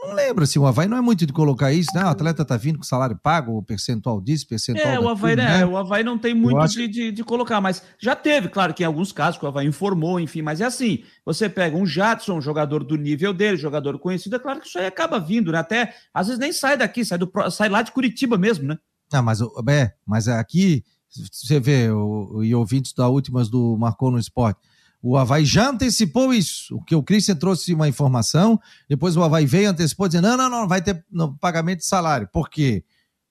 Não 0.00 0.14
lembro 0.14 0.44
assim, 0.44 0.60
o 0.60 0.66
Havaí 0.66 0.86
não 0.86 0.96
é 0.96 1.00
muito 1.00 1.26
de 1.26 1.32
colocar 1.32 1.72
isso, 1.72 1.90
né? 1.92 2.04
O 2.04 2.08
atleta 2.08 2.44
tá 2.44 2.56
vindo 2.56 2.78
com 2.78 2.84
salário 2.84 3.18
pago, 3.20 3.58
o 3.58 3.62
percentual 3.62 4.20
disso, 4.20 4.46
percentual 4.46 4.86
É, 4.86 5.00
o 5.00 5.08
Havaí, 5.08 5.34
né? 5.34 5.66
o 5.66 5.76
Havaí 5.76 6.04
não 6.04 6.16
tem 6.16 6.34
muito 6.34 6.58
acho... 6.58 6.76
de, 6.76 6.86
de, 6.86 7.12
de, 7.12 7.24
colocar, 7.24 7.60
mas 7.60 7.82
já 7.98 8.14
teve, 8.14 8.48
claro 8.48 8.72
que 8.72 8.84
em 8.84 8.86
alguns 8.86 9.10
casos 9.10 9.38
que 9.38 9.44
o 9.44 9.48
Havaí 9.48 9.66
informou, 9.66 10.20
enfim, 10.20 10.40
mas 10.40 10.60
é 10.60 10.64
assim, 10.64 11.02
você 11.24 11.48
pega 11.48 11.76
um 11.76 11.84
Jadson, 11.84 12.38
um 12.38 12.40
jogador 12.40 12.84
do 12.84 12.96
nível 12.96 13.34
dele, 13.34 13.56
jogador 13.56 13.98
conhecido, 13.98 14.36
é 14.36 14.38
claro 14.38 14.60
que 14.60 14.68
isso 14.68 14.78
aí 14.78 14.86
acaba 14.86 15.18
vindo, 15.18 15.50
né? 15.50 15.58
Até, 15.58 15.92
às 16.14 16.28
vezes 16.28 16.38
nem 16.38 16.52
sai 16.52 16.76
daqui, 16.76 17.04
sai, 17.04 17.18
do, 17.18 17.30
sai 17.50 17.68
lá 17.68 17.82
de 17.82 17.90
Curitiba 17.90 18.38
mesmo, 18.38 18.68
né? 18.68 18.78
Ah, 19.12 19.22
mas, 19.22 19.40
é, 19.68 19.92
mas 20.06 20.28
aqui, 20.28 20.84
você 21.10 21.58
vê, 21.58 21.90
o, 21.90 22.44
e 22.44 22.54
ouvintes 22.54 22.92
da 22.92 23.08
últimas 23.08 23.48
do 23.48 23.76
Marcou 23.76 24.12
no 24.12 24.18
Esporte, 24.18 24.60
o 25.00 25.16
Havaí 25.16 25.44
já 25.44 25.70
antecipou 25.70 26.34
isso. 26.34 26.76
O 26.76 26.82
que 26.82 26.94
o 26.94 27.02
Christian 27.02 27.36
trouxe 27.36 27.72
uma 27.72 27.88
informação, 27.88 28.60
depois 28.88 29.16
o 29.16 29.22
Havaí 29.22 29.46
veio 29.46 29.70
antecipou, 29.70 30.08
dizendo: 30.08 30.28
não, 30.28 30.36
não, 30.36 30.50
não, 30.50 30.68
vai 30.68 30.82
ter 30.82 31.04
pagamento 31.40 31.78
de 31.78 31.86
salário. 31.86 32.28
Por 32.32 32.48
quê? 32.50 32.84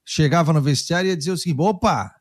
Chegava 0.05 0.53
no 0.53 0.61
vestiário 0.61 1.07
e 1.07 1.11
ia 1.11 1.17
dizer 1.17 1.31
o 1.31 1.37
seguinte: 1.37 1.61
opa, 1.61 2.15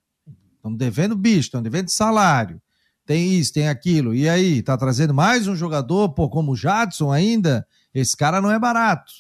estamos 0.57 0.79
devendo 0.79 1.17
bicho, 1.17 1.41
estamos 1.41 1.65
devendo 1.65 1.89
salário. 1.89 2.61
Tem 3.05 3.35
isso, 3.35 3.53
tem 3.53 3.69
aquilo. 3.69 4.13
E 4.13 4.29
aí, 4.29 4.63
tá 4.63 4.77
trazendo 4.77 5.15
mais 5.15 5.47
um 5.47 5.55
jogador, 5.55 6.09
pô, 6.09 6.29
como 6.29 6.53
o 6.53 6.57
Jadson 6.57 7.13
ainda? 7.13 7.65
Esse 7.95 8.17
cara 8.17 8.41
não 8.41 8.51
é 8.51 8.59
barato. 8.59 9.13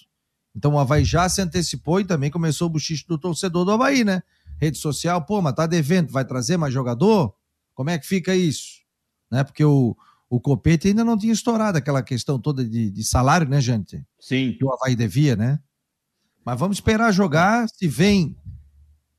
Então 0.57 0.75
o 0.75 0.79
Havaí 0.79 1.05
já 1.05 1.29
se 1.29 1.41
antecipou 1.41 2.01
e 2.01 2.05
também 2.05 2.31
começou 2.31 2.67
o 2.67 2.71
buchicho 2.71 3.07
do 3.07 3.17
torcedor 3.17 3.65
do 3.65 3.71
Havaí, 3.71 4.05
né? 4.05 4.23
Rede 4.61 4.79
social, 4.79 5.25
pô, 5.25 5.41
mas 5.41 5.55
tá 5.55 5.67
devendo, 5.67 6.11
vai 6.11 6.25
trazer 6.25 6.57
mais 6.57 6.75
jogador? 6.75 7.33
Como 7.75 7.91
é 7.91 7.99
que 7.99 8.07
fica 8.07 8.35
isso? 8.35 8.81
Né? 9.31 9.45
Porque 9.45 9.65
o, 9.65 9.95
o 10.29 10.41
Copete 10.41 10.89
ainda 10.89 11.05
não 11.05 11.17
tinha 11.17 11.33
estourado 11.33 11.79
aquela 11.79 12.03
questão 12.03 12.39
toda 12.39 12.65
de, 12.65 12.91
de 12.91 13.05
salário, 13.05 13.49
né, 13.49 13.61
gente? 13.61 14.05
Sim. 14.21 14.57
Que 14.59 14.65
o 14.65 14.73
Havaí 14.73 14.97
devia, 14.97 15.37
né? 15.37 15.61
Mas 16.45 16.59
vamos 16.59 16.79
esperar 16.79 17.13
jogar. 17.13 17.69
Se 17.69 17.87
vem 17.87 18.37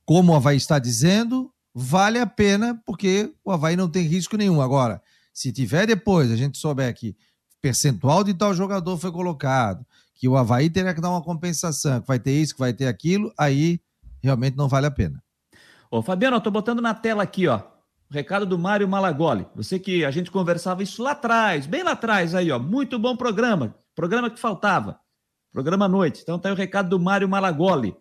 como 0.04 0.32
o 0.32 0.36
Havaí 0.36 0.56
está 0.56 0.78
dizendo, 0.78 1.52
vale 1.74 2.18
a 2.18 2.26
pena, 2.26 2.80
porque 2.84 3.32
o 3.44 3.50
Havaí 3.50 3.76
não 3.76 3.88
tem 3.88 4.06
risco 4.06 4.36
nenhum. 4.36 4.60
Agora, 4.60 5.02
se 5.32 5.52
tiver 5.52 5.86
depois, 5.86 6.30
a 6.30 6.36
gente 6.36 6.58
souber 6.58 6.94
que 6.94 7.16
percentual 7.60 8.22
de 8.22 8.34
tal 8.34 8.54
jogador 8.54 8.96
foi 8.98 9.12
colocado, 9.12 9.84
que 10.14 10.28
o 10.28 10.36
Havaí 10.36 10.70
terá 10.70 10.94
que 10.94 11.00
dar 11.00 11.10
uma 11.10 11.22
compensação, 11.22 12.00
que 12.00 12.06
vai 12.06 12.18
ter 12.18 12.32
isso, 12.32 12.54
que 12.54 12.60
vai 12.60 12.72
ter 12.72 12.86
aquilo, 12.86 13.32
aí 13.38 13.80
realmente 14.22 14.56
não 14.56 14.68
vale 14.68 14.86
a 14.86 14.90
pena. 14.90 15.22
Ô, 15.90 16.02
Fabiano, 16.02 16.36
eu 16.36 16.40
tô 16.40 16.50
botando 16.50 16.82
na 16.82 16.94
tela 16.94 17.22
aqui, 17.22 17.46
ó. 17.46 17.62
O 18.10 18.14
recado 18.14 18.46
do 18.46 18.58
Mário 18.58 18.88
Malagoli. 18.88 19.46
Você 19.54 19.78
que 19.78 20.04
a 20.04 20.10
gente 20.10 20.30
conversava 20.30 20.82
isso 20.82 21.02
lá 21.02 21.10
atrás, 21.10 21.66
bem 21.66 21.82
lá 21.82 21.92
atrás 21.92 22.34
aí, 22.34 22.50
ó. 22.50 22.58
Muito 22.58 22.98
bom 22.98 23.14
programa. 23.14 23.74
Programa 23.94 24.30
que 24.30 24.40
faltava. 24.40 24.98
Programa 25.52 25.84
à 25.84 25.88
noite. 25.88 26.22
Então 26.22 26.38
tá 26.38 26.48
aí 26.48 26.54
o 26.54 26.56
recado 26.56 26.88
do 26.88 26.98
Mário 26.98 27.28
Malagoli. 27.28 27.94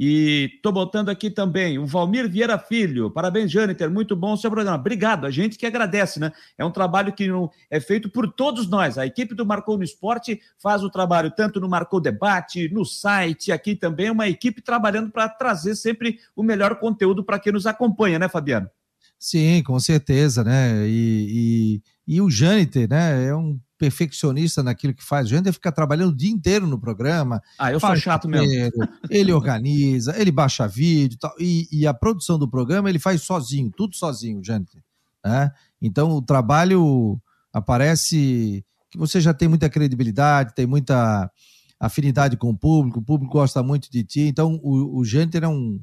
E 0.00 0.60
tô 0.62 0.70
botando 0.70 1.08
aqui 1.08 1.28
também 1.28 1.76
o 1.76 1.84
Valmir 1.84 2.30
Vieira 2.30 2.56
Filho. 2.56 3.10
Parabéns, 3.10 3.50
Jâniter. 3.50 3.90
Muito 3.90 4.14
bom 4.14 4.34
o 4.34 4.36
seu 4.36 4.48
programa. 4.48 4.78
Obrigado. 4.78 5.26
A 5.26 5.30
gente 5.30 5.58
que 5.58 5.66
agradece, 5.66 6.20
né? 6.20 6.30
É 6.56 6.64
um 6.64 6.70
trabalho 6.70 7.12
que 7.12 7.28
é 7.68 7.80
feito 7.80 8.08
por 8.08 8.32
todos 8.32 8.70
nós. 8.70 8.96
A 8.96 9.06
equipe 9.06 9.34
do 9.34 9.44
Marcou 9.44 9.76
no 9.76 9.82
Esporte 9.82 10.40
faz 10.62 10.84
o 10.84 10.90
trabalho 10.90 11.32
tanto 11.32 11.58
no 11.58 11.68
Marcou 11.68 12.00
Debate, 12.00 12.72
no 12.72 12.84
site, 12.84 13.50
aqui 13.50 13.74
também, 13.74 14.06
é 14.06 14.12
uma 14.12 14.28
equipe 14.28 14.62
trabalhando 14.62 15.10
para 15.10 15.28
trazer 15.28 15.74
sempre 15.74 16.20
o 16.36 16.44
melhor 16.44 16.76
conteúdo 16.76 17.24
para 17.24 17.40
quem 17.40 17.52
nos 17.52 17.66
acompanha, 17.66 18.20
né, 18.20 18.28
Fabiano? 18.28 18.70
Sim, 19.18 19.62
com 19.64 19.78
certeza, 19.80 20.44
né? 20.44 20.86
E, 20.88 21.80
e, 22.06 22.14
e 22.14 22.20
o 22.20 22.30
Jâniter, 22.30 22.88
né? 22.88 23.26
É 23.26 23.34
um 23.34 23.58
perfeccionista 23.78 24.62
naquilo 24.62 24.92
que 24.92 25.04
faz. 25.04 25.26
O 25.26 25.30
Jâniter 25.30 25.52
fica 25.52 25.70
trabalhando 25.70 26.10
o 26.10 26.16
dia 26.16 26.30
inteiro 26.30 26.66
no 26.66 26.78
programa. 26.78 27.40
Ah, 27.58 27.72
eu 27.72 27.78
sou 27.78 27.94
chato 27.96 28.28
mesmo. 28.28 28.70
Ele 29.08 29.32
organiza, 29.32 30.20
ele 30.20 30.32
baixa 30.32 30.66
vídeo 30.66 31.14
e 31.14 31.18
tal. 31.18 31.34
E, 31.38 31.68
e 31.70 31.86
a 31.86 31.94
produção 31.94 32.38
do 32.38 32.48
programa 32.48 32.88
ele 32.90 32.98
faz 32.98 33.22
sozinho, 33.22 33.70
tudo 33.70 33.94
sozinho, 33.94 34.40
o 34.40 34.44
Jâniter. 34.44 34.82
Né? 35.24 35.50
Então 35.80 36.10
o 36.10 36.22
trabalho 36.22 37.20
aparece 37.52 38.64
que 38.90 38.98
você 38.98 39.20
já 39.20 39.32
tem 39.32 39.48
muita 39.48 39.68
credibilidade, 39.70 40.54
tem 40.54 40.66
muita 40.66 41.30
afinidade 41.78 42.36
com 42.36 42.50
o 42.50 42.58
público, 42.58 42.98
o 42.98 43.04
público 43.04 43.32
gosta 43.32 43.62
muito 43.62 43.90
de 43.90 44.02
ti. 44.02 44.22
Então 44.22 44.58
o, 44.62 44.98
o 44.98 45.04
Jâniter 45.04 45.44
é 45.44 45.48
um 45.48 45.80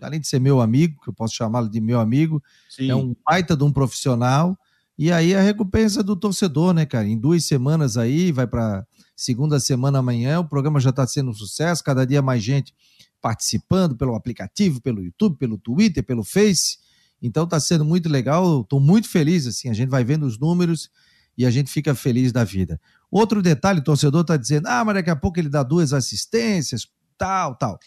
além 0.00 0.20
de 0.20 0.28
ser 0.28 0.40
meu 0.40 0.60
amigo, 0.60 1.00
que 1.02 1.08
eu 1.08 1.12
posso 1.12 1.34
chamá-lo 1.34 1.68
de 1.68 1.80
meu 1.80 2.00
amigo, 2.00 2.42
Sim. 2.68 2.90
é 2.90 2.94
um 2.94 3.14
baita 3.26 3.56
de 3.56 3.64
um 3.64 3.72
profissional. 3.72 4.58
E 4.98 5.10
aí 5.10 5.34
a 5.34 5.40
recompensa 5.40 6.02
do 6.02 6.14
torcedor, 6.14 6.74
né, 6.74 6.84
cara? 6.84 7.06
Em 7.06 7.18
duas 7.18 7.44
semanas 7.44 7.96
aí, 7.96 8.32
vai 8.32 8.46
para 8.46 8.86
segunda 9.16 9.60
semana 9.60 9.98
amanhã, 9.98 10.40
o 10.40 10.48
programa 10.48 10.80
já 10.80 10.90
está 10.90 11.06
sendo 11.06 11.30
um 11.30 11.34
sucesso, 11.34 11.84
cada 11.84 12.06
dia 12.06 12.22
mais 12.22 12.42
gente 12.42 12.74
participando 13.20 13.96
pelo 13.96 14.14
aplicativo, 14.14 14.80
pelo 14.80 15.02
YouTube, 15.02 15.36
pelo 15.36 15.58
Twitter, 15.58 16.02
pelo 16.02 16.24
Face. 16.24 16.78
Então 17.22 17.44
está 17.44 17.60
sendo 17.60 17.84
muito 17.84 18.08
legal, 18.08 18.62
estou 18.62 18.80
muito 18.80 19.08
feliz, 19.08 19.46
assim, 19.46 19.68
a 19.68 19.74
gente 19.74 19.90
vai 19.90 20.02
vendo 20.02 20.24
os 20.24 20.38
números 20.38 20.90
e 21.36 21.44
a 21.44 21.50
gente 21.50 21.70
fica 21.70 21.94
feliz 21.94 22.32
da 22.32 22.44
vida. 22.44 22.80
Outro 23.10 23.42
detalhe, 23.42 23.80
o 23.80 23.84
torcedor 23.84 24.22
está 24.22 24.36
dizendo, 24.36 24.66
ah, 24.68 24.84
mas 24.84 24.94
daqui 24.94 25.10
a 25.10 25.16
pouco 25.16 25.38
ele 25.38 25.48
dá 25.48 25.62
duas 25.62 25.92
assistências, 25.92 26.86
tal, 27.18 27.54
tal. 27.56 27.78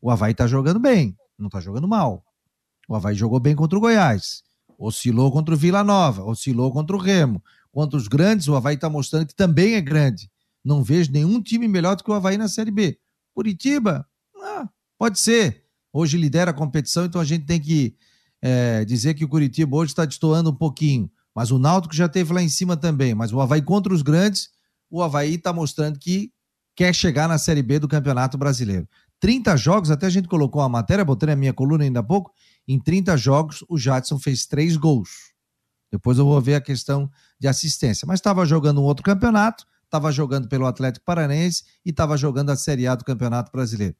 O 0.00 0.10
Havaí 0.10 0.32
está 0.32 0.46
jogando 0.46 0.80
bem, 0.80 1.16
não 1.38 1.46
está 1.46 1.60
jogando 1.60 1.86
mal. 1.86 2.24
O 2.88 2.94
Havaí 2.94 3.14
jogou 3.14 3.38
bem 3.38 3.54
contra 3.54 3.78
o 3.78 3.80
Goiás, 3.80 4.42
oscilou 4.78 5.30
contra 5.30 5.54
o 5.54 5.58
Vila 5.58 5.84
Nova, 5.84 6.24
oscilou 6.24 6.72
contra 6.72 6.96
o 6.96 6.98
Remo. 6.98 7.42
Contra 7.70 7.96
os 7.96 8.08
grandes, 8.08 8.48
o 8.48 8.56
Havaí 8.56 8.74
está 8.74 8.88
mostrando 8.88 9.26
que 9.26 9.34
também 9.34 9.74
é 9.74 9.80
grande. 9.80 10.30
Não 10.64 10.82
vejo 10.82 11.12
nenhum 11.12 11.40
time 11.40 11.68
melhor 11.68 11.96
do 11.96 12.02
que 12.02 12.10
o 12.10 12.14
Havaí 12.14 12.36
na 12.36 12.48
Série 12.48 12.70
B. 12.70 12.98
Curitiba, 13.34 14.06
ah, 14.42 14.68
pode 14.98 15.18
ser. 15.18 15.64
Hoje 15.92 16.16
lidera 16.16 16.50
a 16.50 16.54
competição, 16.54 17.04
então 17.04 17.20
a 17.20 17.24
gente 17.24 17.46
tem 17.46 17.60
que 17.60 17.94
é, 18.42 18.84
dizer 18.84 19.14
que 19.14 19.24
o 19.24 19.28
Curitiba 19.28 19.76
hoje 19.76 19.92
está 19.92 20.04
destoando 20.04 20.50
um 20.50 20.54
pouquinho. 20.54 21.10
Mas 21.34 21.50
o 21.50 21.58
Náutico 21.58 21.94
já 21.94 22.08
teve 22.08 22.32
lá 22.32 22.42
em 22.42 22.48
cima 22.48 22.76
também. 22.76 23.14
Mas 23.14 23.32
o 23.32 23.40
Havaí 23.40 23.62
contra 23.62 23.92
os 23.92 24.02
grandes, 24.02 24.50
o 24.90 25.02
Havaí 25.02 25.34
está 25.34 25.52
mostrando 25.52 25.98
que 25.98 26.32
quer 26.74 26.94
chegar 26.94 27.28
na 27.28 27.38
Série 27.38 27.62
B 27.62 27.78
do 27.78 27.88
Campeonato 27.88 28.38
Brasileiro. 28.38 28.88
30 29.20 29.56
jogos, 29.56 29.90
até 29.90 30.06
a 30.06 30.10
gente 30.10 30.28
colocou 30.28 30.62
a 30.62 30.68
matéria, 30.68 31.04
botei 31.04 31.28
na 31.28 31.36
minha 31.36 31.52
coluna 31.52 31.84
ainda 31.84 32.00
há 32.00 32.02
pouco, 32.02 32.32
em 32.66 32.78
30 32.78 33.16
jogos 33.16 33.64
o 33.68 33.78
Jadson 33.78 34.18
fez 34.18 34.46
três 34.46 34.76
gols. 34.76 35.32
Depois 35.90 36.18
eu 36.18 36.24
vou 36.24 36.40
ver 36.40 36.54
a 36.54 36.60
questão 36.60 37.10
de 37.38 37.48
assistência. 37.48 38.06
Mas 38.06 38.18
estava 38.18 38.44
jogando 38.44 38.80
um 38.80 38.84
outro 38.84 39.02
campeonato, 39.02 39.64
estava 39.84 40.12
jogando 40.12 40.48
pelo 40.48 40.66
Atlético 40.66 41.04
Paranense 41.04 41.64
e 41.84 41.90
estava 41.90 42.16
jogando 42.16 42.50
a 42.50 42.56
Série 42.56 42.86
A 42.86 42.94
do 42.94 43.04
Campeonato 43.04 43.50
Brasileiro. 43.50 43.96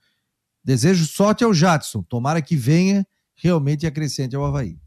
Desejo 0.62 1.06
sorte 1.06 1.42
ao 1.44 1.54
Jadson. 1.54 2.02
Tomara 2.02 2.42
que 2.42 2.56
venha 2.56 3.06
realmente 3.34 3.84
e 3.84 3.86
acrescente 3.86 4.36
ao 4.36 4.44
Havaí. 4.44 4.78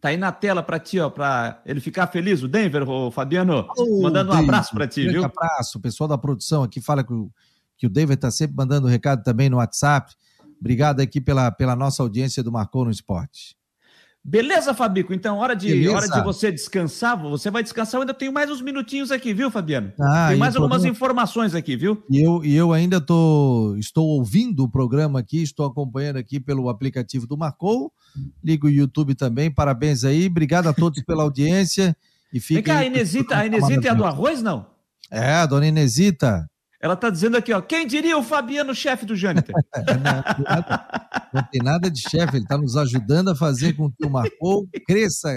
Tá 0.00 0.08
aí 0.08 0.16
na 0.16 0.32
tela 0.32 0.62
para 0.62 0.78
ti, 0.78 0.98
ó, 0.98 1.10
para 1.10 1.60
ele 1.64 1.78
ficar 1.78 2.06
feliz, 2.06 2.42
o 2.42 2.48
Denver, 2.48 2.88
o 2.88 3.10
Fabiano, 3.10 3.68
oh, 3.76 4.02
mandando 4.02 4.30
um 4.30 4.34
Deus, 4.34 4.48
abraço 4.48 4.72
para 4.72 4.88
ti, 4.88 5.06
viu? 5.06 5.20
Um 5.20 5.26
abraço, 5.26 5.76
o 5.76 5.80
pessoal 5.80 6.08
da 6.08 6.16
produção 6.16 6.62
aqui 6.62 6.80
fala 6.80 7.04
que 7.04 7.12
o 7.12 7.30
que 7.80 7.86
o 7.86 7.90
David 7.90 8.16
está 8.16 8.30
sempre 8.30 8.54
mandando 8.54 8.86
recado 8.86 9.22
também 9.22 9.48
no 9.48 9.56
WhatsApp. 9.56 10.12
Obrigado 10.60 11.00
aqui 11.00 11.18
pela, 11.18 11.50
pela 11.50 11.74
nossa 11.74 12.02
audiência 12.02 12.42
do 12.42 12.52
Marcou 12.52 12.84
no 12.84 12.90
Esporte. 12.90 13.56
Beleza, 14.22 14.74
Fabico? 14.74 15.14
Então, 15.14 15.38
hora 15.38 15.56
de, 15.56 15.88
hora 15.88 16.06
de 16.06 16.22
você 16.22 16.52
descansar. 16.52 17.18
Você 17.22 17.50
vai 17.50 17.62
descansar. 17.62 17.96
Eu 17.96 18.02
ainda 18.02 18.12
tenho 18.12 18.30
mais 18.30 18.50
uns 18.50 18.60
minutinhos 18.60 19.10
aqui, 19.10 19.32
viu, 19.32 19.50
Fabiano? 19.50 19.94
Ah, 19.98 20.26
Tem 20.28 20.36
mais 20.36 20.54
algumas 20.56 20.82
programa... 20.82 20.94
informações 20.94 21.54
aqui, 21.54 21.74
viu? 21.74 22.04
E 22.10 22.22
eu, 22.22 22.44
e 22.44 22.54
eu 22.54 22.70
ainda 22.74 23.00
tô, 23.00 23.74
estou 23.78 24.06
ouvindo 24.06 24.62
o 24.62 24.68
programa 24.70 25.18
aqui, 25.18 25.42
estou 25.42 25.64
acompanhando 25.64 26.18
aqui 26.18 26.38
pelo 26.38 26.68
aplicativo 26.68 27.26
do 27.26 27.38
Marcou. 27.38 27.90
Ligo 28.44 28.66
o 28.66 28.70
YouTube 28.70 29.14
também. 29.14 29.50
Parabéns 29.50 30.04
aí. 30.04 30.26
Obrigado 30.26 30.66
a 30.66 30.74
todos 30.74 31.02
pela 31.02 31.22
audiência. 31.22 31.96
E 32.30 32.38
Vem 32.38 32.62
cá, 32.62 32.80
a 32.80 32.84
Inesita, 32.84 33.38
a 33.38 33.46
Inesita 33.46 33.88
é 33.88 33.90
a 33.90 33.94
do 33.94 34.04
arroz, 34.04 34.42
não? 34.42 34.66
É, 35.10 35.32
a 35.32 35.46
dona 35.46 35.66
Inesita. 35.66 36.49
Ela 36.80 36.94
está 36.94 37.10
dizendo 37.10 37.36
aqui, 37.36 37.52
ó, 37.52 37.60
quem 37.60 37.86
diria 37.86 38.16
o 38.16 38.22
Fabiano, 38.22 38.74
chefe 38.74 39.04
do 39.04 39.14
Jâniter? 39.14 39.54
não, 41.32 41.42
tem 41.50 41.60
nada 41.62 41.90
de 41.90 42.00
chefe, 42.00 42.36
ele 42.36 42.44
está 42.44 42.56
nos 42.56 42.74
ajudando 42.74 43.30
a 43.30 43.36
fazer 43.36 43.74
com 43.74 43.90
que 43.90 44.06
o 44.06 44.10
Marcou 44.10 44.66
cresça 44.86 45.28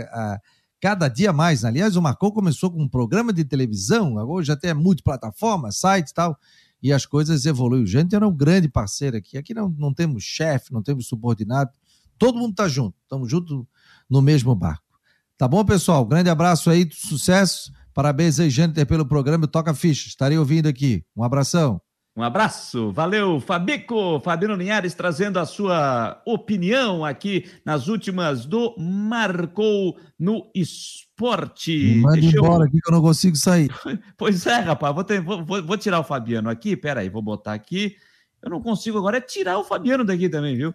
cada 0.82 1.10
dia 1.10 1.34
mais. 1.34 1.66
Aliás, 1.66 1.98
o 1.98 2.02
Marcou 2.02 2.32
começou 2.32 2.72
com 2.72 2.82
um 2.82 2.88
programa 2.88 3.34
de 3.34 3.44
televisão, 3.44 4.18
agora 4.18 4.44
já 4.46 4.56
tem 4.56 4.74
multiplataforma, 4.74 5.70
site 5.72 6.10
e 6.10 6.14
tal, 6.14 6.38
e 6.82 6.94
as 6.94 7.06
coisas 7.06 7.46
evoluem. 7.46 7.84
O 7.84 7.88
Jâniter 7.88 8.24
é 8.24 8.26
um 8.26 8.36
grande 8.36 8.70
parceiro 8.70 9.18
aqui. 9.18 9.38
Aqui 9.38 9.54
não, 9.54 9.70
não 9.78 9.94
temos 9.94 10.24
chefe, 10.24 10.72
não 10.72 10.82
temos 10.82 11.08
subordinado, 11.08 11.72
todo 12.18 12.38
mundo 12.38 12.52
está 12.52 12.70
junto, 12.70 12.96
estamos 13.02 13.30
juntos 13.30 13.66
no 14.10 14.22
mesmo 14.22 14.56
barco. 14.56 14.84
Tá 15.38 15.48
bom, 15.48 15.66
pessoal? 15.66 16.06
Grande 16.06 16.30
abraço 16.30 16.70
aí, 16.70 16.88
sucesso. 16.90 17.72
Parabéns 17.94 18.40
aí, 18.40 18.50
Jâniter, 18.50 18.86
pelo 18.86 19.06
programa 19.06 19.48
Toca 19.48 19.74
Ficha. 19.74 20.08
Estarei 20.08 20.38
ouvindo 20.38 20.68
aqui. 20.68 21.04
Um 21.16 21.24
abração. 21.24 21.80
Um 22.16 22.22
abraço, 22.22 22.92
valeu, 22.92 23.40
Fabico, 23.40 24.20
Fabiano 24.20 24.54
Linhares 24.54 24.94
trazendo 24.94 25.40
a 25.40 25.48
sua 25.48 26.22
opinião 26.28 27.04
aqui 27.04 27.50
nas 27.66 27.88
últimas 27.88 28.46
do 28.46 28.76
Marcou 28.78 29.98
no 30.20 30.48
Esporte. 30.54 31.96
Manda 31.96 32.22
Deixa 32.22 32.38
embora 32.38 32.66
eu... 32.66 32.68
aqui 32.68 32.80
que 32.80 32.88
eu 32.88 32.94
não 32.94 33.02
consigo 33.02 33.36
sair. 33.36 33.72
Pois 34.16 34.46
é, 34.46 34.60
rapaz, 34.60 34.94
vou, 34.94 35.04
ter, 35.04 35.22
vou, 35.22 35.44
vou, 35.44 35.76
tirar 35.76 36.00
o 36.00 36.04
Fabiano 36.04 36.52
aqui, 36.52 36.78
peraí, 36.78 37.10
vou 37.10 37.22
botar 37.24 37.54
aqui. 37.54 37.96
Eu 38.44 38.52
não 38.52 38.62
consigo 38.62 39.00
agora 39.00 39.18
é 39.18 39.22
tirar 39.22 39.58
o 39.58 39.64
Fabiano 39.64 40.06
daqui 40.06 40.30
também, 40.30 40.56
viu? 40.56 40.72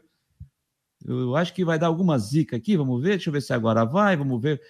Eu 1.06 1.36
acho 1.36 1.54
que 1.54 1.64
vai 1.64 1.78
dar 1.78 1.86
alguma 1.86 2.18
zica 2.18 2.56
aqui, 2.56 2.76
vamos 2.76 3.00
ver, 3.00 3.10
deixa 3.10 3.28
eu 3.28 3.32
ver 3.32 3.42
se 3.42 3.52
agora 3.52 3.84
vai, 3.84 4.16
vamos 4.16 4.42
ver. 4.42 4.60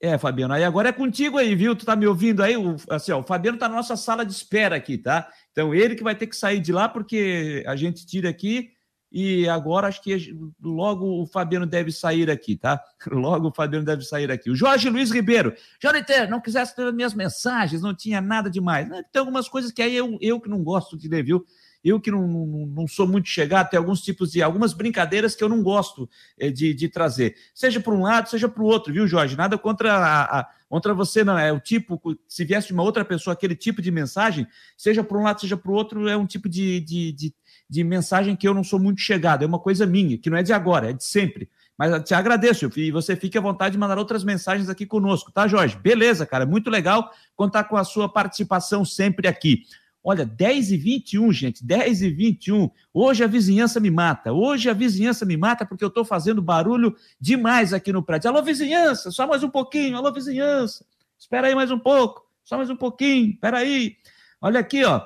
É, 0.00 0.16
Fabiano, 0.16 0.54
aí 0.54 0.62
agora 0.62 0.90
é 0.90 0.92
contigo 0.92 1.38
aí, 1.38 1.56
viu? 1.56 1.74
Tu 1.74 1.84
tá 1.84 1.96
me 1.96 2.06
ouvindo 2.06 2.42
aí? 2.42 2.56
O, 2.56 2.76
assim, 2.88 3.10
ó, 3.10 3.18
o 3.18 3.24
Fabiano 3.24 3.58
tá 3.58 3.68
na 3.68 3.74
nossa 3.74 3.96
sala 3.96 4.24
de 4.24 4.32
espera 4.32 4.76
aqui, 4.76 4.96
tá? 4.96 5.28
Então 5.50 5.74
ele 5.74 5.96
que 5.96 6.04
vai 6.04 6.14
ter 6.14 6.28
que 6.28 6.36
sair 6.36 6.60
de 6.60 6.72
lá 6.72 6.88
porque 6.88 7.64
a 7.66 7.74
gente 7.74 8.06
tira 8.06 8.28
aqui 8.28 8.70
e 9.10 9.48
agora 9.48 9.88
acho 9.88 10.02
que 10.02 10.36
logo 10.62 11.22
o 11.22 11.26
Fabiano 11.26 11.66
deve 11.66 11.90
sair 11.90 12.30
aqui, 12.30 12.56
tá? 12.56 12.80
Logo 13.10 13.48
o 13.48 13.54
Fabiano 13.54 13.84
deve 13.84 14.02
sair 14.02 14.30
aqui. 14.30 14.50
O 14.50 14.54
Jorge 14.54 14.90
Luiz 14.90 15.10
Ribeiro. 15.10 15.54
Jonathan, 15.82 16.26
não 16.26 16.40
quisesse 16.40 16.76
ter 16.76 16.92
minhas 16.92 17.14
mensagens, 17.14 17.80
não 17.80 17.94
tinha 17.94 18.20
nada 18.20 18.50
demais. 18.50 18.86
Tem 19.10 19.20
algumas 19.20 19.48
coisas 19.48 19.72
que 19.72 19.80
aí 19.80 19.96
eu, 19.96 20.18
eu 20.20 20.38
que 20.38 20.50
não 20.50 20.62
gosto 20.62 20.96
de 20.96 21.08
ler, 21.08 21.24
viu? 21.24 21.44
Eu 21.84 22.00
que 22.00 22.10
não, 22.10 22.26
não, 22.26 22.66
não, 22.66 22.88
sou 22.88 23.06
muito 23.06 23.28
chegado, 23.28 23.70
tem 23.70 23.78
alguns 23.78 24.00
tipos 24.00 24.32
de 24.32 24.42
algumas 24.42 24.72
brincadeiras 24.72 25.34
que 25.34 25.44
eu 25.44 25.48
não 25.48 25.62
gosto 25.62 26.08
eh, 26.38 26.50
de, 26.50 26.74
de 26.74 26.88
trazer. 26.88 27.36
Seja 27.54 27.80
para 27.80 27.94
um 27.94 28.02
lado, 28.02 28.28
seja 28.28 28.48
para 28.48 28.62
o 28.62 28.66
outro, 28.66 28.92
viu, 28.92 29.06
Jorge? 29.06 29.36
Nada 29.36 29.56
contra, 29.56 29.94
a, 29.94 30.40
a, 30.40 30.48
contra 30.68 30.92
você, 30.92 31.22
não. 31.22 31.38
É 31.38 31.52
o 31.52 31.60
tipo, 31.60 32.00
se 32.26 32.44
viesse 32.44 32.68
de 32.68 32.72
uma 32.72 32.82
outra 32.82 33.04
pessoa 33.04 33.32
aquele 33.32 33.54
tipo 33.54 33.80
de 33.80 33.90
mensagem, 33.90 34.46
seja 34.76 35.04
para 35.04 35.16
um 35.16 35.22
lado, 35.22 35.40
seja 35.40 35.56
para 35.56 35.70
o 35.70 35.74
outro, 35.74 36.08
é 36.08 36.16
um 36.16 36.26
tipo 36.26 36.48
de, 36.48 36.80
de, 36.80 37.12
de, 37.12 37.34
de 37.70 37.84
mensagem 37.84 38.34
que 38.34 38.46
eu 38.46 38.54
não 38.54 38.64
sou 38.64 38.78
muito 38.78 39.00
chegado. 39.00 39.44
É 39.44 39.46
uma 39.46 39.60
coisa 39.60 39.86
minha, 39.86 40.18
que 40.18 40.28
não 40.28 40.36
é 40.36 40.42
de 40.42 40.52
agora, 40.52 40.90
é 40.90 40.92
de 40.92 41.04
sempre. 41.04 41.48
Mas 41.78 42.02
te 42.02 42.12
agradeço, 42.12 42.68
e 42.76 42.90
você 42.90 43.14
fique 43.14 43.38
à 43.38 43.40
vontade 43.40 43.72
de 43.72 43.78
mandar 43.78 43.98
outras 43.98 44.24
mensagens 44.24 44.68
aqui 44.68 44.84
conosco, 44.84 45.30
tá, 45.30 45.46
Jorge? 45.46 45.78
Beleza, 45.78 46.26
cara, 46.26 46.44
muito 46.44 46.68
legal 46.68 47.08
contar 47.36 47.64
com 47.64 47.76
a 47.76 47.84
sua 47.84 48.08
participação 48.08 48.84
sempre 48.84 49.28
aqui. 49.28 49.62
Olha, 50.02 50.24
10 50.24 50.72
e 50.72 50.76
21, 50.76 51.32
gente, 51.32 51.64
10 51.64 52.02
e 52.02 52.10
21. 52.10 52.70
Hoje 52.94 53.24
a 53.24 53.26
vizinhança 53.26 53.80
me 53.80 53.90
mata. 53.90 54.32
Hoje 54.32 54.70
a 54.70 54.72
vizinhança 54.72 55.26
me 55.26 55.36
mata 55.36 55.66
porque 55.66 55.84
eu 55.84 55.88
estou 55.88 56.04
fazendo 56.04 56.40
barulho 56.40 56.96
demais 57.20 57.72
aqui 57.72 57.92
no 57.92 58.02
prédio. 58.02 58.30
Alô, 58.30 58.42
vizinhança, 58.42 59.10
só 59.10 59.26
mais 59.26 59.42
um 59.42 59.50
pouquinho. 59.50 59.96
Alô, 59.96 60.12
vizinhança. 60.12 60.84
Espera 61.18 61.48
aí 61.48 61.54
mais 61.54 61.70
um 61.70 61.78
pouco. 61.78 62.26
Só 62.44 62.56
mais 62.56 62.70
um 62.70 62.76
pouquinho. 62.76 63.30
Espera 63.30 63.58
aí. 63.58 63.96
Olha 64.40 64.60
aqui, 64.60 64.84
ó. 64.84 65.04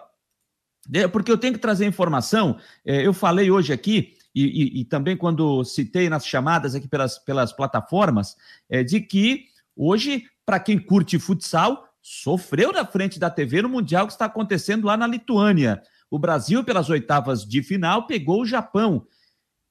É, 0.92 1.08
porque 1.08 1.30
eu 1.30 1.38
tenho 1.38 1.54
que 1.54 1.60
trazer 1.60 1.86
informação. 1.86 2.58
É, 2.84 3.06
eu 3.06 3.12
falei 3.12 3.50
hoje 3.50 3.72
aqui 3.72 4.16
e, 4.34 4.44
e, 4.44 4.80
e, 4.80 4.84
também 4.84 5.16
quando 5.16 5.64
citei 5.64 6.08
nas 6.08 6.26
chamadas 6.26 6.74
aqui 6.74 6.88
pelas, 6.88 7.18
pelas 7.18 7.52
plataformas, 7.52 8.36
é, 8.68 8.82
de 8.82 9.00
que 9.00 9.46
hoje, 9.76 10.24
para 10.44 10.58
quem 10.58 10.78
curte 10.78 11.18
futsal, 11.18 11.91
sofreu 12.02 12.72
na 12.72 12.84
frente 12.84 13.18
da 13.18 13.30
TV 13.30 13.62
no 13.62 13.68
Mundial 13.68 14.06
que 14.06 14.12
está 14.12 14.24
acontecendo 14.24 14.86
lá 14.86 14.96
na 14.96 15.06
Lituânia. 15.06 15.80
O 16.10 16.18
Brasil, 16.18 16.64
pelas 16.64 16.90
oitavas 16.90 17.46
de 17.46 17.62
final, 17.62 18.06
pegou 18.06 18.42
o 18.42 18.46
Japão. 18.46 19.06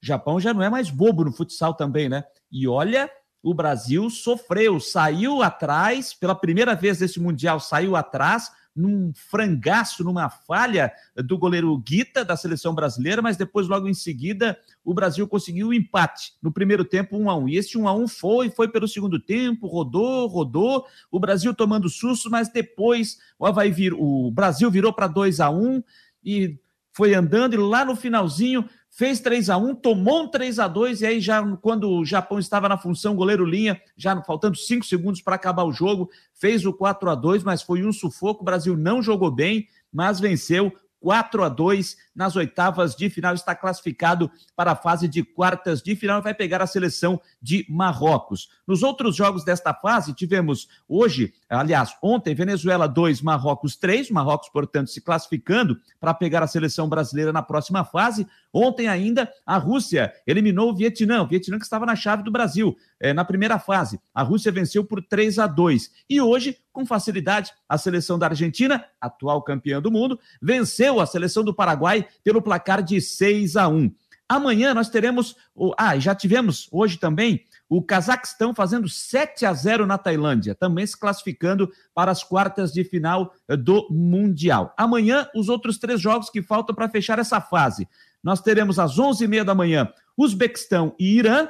O 0.02 0.06
Japão 0.06 0.40
já 0.40 0.54
não 0.54 0.64
é 0.64 0.70
mais 0.70 0.90
bobo 0.90 1.26
no 1.26 1.32
futsal 1.32 1.74
também, 1.74 2.10
né? 2.10 2.24
E 2.52 2.68
olha, 2.68 3.12
o 3.44 3.54
Brasil 3.54 4.10
sofreu, 4.10 4.80
saiu 4.80 5.44
atrás, 5.44 6.14
pela 6.14 6.34
primeira 6.34 6.74
vez 6.74 7.00
nesse 7.00 7.20
Mundial, 7.20 7.60
saiu 7.60 7.96
atrás, 7.96 8.52
num 8.76 9.12
frangaço, 9.14 10.04
numa 10.04 10.30
falha 10.30 10.92
do 11.16 11.38
goleiro 11.38 11.78
Guita 11.78 12.24
da 12.24 12.38
seleção 12.38 12.74
brasileira, 12.74 13.22
mas 13.22 13.38
depois, 13.38 13.68
logo 13.68 13.88
em 13.88 13.94
seguida, 13.94 14.58
o 14.84 14.94
Brasil 14.94 15.28
conseguiu 15.28 15.68
o 15.68 15.70
um 15.70 15.74
empate 15.74 16.34
no 16.42 16.52
primeiro 16.52 16.86
tempo, 16.86 17.18
1 17.18 17.24
um 17.24 17.30
a 17.30 17.36
1 17.36 17.44
um. 17.44 17.50
E 17.50 17.58
esse 17.58 17.78
1 17.78 17.82
um 17.82 17.88
a 17.88 17.94
1 17.94 18.08
foi, 18.08 18.50
foi 18.50 18.68
pelo 18.68 18.88
segundo 18.88 19.20
tempo, 19.20 19.68
rodou, 19.68 20.28
rodou, 20.28 20.86
o 21.12 21.20
Brasil 21.20 21.54
tomando 21.54 21.90
susto, 21.90 22.30
mas 22.30 22.50
depois 22.50 23.18
o 23.38 23.46
Havaí 23.46 23.72
vir, 23.72 23.94
o 23.94 24.32
Brasil 24.32 24.72
virou 24.72 24.94
para 24.94 25.08
2 25.08 25.40
a 25.40 25.50
1 25.50 25.84
e 26.24 26.60
foi 26.94 27.14
andando, 27.14 27.54
e 27.54 27.58
lá 27.58 27.86
no 27.86 27.96
finalzinho 27.96 28.68
fez 28.92 29.22
3 29.22 29.50
a 29.50 29.58
1 29.58 29.76
tomou 29.76 30.24
um 30.24 30.28
3 30.28 30.60
a 30.60 30.68
2 30.68 31.02
e 31.02 31.06
aí 31.06 31.22
já 31.22 31.42
quando 31.58 31.90
o 31.90 32.06
Japão 32.06 32.38
estava 32.38 32.68
na 32.68 32.78
função 32.78 33.16
goleiro 33.16 33.46
linha, 33.46 33.82
já 33.96 34.22
faltando 34.22 34.58
5 34.58 34.86
segundos 34.86 35.22
para 35.22 35.36
acabar 35.36 35.64
o 35.64 35.72
jogo, 35.72 36.10
fez 36.34 36.66
o 36.66 36.74
4 36.74 37.10
a 37.10 37.16
2 37.16 37.44
mas 37.44 37.62
foi 37.62 37.84
um 37.84 37.94
sufoco, 37.94 38.42
o 38.42 38.46
Brasil 38.46 38.76
não 38.76 39.02
jogou 39.02 39.32
bem, 39.32 39.68
mas 39.92 40.20
venceu 40.20 40.72
4 41.02 41.44
a 41.44 41.50
2 41.50 41.98
nas 42.16 42.36
oitavas 42.36 42.96
de 42.96 43.10
final, 43.10 43.34
está 43.34 43.56
classificado 43.56 44.32
para 44.56 44.72
a 44.72 44.76
fase 44.76 45.08
de 45.08 45.24
quartas 45.24 45.82
de 45.82 45.96
final 45.96 46.20
e 46.20 46.24
vai 46.24 46.34
pegar 46.34 46.62
a 46.62 46.68
seleção 46.68 47.20
de 47.42 47.66
Marrocos. 47.68 48.50
Nos 48.66 48.84
outros 48.84 49.16
jogos 49.16 49.44
desta 49.44 49.74
fase, 49.74 50.14
tivemos 50.14 50.70
hoje, 50.88 51.34
aliás, 51.50 51.96
ontem, 52.02 52.36
Venezuela 52.36 52.88
2, 52.88 53.22
Marrocos 53.22 53.76
3, 53.76 54.12
Marrocos, 54.12 54.50
portanto, 54.50 54.92
se 54.92 55.02
classificando 55.02 55.78
para 56.00 56.14
pegar 56.14 56.44
a 56.44 56.48
seleção 56.48 56.88
brasileira 56.88 57.34
na 57.34 57.42
próxima 57.42 57.84
fase. 57.84 58.28
Ontem 58.54 58.88
ainda, 58.88 59.32
a 59.46 59.58
Rússia 59.58 60.14
eliminou 60.28 60.72
o 60.72 60.76
Vietnã, 60.76 61.22
o 61.22 61.28
Vietnã 61.28 61.58
que 61.58 61.64
estava 61.64 61.86
na 61.86 61.96
chave 61.96 62.24
do 62.24 62.32
Brasil 62.32 62.76
é, 63.00 63.14
na 63.14 63.24
primeira 63.24 63.58
fase. 63.58 64.00
A 64.14 64.24
Rússia 64.24 64.52
venceu 64.52 64.84
por 64.84 65.02
3 65.02 65.40
a 65.40 65.48
2. 65.48 65.92
E 66.10 66.20
hoje, 66.20 66.58
com 66.74 66.86
facilidade, 66.86 67.52
a 67.68 67.78
seleção 67.78 68.20
da 68.20 68.28
Argentina, 68.28 68.84
atual 69.00 69.42
campeã 69.42 69.82
do 69.82 69.92
mundo, 69.92 70.20
venceu 70.42 71.00
a 71.00 71.06
seleção 71.06 71.44
do 71.44 71.54
Paraguai 71.54 72.06
pelo 72.24 72.42
placar 72.42 72.84
de 72.84 73.00
6 73.00 73.56
a 73.56 73.68
1. 73.68 73.92
Amanhã 74.32 74.74
nós 74.74 74.90
teremos. 74.90 75.36
O, 75.54 75.74
ah, 75.78 76.00
já 76.00 76.16
tivemos 76.16 76.70
hoje 76.72 76.98
também 76.98 77.46
o 77.68 77.82
Cazaquistão 77.82 78.54
fazendo 78.54 78.88
7 78.88 79.46
a 79.46 79.54
0 79.54 79.86
na 79.86 79.98
Tailândia, 79.98 80.56
também 80.56 80.86
se 80.86 80.98
classificando 80.98 81.70
para 81.94 82.12
as 82.12 82.24
quartas 82.24 82.72
de 82.72 82.84
final 82.84 83.34
do 83.60 83.88
Mundial. 83.90 84.74
Amanhã, 84.78 85.28
os 85.36 85.50
outros 85.50 85.78
três 85.78 86.00
jogos 86.00 86.30
que 86.30 86.42
faltam 86.42 86.74
para 86.74 86.88
fechar 86.88 87.20
essa 87.20 87.42
fase. 87.42 87.88
Nós 88.24 88.42
teremos 88.42 88.80
às 88.80 88.98
11h30 88.98 89.44
da 89.44 89.56
manhã 89.56 89.92
Uzbequistão 90.18 90.96
e 91.00 91.18
Irã, 91.18 91.48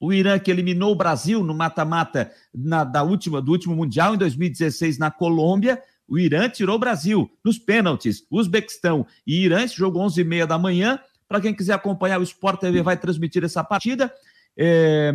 o 0.00 0.12
Irã 0.12 0.38
que 0.38 0.50
eliminou 0.50 0.92
o 0.92 0.96
Brasil 0.96 1.44
no 1.44 1.54
mata-mata 1.54 2.32
da 2.54 3.02
última 3.02 3.40
do 3.40 3.52
último 3.52 3.76
mundial 3.76 4.14
em 4.14 4.18
2016 4.18 4.98
na 4.98 5.10
Colômbia. 5.10 5.80
O 6.08 6.18
Irã 6.18 6.48
tirou 6.48 6.76
o 6.76 6.78
Brasil 6.78 7.30
nos 7.44 7.58
pênaltis. 7.58 8.24
Uzbequistão 8.30 9.06
e 9.26 9.44
Irã, 9.44 9.62
esse 9.62 9.76
jogo 9.76 10.00
11h30 10.00 10.46
da 10.46 10.58
manhã. 10.58 10.98
Para 11.28 11.40
quem 11.40 11.54
quiser 11.54 11.74
acompanhar, 11.74 12.18
o 12.18 12.24
Sport 12.24 12.60
TV 12.60 12.82
vai 12.82 12.96
transmitir 12.96 13.44
essa 13.44 13.62
partida. 13.62 14.12
É, 14.56 15.12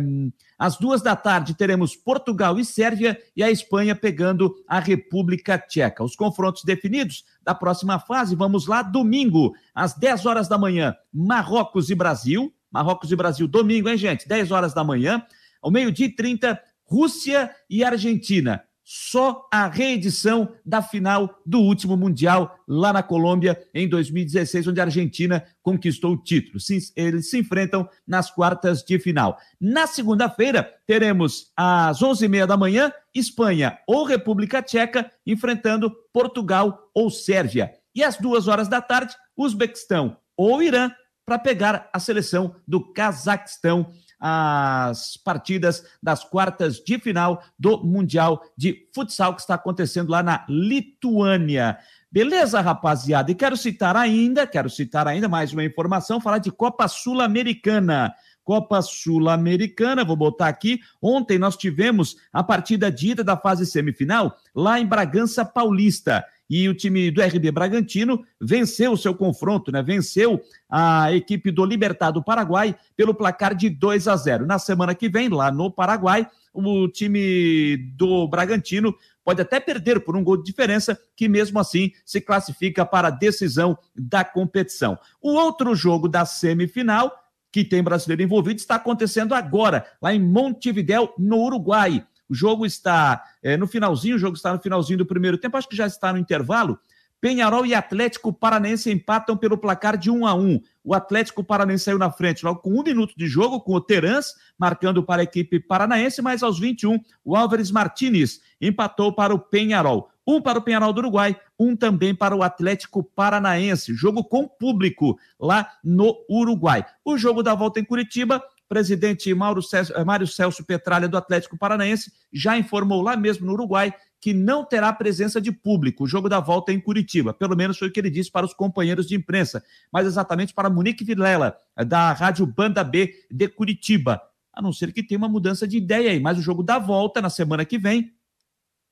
às 0.58 0.76
duas 0.76 1.02
da 1.02 1.14
tarde 1.14 1.54
teremos 1.54 1.94
Portugal 1.94 2.58
e 2.58 2.64
Sérvia 2.64 3.18
e 3.36 3.42
a 3.42 3.50
Espanha 3.50 3.94
pegando 3.94 4.54
a 4.66 4.78
República 4.80 5.58
Tcheca. 5.58 6.02
Os 6.02 6.16
confrontos 6.16 6.64
definidos 6.64 7.24
da 7.42 7.54
próxima 7.54 7.98
fase, 7.98 8.34
vamos 8.34 8.66
lá, 8.66 8.82
domingo, 8.82 9.54
às 9.74 9.94
10 9.94 10.26
horas 10.26 10.48
da 10.48 10.58
manhã, 10.58 10.94
Marrocos 11.12 11.90
e 11.90 11.94
Brasil. 11.94 12.52
Marrocos 12.70 13.10
e 13.10 13.16
Brasil, 13.16 13.46
domingo, 13.46 13.88
hein, 13.88 13.96
gente? 13.96 14.28
10 14.28 14.50
horas 14.50 14.74
da 14.74 14.84
manhã. 14.84 15.24
Ao 15.62 15.70
meio-dia 15.70 16.06
e 16.06 16.14
30, 16.14 16.60
Rússia 16.84 17.50
e 17.70 17.82
Argentina. 17.82 18.62
Só 18.88 19.48
a 19.52 19.66
reedição 19.66 20.54
da 20.64 20.80
final 20.80 21.40
do 21.44 21.58
último 21.58 21.96
Mundial 21.96 22.56
lá 22.68 22.92
na 22.92 23.02
Colômbia 23.02 23.60
em 23.74 23.88
2016, 23.88 24.68
onde 24.68 24.80
a 24.80 24.84
Argentina 24.84 25.44
conquistou 25.60 26.12
o 26.12 26.16
título. 26.16 26.58
Eles 26.94 27.28
se 27.28 27.36
enfrentam 27.36 27.88
nas 28.06 28.30
quartas 28.30 28.84
de 28.84 28.96
final. 29.00 29.36
Na 29.60 29.88
segunda-feira, 29.88 30.72
teremos 30.86 31.50
às 31.56 31.98
11h30 31.98 32.46
da 32.46 32.56
manhã, 32.56 32.92
Espanha 33.12 33.76
ou 33.88 34.04
República 34.04 34.62
Tcheca 34.62 35.10
enfrentando 35.26 35.92
Portugal 36.12 36.88
ou 36.94 37.10
Sérvia. 37.10 37.72
E 37.92 38.04
às 38.04 38.16
duas 38.18 38.46
horas 38.46 38.68
da 38.68 38.80
tarde, 38.80 39.16
Uzbequistão 39.36 40.16
ou 40.36 40.62
Irã 40.62 40.92
para 41.26 41.40
pegar 41.40 41.90
a 41.92 41.98
seleção 41.98 42.54
do 42.68 42.92
Cazaquistão 42.92 43.90
as 44.18 45.16
partidas 45.16 45.84
das 46.02 46.24
quartas 46.24 46.76
de 46.76 46.98
final 46.98 47.42
do 47.58 47.84
Mundial 47.84 48.42
de 48.56 48.88
Futsal 48.94 49.34
que 49.34 49.40
está 49.40 49.54
acontecendo 49.54 50.10
lá 50.10 50.22
na 50.22 50.44
Lituânia. 50.48 51.78
Beleza, 52.10 52.60
rapaziada? 52.60 53.30
E 53.30 53.34
quero 53.34 53.56
citar 53.56 53.96
ainda, 53.96 54.46
quero 54.46 54.70
citar 54.70 55.06
ainda 55.06 55.28
mais 55.28 55.52
uma 55.52 55.64
informação, 55.64 56.20
falar 56.20 56.38
de 56.38 56.50
Copa 56.50 56.88
Sul-Americana. 56.88 58.14
Copa 58.42 58.80
Sul-Americana, 58.80 60.04
vou 60.04 60.16
botar 60.16 60.46
aqui. 60.46 60.80
Ontem 61.02 61.36
nós 61.36 61.56
tivemos 61.56 62.16
a 62.32 62.44
partida 62.44 62.90
de 62.92 63.10
ida 63.10 63.24
da 63.24 63.36
fase 63.36 63.66
semifinal 63.66 64.36
lá 64.54 64.78
em 64.78 64.86
Bragança 64.86 65.44
Paulista 65.44 66.24
e 66.48 66.68
o 66.68 66.74
time 66.74 67.10
do 67.10 67.22
RB 67.22 67.50
Bragantino 67.50 68.24
venceu 68.40 68.92
o 68.92 68.96
seu 68.96 69.14
confronto, 69.14 69.72
né? 69.72 69.82
Venceu 69.82 70.40
a 70.70 71.12
equipe 71.12 71.50
do 71.50 71.64
Libertado 71.64 72.22
Paraguai 72.22 72.76
pelo 72.96 73.14
placar 73.14 73.54
de 73.54 73.68
2 73.68 74.08
a 74.08 74.16
0. 74.16 74.46
Na 74.46 74.58
semana 74.58 74.94
que 74.94 75.08
vem, 75.08 75.28
lá 75.28 75.50
no 75.50 75.70
Paraguai, 75.70 76.26
o 76.52 76.88
time 76.88 77.76
do 77.96 78.26
Bragantino 78.28 78.94
pode 79.24 79.42
até 79.42 79.58
perder 79.58 80.00
por 80.00 80.16
um 80.16 80.22
gol 80.22 80.36
de 80.36 80.44
diferença, 80.44 80.98
que 81.16 81.28
mesmo 81.28 81.58
assim 81.58 81.90
se 82.04 82.20
classifica 82.20 82.86
para 82.86 83.08
a 83.08 83.10
decisão 83.10 83.76
da 83.94 84.24
competição. 84.24 84.96
O 85.20 85.32
outro 85.32 85.74
jogo 85.74 86.08
da 86.08 86.24
semifinal, 86.24 87.12
que 87.50 87.64
tem 87.64 87.82
brasileiro 87.82 88.22
envolvido, 88.22 88.60
está 88.60 88.76
acontecendo 88.76 89.34
agora, 89.34 89.84
lá 90.00 90.14
em 90.14 90.22
Montevidéu, 90.22 91.12
no 91.18 91.38
Uruguai. 91.38 92.06
O 92.28 92.34
jogo 92.34 92.66
está 92.66 93.22
é, 93.42 93.56
no 93.56 93.66
finalzinho, 93.66 94.16
o 94.16 94.18
jogo 94.18 94.36
está 94.36 94.52
no 94.52 94.60
finalzinho 94.60 94.98
do 94.98 95.06
primeiro 95.06 95.38
tempo, 95.38 95.56
acho 95.56 95.68
que 95.68 95.76
já 95.76 95.86
está 95.86 96.12
no 96.12 96.18
intervalo. 96.18 96.78
Penharol 97.20 97.64
e 97.64 97.74
Atlético 97.74 98.32
Paranense 98.32 98.90
empatam 98.90 99.36
pelo 99.36 99.56
placar 99.56 99.96
de 99.96 100.10
1 100.10 100.26
a 100.26 100.34
1. 100.34 100.60
O 100.84 100.94
Atlético 100.94 101.42
Paranense 101.42 101.84
saiu 101.84 101.98
na 101.98 102.10
frente 102.10 102.44
logo 102.44 102.60
com 102.60 102.70
um 102.70 102.82
minuto 102.82 103.14
de 103.16 103.26
jogo, 103.26 103.60
com 103.60 103.74
o 103.74 103.80
Terans 103.80 104.34
marcando 104.58 105.02
para 105.02 105.22
a 105.22 105.24
equipe 105.24 105.60
paranaense, 105.60 106.22
mas 106.22 106.42
aos 106.42 106.58
21, 106.58 106.98
o 107.24 107.36
Álvares 107.36 107.70
Martinez 107.70 108.40
empatou 108.60 109.12
para 109.12 109.34
o 109.34 109.38
Penharol. 109.38 110.10
Um 110.26 110.40
para 110.40 110.58
o 110.58 110.62
Penharol 110.62 110.92
do 110.92 110.98
Uruguai, 110.98 111.38
um 111.58 111.76
também 111.76 112.14
para 112.14 112.34
o 112.34 112.42
Atlético 112.42 113.02
Paranaense. 113.02 113.94
Jogo 113.94 114.24
com 114.24 114.48
público 114.48 115.18
lá 115.38 115.70
no 115.84 116.16
Uruguai. 116.28 116.84
O 117.04 117.16
jogo 117.16 117.42
da 117.42 117.54
volta 117.54 117.78
em 117.78 117.84
Curitiba 117.84 118.42
presidente 118.68 119.32
Mauro 119.34 119.62
Celso, 119.62 119.92
eh, 119.94 120.04
Mário 120.04 120.26
Celso 120.26 120.64
Petralha 120.64 121.08
do 121.08 121.16
Atlético 121.16 121.56
Paranaense 121.56 122.12
já 122.32 122.58
informou 122.58 123.02
lá 123.02 123.16
mesmo 123.16 123.46
no 123.46 123.52
Uruguai 123.52 123.94
que 124.20 124.32
não 124.32 124.64
terá 124.64 124.92
presença 124.92 125.40
de 125.40 125.52
público. 125.52 126.04
O 126.04 126.06
jogo 126.06 126.28
da 126.28 126.40
volta 126.40 126.72
é 126.72 126.74
em 126.74 126.80
Curitiba. 126.80 127.32
Pelo 127.32 127.56
menos 127.56 127.78
foi 127.78 127.88
o 127.88 127.92
que 127.92 128.00
ele 128.00 128.10
disse 128.10 128.30
para 128.30 128.46
os 128.46 128.54
companheiros 128.54 129.06
de 129.06 129.14
imprensa, 129.14 129.62
mas 129.92 130.06
exatamente 130.06 130.52
para 130.52 130.70
Monique 130.70 131.04
Vilela, 131.04 131.56
da 131.86 132.12
Rádio 132.12 132.46
Banda 132.46 132.82
B 132.82 133.14
de 133.30 133.48
Curitiba. 133.48 134.20
A 134.52 134.60
não 134.60 134.72
ser 134.72 134.92
que 134.92 135.02
tenha 135.02 135.18
uma 135.18 135.28
mudança 135.28 135.68
de 135.68 135.76
ideia 135.76 136.10
aí. 136.10 136.18
Mas 136.18 136.38
o 136.38 136.42
jogo 136.42 136.62
da 136.62 136.78
volta, 136.78 137.20
na 137.20 137.30
semana 137.30 137.64
que 137.64 137.78
vem, 137.78 138.10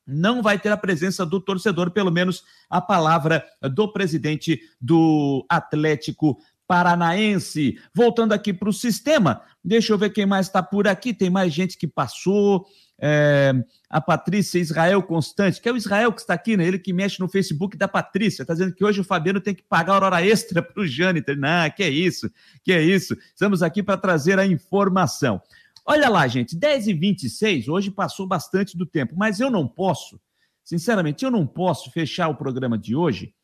não 0.05 0.41
vai 0.41 0.59
ter 0.59 0.69
a 0.69 0.77
presença 0.77 1.25
do 1.25 1.41
torcedor, 1.41 1.89
pelo 1.91 2.11
menos 2.11 2.43
a 2.69 2.79
palavra 2.79 3.43
do 3.73 3.91
presidente 3.91 4.61
do 4.79 5.45
Atlético 5.49 6.39
Paranaense. 6.67 7.79
Voltando 7.93 8.33
aqui 8.33 8.53
para 8.53 8.69
o 8.69 8.73
sistema, 8.73 9.41
deixa 9.63 9.93
eu 9.93 9.97
ver 9.97 10.11
quem 10.11 10.25
mais 10.25 10.47
está 10.47 10.61
por 10.61 10.87
aqui. 10.87 11.13
Tem 11.13 11.29
mais 11.29 11.53
gente 11.53 11.77
que 11.77 11.87
passou 11.87 12.65
é, 12.99 13.53
a 13.89 13.99
Patrícia 13.99 14.59
Israel 14.59 15.03
Constante, 15.03 15.61
que 15.61 15.67
é 15.67 15.71
o 15.71 15.77
Israel 15.77 16.11
que 16.13 16.21
está 16.21 16.33
aqui, 16.33 16.55
né? 16.55 16.65
Ele 16.65 16.79
que 16.79 16.93
mexe 16.93 17.19
no 17.19 17.27
Facebook 17.27 17.77
da 17.77 17.87
Patrícia, 17.87 18.43
está 18.43 18.53
dizendo 18.53 18.73
que 18.73 18.83
hoje 18.83 19.01
o 19.01 19.03
Fabiano 19.03 19.41
tem 19.41 19.53
que 19.53 19.63
pagar 19.63 20.03
hora 20.03 20.25
extra 20.25 20.61
para 20.63 20.81
o 20.81 20.87
Jâniter. 20.87 21.37
Não, 21.37 21.69
que 21.69 21.83
é 21.83 21.89
isso, 21.89 22.29
que 22.63 22.71
é 22.71 22.81
isso. 22.81 23.15
Estamos 23.33 23.61
aqui 23.61 23.83
para 23.83 23.97
trazer 23.97 24.39
a 24.39 24.45
informação. 24.45 25.41
Olha 25.85 26.09
lá, 26.09 26.27
gente, 26.27 26.55
10 26.55 26.87
e 26.87 26.93
26 26.93 27.67
hoje 27.67 27.91
passou 27.91 28.25
bastante 28.25 28.75
do 28.75 28.87
tempo, 28.87 29.13
mas 29.15 29.39
eu 29.39 29.51
não 29.51 29.67
posso, 29.67 30.19
sinceramente, 30.63 31.23
eu 31.23 31.29
não 31.29 31.45
posso 31.45 31.91
fechar 31.91 32.27
o 32.27 32.35
programa 32.35 32.75
de 32.75 32.95
hoje, 32.95 33.35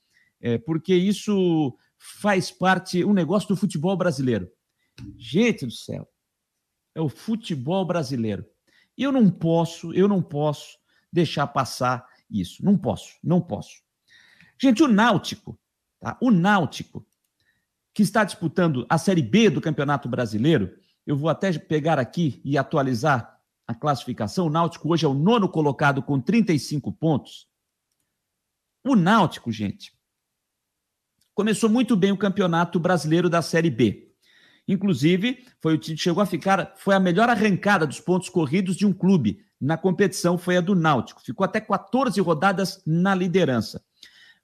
é, 0.41 0.57
porque 0.57 0.95
isso 0.95 1.77
faz 2.01 2.49
parte, 2.49 3.05
um 3.05 3.13
negócio 3.13 3.47
do 3.47 3.55
futebol 3.55 3.95
brasileiro. 3.95 4.51
Gente 5.17 5.65
do 5.65 5.71
céu, 5.71 6.09
é 6.95 7.01
o 7.01 7.07
futebol 7.07 7.85
brasileiro. 7.85 8.45
Eu 8.97 9.11
não 9.11 9.29
posso, 9.29 9.93
eu 9.93 10.07
não 10.07 10.21
posso 10.21 10.77
deixar 11.13 11.45
passar 11.47 12.05
isso. 12.29 12.63
Não 12.65 12.77
posso, 12.77 13.17
não 13.23 13.39
posso. 13.39 13.81
Gente, 14.59 14.81
o 14.81 14.87
Náutico, 14.87 15.59
tá? 15.99 16.17
O 16.21 16.31
Náutico, 16.31 17.05
que 17.93 18.01
está 18.01 18.23
disputando 18.23 18.85
a 18.89 18.97
Série 18.97 19.21
B 19.21 19.49
do 19.49 19.61
Campeonato 19.61 20.09
Brasileiro, 20.09 20.75
eu 21.05 21.15
vou 21.15 21.29
até 21.29 21.57
pegar 21.57 21.99
aqui 21.99 22.41
e 22.43 22.57
atualizar 22.57 23.39
a 23.67 23.75
classificação. 23.75 24.47
O 24.47 24.51
Náutico 24.51 24.91
hoje 24.91 25.05
é 25.05 25.09
o 25.09 25.13
nono 25.13 25.47
colocado 25.47 26.01
com 26.01 26.19
35 26.19 26.91
pontos. 26.91 27.47
O 28.83 28.95
Náutico, 28.95 29.51
gente, 29.51 29.93
começou 31.41 31.71
muito 31.71 31.95
bem 31.95 32.11
o 32.11 32.17
Campeonato 32.17 32.79
Brasileiro 32.79 33.27
da 33.27 33.41
Série 33.41 33.71
B. 33.71 34.11
Inclusive, 34.67 35.43
foi 35.59 35.75
o 35.75 35.97
chegou 35.97 36.21
a 36.21 36.25
ficar, 36.27 36.75
foi 36.77 36.93
a 36.93 36.99
melhor 36.99 37.29
arrancada 37.29 37.87
dos 37.87 37.99
pontos 37.99 38.29
corridos 38.29 38.77
de 38.77 38.85
um 38.85 38.93
clube 38.93 39.43
na 39.59 39.75
competição 39.75 40.37
foi 40.37 40.57
a 40.57 40.61
do 40.61 40.75
Náutico. 40.75 41.19
Ficou 41.19 41.43
até 41.43 41.59
14 41.59 42.21
rodadas 42.21 42.83
na 42.85 43.15
liderança. 43.15 43.83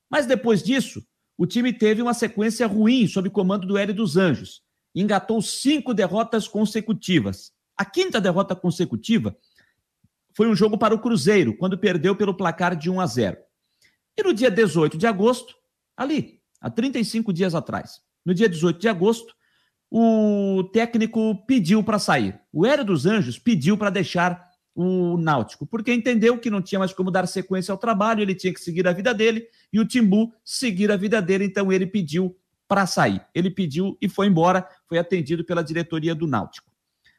Mas 0.09 0.25
depois 0.25 0.63
disso, 0.63 1.05
o 1.37 1.45
time 1.45 1.71
teve 1.71 2.01
uma 2.01 2.15
sequência 2.15 2.65
ruim 2.65 3.07
sob 3.07 3.29
comando 3.29 3.67
do 3.67 3.77
Hélio 3.77 3.93
dos 3.93 4.17
Anjos. 4.17 4.63
Engatou 4.95 5.39
cinco 5.39 5.93
derrotas 5.93 6.47
consecutivas. 6.47 7.51
A 7.77 7.85
quinta 7.85 8.19
derrota 8.19 8.55
consecutiva 8.55 9.37
foi 10.33 10.47
um 10.47 10.55
jogo 10.55 10.79
para 10.79 10.95
o 10.95 10.99
Cruzeiro, 10.99 11.55
quando 11.57 11.77
perdeu 11.77 12.15
pelo 12.15 12.33
placar 12.33 12.75
de 12.75 12.89
1 12.89 12.99
a 12.99 13.05
0. 13.05 13.37
E 14.17 14.23
no 14.23 14.33
dia 14.33 14.49
18 14.49 14.97
de 14.97 15.05
agosto, 15.05 15.53
ali, 15.95 16.37
há 16.61 16.69
35 16.69 17.31
dias 17.33 17.55
atrás, 17.55 18.01
no 18.25 18.33
dia 18.33 18.49
18 18.49 18.79
de 18.79 18.87
agosto, 18.87 19.33
o 19.89 20.63
técnico 20.73 21.35
pediu 21.45 21.83
para 21.83 21.99
sair. 21.99 22.39
O 22.51 22.65
Hélio 22.65 22.83
dos 22.83 23.05
Anjos 23.05 23.39
pediu 23.39 23.77
para 23.77 23.89
deixar 23.89 24.47
o 24.75 25.17
Náutico, 25.17 25.65
porque 25.65 25.91
entendeu 25.91 26.37
que 26.37 26.51
não 26.51 26.61
tinha 26.61 26.77
mais 26.77 26.93
como 26.93 27.09
dar 27.09 27.27
sequência 27.27 27.71
ao 27.71 27.77
trabalho, 27.79 28.21
ele 28.21 28.35
tinha 28.35 28.53
que 28.53 28.61
seguir 28.61 28.87
a 28.87 28.93
vida 28.93 29.11
dele 29.11 29.47
e 29.73 29.79
o 29.79 29.87
Timbu 29.87 30.31
seguir 30.45 30.91
a 30.91 30.95
vida 30.95 31.19
dele, 31.19 31.45
então 31.45 31.71
ele 31.71 31.87
pediu 31.87 32.37
para 32.67 32.85
sair. 32.85 33.25
Ele 33.33 33.49
pediu 33.49 33.97
e 33.99 34.07
foi 34.07 34.27
embora, 34.27 34.67
foi 34.87 34.99
atendido 34.99 35.43
pela 35.43 35.63
diretoria 35.63 36.13
do 36.13 36.27
Náutico. 36.27 36.69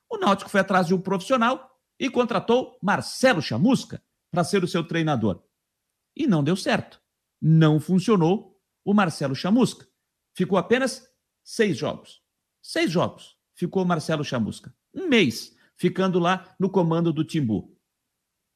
O 0.08 0.18
Náutico 0.18 0.50
foi 0.50 0.60
atrás 0.60 0.86
de 0.86 0.94
um 0.94 1.00
profissional 1.00 1.68
e 1.98 2.08
contratou 2.08 2.78
Marcelo 2.80 3.42
Chamusca 3.42 4.00
para 4.30 4.44
ser 4.44 4.62
o 4.62 4.68
seu 4.68 4.84
treinador. 4.84 5.42
E 6.14 6.26
não 6.26 6.44
deu 6.44 6.54
certo. 6.54 7.00
Não 7.40 7.80
funcionou 7.80 8.57
o 8.88 8.94
Marcelo 8.94 9.34
Chamusca. 9.34 9.86
Ficou 10.34 10.56
apenas 10.56 11.06
seis 11.44 11.76
jogos. 11.76 12.22
Seis 12.62 12.90
jogos 12.90 13.36
ficou 13.54 13.84
Marcelo 13.84 14.24
Chamusca. 14.24 14.74
Um 14.94 15.08
mês 15.08 15.54
ficando 15.76 16.18
lá 16.18 16.56
no 16.58 16.70
comando 16.70 17.12
do 17.12 17.22
Timbu. 17.22 17.76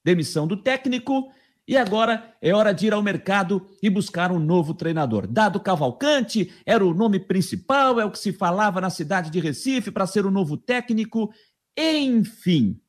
Demissão 0.02 0.46
do 0.46 0.56
técnico 0.56 1.30
e 1.68 1.76
agora 1.76 2.34
é 2.40 2.54
hora 2.54 2.72
de 2.72 2.86
ir 2.86 2.94
ao 2.94 3.02
mercado 3.02 3.68
e 3.82 3.90
buscar 3.90 4.32
um 4.32 4.38
novo 4.38 4.72
treinador. 4.72 5.26
Dado 5.26 5.60
Cavalcante 5.60 6.50
era 6.64 6.82
o 6.82 6.94
nome 6.94 7.20
principal, 7.20 8.00
é 8.00 8.04
o 8.06 8.10
que 8.10 8.18
se 8.18 8.32
falava 8.32 8.80
na 8.80 8.88
cidade 8.88 9.28
de 9.28 9.38
Recife 9.38 9.90
para 9.90 10.06
ser 10.06 10.24
o 10.24 10.30
novo 10.30 10.56
técnico. 10.56 11.30
Enfim. 11.76 12.80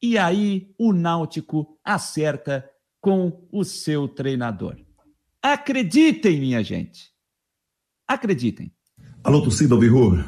E 0.00 0.16
aí 0.16 0.74
o 0.78 0.94
Náutico 0.94 1.78
acerta 1.84 2.66
com 2.98 3.46
o 3.52 3.62
seu 3.62 4.08
treinador. 4.08 4.85
Acreditem, 5.52 6.40
minha 6.40 6.60
gente. 6.60 7.12
Acreditem. 8.08 8.72
Alô, 9.22 9.40
torcida 9.40 9.76
Alvirrubra. 9.76 10.26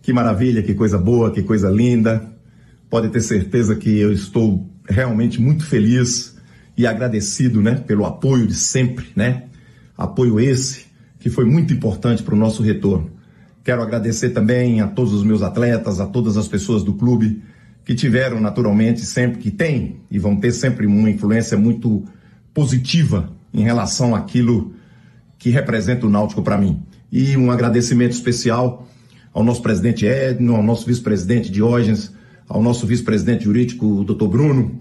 Que 0.00 0.12
maravilha, 0.12 0.62
que 0.62 0.74
coisa 0.74 0.96
boa, 0.96 1.32
que 1.32 1.42
coisa 1.42 1.68
linda. 1.68 2.32
Pode 2.88 3.08
ter 3.08 3.20
certeza 3.20 3.74
que 3.74 3.98
eu 3.98 4.12
estou 4.12 4.70
realmente 4.88 5.42
muito 5.42 5.66
feliz 5.66 6.36
e 6.78 6.86
agradecido, 6.86 7.60
né, 7.60 7.74
pelo 7.74 8.06
apoio 8.06 8.46
de 8.46 8.54
sempre, 8.54 9.08
né? 9.16 9.48
Apoio 9.98 10.38
esse 10.38 10.86
que 11.18 11.28
foi 11.28 11.44
muito 11.44 11.74
importante 11.74 12.22
para 12.22 12.36
o 12.36 12.38
nosso 12.38 12.62
retorno. 12.62 13.10
Quero 13.64 13.82
agradecer 13.82 14.30
também 14.30 14.80
a 14.80 14.86
todos 14.86 15.12
os 15.14 15.24
meus 15.24 15.42
atletas, 15.42 15.98
a 15.98 16.06
todas 16.06 16.36
as 16.36 16.46
pessoas 16.46 16.84
do 16.84 16.94
clube 16.94 17.42
que 17.84 17.92
tiveram 17.92 18.40
naturalmente 18.40 19.00
sempre 19.00 19.40
que 19.40 19.50
têm 19.50 20.00
e 20.08 20.16
vão 20.16 20.36
ter 20.36 20.52
sempre 20.52 20.86
uma 20.86 21.10
influência 21.10 21.58
muito 21.58 22.04
positiva 22.54 23.35
em 23.56 23.64
relação 23.64 24.14
àquilo 24.14 24.74
que 25.38 25.50
representa 25.50 26.06
o 26.06 26.10
Náutico 26.10 26.42
para 26.42 26.58
mim. 26.58 26.82
E 27.10 27.36
um 27.36 27.50
agradecimento 27.50 28.12
especial 28.12 28.86
ao 29.32 29.42
nosso 29.42 29.62
presidente 29.62 30.06
Edno, 30.06 30.54
ao 30.54 30.62
nosso 30.62 30.86
vice-presidente 30.86 31.50
Diógenes, 31.50 32.12
ao 32.48 32.62
nosso 32.62 32.86
vice-presidente 32.86 33.44
jurídico, 33.44 33.86
o 33.86 34.04
doutor 34.04 34.28
Bruno, 34.28 34.80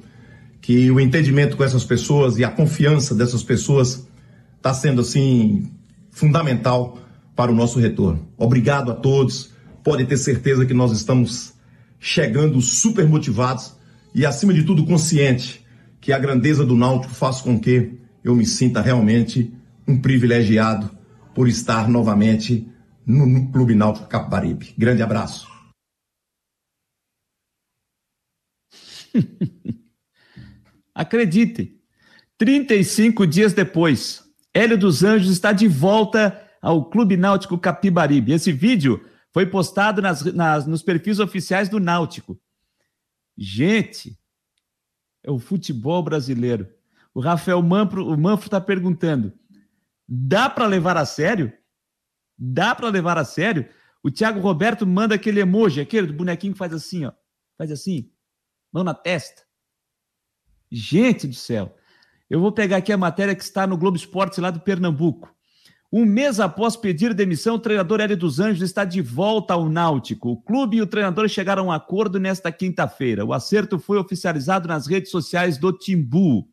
que 0.61 0.91
o 0.91 0.99
entendimento 0.99 1.55
com 1.55 1.63
essas 1.63 1.85
pessoas 1.85 2.37
e 2.37 2.43
a 2.43 2.49
confiança 2.49 3.15
dessas 3.15 3.43
pessoas 3.43 4.07
está 4.57 4.73
sendo, 4.73 5.01
assim, 5.01 5.71
fundamental 6.11 6.97
para 7.35 7.51
o 7.51 7.55
nosso 7.55 7.79
retorno. 7.79 8.27
Obrigado 8.37 8.91
a 8.91 8.95
todos. 8.95 9.53
Pode 9.83 10.05
ter 10.05 10.17
certeza 10.17 10.65
que 10.65 10.73
nós 10.73 10.91
estamos 10.91 11.53
chegando 11.99 12.59
super 12.61 13.07
motivados 13.07 13.73
e, 14.13 14.25
acima 14.25 14.53
de 14.53 14.63
tudo, 14.63 14.85
consciente 14.85 15.63
que 16.01 16.11
a 16.11 16.19
grandeza 16.19 16.65
do 16.65 16.75
Náutico 16.75 17.13
faz 17.13 17.41
com 17.41 17.59
que 17.59 18.04
eu 18.25 18.35
me 18.35 18.45
sinta 18.45 18.81
realmente 18.81 19.55
um 19.87 20.01
privilegiado 20.01 20.89
por 21.35 21.47
estar 21.47 21.87
novamente 21.87 22.67
no, 23.05 23.51
Clube 23.51 23.75
Náutico 23.75 24.07
Capibaribe. 24.07 24.73
Grande 24.75 25.03
abraço. 25.03 25.47
Acredite, 30.95 31.79
35 32.35 33.27
dias 33.27 33.53
depois, 33.53 34.23
Hélio 34.51 34.77
dos 34.77 35.03
Anjos 35.03 35.29
está 35.29 35.51
de 35.51 35.67
volta 35.67 36.41
ao 36.59 36.89
Clube 36.89 37.15
Náutico 37.15 37.59
Capibaribe. 37.59 38.31
Esse 38.31 38.51
vídeo 38.51 39.07
foi 39.31 39.45
postado 39.45 40.01
nas, 40.01 40.23
nas, 40.33 40.65
nos 40.65 40.81
perfis 40.81 41.19
oficiais 41.19 41.69
do 41.69 41.79
Náutico. 41.79 42.41
Gente, 43.37 44.17
é 45.23 45.29
o 45.29 45.37
futebol 45.37 46.01
brasileiro. 46.01 46.74
O 47.15 47.21
Rafael 47.21 47.63
Manfro, 47.63 48.13
está 48.43 48.59
perguntando: 48.59 49.31
dá 50.05 50.49
para 50.49 50.67
levar 50.67 50.97
a 50.97 51.05
sério? 51.05 51.53
Dá 52.37 52.75
para 52.75 52.89
levar 52.89 53.17
a 53.17 53.23
sério? 53.23 53.69
O 54.03 54.11
Thiago 54.11 54.41
Roberto 54.41 54.85
manda 54.85 55.15
aquele 55.15 55.39
emoji, 55.39 55.79
aquele 55.79 56.07
do 56.07 56.13
bonequinho 56.13 56.51
que 56.51 56.59
faz 56.59 56.73
assim, 56.73 57.05
ó. 57.05 57.13
Faz 57.57 57.71
assim, 57.71 58.11
mão 58.71 58.83
na 58.83 58.93
testa. 58.93 59.43
Gente 60.69 61.25
do 61.25 61.33
céu. 61.33 61.77
Eu 62.29 62.41
vou 62.41 62.51
pegar 62.51 62.77
aqui 62.77 62.91
a 62.91 62.97
matéria 62.97 63.33
que 63.33 63.43
está 63.43 63.65
no 63.65 63.77
Globo 63.77 63.95
Esporte 63.95 64.41
lá 64.41 64.51
do 64.51 64.59
Pernambuco. 64.59 65.33
Um 65.93 66.03
mês 66.03 66.41
após 66.41 66.75
pedir 66.75 67.13
demissão, 67.13 67.55
o 67.55 67.59
treinador 67.59 68.01
Hélio 68.01 68.17
dos 68.17 68.41
Anjos 68.41 68.61
está 68.61 68.83
de 68.83 69.01
volta 69.01 69.53
ao 69.53 69.69
Náutico. 69.69 70.31
O 70.31 70.41
clube 70.41 70.77
e 70.77 70.81
o 70.81 70.87
treinador 70.87 71.29
chegaram 71.29 71.63
a 71.63 71.65
um 71.67 71.71
acordo 71.71 72.19
nesta 72.19 72.51
quinta-feira. 72.51 73.23
O 73.23 73.31
acerto 73.31 73.79
foi 73.79 73.97
oficializado 73.97 74.67
nas 74.67 74.85
redes 74.87 75.09
sociais 75.09 75.57
do 75.57 75.71
Timbu. 75.71 76.49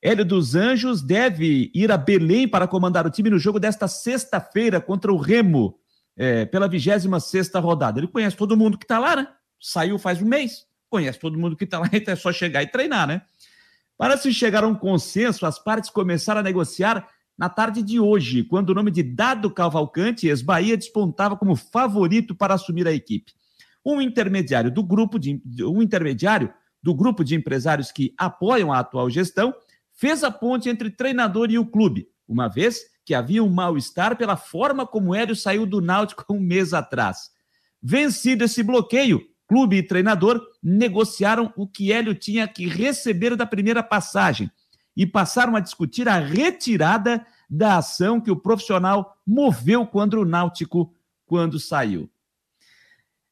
Hélio 0.00 0.24
dos 0.24 0.54
Anjos 0.54 1.02
deve 1.02 1.70
ir 1.74 1.90
a 1.90 1.96
Belém 1.96 2.46
para 2.46 2.68
comandar 2.68 3.06
o 3.06 3.10
time 3.10 3.30
no 3.30 3.38
jogo 3.38 3.58
desta 3.58 3.88
sexta-feira 3.88 4.80
contra 4.80 5.12
o 5.12 5.16
Remo, 5.16 5.76
é, 6.16 6.44
pela 6.44 6.68
26 6.68 7.50
rodada. 7.54 7.98
Ele 7.98 8.06
conhece 8.06 8.36
todo 8.36 8.56
mundo 8.56 8.78
que 8.78 8.84
está 8.84 8.98
lá, 8.98 9.16
né? 9.16 9.28
Saiu 9.60 9.98
faz 9.98 10.22
um 10.22 10.26
mês, 10.26 10.66
conhece 10.88 11.18
todo 11.18 11.38
mundo 11.38 11.56
que 11.56 11.64
está 11.64 11.80
lá, 11.80 11.88
então 11.92 12.12
é 12.12 12.16
só 12.16 12.32
chegar 12.32 12.62
e 12.62 12.68
treinar, 12.68 13.08
né? 13.08 13.22
Para 13.96 14.16
se 14.16 14.32
chegar 14.32 14.62
a 14.62 14.68
um 14.68 14.74
consenso, 14.74 15.44
as 15.44 15.58
partes 15.58 15.90
começaram 15.90 16.40
a 16.40 16.44
negociar 16.44 17.08
na 17.36 17.48
tarde 17.48 17.82
de 17.82 17.98
hoje, 17.98 18.44
quando 18.44 18.70
o 18.70 18.74
nome 18.74 18.92
de 18.92 19.02
Dado 19.02 19.50
Cavalcante, 19.50 20.28
ex-Bahia, 20.28 20.76
despontava 20.76 21.36
como 21.36 21.56
favorito 21.56 22.34
para 22.34 22.54
assumir 22.54 22.86
a 22.86 22.92
equipe. 22.92 23.32
Um 23.84 24.00
intermediário 24.00 24.70
do 24.70 24.82
grupo 24.82 25.18
de 25.18 25.40
um 25.64 25.82
intermediário 25.82 26.52
do 26.80 26.94
grupo 26.94 27.24
de 27.24 27.34
empresários 27.34 27.90
que 27.90 28.14
apoiam 28.16 28.72
a 28.72 28.78
atual 28.78 29.10
gestão 29.10 29.52
fez 29.98 30.22
a 30.22 30.30
ponte 30.30 30.68
entre 30.68 30.90
treinador 30.90 31.50
e 31.50 31.58
o 31.58 31.66
clube, 31.66 32.08
uma 32.26 32.46
vez 32.46 32.82
que 33.04 33.14
havia 33.14 33.42
um 33.42 33.50
mal-estar 33.50 34.16
pela 34.16 34.36
forma 34.36 34.86
como 34.86 35.14
Hélio 35.14 35.34
saiu 35.34 35.66
do 35.66 35.80
Náutico 35.80 36.24
um 36.32 36.38
mês 36.38 36.72
atrás. 36.72 37.30
Vencido 37.82 38.44
esse 38.44 38.62
bloqueio, 38.62 39.20
clube 39.46 39.76
e 39.76 39.82
treinador 39.82 40.40
negociaram 40.62 41.52
o 41.56 41.66
que 41.66 41.90
Hélio 41.90 42.14
tinha 42.14 42.46
que 42.46 42.68
receber 42.68 43.34
da 43.34 43.44
primeira 43.44 43.82
passagem, 43.82 44.50
e 44.96 45.06
passaram 45.06 45.56
a 45.56 45.60
discutir 45.60 46.08
a 46.08 46.18
retirada 46.18 47.24
da 47.48 47.78
ação 47.78 48.20
que 48.20 48.30
o 48.30 48.36
profissional 48.36 49.16
moveu 49.26 49.86
contra 49.86 50.20
o 50.20 50.24
Náutico 50.24 50.94
quando 51.24 51.58
saiu. 51.58 52.10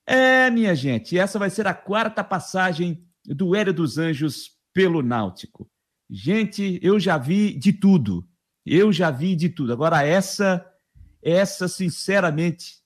É, 0.05 0.51
minha 0.51 0.75
gente, 0.75 1.19
essa 1.19 1.39
vai 1.39 1.51
ser 1.51 1.67
a 1.67 1.75
quarta 1.75 2.25
passagem 2.25 3.05
do 3.25 3.55
Hélio 3.55 3.75
dos 3.75 3.99
Anjos 3.99 4.53
pelo 4.73 5.03
Náutico. 5.03 5.69
Gente, 6.09 6.79
eu 6.83 7.01
já 7.01 7.19
vi 7.19 7.53
de 7.53 7.73
tudo. 7.73 8.27
Eu 8.65 8.93
já 8.93 9.11
vi 9.11 9.35
de 9.35 9.49
tudo. 9.49 9.73
Agora, 9.73 10.05
essa, 10.05 10.65
essa, 11.23 11.69
sinceramente, 11.69 12.77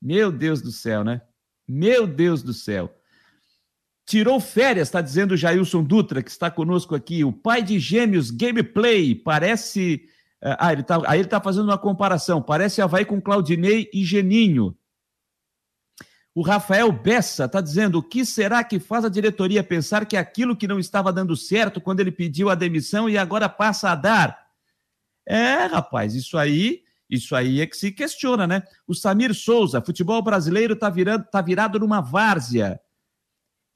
meu 0.00 0.30
Deus 0.30 0.62
do 0.62 0.70
céu, 0.70 1.04
né? 1.04 1.20
Meu 1.66 2.06
Deus 2.06 2.42
do 2.42 2.52
céu. 2.52 2.94
Tirou 4.06 4.40
férias, 4.40 4.88
está 4.88 5.00
dizendo 5.00 5.32
o 5.32 5.36
Jailson 5.36 5.84
Dutra, 5.84 6.22
que 6.22 6.30
está 6.30 6.50
conosco 6.50 6.94
aqui. 6.94 7.24
O 7.24 7.32
pai 7.32 7.62
de 7.62 7.78
gêmeos, 7.78 8.30
gameplay, 8.30 9.14
parece. 9.14 10.08
Eh, 10.40 10.56
ah, 10.58 10.72
ele 10.72 10.82
tá, 10.82 11.16
está 11.16 11.40
fazendo 11.40 11.64
uma 11.64 11.76
comparação. 11.76 12.40
Parece 12.40 12.80
Havaí 12.80 13.04
com 13.04 13.20
Claudinei 13.20 13.90
e 13.92 14.04
Geninho. 14.04 14.74
O 16.38 16.42
Rafael 16.42 16.92
Bessa 16.92 17.46
está 17.46 17.60
dizendo: 17.60 17.98
o 17.98 18.02
que 18.02 18.24
será 18.24 18.62
que 18.62 18.78
faz 18.78 19.04
a 19.04 19.08
diretoria 19.08 19.60
pensar 19.64 20.06
que 20.06 20.16
aquilo 20.16 20.54
que 20.54 20.68
não 20.68 20.78
estava 20.78 21.12
dando 21.12 21.34
certo 21.34 21.80
quando 21.80 21.98
ele 21.98 22.12
pediu 22.12 22.48
a 22.48 22.54
demissão 22.54 23.10
e 23.10 23.18
agora 23.18 23.48
passa 23.48 23.90
a 23.90 23.96
dar? 23.96 24.46
É, 25.26 25.64
rapaz, 25.64 26.14
isso 26.14 26.38
aí, 26.38 26.84
isso 27.10 27.34
aí 27.34 27.60
é 27.60 27.66
que 27.66 27.76
se 27.76 27.90
questiona, 27.90 28.46
né? 28.46 28.62
O 28.86 28.94
Samir 28.94 29.34
Souza, 29.34 29.82
futebol 29.82 30.22
brasileiro 30.22 30.74
está 30.74 30.88
virando, 30.88 31.24
tá 31.24 31.42
virado 31.42 31.76
numa 31.80 32.00
várzea. 32.00 32.80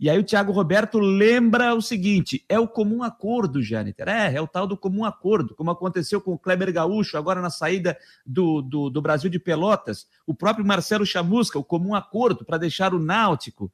E 0.03 0.11
aí 0.11 0.19
o 0.19 0.24
Thiago 0.24 0.51
Roberto 0.51 0.99
lembra 0.99 1.77
o 1.77 1.81
seguinte: 1.81 2.45
é 2.49 2.59
o 2.59 2.66
comum 2.66 3.05
acordo, 3.05 3.62
Jâniter. 3.62 4.09
É, 4.09 4.35
é 4.35 4.41
o 4.41 4.49
tal 4.49 4.66
do 4.66 4.77
comum 4.77 5.05
acordo, 5.05 5.55
como 5.55 5.70
aconteceu 5.70 6.20
com 6.20 6.33
o 6.33 6.39
Kleber 6.39 6.73
Gaúcho, 6.73 7.16
agora 7.16 7.41
na 7.41 7.51
saída 7.51 7.97
do, 8.27 8.61
do, 8.61 8.91
do 8.91 9.01
Brasil 9.01 9.31
de 9.31 9.39
Pelotas. 9.39 10.09
O 10.27 10.35
próprio 10.35 10.66
Marcelo 10.66 11.07
Chamusca, 11.07 11.57
o 11.57 11.62
comum 11.62 11.95
acordo 11.95 12.45
para 12.45 12.59
deixar 12.59 12.93
o 12.93 12.99
Náutico. 12.99 13.73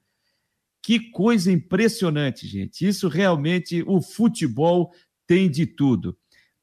Que 0.82 1.10
coisa 1.10 1.50
impressionante, 1.50 2.46
gente. 2.46 2.86
Isso 2.86 3.08
realmente, 3.08 3.82
o 3.86 4.02
futebol 4.02 4.92
tem 5.26 5.50
de 5.50 5.64
tudo 5.64 6.14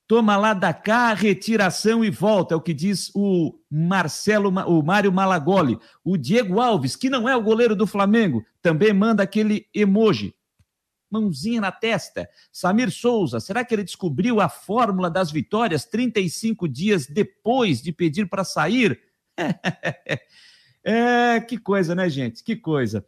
toma 0.08 0.38
lá 0.38 0.54
da 0.54 0.74
cá, 0.74 1.14
retiração 1.14 2.04
e 2.04 2.10
volta, 2.10 2.54
é 2.54 2.58
o 2.58 2.62
que 2.62 2.74
diz 2.74 3.12
o 3.16 3.60
Marcelo, 3.70 4.50
o 4.50 4.84
Mário 4.84 5.12
Malagoli. 5.12 5.78
O 6.04 6.18
Diego 6.18 6.60
Alves, 6.60 6.96
que 6.96 7.10
não 7.10 7.28
é 7.28 7.36
o 7.36 7.42
goleiro 7.42 7.76
do 7.76 7.88
Flamengo, 7.88 8.46
também 8.62 8.94
manda 8.94 9.24
aquele 9.24 9.68
emoji. 9.74 10.36
Mãozinha 11.10 11.62
na 11.62 11.72
testa. 11.72 12.28
Samir 12.52 12.92
Souza, 12.92 13.40
será 13.40 13.64
que 13.64 13.74
ele 13.74 13.84
descobriu 13.84 14.42
a 14.42 14.50
fórmula 14.50 15.10
das 15.10 15.32
vitórias 15.32 15.86
35 15.86 16.68
dias 16.68 17.08
depois 17.08 17.82
de 17.82 17.92
pedir 17.92 18.28
para 18.28 18.44
sair? 18.44 19.00
é, 20.84 21.40
que 21.42 21.58
coisa, 21.58 21.96
né, 21.96 22.10
gente? 22.10 22.44
Que 22.44 22.56
coisa. 22.56 23.06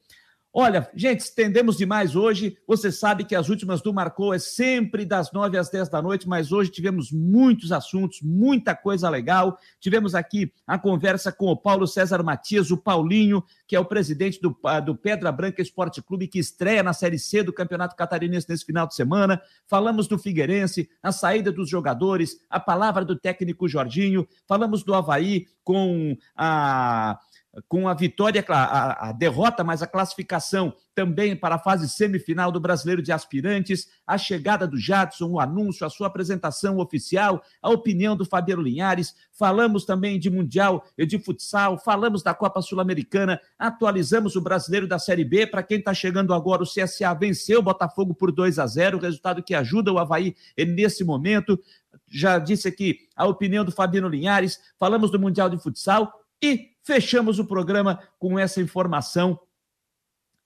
Olha, 0.60 0.90
gente, 0.96 1.20
estendemos 1.20 1.78
demais 1.78 2.16
hoje. 2.16 2.58
Você 2.66 2.92
sabe 2.92 3.24
que 3.24 3.36
as 3.36 3.48
últimas 3.48 3.80
do 3.80 3.94
Marcou 3.94 4.34
é 4.34 4.40
sempre 4.40 5.06
das 5.06 5.32
nove 5.32 5.56
às 5.56 5.70
dez 5.70 5.88
da 5.88 6.02
noite, 6.02 6.28
mas 6.28 6.52
hoje 6.52 6.72
tivemos 6.72 7.12
muitos 7.12 7.72
assuntos, 7.72 8.24
muita 8.24 8.76
coisa 8.76 9.08
legal. 9.08 9.60
Tivemos 9.80 10.16
aqui 10.16 10.52
a 10.66 10.80
conversa 10.80 11.32
com 11.32 11.46
o 11.46 11.56
Paulo 11.56 11.86
César 11.86 12.24
Matias, 12.24 12.72
o 12.72 12.78
Paulinho, 12.78 13.44
que 13.68 13.76
é 13.76 13.80
o 13.80 13.86
presidente 13.86 14.42
do, 14.42 14.58
do 14.84 14.96
Pedra 14.96 15.32
Branca 15.32 15.62
Esporte 15.62 16.02
Clube, 16.02 16.28
que 16.28 16.40
estreia 16.40 16.82
na 16.82 16.92
Série 16.92 17.20
C 17.20 17.44
do 17.44 17.54
Campeonato 17.54 17.96
Catarinense 17.96 18.50
nesse 18.50 18.66
final 18.66 18.88
de 18.88 18.96
semana. 18.96 19.40
Falamos 19.68 20.08
do 20.08 20.18
Figueirense, 20.18 20.90
a 21.04 21.12
saída 21.12 21.52
dos 21.52 21.70
jogadores, 21.70 22.36
a 22.50 22.60
palavra 22.60 23.06
do 23.06 23.16
técnico 23.16 23.68
Jorginho. 23.68 24.28
Falamos 24.48 24.84
do 24.84 24.96
Havaí 24.96 25.46
com 25.64 26.18
a 26.36 27.20
com 27.68 27.88
a 27.88 27.94
vitória, 27.94 28.44
a, 28.48 29.10
a, 29.10 29.12
derrota, 29.12 29.64
mas 29.64 29.82
a 29.82 29.88
classificação 29.88 30.74
também 30.94 31.36
para 31.36 31.56
a 31.56 31.60
fase 31.60 31.88
semifinal 31.88 32.52
do 32.52 32.60
Brasileiro 32.60 33.02
de 33.02 33.12
Aspirantes, 33.12 33.88
a 34.06 34.18
chegada 34.18 34.68
do 34.68 34.78
Jadson, 34.78 35.30
o 35.30 35.40
anúncio, 35.40 35.86
a 35.86 35.90
sua 35.90 36.08
apresentação 36.08 36.78
oficial, 36.78 37.42
a 37.62 37.70
opinião 37.70 38.16
do 38.16 38.26
Fabiano 38.26 38.62
Linhares, 38.62 39.16
falamos 39.32 39.86
também 39.86 40.20
de 40.20 40.30
Mundial 40.30 40.84
e 40.98 41.06
de 41.06 41.20
futsal, 41.20 41.78
falamos 41.78 42.24
da 42.24 42.34
Copa 42.34 42.62
Sul-Americana, 42.62 43.40
atualizamos 43.58 44.36
o 44.36 44.42
Brasileiro 44.42 44.88
da 44.88 45.00
Série 45.00 45.26
B, 45.26 45.48
para 45.48 45.64
quem 45.64 45.80
está 45.80 45.94
chegando 45.94 46.34
agora, 46.34 46.64
o 46.64 46.68
CSA 46.68 47.14
venceu 47.14 47.60
o 47.60 47.64
Botafogo 47.64 48.14
por 48.14 48.32
2 48.32 48.60
a 48.60 48.68
0, 48.68 49.00
resultado 49.00 49.44
que 49.44 49.56
ajuda 49.56 49.92
o 49.92 50.00
Havaí 50.00 50.36
nesse 50.58 51.04
momento, 51.04 51.60
já 52.08 52.40
disse 52.40 52.68
aqui 52.68 53.00
a 53.16 53.26
opinião 53.26 53.66
do 53.66 53.72
Fabiano 53.72 54.08
Linhares, 54.08 54.60
falamos 54.80 55.12
do 55.12 55.20
Mundial 55.20 55.50
de 55.50 55.58
Futsal, 55.58 56.12
e 56.42 56.72
fechamos 56.84 57.40
o 57.40 57.46
programa 57.46 58.02
com 58.20 58.38
essa 58.38 58.62
informação 58.62 59.40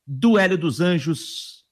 do 0.06 0.38
Hélio 0.38 0.58
dos 0.58 0.82
Anjos, 0.82 1.66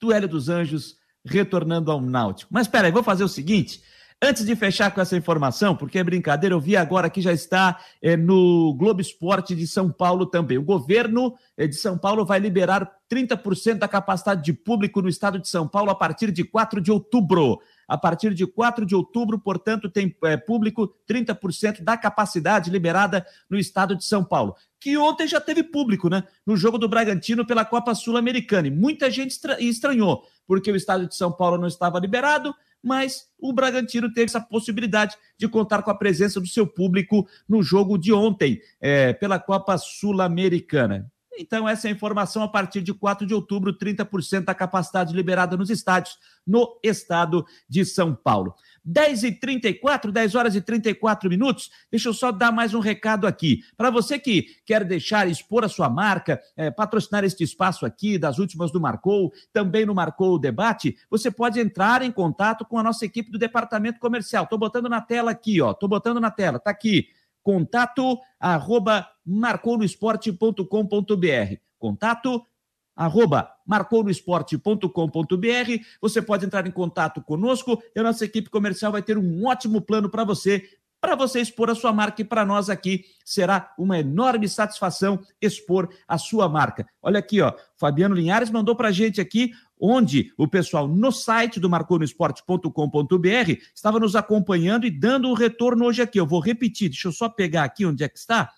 do 0.00 0.12
Hélio 0.12 0.28
dos 0.28 0.48
Anjos 0.48 0.96
retornando 1.24 1.90
ao 1.90 2.00
Náutico. 2.00 2.52
Mas 2.52 2.66
espera 2.66 2.86
aí, 2.86 2.92
vou 2.92 3.02
fazer 3.02 3.24
o 3.24 3.28
seguinte, 3.28 3.82
Antes 4.22 4.46
de 4.46 4.56
fechar 4.56 4.90
com 4.92 5.00
essa 5.00 5.14
informação, 5.14 5.76
porque 5.76 5.98
é 5.98 6.04
brincadeira, 6.04 6.54
eu 6.54 6.60
vi 6.60 6.74
agora 6.74 7.10
que 7.10 7.20
já 7.20 7.34
está 7.34 7.78
é, 8.00 8.16
no 8.16 8.74
Globo 8.74 8.98
Esporte 8.98 9.54
de 9.54 9.66
São 9.66 9.92
Paulo 9.92 10.24
também. 10.24 10.56
O 10.56 10.62
governo 10.62 11.34
é, 11.54 11.66
de 11.66 11.76
São 11.76 11.98
Paulo 11.98 12.24
vai 12.24 12.38
liberar 12.38 12.90
30% 13.12 13.74
da 13.74 13.86
capacidade 13.86 14.42
de 14.42 14.54
público 14.54 15.02
no 15.02 15.08
estado 15.10 15.38
de 15.38 15.46
São 15.50 15.68
Paulo 15.68 15.90
a 15.90 15.94
partir 15.94 16.32
de 16.32 16.44
4 16.44 16.80
de 16.80 16.90
outubro. 16.90 17.60
A 17.86 17.96
partir 17.96 18.34
de 18.34 18.46
4 18.46 18.84
de 18.84 18.94
outubro, 18.94 19.38
portanto, 19.38 19.88
tem 19.88 20.14
é, 20.24 20.36
público 20.36 20.94
30% 21.08 21.82
da 21.82 21.96
capacidade 21.96 22.70
liberada 22.70 23.24
no 23.48 23.58
estado 23.58 23.94
de 23.94 24.04
São 24.04 24.24
Paulo. 24.24 24.56
Que 24.80 24.96
ontem 24.96 25.26
já 25.26 25.40
teve 25.40 25.62
público, 25.62 26.08
né? 26.08 26.24
No 26.44 26.56
jogo 26.56 26.78
do 26.78 26.88
Bragantino 26.88 27.46
pela 27.46 27.64
Copa 27.64 27.94
Sul-Americana. 27.94 28.68
E 28.68 28.70
muita 28.70 29.10
gente 29.10 29.38
estranhou, 29.60 30.24
porque 30.46 30.70
o 30.70 30.76
estado 30.76 31.06
de 31.06 31.14
São 31.14 31.30
Paulo 31.30 31.58
não 31.58 31.68
estava 31.68 31.98
liberado, 32.00 32.54
mas 32.82 33.28
o 33.38 33.52
Bragantino 33.52 34.12
teve 34.12 34.26
essa 34.26 34.40
possibilidade 34.40 35.16
de 35.36 35.48
contar 35.48 35.82
com 35.82 35.90
a 35.90 35.98
presença 35.98 36.40
do 36.40 36.46
seu 36.46 36.66
público 36.66 37.26
no 37.48 37.62
jogo 37.62 37.98
de 37.98 38.12
ontem, 38.12 38.60
é, 38.80 39.12
pela 39.12 39.38
Copa 39.38 39.76
Sul-Americana. 39.78 41.10
Então, 41.38 41.68
essa 41.68 41.88
é 41.88 41.90
a 41.90 41.94
informação 41.94 42.42
a 42.42 42.48
partir 42.48 42.82
de 42.82 42.92
4 42.92 43.26
de 43.26 43.34
outubro, 43.34 43.76
30% 43.76 44.44
da 44.44 44.54
capacidade 44.54 45.14
liberada 45.14 45.56
nos 45.56 45.70
estádios 45.70 46.18
no 46.46 46.78
estado 46.82 47.44
de 47.68 47.84
São 47.84 48.14
Paulo. 48.14 48.54
10 48.84 49.24
e 49.24 49.32
34, 49.32 50.12
10 50.12 50.34
horas 50.36 50.54
e 50.54 50.60
34 50.60 51.28
minutos. 51.28 51.70
Deixa 51.90 52.08
eu 52.08 52.14
só 52.14 52.30
dar 52.30 52.52
mais 52.52 52.72
um 52.72 52.78
recado 52.78 53.26
aqui. 53.26 53.60
Para 53.76 53.90
você 53.90 54.18
que 54.18 54.46
quer 54.64 54.84
deixar 54.84 55.28
expor 55.28 55.64
a 55.64 55.68
sua 55.68 55.90
marca, 55.90 56.40
é, 56.56 56.70
patrocinar 56.70 57.24
este 57.24 57.42
espaço 57.42 57.84
aqui, 57.84 58.16
das 58.16 58.38
últimas 58.38 58.70
do 58.70 58.80
Marcou, 58.80 59.32
também 59.52 59.84
no 59.84 59.94
Marcou 59.94 60.34
o 60.34 60.38
Debate, 60.38 60.96
você 61.10 61.30
pode 61.30 61.58
entrar 61.58 62.02
em 62.02 62.12
contato 62.12 62.64
com 62.64 62.78
a 62.78 62.82
nossa 62.82 63.04
equipe 63.04 63.30
do 63.30 63.38
departamento 63.38 63.98
comercial. 63.98 64.44
Estou 64.44 64.58
botando 64.58 64.88
na 64.88 65.00
tela 65.00 65.32
aqui, 65.32 65.60
ó. 65.60 65.72
Estou 65.72 65.88
botando 65.88 66.20
na 66.20 66.30
tela, 66.30 66.60
tá 66.60 66.70
aqui. 66.70 67.08
Contato 67.42 68.18
arroba 68.38 69.06
marcounoesporte.com.br. 69.26 71.56
Contato 71.78 72.46
arroba 72.96 73.52
marcounoesporte.com.br. 73.66 75.84
Você 76.00 76.22
pode 76.22 76.46
entrar 76.46 76.66
em 76.66 76.70
contato 76.70 77.20
conosco 77.20 77.82
e 77.94 78.00
a 78.00 78.02
nossa 78.02 78.24
equipe 78.24 78.48
comercial 78.48 78.90
vai 78.90 79.02
ter 79.02 79.18
um 79.18 79.46
ótimo 79.46 79.82
plano 79.82 80.08
para 80.08 80.24
você, 80.24 80.66
para 80.98 81.14
você 81.14 81.40
expor 81.40 81.68
a 81.68 81.74
sua 81.74 81.92
marca 81.92 82.22
e 82.22 82.24
para 82.24 82.46
nós 82.46 82.70
aqui 82.70 83.04
será 83.24 83.74
uma 83.78 83.98
enorme 83.98 84.48
satisfação 84.48 85.20
expor 85.42 85.90
a 86.08 86.16
sua 86.16 86.48
marca. 86.48 86.86
Olha 87.02 87.18
aqui, 87.18 87.42
ó, 87.42 87.52
Fabiano 87.76 88.14
Linhares 88.14 88.50
mandou 88.50 88.74
para 88.74 88.88
a 88.88 88.92
gente 88.92 89.20
aqui 89.20 89.52
onde 89.78 90.32
o 90.38 90.48
pessoal 90.48 90.88
no 90.88 91.12
site 91.12 91.60
do 91.60 91.68
marconosport.com.br 91.68 93.60
estava 93.74 94.00
nos 94.00 94.16
acompanhando 94.16 94.86
e 94.86 94.90
dando 94.90 95.28
um 95.28 95.34
retorno 95.34 95.84
hoje 95.84 96.00
aqui. 96.00 96.18
Eu 96.18 96.26
vou 96.26 96.40
repetir, 96.40 96.88
deixa 96.88 97.08
eu 97.08 97.12
só 97.12 97.28
pegar 97.28 97.64
aqui 97.64 97.84
onde 97.84 98.02
é 98.02 98.08
que 98.08 98.18
está. 98.18 98.50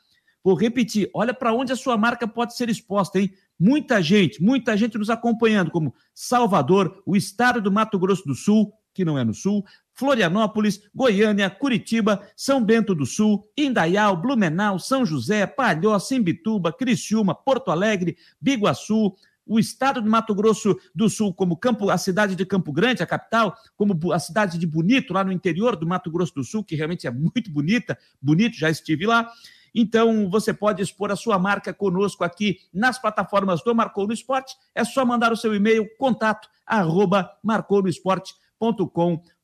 Vou 0.48 0.56
repetir, 0.56 1.10
olha 1.12 1.34
para 1.34 1.52
onde 1.52 1.74
a 1.74 1.76
sua 1.76 1.98
marca 1.98 2.26
pode 2.26 2.56
ser 2.56 2.70
exposta, 2.70 3.20
hein? 3.20 3.30
Muita 3.60 4.00
gente, 4.00 4.42
muita 4.42 4.74
gente 4.78 4.96
nos 4.96 5.10
acompanhando, 5.10 5.70
como 5.70 5.94
Salvador, 6.14 7.02
o 7.04 7.14
estado 7.14 7.60
do 7.60 7.70
Mato 7.70 7.98
Grosso 7.98 8.24
do 8.24 8.34
Sul, 8.34 8.72
que 8.94 9.04
não 9.04 9.18
é 9.18 9.24
no 9.24 9.34
Sul, 9.34 9.62
Florianópolis, 9.92 10.80
Goiânia, 10.94 11.50
Curitiba, 11.50 12.26
São 12.34 12.64
Bento 12.64 12.94
do 12.94 13.04
Sul, 13.04 13.44
Indaial, 13.58 14.16
Blumenau, 14.16 14.78
São 14.78 15.04
José, 15.04 15.46
Palhoça, 15.46 16.14
Imbituba, 16.14 16.72
Criciúma, 16.72 17.34
Porto 17.34 17.70
Alegre, 17.70 18.16
Biguaçu, 18.40 19.14
o 19.44 19.58
estado 19.58 20.00
do 20.00 20.08
Mato 20.08 20.34
Grosso 20.34 20.78
do 20.94 21.10
Sul, 21.10 21.34
como 21.34 21.58
Campo, 21.58 21.90
a 21.90 21.98
cidade 21.98 22.34
de 22.34 22.46
Campo 22.46 22.72
Grande, 22.72 23.02
a 23.02 23.06
capital, 23.06 23.54
como 23.76 24.14
a 24.14 24.18
cidade 24.18 24.56
de 24.56 24.66
Bonito, 24.66 25.12
lá 25.12 25.22
no 25.22 25.30
interior 25.30 25.76
do 25.76 25.86
Mato 25.86 26.10
Grosso 26.10 26.34
do 26.36 26.42
Sul, 26.42 26.64
que 26.64 26.74
realmente 26.74 27.06
é 27.06 27.10
muito 27.10 27.50
bonita, 27.50 27.98
bonito, 28.18 28.56
já 28.56 28.70
estive 28.70 29.04
lá. 29.04 29.30
Então, 29.74 30.28
você 30.30 30.52
pode 30.52 30.82
expor 30.82 31.10
a 31.10 31.16
sua 31.16 31.38
marca 31.38 31.72
conosco 31.72 32.24
aqui 32.24 32.58
nas 32.72 32.98
plataformas 32.98 33.62
do 33.62 33.74
Marcou 33.74 34.06
no 34.06 34.12
Esporte. 34.12 34.54
É 34.74 34.84
só 34.84 35.04
mandar 35.04 35.32
o 35.32 35.36
seu 35.36 35.54
e-mail, 35.54 35.88
contato, 35.98 36.48
arroba 36.66 37.30
marcounoesporte.com.br. 37.42 39.36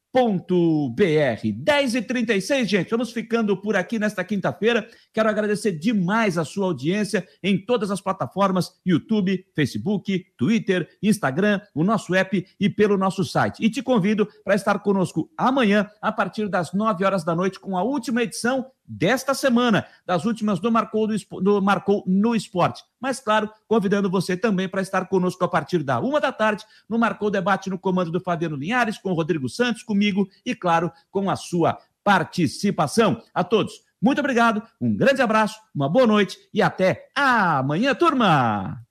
10 1.56 1.94
e 1.96 2.02
36 2.02 2.68
gente. 2.68 2.90
Vamos 2.90 3.10
ficando 3.10 3.56
por 3.60 3.74
aqui 3.74 3.98
nesta 3.98 4.22
quinta-feira. 4.22 4.88
Quero 5.12 5.28
agradecer 5.28 5.72
demais 5.72 6.38
a 6.38 6.44
sua 6.44 6.66
audiência 6.66 7.26
em 7.42 7.58
todas 7.58 7.90
as 7.90 8.00
plataformas: 8.00 8.74
YouTube, 8.86 9.44
Facebook, 9.56 10.24
Twitter, 10.36 10.88
Instagram, 11.02 11.60
o 11.74 11.82
nosso 11.82 12.14
app 12.14 12.46
e 12.60 12.70
pelo 12.70 12.96
nosso 12.96 13.24
site. 13.24 13.64
E 13.64 13.68
te 13.68 13.82
convido 13.82 14.28
para 14.44 14.54
estar 14.54 14.78
conosco 14.78 15.28
amanhã, 15.36 15.90
a 16.00 16.12
partir 16.12 16.48
das 16.48 16.72
9 16.72 17.04
horas 17.04 17.24
da 17.24 17.34
noite, 17.34 17.58
com 17.58 17.76
a 17.76 17.82
última 17.82 18.22
edição 18.22 18.66
desta 18.86 19.34
semana, 19.34 19.86
das 20.04 20.24
últimas 20.24 20.60
do 20.60 20.70
Marcou, 20.70 21.06
do, 21.06 21.16
do 21.40 21.62
Marcou 21.62 22.04
no 22.06 22.34
Esporte. 22.34 22.82
Mas, 23.00 23.20
claro, 23.20 23.50
convidando 23.66 24.10
você 24.10 24.36
também 24.36 24.68
para 24.68 24.82
estar 24.82 25.06
conosco 25.06 25.44
a 25.44 25.48
partir 25.48 25.82
da 25.82 26.00
uma 26.00 26.20
da 26.20 26.32
tarde 26.32 26.64
no 26.88 26.98
Marcou 26.98 27.30
Debate 27.30 27.70
no 27.70 27.78
comando 27.78 28.10
do 28.10 28.20
Fabiano 28.20 28.56
Linhares, 28.56 28.98
com 28.98 29.10
o 29.10 29.14
Rodrigo 29.14 29.48
Santos, 29.48 29.82
comigo 29.82 30.28
e, 30.44 30.54
claro, 30.54 30.92
com 31.10 31.30
a 31.30 31.36
sua 31.36 31.78
participação. 32.02 33.22
A 33.32 33.42
todos, 33.42 33.82
muito 34.00 34.18
obrigado, 34.18 34.62
um 34.80 34.94
grande 34.94 35.22
abraço, 35.22 35.58
uma 35.74 35.88
boa 35.88 36.06
noite 36.06 36.36
e 36.52 36.60
até 36.60 37.08
amanhã, 37.14 37.94
turma! 37.94 38.83